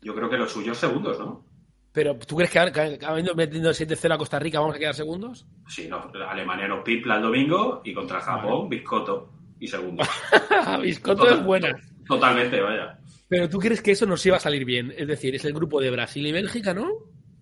Yo 0.00 0.14
creo 0.14 0.28
que 0.28 0.36
los 0.36 0.52
suyos 0.52 0.76
segundos, 0.76 1.18
¿no? 1.18 1.44
Pero 1.92 2.16
¿tú 2.18 2.36
crees 2.36 2.50
que, 2.50 2.58
habiendo 2.58 3.34
metiendo 3.34 3.70
7-0 3.70 4.14
a 4.14 4.18
Costa 4.18 4.38
Rica 4.38 4.58
vamos 4.58 4.74
a 4.74 4.78
quedar 4.78 4.94
segundos? 4.94 5.46
Sí, 5.68 5.88
no. 5.88 6.10
Alemania 6.28 6.66
nos 6.66 6.82
pipla 6.82 7.16
el 7.16 7.22
domingo 7.22 7.82
y 7.84 7.92
contra 7.92 8.20
Japón, 8.20 8.68
Biscotto 8.68 9.30
y 9.60 9.68
segundo. 9.68 10.02
Biscotto 10.82 11.28
es 11.28 11.44
buena. 11.44 11.76
Totalmente, 12.06 12.60
vaya. 12.60 12.98
Pero 13.28 13.48
¿tú 13.48 13.58
crees 13.58 13.82
que 13.82 13.92
eso 13.92 14.06
nos 14.06 14.24
iba 14.26 14.36
a 14.36 14.40
salir 14.40 14.64
bien? 14.64 14.92
Es 14.96 15.06
decir, 15.06 15.34
es 15.34 15.44
el 15.44 15.52
grupo 15.52 15.80
de 15.80 15.90
Brasil 15.90 16.26
y 16.26 16.32
Bélgica, 16.32 16.74
¿no? 16.74 16.88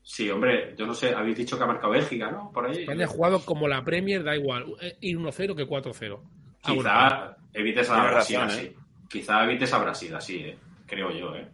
Sí, 0.03 0.29
hombre, 0.29 0.75
yo 0.77 0.87
no 0.87 0.95
sé, 0.95 1.15
habéis 1.15 1.37
dicho 1.37 1.57
que 1.57 1.65
ha 1.65 1.69
marcado 1.69 1.93
Bélgica, 1.93 2.31
¿no? 2.31 2.51
Por 2.53 2.67
ahí. 2.67 2.81
España 2.81 3.05
ha 3.05 3.09
jugado 3.09 3.45
como 3.45 3.69
la 3.69 3.85
Premier, 3.85 4.25
da 4.25 4.37
igual, 4.37 4.67
eh, 4.81 4.97
ir 5.01 5.17
1-0 5.17 5.55
que 5.55 5.67
4-0. 5.67 6.21
Ah. 6.63 6.73
Quizá 6.73 7.37
evites 7.53 7.91
a 7.91 8.11
Brasil 8.11 8.37
así. 8.37 8.67
¿eh? 8.67 8.77
Quizá 9.09 9.45
evites 9.45 9.73
a 9.73 9.79
Brasil 9.79 10.15
así, 10.15 10.37
¿eh? 10.39 10.59
Creo 10.91 11.13
yo, 11.13 11.37
¿eh? 11.37 11.49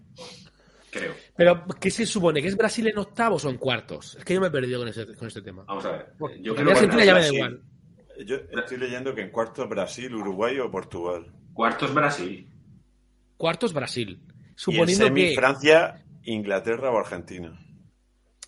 Creo. 0.90 1.12
Pero, 1.36 1.66
¿qué 1.78 1.90
se 1.90 2.06
supone? 2.06 2.40
¿Que 2.40 2.48
es 2.48 2.56
Brasil 2.56 2.86
en 2.88 2.96
octavos 2.96 3.44
o 3.44 3.50
en 3.50 3.58
cuartos? 3.58 4.16
Es 4.16 4.24
que 4.24 4.32
yo 4.32 4.40
me 4.40 4.46
he 4.46 4.50
perdido 4.50 4.78
con, 4.78 4.88
ese, 4.88 5.14
con 5.14 5.28
este 5.28 5.42
tema. 5.42 5.62
Vamos 5.64 5.84
a 5.84 5.92
ver. 5.92 6.06
Yo 6.40 6.54
creo 6.54 6.70
Argentina 6.70 7.04
ya 7.04 7.12
me 7.14 7.20
da 7.20 7.30
Brasil. 7.30 7.34
igual. 7.34 7.62
Yo 8.24 8.36
estoy 8.58 8.78
leyendo 8.78 9.14
que 9.14 9.20
en 9.20 9.30
cuartos 9.30 9.68
Brasil, 9.68 10.14
Uruguay 10.14 10.58
o 10.58 10.70
Portugal. 10.70 11.30
Cuartos 11.52 11.92
Brasil. 11.92 12.48
Cuartos 13.36 13.74
Brasil. 13.74 14.08
y 14.08 14.32
en 14.32 14.54
Suponiendo 14.56 15.04
semi 15.04 15.20
que... 15.28 15.34
Francia, 15.34 16.02
Inglaterra 16.22 16.90
o 16.90 16.98
Argentina. 16.98 17.60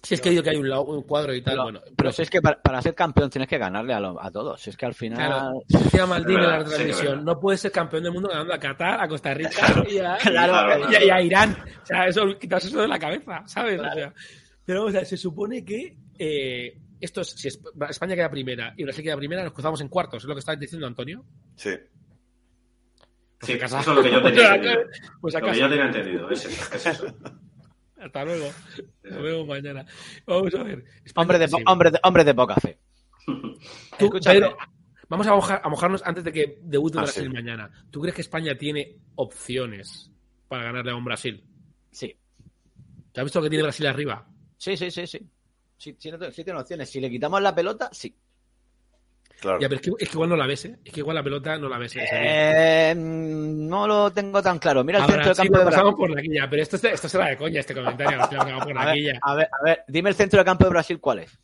Si 0.08 0.14
es 0.14 0.20
que 0.22 0.30
digo 0.30 0.42
que 0.42 0.50
hay 0.50 0.56
un, 0.56 1.02
cuadro 1.02 1.34
y 1.34 1.42
tal, 1.42 1.52
Pero, 1.52 1.62
bueno. 1.64 1.80
pero 1.96 2.12
si 2.12 2.22
es 2.22 2.30
que 2.30 2.40
para, 2.40 2.60
para 2.62 2.80
ser 2.80 2.94
campeón 2.94 3.28
tienes 3.28 3.46
que 3.48 3.58
ganarle 3.58 3.92
a, 3.92 4.00
lo- 4.00 4.18
a 4.22 4.30
todos. 4.30 4.60
Si 4.60 4.70
es 4.70 4.76
que 4.76 4.86
al 4.86 4.94
final. 4.94 5.18
Claro, 5.18 5.62
decía 5.68 6.06
Maldini 6.06 6.42
en 6.42 6.48
la 6.50 6.64
sí 6.64 6.70
transmisión, 6.70 7.24
no 7.24 7.38
puedes 7.38 7.60
ser 7.60 7.70
campeón 7.72 8.02
del 8.04 8.12
mundo 8.12 8.28
ganando 8.30 8.54
a 8.54 8.58
Qatar, 8.58 9.00
a 9.02 9.06
Costa 9.08 9.34
Rica 9.34 9.84
y, 9.90 9.98
a, 9.98 10.16
claro, 10.16 10.90
y 10.90 10.94
a- 10.94 11.04
y 11.04 11.10
a 11.10 11.20
Irán. 11.20 11.56
O 11.82 11.86
sea, 11.86 12.06
eso, 12.06 12.22
quitas 12.40 12.64
eso 12.64 12.80
de 12.80 12.88
la 12.88 12.98
cabeza, 12.98 13.42
¿sabes? 13.46 13.78
O 13.80 13.92
sea, 13.92 14.14
pero 14.64 14.84
o 14.86 14.90
sea, 14.90 15.04
se 15.04 15.16
supone 15.18 15.64
que 15.64 15.96
eh, 16.18 16.78
esto 17.00 17.20
es- 17.20 17.28
si 17.30 17.48
Esp- 17.48 17.90
España 17.90 18.14
queda 18.14 18.30
primera 18.30 18.72
y 18.78 18.84
Brasil 18.84 19.04
queda 19.04 19.16
primera, 19.16 19.44
nos 19.44 19.52
cruzamos 19.52 19.80
en 19.82 19.88
cuartos, 19.88 20.22
es 20.22 20.28
lo 20.28 20.34
que 20.34 20.40
está 20.40 20.56
diciendo 20.56 20.86
Antonio. 20.86 21.22
Sí. 21.56 21.70
Sí, 23.40 23.54
Pues 23.56 23.62
eso 23.62 23.76
a 23.76 23.80
es 23.80 23.86
lo 23.86 24.02
que 24.02 24.10
yo 24.10 24.22
tenía 24.22 24.48
Pues 24.50 24.54
entendido. 24.54 24.90
Pues 25.20 25.34
lo 25.34 25.40
que 25.52 25.58
yo 25.58 25.68
tenía 25.68 25.84
entendido, 25.86 26.30
es 26.30 26.44
eso. 26.46 26.74
Es 26.74 26.86
eso. 26.86 27.06
Hasta 28.08 28.24
luego. 28.24 28.46
Nos 29.04 29.22
vemos 29.22 29.46
mañana. 29.46 29.86
Vamos 30.26 30.54
a 30.54 30.62
ver. 30.62 30.84
España- 31.04 31.22
Hombre 31.22 31.38
de, 31.38 31.62
hombre, 31.66 31.90
de, 31.92 32.00
hombre 32.02 32.24
de 32.24 32.34
poca 32.34 32.54
fe. 32.56 32.78
Tú. 33.98 34.10
Pedro, 34.24 34.56
vamos 35.08 35.26
a, 35.26 35.34
mojar- 35.34 35.60
a 35.62 35.68
mojarnos 35.68 36.02
antes 36.04 36.24
de 36.24 36.32
que 36.32 36.58
debute 36.62 36.98
Ah, 36.98 37.02
Brasil 37.02 37.24
sí. 37.24 37.28
mañana. 37.28 37.70
¿Tú 37.90 38.00
crees 38.00 38.14
que 38.14 38.22
España 38.22 38.56
tiene 38.56 38.96
opciones 39.16 40.10
para 40.48 40.64
ganarle 40.64 40.90
a 40.92 40.96
un 40.96 41.04
Brasil? 41.04 41.44
Sí. 41.90 42.16
¿Te 43.12 43.20
has 43.20 43.24
visto 43.24 43.42
que 43.42 43.48
tiene 43.50 43.62
Brasil 43.64 43.86
arriba? 43.86 44.26
Sí, 44.56 44.76
sí, 44.76 44.90
sí, 44.90 45.06
sí. 45.06 45.18
Sí, 45.76 45.96
sí, 45.98 46.10
sí 46.32 46.44
tiene 46.44 46.58
opciones. 46.60 46.90
Si 46.90 47.00
le 47.00 47.08
quitamos 47.10 47.40
la 47.40 47.54
pelota, 47.54 47.88
sí. 47.92 48.14
Claro. 49.40 49.60
Ya, 49.60 49.68
pero 49.68 49.80
es 49.80 49.86
que, 49.86 49.90
es 50.04 50.08
que 50.08 50.14
igual 50.14 50.30
no 50.30 50.36
la 50.36 50.46
ves, 50.46 50.64
¿eh? 50.64 50.78
Es 50.84 50.92
que 50.92 51.00
igual 51.00 51.14
la 51.14 51.22
pelota 51.22 51.56
no 51.58 51.68
la 51.68 51.78
ves. 51.78 51.94
Eh, 51.96 52.92
no 52.96 53.86
lo 53.86 54.10
tengo 54.10 54.42
tan 54.42 54.58
claro. 54.58 54.82
Mira 54.82 54.98
el 54.98 55.02
Ahora 55.04 55.14
centro 55.14 55.28
de 55.30 55.34
sí, 55.34 55.42
campo 55.42 55.58
de 55.58 55.64
nos 55.64 55.70
pasamos 55.74 55.92
Brasil. 55.94 56.06
por 56.08 56.16
la 56.16 56.22
quilla, 56.22 56.50
pero 56.50 56.62
esto, 56.62 56.76
es- 56.76 56.84
esto 56.84 57.08
será 57.08 57.26
de 57.28 57.36
coña, 57.36 57.60
este 57.60 57.74
comentario. 57.74 58.18
por 58.18 58.74
la 58.74 58.82
A 58.82 58.94
ver, 58.94 59.18
a 59.22 59.34
ver, 59.36 59.48
a 59.60 59.64
ver, 59.64 59.84
dime 59.86 60.10
el 60.10 60.16
centro 60.16 60.38
de 60.40 60.44
campo 60.44 60.64
de 60.64 60.70
Brasil 60.70 60.98
cuál 61.00 61.20
es. 61.20 61.38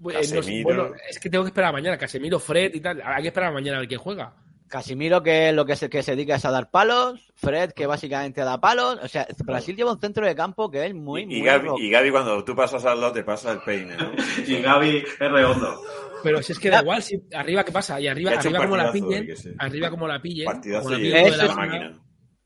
Bueno, 0.00 0.20
no 0.20 0.24
sé, 0.24 0.36
Casemiro. 0.36 0.64
bueno, 0.64 0.94
es 1.08 1.18
que 1.18 1.28
tengo 1.30 1.44
que 1.44 1.48
esperar 1.48 1.70
a 1.70 1.72
mañana. 1.72 1.98
Casemiro, 1.98 2.38
Fred 2.38 2.74
y 2.74 2.80
tal. 2.80 3.02
Hay 3.04 3.22
que 3.22 3.28
esperar 3.28 3.50
a 3.50 3.52
mañana 3.52 3.78
a 3.78 3.80
ver 3.80 3.88
quién 3.88 4.00
juega. 4.00 4.32
Casimiro, 4.68 5.22
que 5.22 5.50
lo 5.52 5.64
que 5.64 5.76
se, 5.76 5.88
que 5.88 6.02
se 6.02 6.10
dedica 6.14 6.34
es 6.36 6.44
a 6.44 6.50
dar 6.50 6.70
palos. 6.70 7.32
Fred, 7.36 7.70
que 7.72 7.86
básicamente 7.86 8.42
da 8.42 8.60
palos. 8.60 8.98
O 9.02 9.08
sea, 9.08 9.26
Brasil 9.44 9.74
lleva 9.74 9.92
un 9.92 9.98
centro 10.00 10.26
de 10.26 10.34
campo 10.34 10.70
que 10.70 10.84
es 10.86 10.94
muy, 10.94 11.22
Y, 11.22 11.26
muy 11.26 11.36
y 11.36 11.42
Gaby, 11.42 11.68
y 11.78 11.90
Gaby, 11.90 12.10
cuando 12.10 12.44
tú 12.44 12.54
pasas 12.54 12.84
al 12.84 13.00
lado, 13.00 13.12
te 13.14 13.24
pasa 13.24 13.50
el 13.52 13.60
peine, 13.60 13.96
¿no? 13.96 14.12
Y 14.46 14.60
Gaby 14.60 14.98
es 14.98 15.18
redondo. 15.18 15.80
Pero 16.22 16.42
si 16.42 16.52
es 16.52 16.58
que 16.58 16.70
da 16.70 16.80
igual, 16.82 17.02
si 17.02 17.20
arriba 17.34 17.64
qué 17.64 17.72
pasa, 17.72 18.00
y 18.00 18.08
arriba, 18.08 18.32
arriba 18.32 18.58
como 18.60 18.76
la 18.76 18.92
pillen, 18.92 19.36
ser. 19.36 19.54
arriba 19.58 19.90
como 19.90 20.08
la 20.08 20.20
pillen, 20.20 20.46
Partidazo 20.46 20.84
como 20.84 20.90
la 20.90 20.96
pillen 20.98 21.24
de 21.30 21.36
la 21.36 21.54
máquina. 21.54 21.98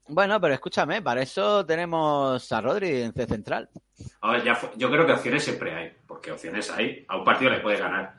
Bueno, 0.08 0.40
pero 0.40 0.54
escúchame, 0.54 1.00
para 1.00 1.22
eso 1.22 1.64
tenemos 1.64 2.52
a 2.52 2.60
Rodri 2.60 3.02
en 3.02 3.12
C 3.12 3.24
central. 3.26 3.68
A 4.20 4.32
ver, 4.32 4.44
ya 4.44 4.54
fue- 4.54 4.70
yo 4.76 4.90
creo 4.90 5.06
que 5.06 5.12
opciones 5.12 5.44
siempre 5.44 5.74
hay, 5.74 5.92
porque 6.06 6.32
opciones 6.32 6.70
hay. 6.70 7.04
A 7.08 7.16
un 7.16 7.24
partido 7.24 7.50
le 7.50 7.60
puede 7.60 7.78
ganar. 7.78 8.14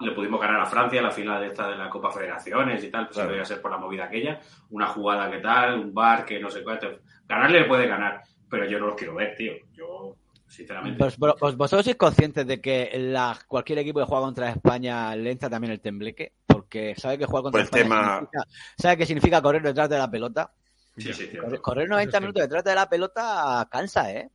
Le 0.00 0.12
pudimos 0.12 0.40
ganar 0.40 0.60
a 0.60 0.66
Francia 0.66 0.98
en 0.98 1.04
la 1.04 1.10
final 1.10 1.40
de 1.40 1.48
esta 1.48 1.68
de 1.68 1.76
la 1.76 1.88
Copa 1.88 2.10
Federaciones 2.12 2.82
y 2.84 2.90
tal, 2.90 3.06
pues 3.06 3.14
Claro. 3.14 3.30
podría 3.30 3.44
ser 3.44 3.60
por 3.62 3.70
la 3.70 3.78
movida 3.78 4.04
aquella. 4.04 4.40
Una 4.70 4.86
jugada 4.88 5.30
que 5.30 5.38
tal, 5.38 5.78
un 5.78 5.94
bar 5.94 6.24
que 6.24 6.38
no 6.40 6.50
sé 6.50 6.62
cuánto. 6.62 6.88
Ganarle 7.26 7.60
le 7.60 7.66
puede 7.66 7.86
ganar, 7.86 8.20
pero 8.50 8.66
yo 8.66 8.78
no 8.78 8.86
los 8.88 8.96
quiero 8.96 9.14
ver, 9.14 9.34
tío. 9.36 9.52
Yo, 9.72 10.16
sinceramente. 10.52 10.98
Pues, 10.98 11.16
vos- 11.18 11.34
vos- 11.40 11.56
vosotros 11.56 11.84
sois 11.84 11.96
conscientes 11.96 12.46
de 12.46 12.60
que 12.60 12.90
la, 12.98 13.38
cualquier 13.48 13.78
equipo 13.78 14.00
que 14.00 14.06
juega 14.06 14.22
contra 14.24 14.50
España 14.50 15.14
le 15.16 15.30
entra 15.32 15.48
también 15.50 15.72
el 15.72 15.80
tembleque, 15.80 16.32
porque 16.46 16.94
sabe 16.96 17.18
que 17.18 17.26
jugar 17.26 17.42
contra 17.44 17.60
el 17.60 17.64
España 17.64 17.82
tema- 17.84 18.14
significa, 18.18 18.44
sabe 18.78 18.96
que 18.96 19.06
significa 19.06 19.42
correr 19.42 19.62
detrás 19.62 19.88
de 19.88 19.98
la 19.98 20.10
pelota. 20.10 20.52
sí, 20.96 21.12
sí, 21.12 21.26
tío. 21.28 21.42
Correr, 21.42 21.60
correr 21.60 21.88
90 21.88 22.20
minutos 22.20 22.42
detrás 22.42 22.64
de 22.64 22.74
la 22.74 22.88
pelota 22.88 23.66
cansa, 23.70 24.12
¿eh? 24.12 24.28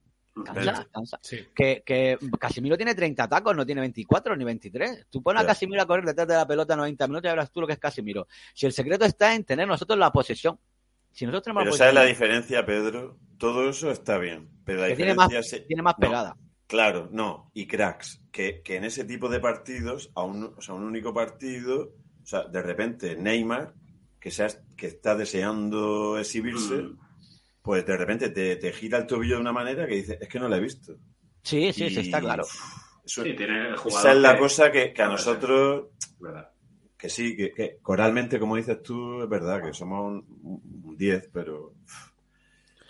Cansa, 0.45 0.87
cansa. 0.93 1.17
Sí. 1.21 1.47
Que, 1.55 1.81
que 1.83 2.15
Casimiro 2.39 2.77
tiene 2.77 2.93
30 2.93 3.27
tacos, 3.27 3.55
no 3.55 3.65
tiene 3.65 3.81
24 3.81 4.35
ni 4.35 4.43
23. 4.43 5.07
Tú 5.09 5.23
pones 5.23 5.41
a. 5.41 5.47
Casimiro 5.47 5.81
a 5.81 5.87
correr 5.87 6.05
detrás 6.05 6.27
de 6.27 6.35
la 6.35 6.45
pelota 6.45 6.75
90 6.75 7.07
minutos 7.07 7.27
y 7.27 7.31
verás 7.31 7.51
tú 7.51 7.61
lo 7.61 7.65
que 7.65 7.73
es 7.73 7.79
Casimiro. 7.79 8.27
Si 8.53 8.67
el 8.67 8.71
secreto 8.71 9.03
está 9.05 9.33
en 9.33 9.43
tener 9.45 9.67
nosotros 9.67 9.97
la 9.97 10.11
posesión. 10.11 10.59
Si 11.11 11.25
nosotros 11.25 11.43
tenemos 11.43 11.63
Pero 11.63 11.71
la 11.71 11.77
¿sabes 11.77 11.93
la 11.93 12.03
diferencia, 12.05 12.65
Pedro? 12.65 13.17
Todo 13.37 13.69
eso 13.69 13.89
está 13.91 14.17
bien. 14.17 14.49
Pero 14.65 14.81
la 14.81 14.87
que 14.89 14.95
tiene 14.95 15.11
diferencia 15.13 15.39
más, 15.39 15.47
se- 15.49 15.59
tiene 15.61 15.81
más 15.81 15.95
No, 15.97 16.07
pegada. 16.07 16.37
Claro, 16.67 17.09
no. 17.11 17.49
Y 17.53 17.65
cracks. 17.67 18.21
Que, 18.31 18.61
que 18.61 18.75
en 18.75 18.83
ese 18.83 19.05
tipo 19.05 19.29
de 19.29 19.39
partidos, 19.39 20.11
a 20.15 20.23
un, 20.23 20.53
o 20.57 20.61
sea, 20.61 20.75
un 20.75 20.83
único 20.83 21.13
partido, 21.13 21.93
o 22.21 22.25
sea, 22.25 22.43
de 22.43 22.61
repente 22.61 23.15
Neymar, 23.15 23.73
que, 24.19 24.31
sea, 24.31 24.47
que 24.75 24.87
está 24.87 25.15
deseando 25.15 26.17
exhibirse, 26.19 26.75
Mm. 26.83 26.97
pues 27.61 27.85
de 27.85 27.97
repente 27.97 28.29
te, 28.29 28.55
te 28.57 28.73
gira 28.73 28.97
el 28.97 29.07
tobillo 29.07 29.35
de 29.35 29.41
una 29.41 29.53
manera 29.53 29.87
que 29.87 29.95
dices, 29.95 30.17
es 30.19 30.27
que 30.27 30.39
no 30.39 30.47
la 30.49 30.57
he 30.57 30.61
visto. 30.61 30.93
Sí, 31.43 31.71
sí, 31.73 31.89
sí, 31.89 31.99
está 32.01 32.19
claro. 32.19 32.43
Eso- 32.43 33.23
Sí, 33.23 33.33
tiene 33.37 33.69
el 33.69 33.77
jugador 33.77 34.01
esa 34.01 34.11
es 34.11 34.17
la 34.21 34.33
que- 34.33 34.39
cosa 34.39 34.69
que, 34.71 34.91
que 34.93 35.01
a 35.01 35.07
nosotros, 35.07 35.85
¿Verdad? 36.19 36.51
Que 36.97 37.09
sí, 37.09 37.35
que, 37.35 37.77
coralmente, 37.81 38.39
como 38.39 38.55
dices 38.55 38.81
tú, 38.81 39.23
es 39.23 39.29
verdad 39.29 39.63
que 39.63 39.73
somos 39.73 40.05
un, 40.05 40.81
un 40.83 40.97
10, 40.97 41.29
pero... 41.31 41.73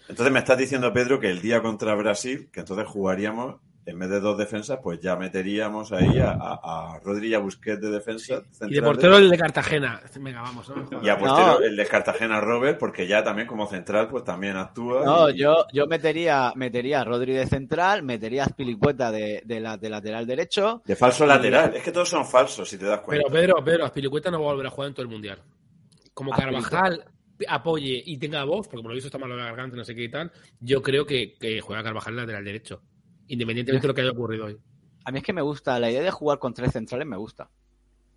Entonces 0.07 0.31
me 0.31 0.39
estás 0.39 0.57
diciendo, 0.57 0.93
Pedro, 0.93 1.19
que 1.19 1.29
el 1.29 1.41
día 1.41 1.61
contra 1.61 1.93
Brasil, 1.95 2.49
que 2.51 2.61
entonces 2.61 2.87
jugaríamos, 2.87 3.57
en 3.87 3.97
vez 3.97 4.09
de 4.09 4.19
dos 4.19 4.37
defensas, 4.37 4.79
pues 4.83 4.99
ya 4.99 5.15
meteríamos 5.15 5.91
ahí 5.93 6.19
a, 6.19 6.31
a, 6.31 6.95
a 6.95 6.99
Rodri 6.99 7.29
y 7.29 7.33
a 7.33 7.39
Busquets 7.39 7.81
de 7.81 7.89
defensa. 7.89 8.43
Y 8.67 8.73
de 8.75 8.81
portero 8.81 9.17
el 9.17 9.29
de 9.29 9.37
Cartagena. 9.37 10.01
Venga, 10.19 10.41
vamos. 10.41 10.69
¿no? 10.69 11.01
Y 11.01 11.09
a 11.09 11.17
portero 11.17 11.59
No. 11.59 11.65
el 11.65 11.75
de 11.75 11.85
Cartagena 11.85 12.41
Robert, 12.41 12.77
porque 12.77 13.07
ya 13.07 13.23
también 13.23 13.47
como 13.47 13.65
central, 13.67 14.07
pues 14.09 14.23
también 14.23 14.57
actúa. 14.57 15.03
No, 15.05 15.29
y- 15.29 15.37
yo, 15.39 15.65
yo 15.73 15.87
metería, 15.87 16.51
metería 16.55 17.01
a 17.01 17.03
Rodri 17.05 17.33
de 17.33 17.47
central, 17.47 18.03
metería 18.03 18.43
a 18.43 18.49
Spilicueta 18.49 19.11
de, 19.11 19.41
de, 19.45 19.59
la, 19.59 19.77
de 19.77 19.89
lateral 19.89 20.27
derecho. 20.27 20.81
De 20.85 20.95
falso 20.95 21.23
Y- 21.25 21.27
lateral. 21.29 21.73
Es 21.75 21.83
que 21.83 21.91
todos 21.91 22.09
son 22.09 22.25
falsos, 22.25 22.67
si 22.69 22.77
te 22.77 22.85
das 22.85 22.99
cuenta. 22.99 23.23
Pero 23.29 23.33
Pedro, 23.41 23.63
Pedro, 23.63 23.85
Aspilicueta 23.85 24.29
no 24.29 24.39
va 24.41 24.49
a 24.49 24.53
volver 24.53 24.67
a 24.67 24.71
jugar 24.71 24.89
en 24.89 24.93
todo 24.93 25.03
el 25.03 25.09
mundial. 25.11 25.41
Como 26.13 26.33
Azpilicueta. 26.33 26.69
Carvajal 26.69 27.05
apoye 27.47 28.01
y 28.05 28.17
tenga 28.17 28.43
voz, 28.43 28.67
porque 28.67 28.81
por 28.81 28.89
lo 28.91 28.95
visto 28.95 29.07
está 29.07 29.19
mal 29.19 29.29
de 29.29 29.35
la 29.37 29.45
garganta, 29.45 29.77
no 29.77 29.83
sé 29.83 29.93
qué 29.93 30.03
y 30.05 30.09
tal, 30.09 30.31
yo 30.59 30.81
creo 30.81 31.05
que, 31.05 31.35
que 31.39 31.61
juega 31.61 31.83
Carvajal 31.83 32.15
lateral 32.15 32.43
derecho. 32.43 32.81
Independientemente 33.27 33.85
de 33.85 33.87
lo 33.87 33.93
que 33.93 34.01
haya 34.01 34.11
ocurrido 34.11 34.45
hoy. 34.45 34.57
A 35.05 35.11
mí 35.11 35.19
es 35.19 35.23
que 35.23 35.33
me 35.33 35.41
gusta, 35.41 35.79
la 35.79 35.89
idea 35.89 36.01
de 36.01 36.11
jugar 36.11 36.39
con 36.39 36.53
tres 36.53 36.71
centrales 36.71 37.07
me 37.07 37.17
gusta. 37.17 37.49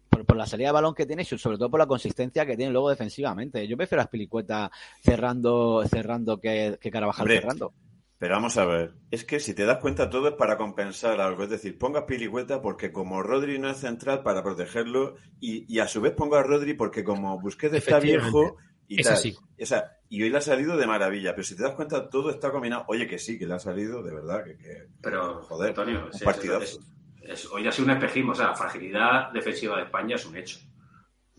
Por, 0.08 0.24
por 0.24 0.36
la 0.36 0.46
salida 0.46 0.68
de 0.68 0.72
balón 0.72 0.94
que 0.94 1.06
tiene 1.06 1.22
y 1.22 1.24
sobre 1.24 1.56
todo 1.56 1.70
por 1.70 1.78
la 1.78 1.86
consistencia 1.86 2.44
que 2.44 2.56
tiene 2.56 2.72
luego 2.72 2.90
defensivamente. 2.90 3.66
Yo 3.68 3.76
prefiero 3.76 4.02
a 4.02 4.06
Spilicueta 4.06 4.70
cerrando, 5.00 5.84
cerrando 5.86 6.40
que, 6.40 6.78
que 6.80 6.88
Hombre, 6.88 7.40
cerrando. 7.40 7.72
Pero 8.20 8.34
vamos 8.34 8.58
a 8.58 8.66
ver, 8.66 8.92
es 9.10 9.24
que 9.24 9.40
si 9.40 9.54
te 9.54 9.64
das 9.64 9.78
cuenta 9.78 10.10
todo 10.10 10.28
es 10.28 10.34
para 10.34 10.58
compensar 10.58 11.22
algo, 11.22 11.44
es 11.44 11.48
decir, 11.48 11.78
pongas 11.78 12.04
Pilicueta 12.04 12.60
porque 12.60 12.92
como 12.92 13.22
Rodri 13.22 13.58
no 13.58 13.70
es 13.70 13.78
central 13.78 14.22
para 14.22 14.42
protegerlo 14.42 15.14
y, 15.40 15.64
y 15.74 15.78
a 15.78 15.88
su 15.88 16.02
vez 16.02 16.12
pongo 16.12 16.36
a 16.36 16.42
Rodri 16.42 16.74
porque 16.74 17.02
como 17.02 17.40
Busquets 17.40 17.76
está 17.76 17.98
viejo 17.98 18.58
y 18.88 19.00
Es 19.00 19.06
tal. 19.06 19.14
así. 19.14 19.36
O 19.58 19.64
sea, 19.64 19.99
y 20.10 20.22
hoy 20.22 20.28
le 20.30 20.36
ha 20.38 20.40
salido 20.42 20.76
de 20.76 20.86
maravilla, 20.86 21.30
pero 21.34 21.44
si 21.44 21.56
te 21.56 21.62
das 21.62 21.72
cuenta 21.74 22.10
todo 22.10 22.28
está 22.30 22.50
combinado. 22.50 22.84
Oye, 22.88 23.06
que 23.06 23.18
sí, 23.18 23.38
que 23.38 23.46
le 23.46 23.54
ha 23.54 23.58
salido 23.58 24.02
de 24.02 24.12
verdad, 24.12 24.44
que, 24.44 24.58
que- 24.58 24.88
Pero, 25.00 25.40
joder, 25.44 25.68
Antonio, 25.70 26.02
un 26.04 26.10
es- 26.14 26.22
partidazo. 26.22 26.62
es- 26.64 26.80
es- 27.22 27.46
hoy 27.52 27.66
ha 27.66 27.72
sido 27.72 27.86
un 27.86 27.92
espejismo. 27.92 28.32
O 28.32 28.34
sea, 28.34 28.48
la 28.48 28.54
fragilidad 28.56 29.30
defensiva 29.32 29.76
de 29.78 29.84
España 29.84 30.16
es 30.16 30.26
un 30.26 30.36
hecho. 30.36 30.58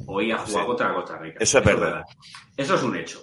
Hoy 0.08 0.32
ha 0.32 0.38
jugado 0.38 0.62
Sí. 0.62 0.68
contra 0.68 0.94
Costa 0.96 1.18
Rica. 1.20 1.38
Eso 1.40 1.60
es 1.60 1.66
verdad. 1.66 2.04
Eso 2.58 2.76
es 2.76 2.84
un 2.84 2.96
hecho. 2.96 3.22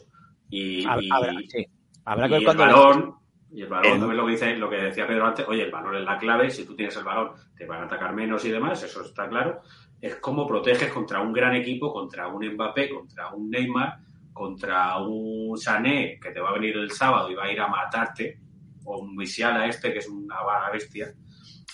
Y, 0.48 0.84
Habrá- 0.86 1.02
y- 1.02 1.08
habrá- 1.10 1.32
sí. 1.48 1.66
Habrá 2.04 2.28
y 2.28 2.34
el 2.34 2.44
cuando 2.44 2.62
balón, 2.64 3.14
y 3.50 3.62
el 3.62 3.68
balón 3.68 3.92
El- 3.92 3.98
también 4.00 4.16
lo 4.16 4.26
que 4.26 4.32
dice, 4.32 4.56
lo 4.56 4.70
que 4.70 4.76
decía 4.76 5.06
Pedro 5.06 5.26
antes, 5.26 5.48
oye, 5.48 5.62
el 5.64 5.70
balón 5.70 5.96
es 5.96 6.04
la 6.04 6.18
clave, 6.18 6.50
si 6.50 6.64
tú 6.64 6.76
tienes 6.76 6.96
el 6.96 7.04
balón 7.04 7.32
te 7.56 7.66
van 7.66 7.82
a 7.82 7.84
atacar 7.86 8.14
menos 8.14 8.44
y 8.44 8.50
demás, 8.50 8.82
eso 8.82 9.02
está 9.02 9.28
claro. 9.28 9.60
Es 10.00 10.16
cómo 10.16 10.46
proteges 10.46 10.92
contra 10.92 11.20
un 11.20 11.32
gran 11.32 11.54
equipo, 11.56 11.92
contra 11.92 12.28
un 12.28 12.46
Mbappé, 12.46 12.90
contra 12.90 13.34
un 13.34 13.50
Neymar, 13.50 13.98
contra 14.38 14.96
un 14.98 15.58
Sané 15.58 16.18
que 16.22 16.30
te 16.30 16.40
va 16.40 16.50
a 16.50 16.52
venir 16.54 16.76
el 16.76 16.92
sábado 16.92 17.30
y 17.30 17.34
va 17.34 17.44
a 17.44 17.52
ir 17.52 17.60
a 17.60 17.66
matarte, 17.66 18.38
o 18.84 18.98
un 19.00 19.14
Musiala 19.16 19.66
este 19.66 19.92
que 19.92 19.98
es 19.98 20.08
una 20.08 20.40
vaga 20.42 20.70
bestia. 20.70 21.12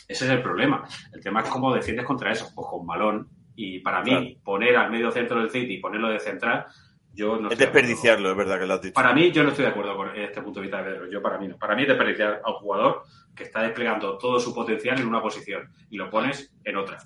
Ese 0.08 0.24
es 0.24 0.30
el 0.30 0.42
problema. 0.42 0.82
El 1.12 1.20
tema 1.22 1.40
es 1.42 1.48
cómo 1.48 1.74
defiendes 1.74 2.04
contra 2.06 2.32
eso, 2.32 2.50
pues 2.54 2.66
con 2.68 2.86
balón. 2.86 3.28
Y 3.56 3.78
para 3.80 4.02
mí, 4.02 4.10
Claro. 4.10 4.26
poner 4.42 4.76
al 4.76 4.90
medio 4.90 5.10
centro 5.10 5.38
del 5.40 5.50
City 5.50 5.74
y 5.74 5.78
ponerlo 5.78 6.08
de 6.08 6.18
central, 6.18 6.66
yo 7.12 7.36
no 7.36 7.46
es 7.48 7.52
estoy 7.52 7.56
de 7.58 7.64
acuerdo. 7.64 7.88
desperdiciarlo, 7.88 8.30
es 8.32 8.36
verdad 8.36 8.58
que 8.58 8.66
lo 8.66 8.74
has 8.74 8.82
dicho. 8.82 8.94
Para 8.94 9.14
mí, 9.14 9.30
yo 9.30 9.42
no 9.44 9.50
estoy 9.50 9.64
de 9.66 9.70
acuerdo 9.70 9.96
con 9.96 10.16
este 10.16 10.42
punto 10.42 10.58
de 10.60 10.66
vista 10.66 10.82
de 10.82 10.90
Pedro. 10.90 11.10
Yo, 11.10 11.22
para 11.22 11.38
mí, 11.38 11.46
no. 11.48 11.56
Para 11.56 11.76
mí 11.76 11.82
es 11.82 11.88
desperdiciar 11.88 12.40
a 12.44 12.50
un 12.50 12.56
jugador 12.56 13.02
que 13.36 13.44
está 13.44 13.62
desplegando 13.62 14.18
todo 14.18 14.40
su 14.40 14.52
potencial 14.54 14.98
en 14.98 15.06
una 15.06 15.22
posición 15.22 15.70
y 15.90 15.96
lo 15.96 16.10
pones 16.10 16.52
en 16.64 16.76
otra. 16.76 16.98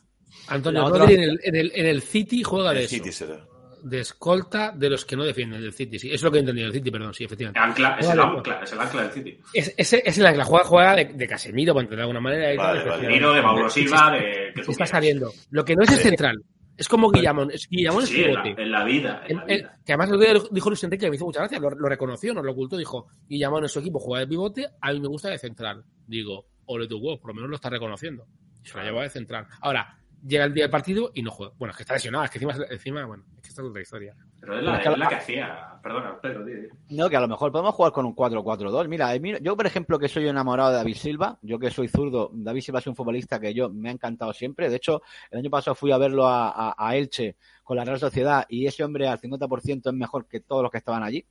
Antonio 0.48 0.88
Rodri 0.88 1.14
en 1.14 1.22
el, 1.22 1.40
en, 1.42 1.54
el, 1.56 1.72
en 1.74 1.86
el 1.86 2.02
City 2.02 2.42
juega 2.42 2.70
de 2.72 2.78
El 2.80 2.84
eso. 2.86 2.94
City 2.96 3.12
será. 3.12 3.46
De 3.82 4.00
escolta 4.00 4.72
de 4.74 4.90
los 4.90 5.04
que 5.04 5.16
no 5.16 5.24
defienden 5.24 5.60
del 5.60 5.72
City. 5.72 5.98
Sí, 5.98 6.08
eso 6.08 6.16
es 6.16 6.22
lo 6.22 6.30
que 6.30 6.38
he 6.38 6.40
entendido 6.40 6.66
del 6.66 6.74
City, 6.74 6.90
perdón, 6.90 7.14
sí, 7.14 7.24
efectivamente. 7.24 7.60
Ancla, 7.60 7.96
es, 8.00 8.06
Vale, 8.08 8.20
el 8.22 8.26
pues. 8.28 8.38
ancla, 8.38 8.60
es 8.64 8.72
el 8.72 8.80
ancla 8.80 9.02
del 9.02 9.12
City. 9.12 9.38
Es, 9.54 9.74
ese 9.76 10.02
es 10.04 10.18
la, 10.18 10.32
la 10.32 10.44
juega, 10.44 10.64
juega 10.64 10.96
de, 10.96 11.04
de 11.06 11.26
Casemiro, 11.28 11.72
entender 11.72 11.96
de 11.96 12.02
alguna 12.02 12.20
manera. 12.20 12.52
y 12.52 12.56
Vale, 12.56 12.56
tal, 12.56 12.66
vale. 12.66 12.78
efectivamente. 12.80 13.06
Casemiro, 13.06 13.32
de 13.34 13.42
Mauro 13.42 13.70
Silva, 13.70 14.10
de 14.12 14.52
que 14.54 14.70
está 14.70 14.86
saliendo. 14.86 15.32
Lo 15.50 15.64
que 15.64 15.74
no 15.74 15.82
es 15.84 15.90
el 15.92 15.98
central. 15.98 16.36
Es 16.76 16.88
como 16.88 17.10
Guillamón. 17.10 17.50
Es, 17.50 17.66
Guillamón 17.68 18.06
Sí, 18.06 18.20
es 18.20 18.26
en 18.28 18.34
la, 18.34 18.42
pivote. 18.44 18.62
en 18.62 18.70
la 18.70 18.84
vida. 18.84 19.22
En 19.26 19.36
la 19.38 19.42
El- 19.44 19.50
el- 19.50 19.58
vida. 19.62 19.78
que 19.84 19.92
además 19.92 20.08
el 20.10 20.14
otro 20.14 20.26
día 20.32 20.42
dijo 20.52 20.70
Luis 20.70 20.84
Enrique 20.84 21.06
que 21.06 21.10
me 21.10 21.16
hizo 21.16 21.24
mucha 21.24 21.40
gracia, 21.40 21.58
lo, 21.58 21.70
lo 21.70 21.88
reconoció, 21.88 22.32
nos 22.34 22.44
lo 22.44 22.52
ocultó, 22.52 22.76
dijo, 22.76 23.08
Guillamón 23.28 23.64
en 23.64 23.68
su 23.68 23.80
equipo 23.80 23.98
juega 23.98 24.20
de 24.20 24.28
pivote, 24.28 24.66
a 24.80 24.92
mí 24.92 25.00
me 25.00 25.08
gusta 25.08 25.28
de 25.30 25.38
central. 25.38 25.82
Digo, 26.06 26.46
ole 26.66 26.86
tu 26.86 26.98
huevo, 26.98 27.18
por 27.20 27.30
lo 27.30 27.34
menos 27.34 27.50
lo 27.50 27.56
está 27.56 27.68
reconociendo. 27.68 28.26
Se 28.62 28.76
lo 28.78 28.84
lleva 28.84 29.02
de 29.02 29.10
central. 29.10 29.46
Ahora, 29.60 29.97
llega 30.26 30.44
el 30.44 30.54
día 30.54 30.64
del 30.64 30.70
partido 30.70 31.10
y 31.14 31.22
no 31.22 31.30
juega. 31.30 31.52
Bueno, 31.58 31.70
es 31.72 31.76
que 31.76 31.82
está 31.82 31.94
lesionado, 31.94 32.24
es 32.24 32.30
que 32.30 32.38
encima, 32.38 32.64
encima 32.70 33.04
bueno, 33.06 33.24
es 33.36 33.42
que 33.42 33.48
esta 33.48 33.62
es 33.62 33.68
otra 33.68 33.82
historia. 33.82 34.14
Pero 34.40 34.58
es 34.58 34.64
la, 34.64 34.76
Es 34.76 34.82
que 34.82 34.88
es 34.92 34.98
la 34.98 35.08
que 35.08 35.14
hacía. 35.14 35.64
Perdona, 35.82 36.20
Pedro, 36.20 36.44
di. 36.44 36.52
No, 36.90 37.08
que 37.08 37.16
a 37.16 37.20
lo 37.20 37.28
mejor 37.28 37.50
podemos 37.52 37.74
jugar 37.74 37.92
con 37.92 38.04
un 38.06 38.14
4-4-2. 38.14 38.88
Mira, 38.88 39.14
eh, 39.14 39.20
mira, 39.20 39.38
yo, 39.40 39.56
por 39.56 39.66
ejemplo, 39.66 39.98
que 39.98 40.08
soy 40.08 40.26
enamorado 40.28 40.70
de 40.70 40.76
David 40.76 40.94
Silva, 40.96 41.38
yo 41.42 41.58
que 41.58 41.70
soy 41.70 41.88
zurdo, 41.88 42.30
David 42.32 42.60
Silva 42.62 42.78
es 42.80 42.86
un 42.86 42.96
futbolista 42.96 43.38
que 43.40 43.52
yo 43.54 43.68
me 43.70 43.88
ha 43.88 43.92
encantado 43.92 44.32
siempre. 44.32 44.68
De 44.70 44.76
hecho, 44.76 45.02
el 45.30 45.38
año 45.38 45.50
pasado 45.50 45.74
fui 45.74 45.90
a 45.92 45.98
verlo 45.98 46.26
a, 46.26 46.50
a- 46.50 46.74
a 46.76 46.96
Elche 46.96 47.36
con 47.64 47.76
la 47.76 47.84
Real 47.84 47.98
Sociedad 47.98 48.46
y 48.48 48.66
ese 48.66 48.82
hombre 48.84 49.06
al 49.08 49.20
50% 49.20 49.88
es 49.88 49.94
mejor 49.94 50.26
que 50.26 50.40
todos 50.40 50.62
los 50.62 50.70
que 50.70 50.78
estaban 50.78 51.02
allí. 51.02 51.24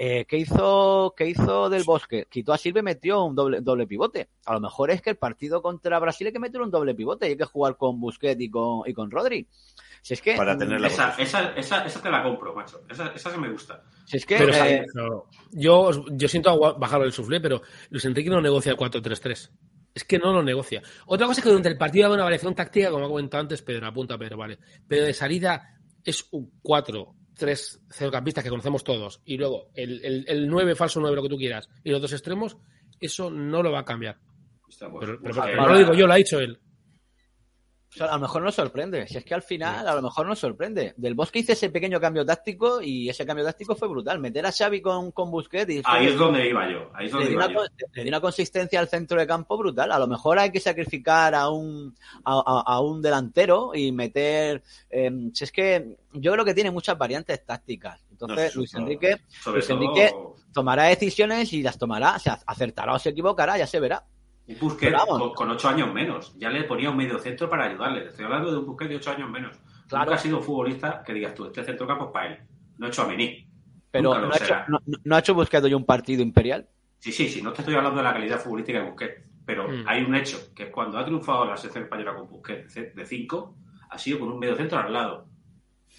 Eh, 0.00 0.26
¿qué, 0.28 0.38
hizo, 0.38 1.12
¿Qué 1.16 1.26
hizo 1.26 1.68
del 1.68 1.82
Bosque? 1.82 2.28
Quitó 2.30 2.52
a 2.52 2.58
Silva 2.58 2.78
y 2.78 2.84
metió 2.84 3.24
un 3.24 3.34
doble, 3.34 3.60
doble 3.60 3.84
pivote. 3.84 4.28
A 4.46 4.54
lo 4.54 4.60
mejor 4.60 4.92
es 4.92 5.02
que 5.02 5.10
el 5.10 5.16
partido 5.16 5.60
contra 5.60 5.98
Brasil 5.98 6.28
hay 6.28 6.32
que 6.32 6.38
meter 6.38 6.60
un 6.60 6.70
doble 6.70 6.94
pivote 6.94 7.26
y 7.26 7.30
hay 7.30 7.36
que 7.36 7.44
jugar 7.44 7.76
con 7.76 8.00
Busquets 8.00 8.40
y 8.40 8.48
con, 8.48 8.88
y 8.88 8.94
con 8.94 9.10
Rodri. 9.10 9.48
Si 10.00 10.14
es 10.14 10.22
que, 10.22 10.36
Para 10.36 10.56
tener 10.56 10.80
la 10.80 10.86
Esa, 10.86 11.16
esa, 11.18 11.52
esa, 11.56 11.84
esa 11.84 12.00
te 12.00 12.10
la 12.10 12.22
compro, 12.22 12.54
macho. 12.54 12.82
Esa, 12.88 13.08
esa 13.08 13.32
sí 13.32 13.40
me 13.40 13.50
gusta. 13.50 13.82
si 14.04 14.18
es 14.18 14.24
que 14.24 14.36
Pero, 14.36 14.54
eh, 14.54 14.86
no, 14.94 15.24
yo, 15.50 15.90
yo 16.12 16.28
siento 16.28 16.78
bajar 16.78 17.02
el 17.02 17.12
suflé, 17.12 17.40
pero 17.40 17.62
Luis 17.90 18.04
Enrique 18.04 18.30
no 18.30 18.40
negocia 18.40 18.70
el 18.70 18.78
4-3-3. 18.78 19.50
Es 19.94 20.04
que 20.04 20.20
no 20.20 20.32
lo 20.32 20.44
negocia. 20.44 20.80
Otra 21.06 21.26
cosa 21.26 21.40
es 21.40 21.44
que 21.44 21.50
durante 21.50 21.70
el 21.70 21.76
partido 21.76 22.06
haga 22.06 22.14
una 22.14 22.22
variación 22.22 22.54
táctica, 22.54 22.90
como 22.90 23.06
ha 23.06 23.08
comentado 23.08 23.40
antes 23.40 23.62
Pedro, 23.62 23.88
apunta 23.88 24.16
Pedro, 24.16 24.36
vale. 24.36 24.60
Pero 24.86 25.06
de 25.06 25.12
salida 25.12 25.80
es 26.04 26.28
un 26.30 26.52
4, 26.62 27.16
3 27.38 27.80
centrocampistas 27.90 28.44
que 28.44 28.50
conocemos 28.50 28.84
todos, 28.84 29.22
y 29.24 29.38
luego 29.38 29.70
el, 29.74 30.04
el, 30.04 30.24
el 30.28 30.48
9, 30.48 30.74
falso 30.74 31.00
9, 31.00 31.16
lo 31.16 31.22
que 31.22 31.28
tú 31.28 31.38
quieras, 31.38 31.68
y 31.82 31.90
los 31.90 32.02
dos 32.02 32.12
extremos, 32.12 32.58
eso 33.00 33.30
no 33.30 33.62
lo 33.62 33.72
va 33.72 33.80
a 33.80 33.84
cambiar. 33.84 34.18
Está, 34.68 34.90
pues, 34.90 35.06
Pero, 35.06 35.20
pero 35.22 35.56
no 35.56 35.68
lo 35.68 35.78
digo 35.78 35.94
yo, 35.94 36.06
lo 36.06 36.12
ha 36.12 36.16
dicho 36.16 36.38
él. 36.38 36.58
Sea, 37.98 38.06
a 38.06 38.14
lo 38.14 38.20
mejor 38.20 38.42
nos 38.42 38.54
sorprende. 38.54 39.06
Si 39.08 39.18
es 39.18 39.24
que 39.24 39.34
al 39.34 39.42
final, 39.42 39.86
a 39.86 39.94
lo 39.94 40.02
mejor 40.02 40.26
nos 40.26 40.38
sorprende. 40.38 40.94
Del 40.96 41.14
Bosque 41.14 41.40
hice 41.40 41.52
ese 41.52 41.68
pequeño 41.70 42.00
cambio 42.00 42.24
táctico 42.24 42.80
y 42.80 43.08
ese 43.08 43.26
cambio 43.26 43.44
táctico 43.44 43.74
fue 43.74 43.88
brutal. 43.88 44.18
Meter 44.18 44.46
a 44.46 44.52
Xavi 44.52 44.80
con, 44.80 45.10
con 45.12 45.30
Busquets 45.30 45.70
y 45.70 45.82
Ahí 45.84 46.06
es 46.06 46.16
donde 46.16 46.48
iba 46.48 46.70
yo. 46.70 46.90
Ahí 46.94 47.06
es 47.06 47.12
donde 47.12 47.32
iba 47.32 47.44
una, 47.46 47.54
yo. 47.54 47.60
le 47.92 48.02
dio 48.02 48.10
una 48.10 48.20
consistencia 48.20 48.80
al 48.80 48.88
centro 48.88 49.18
de 49.20 49.26
campo 49.26 49.56
brutal. 49.58 49.92
A 49.92 49.98
lo 49.98 50.06
mejor 50.06 50.38
hay 50.38 50.50
que 50.50 50.60
sacrificar 50.60 51.34
a 51.34 51.48
un, 51.50 51.94
a, 52.24 52.32
a- 52.34 52.74
a 52.74 52.80
un 52.80 53.02
delantero 53.02 53.72
y 53.74 53.92
meter. 53.92 54.62
eh, 54.90 55.10
si 55.34 55.44
es 55.44 55.52
que 55.52 55.96
yo 56.12 56.32
creo 56.32 56.44
que 56.44 56.54
tiene 56.54 56.70
muchas 56.70 56.96
variantes 56.96 57.44
tácticas. 57.44 58.00
Entonces, 58.10 58.54
No, 58.54 58.60
Luis 58.60 58.74
Enrique, 58.74 59.16
Luis 59.46 59.66
todo, 59.66 59.76
Enrique 59.76 60.14
tomará 60.52 60.84
decisiones 60.84 61.52
y 61.52 61.62
las 61.62 61.78
tomará. 61.78 62.16
O 62.16 62.18
sea, 62.18 62.38
acertará 62.46 62.94
o 62.94 62.98
se 62.98 63.10
equivocará, 63.10 63.58
ya 63.58 63.66
se 63.66 63.78
verá. 63.80 64.04
Un 64.48 64.58
Busquets 64.58 65.04
con, 65.06 65.32
con 65.34 65.50
ocho 65.50 65.68
años 65.68 65.92
menos. 65.92 66.34
Ya 66.38 66.50
le 66.50 66.64
ponía 66.64 66.90
un 66.90 66.96
medio 66.96 67.18
centro 67.18 67.48
para 67.48 67.64
ayudarle. 67.66 68.06
Estoy 68.08 68.24
hablando 68.24 68.50
de 68.50 68.58
un 68.58 68.66
Busquets 68.66 68.90
de 68.90 68.96
ocho 68.96 69.10
años 69.10 69.30
menos. 69.30 69.56
Claro. 69.88 70.04
Nunca 70.06 70.16
ha 70.16 70.18
sido 70.22 70.38
un 70.38 70.42
futbolista 70.44 71.02
que 71.04 71.14
digas 71.14 71.34
tú, 71.34 71.46
este 71.46 71.64
centrocampo 71.64 72.06
es 72.06 72.10
para 72.12 72.26
él. 72.32 72.38
No 72.78 72.86
he 72.86 72.88
hecho 72.90 73.02
a 73.02 73.06
Mení. 73.08 73.46
Pero 73.90 74.04
Nunca 74.10 74.20
no 74.20 74.26
lo 74.28 74.34
ha, 74.34 74.36
hecho, 74.36 74.54
no, 74.68 74.78
no 75.04 75.16
ha 75.16 75.18
hecho 75.18 75.34
Busquets 75.34 75.64
hoy 75.64 75.74
un 75.74 75.84
partido 75.84 76.22
imperial. 76.22 76.68
Sí, 76.98 77.12
sí, 77.12 77.28
sí, 77.28 77.40
no 77.42 77.52
te 77.52 77.62
estoy 77.62 77.74
hablando 77.74 77.98
de 77.98 78.04
la 78.04 78.12
calidad 78.12 78.38
futbolística 78.40 78.80
de 78.80 78.90
Busquets, 78.90 79.22
pero 79.46 79.66
Mm. 79.68 79.84
hay 79.86 80.02
un 80.04 80.14
hecho, 80.14 80.52
que 80.54 80.70
cuando 80.70 80.98
ha 80.98 81.04
triunfado 81.04 81.44
la 81.46 81.56
selección 81.56 81.84
española 81.84 82.14
con 82.14 82.28
Busquets 82.28 82.74
de 82.74 83.06
5, 83.06 83.56
ha 83.90 83.98
sido 83.98 84.18
con 84.20 84.30
un 84.32 84.38
medio 84.38 84.56
centro 84.56 84.78
al 84.78 84.92
lado. 84.92 85.26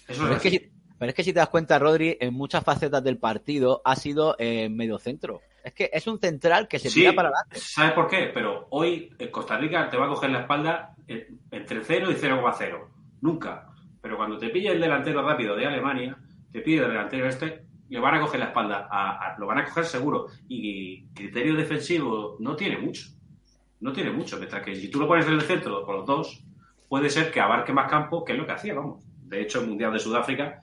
Eso 0.06 0.22
Pero 0.22 0.36
es 0.36 0.44
es, 0.44 0.52
que 0.52 0.70
pero 0.98 1.08
es 1.10 1.14
que 1.16 1.24
si 1.24 1.32
te 1.32 1.38
das 1.40 1.48
cuenta, 1.48 1.78
Rodri, 1.78 2.16
en 2.20 2.34
muchas 2.34 2.62
facetas 2.62 3.02
del 3.02 3.18
partido 3.18 3.80
ha 3.84 3.96
sido 3.96 4.36
eh, 4.38 4.68
medio 4.68 4.98
centro. 4.98 5.40
Es 5.64 5.72
que 5.74 5.90
es 5.92 6.06
un 6.06 6.18
central 6.18 6.68
que 6.68 6.78
se 6.78 6.88
Sí, 6.90 7.00
tira 7.00 7.12
para 7.14 7.28
adelante. 7.28 7.58
¿sabes 7.60 7.92
por 7.92 8.08
qué? 8.08 8.30
Pero 8.32 8.66
hoy 8.70 9.14
en 9.18 9.30
Costa 9.30 9.56
Rica 9.58 9.88
te 9.88 9.96
va 9.96 10.06
a 10.06 10.08
coger 10.08 10.30
la 10.30 10.40
espalda 10.40 10.94
eh, 11.06 11.28
entre 11.50 11.82
0 11.84 12.10
y 12.10 12.14
0,0. 12.14 12.88
Nunca. 13.20 13.66
Pero 14.00 14.16
cuando 14.16 14.38
te 14.38 14.48
pilla 14.48 14.72
el 14.72 14.80
delantero 14.80 15.22
rápido 15.22 15.54
de 15.56 15.66
Alemania, 15.66 16.16
te 16.50 16.60
pide 16.60 16.82
el 16.84 16.88
delantero 16.90 17.26
este, 17.28 17.64
le 17.88 18.00
van 18.00 18.14
a 18.14 18.20
coger 18.20 18.40
la 18.40 18.46
espalda. 18.46 18.88
A, 18.90 19.32
a- 19.34 19.38
lo 19.38 19.46
van 19.46 19.58
a 19.58 19.64
coger 19.64 19.84
seguro. 19.84 20.26
Y 20.48 21.06
criterio 21.08 21.54
defensivo 21.54 22.36
no 22.40 22.56
tiene 22.56 22.78
mucho. 22.78 23.08
No 23.80 23.92
tiene 23.92 24.10
mucho. 24.10 24.36
Mientras 24.38 24.62
que 24.64 24.74
si 24.74 24.88
tú 24.90 24.98
lo 25.00 25.06
pones 25.06 25.26
en 25.26 25.34
el 25.34 25.42
centro 25.42 25.82
con 25.84 25.96
los 25.96 26.06
dos, 26.06 26.42
puede 26.88 27.08
ser 27.10 27.30
que 27.30 27.40
abarque 27.40 27.72
más 27.72 27.90
campo, 27.90 28.24
que 28.24 28.32
es 28.32 28.38
lo 28.38 28.46
que 28.46 28.52
hacía, 28.52 28.74
vamos. 28.74 29.04
De 29.24 29.42
hecho, 29.42 29.60
el 29.60 29.68
Mundial 29.68 29.92
de 29.92 29.98
Sudáfrica 29.98 30.60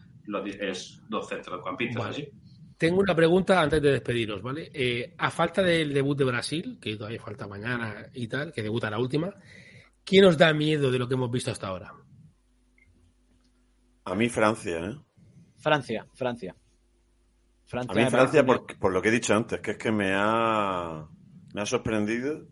es 0.60 1.02
dos 1.08 1.30
centrocampistas 1.30 2.04
Vale. 2.04 2.10
así. 2.10 2.30
Tengo 2.78 3.00
una 3.00 3.16
pregunta 3.16 3.60
antes 3.60 3.82
de 3.82 3.92
despediros, 3.92 4.42
¿vale? 4.42 4.70
Eh, 4.74 5.16
a 5.18 5.32
falta 5.32 5.64
del 5.64 5.94
debut 5.94 6.18
de 6.18 6.26
Brasil, 6.26 6.78
que 6.80 6.96
todavía 6.96 7.20
falta 7.20 7.48
mañana 7.48 8.08
y 8.14 8.28
tal, 8.28 8.54
que 8.54 8.62
debuta 8.62 8.92
la 8.92 9.00
última, 9.00 9.34
¿quién 10.04 10.26
os 10.26 10.38
da 10.38 10.54
miedo 10.54 10.92
de 10.92 11.00
lo 11.00 11.08
que 11.08 11.16
hemos 11.16 11.32
visto 11.32 11.50
hasta 11.52 11.68
ahora? 11.68 11.94
A 14.06 14.16
mí 14.16 14.30
Francia, 14.30 14.78
¿eh? 14.80 14.96
Francia, 15.58 16.08
Francia. 16.14 16.56
A 16.56 17.70
Francia 17.70 17.96
mí 17.96 18.04
me 18.04 18.12
Francia, 18.12 18.46
por, 18.46 18.66
por 18.78 18.94
lo 18.94 19.02
que 19.02 19.10
he 19.10 19.12
dicho 19.12 19.34
antes, 19.34 19.60
que 19.60 19.72
es 19.72 19.78
que 19.78 19.92
me 19.92 20.14
ha, 20.14 21.08
me 21.54 21.62
ha 21.62 21.66
sorprendido 21.66 22.48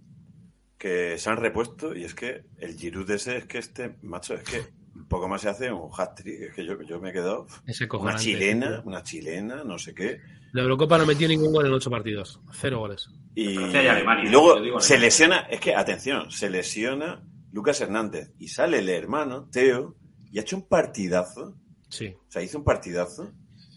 que 0.78 1.18
se 1.18 1.30
han 1.30 1.38
repuesto 1.38 1.96
y 1.96 2.04
es 2.04 2.16
que 2.16 2.46
el 2.58 2.76
Giroud 2.76 3.10
ese 3.12 3.38
es 3.38 3.46
que 3.46 3.60
este, 3.60 3.96
macho, 4.02 4.34
es 4.34 4.44
que 4.44 4.85
poco 5.08 5.28
más 5.28 5.42
se 5.42 5.50
hace 5.50 5.72
un 5.72 5.90
hat-trick, 5.96 6.42
es 6.42 6.54
que 6.54 6.66
yo, 6.66 6.82
yo 6.82 7.00
me 7.00 7.10
he 7.10 7.14
quedado 7.14 7.46
Ese 7.66 7.88
una 7.92 8.16
chilena, 8.16 8.82
una 8.86 9.04
chilena, 9.04 9.64
no 9.64 9.78
sé 9.78 9.94
qué. 9.94 10.20
La 10.52 10.62
Eurocopa 10.62 10.98
no 10.98 11.06
metió 11.06 11.28
ningún 11.28 11.52
gol 11.52 11.66
en 11.66 11.74
ocho 11.74 11.90
partidos. 11.90 12.40
Cero 12.52 12.80
goles. 12.80 13.10
Y, 13.36 13.56
Francia 13.56 13.84
y 13.84 13.88
Alemania, 13.88 14.26
y 14.26 14.32
luego 14.32 14.62
digo 14.62 14.80
se 14.80 14.98
lesiona, 14.98 15.42
es 15.50 15.60
que, 15.60 15.76
atención, 15.76 16.32
se 16.32 16.50
lesiona 16.50 17.22
Lucas 17.52 17.80
Hernández 17.82 18.32
y 18.40 18.48
sale 18.48 18.80
el 18.80 18.90
hermano, 18.90 19.50
Teo, 19.52 19.96
y 20.32 20.40
ha 20.40 20.42
hecho 20.42 20.58
un 20.58 20.68
partidazo. 20.68 21.56
Sí. 21.90 22.08
O 22.08 22.32
sea, 22.32 22.42
hizo 22.42 22.58
un 22.58 22.64
partidazo. 22.64 23.32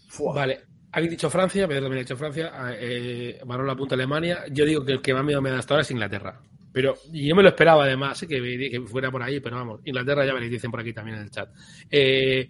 Fua. 0.07 0.33
Vale. 0.33 0.61
Habéis 0.91 1.11
dicho 1.11 1.29
Francia, 1.29 1.67
Pedro 1.67 1.83
también 1.83 1.99
ha 1.99 2.03
dicho 2.03 2.17
Francia, 2.17 2.51
eh, 2.71 3.39
Manuel 3.45 3.69
apunta 3.69 3.93
Alemania. 3.93 4.45
Yo 4.51 4.65
digo 4.65 4.83
que 4.83 4.93
el 4.93 5.01
que 5.01 5.13
más 5.13 5.23
miedo 5.23 5.41
me 5.41 5.51
da 5.51 5.59
hasta 5.59 5.75
ahora 5.75 5.83
es 5.83 5.91
Inglaterra. 5.91 6.41
Pero 6.71 6.95
y 7.11 7.27
yo 7.27 7.35
me 7.35 7.41
lo 7.43 7.49
esperaba 7.49 7.83
además, 7.83 8.19
que, 8.21 8.27
que 8.71 8.81
fuera 8.81 9.09
por 9.09 9.23
ahí, 9.23 9.39
pero 9.39 9.55
vamos, 9.57 9.81
Inglaterra 9.85 10.25
ya 10.25 10.33
veréis, 10.33 10.51
dicen 10.51 10.69
por 10.71 10.79
aquí 10.81 10.93
también 10.93 11.17
en 11.17 11.23
el 11.23 11.31
chat. 11.31 11.49
Eh, 11.89 12.47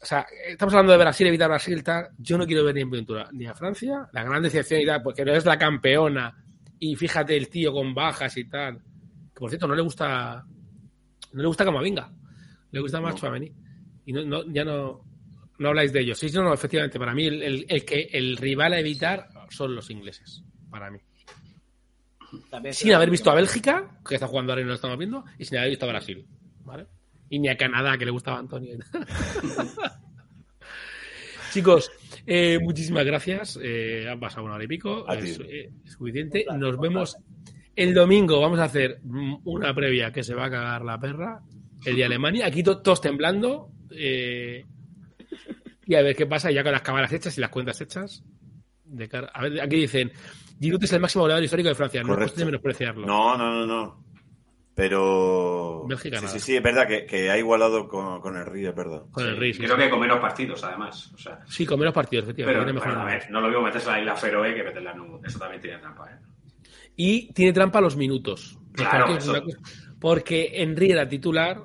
o 0.00 0.04
sea, 0.04 0.26
estamos 0.48 0.74
hablando 0.74 0.92
de 0.92 0.98
Brasil, 0.98 1.26
evitar 1.28 1.48
Brasil, 1.48 1.82
tal. 1.82 2.08
Yo 2.18 2.36
no 2.36 2.46
quiero 2.46 2.64
ver 2.64 2.74
ni 2.74 2.80
en 2.82 2.90
pintura 2.90 3.28
ni 3.32 3.46
a 3.46 3.54
Francia, 3.54 4.08
la 4.12 4.24
gran 4.24 4.42
decepción 4.42 4.80
y 4.80 4.86
tal, 4.86 5.02
porque 5.02 5.24
no 5.24 5.32
es 5.32 5.44
la 5.46 5.56
campeona. 5.58 6.36
Y 6.78 6.96
fíjate 6.96 7.36
el 7.36 7.48
tío 7.48 7.72
con 7.72 7.94
bajas 7.94 8.36
y 8.36 8.44
tal. 8.48 8.78
Que 8.78 9.38
por 9.38 9.48
cierto, 9.48 9.68
no 9.68 9.74
le 9.76 9.82
gusta. 9.82 10.44
No 11.32 11.40
le 11.42 11.46
gusta 11.46 11.64
Camavinga. 11.64 12.12
Le 12.72 12.80
gusta 12.80 13.00
más 13.00 13.14
Chouameni. 13.14 13.52
Y 14.04 14.12
no, 14.12 14.24
no- 14.24 14.52
ya 14.52 14.64
no, 14.64 15.04
no 15.58 15.68
habláis 15.68 15.92
de 15.92 16.00
ellos. 16.00 16.18
Sí, 16.18 16.26
no, 16.34 16.42
no, 16.42 16.52
efectivamente. 16.52 16.98
Para 16.98 17.14
mí, 17.14 17.26
el, 17.26 17.40
el- 17.42 17.66
el 17.68 17.84
que 17.84 18.08
el 18.12 18.36
rival 18.36 18.72
a 18.72 18.80
evitar 18.80 19.28
son 19.50 19.74
los 19.76 19.88
ingleses. 19.90 20.42
Para 20.68 20.90
mí. 20.90 20.98
Sin 22.72 22.92
haber 22.94 23.10
visto 23.10 23.30
a 23.30 23.34
Bélgica, 23.34 23.98
que 24.06 24.14
está 24.14 24.26
jugando 24.26 24.52
ahora 24.52 24.62
y 24.62 24.64
no 24.64 24.68
lo 24.70 24.74
estamos 24.76 24.98
viendo, 24.98 25.24
y 25.38 25.44
sin 25.44 25.58
haber 25.58 25.70
visto 25.70 25.84
a 25.86 25.88
Brasil. 25.90 26.26
¿Vale? 26.64 26.86
Y 27.28 27.38
ni 27.38 27.48
a 27.48 27.56
Canadá, 27.56 27.96
que 27.98 28.04
le 28.04 28.10
gustaba 28.10 28.36
a 28.38 28.40
Antonio. 28.40 28.76
Chicos, 31.52 31.90
eh, 32.26 32.58
muchísimas 32.62 33.04
gracias. 33.04 33.58
Eh, 33.62 34.06
han 34.10 34.18
pasado 34.18 34.44
una 34.44 34.54
hora 34.54 34.64
y 34.64 34.68
pico. 34.68 35.06
Es, 35.12 35.38
eh, 35.40 35.70
es 35.84 35.92
suficiente. 35.92 36.46
Nos 36.56 36.78
vemos 36.80 37.16
el 37.76 37.92
domingo. 37.94 38.40
Vamos 38.40 38.58
a 38.58 38.64
hacer 38.64 39.00
mm, 39.02 39.36
una 39.44 39.74
previa 39.74 40.10
que 40.12 40.22
se 40.22 40.34
va 40.34 40.46
a 40.46 40.50
cagar 40.50 40.82
la 40.82 40.98
perra. 40.98 41.40
El 41.84 41.96
día 41.96 42.04
de 42.04 42.14
Alemania. 42.14 42.46
Aquí 42.46 42.62
to- 42.62 42.80
todos 42.80 43.00
temblando. 43.00 43.70
eh, 43.90 44.64
y 45.84 45.94
a 45.94 46.02
ver 46.02 46.14
qué 46.16 46.26
pasa 46.26 46.50
ya 46.50 46.62
con 46.62 46.72
las 46.72 46.80
cámaras 46.82 47.12
hechas 47.12 47.36
y 47.36 47.40
las 47.40 47.50
cuentas 47.50 47.80
hechas. 47.80 48.24
De 48.84 49.08
cara- 49.08 49.30
a 49.34 49.42
ver, 49.42 49.60
aquí 49.60 49.76
dicen: 49.76 50.10
Giroud 50.62 50.84
es 50.84 50.92
el 50.92 51.00
máximo 51.00 51.22
goleador 51.24 51.44
histórico 51.44 51.68
de 51.68 51.74
Francia. 51.74 52.02
No 52.02 52.08
Correcto. 52.08 52.32
puedes 52.34 52.46
menospreciarlo. 52.46 53.06
No, 53.06 53.36
no, 53.36 53.52
no, 53.52 53.66
no. 53.66 54.04
Pero. 54.74 55.84
Bélgica 55.86 56.18
sí, 56.18 56.24
nada. 56.24 56.32
sí, 56.38 56.40
sí, 56.40 56.56
es 56.56 56.62
verdad 56.62 56.86
que, 56.88 57.04
que 57.04 57.30
ha 57.30 57.36
igualado 57.36 57.86
con, 57.88 58.20
con 58.20 58.36
el 58.36 58.46
Río, 58.46 58.70
es 58.70 58.74
verdad. 58.74 59.02
Con 59.10 59.26
el 59.26 59.36
Riz. 59.36 59.58
Creo 59.58 59.76
que 59.76 59.90
con 59.90 60.00
menos 60.00 60.18
partidos, 60.18 60.64
además. 60.64 61.12
O 61.14 61.18
sea, 61.18 61.40
Sí, 61.46 61.66
con 61.66 61.78
menos 61.78 61.92
partidos, 61.94 62.24
efectivamente. 62.24 62.54
pero 62.58 62.64
tiene 62.64 62.80
mejor 62.80 62.94
bueno, 62.94 63.02
a 63.10 63.14
ver, 63.14 63.30
no 63.30 63.40
lo 63.40 63.48
mismo 63.48 63.62
meterse 63.64 63.88
en 63.88 63.92
la 63.94 64.00
isla 64.00 64.16
Feroe 64.16 64.54
que 64.54 64.62
meterla 64.64 64.92
en 64.92 65.00
un... 65.00 65.26
Eso 65.26 65.38
también 65.38 65.60
tiene 65.60 65.78
trampa, 65.78 66.10
¿eh? 66.10 66.16
Y 66.96 67.32
tiene 67.32 67.52
trampa 67.52 67.80
los 67.80 67.96
minutos. 67.96 68.58
Los 68.74 68.88
Claro, 68.88 69.06
partidos, 69.08 69.36
eso. 69.36 69.58
Porque 70.00 70.50
Henry 70.54 70.90
era 70.92 71.06
titular, 71.08 71.62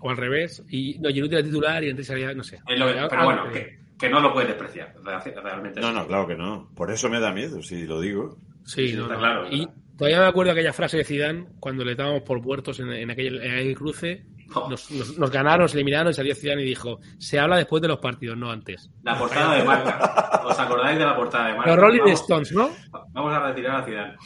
o 0.00 0.10
al 0.10 0.16
revés, 0.16 0.62
y 0.68 0.98
no, 1.00 1.08
Giroud 1.08 1.32
era 1.32 1.42
titular 1.42 1.82
y 1.82 1.88
Henry 1.88 2.04
salía, 2.04 2.34
no 2.34 2.44
sé. 2.44 2.60
Es 2.68 2.78
lo 2.78 2.86
pero 3.08 3.24
bueno, 3.24 3.50
que, 3.50 3.79
que 4.00 4.08
no 4.08 4.20
lo 4.20 4.32
puedes 4.32 4.48
despreciar. 4.48 4.94
real- 5.04 5.22
Realmente 5.44 5.80
No, 5.80 5.92
no, 5.92 6.06
claro 6.06 6.26
que 6.26 6.34
no. 6.36 6.70
Por 6.74 6.90
eso 6.90 7.08
me 7.10 7.20
da 7.20 7.32
miedo, 7.32 7.62
si 7.62 7.84
lo 7.86 8.00
digo. 8.00 8.36
Sí, 8.64 8.88
Sí, 8.88 8.94
no, 8.96 9.02
está 9.02 9.14
no. 9.14 9.20
claro, 9.20 9.46
Y 9.50 9.68
todavía 9.96 10.20
me 10.20 10.26
acuerdo 10.26 10.52
aquella 10.52 10.72
frase 10.72 10.96
de 10.98 11.04
Zidane 11.04 11.46
cuando 11.60 11.84
le 11.84 11.92
estábamos 11.92 12.22
por 12.22 12.40
puertos 12.40 12.80
en, 12.80 12.90
en 12.92 13.10
aquel, 13.10 13.40
en 13.42 13.52
aquel 13.54 13.76
cruce. 13.76 14.24
Nos, 14.68 14.90
nos- 14.90 15.16
nos 15.18 15.30
ganaron, 15.30 15.60
nos 15.62 15.74
eliminaron, 15.74 16.10
y 16.10 16.14
salió 16.14 16.34
Zidane 16.34 16.62
y 16.62 16.66
dijo: 16.66 16.98
Se 17.18 17.38
habla 17.38 17.56
después 17.56 17.80
de 17.82 17.86
los 17.88 17.98
partidos, 18.00 18.36
no 18.36 18.50
antes. 18.50 18.90
La 19.04 19.16
portada 19.16 19.54
de 19.54 19.64
marca. 19.64 20.42
¿Os 20.44 20.58
acordáis 20.58 20.98
de 20.98 21.04
la 21.04 21.14
portada 21.14 21.48
de 21.48 21.54
marca? 21.54 21.70
Los 21.70 21.78
Rolling 21.78 22.00
Vamos- 22.00 22.20
Stones, 22.20 22.52
¿no? 22.52 22.70
Vamos 23.12 23.32
a 23.32 23.46
retirar 23.46 23.80
a 23.82 23.84
Zidane. 23.84 24.16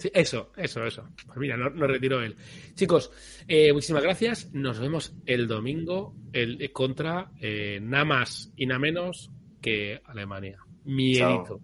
Sí, 0.00 0.10
eso, 0.14 0.50
eso, 0.56 0.82
eso. 0.86 1.10
Pues 1.26 1.36
mira, 1.36 1.58
no, 1.58 1.68
nos 1.68 1.90
retiró 1.90 2.22
él. 2.22 2.34
Chicos, 2.72 3.12
eh, 3.46 3.70
muchísimas 3.70 4.02
gracias. 4.02 4.50
Nos 4.54 4.80
vemos 4.80 5.14
el 5.26 5.46
domingo 5.46 6.14
el, 6.32 6.72
contra 6.72 7.30
eh, 7.38 7.80
nada 7.82 8.06
más 8.06 8.50
y 8.56 8.64
nada 8.64 8.78
menos 8.78 9.30
que 9.60 10.00
Alemania. 10.06 10.58
Miedito. 10.84 11.60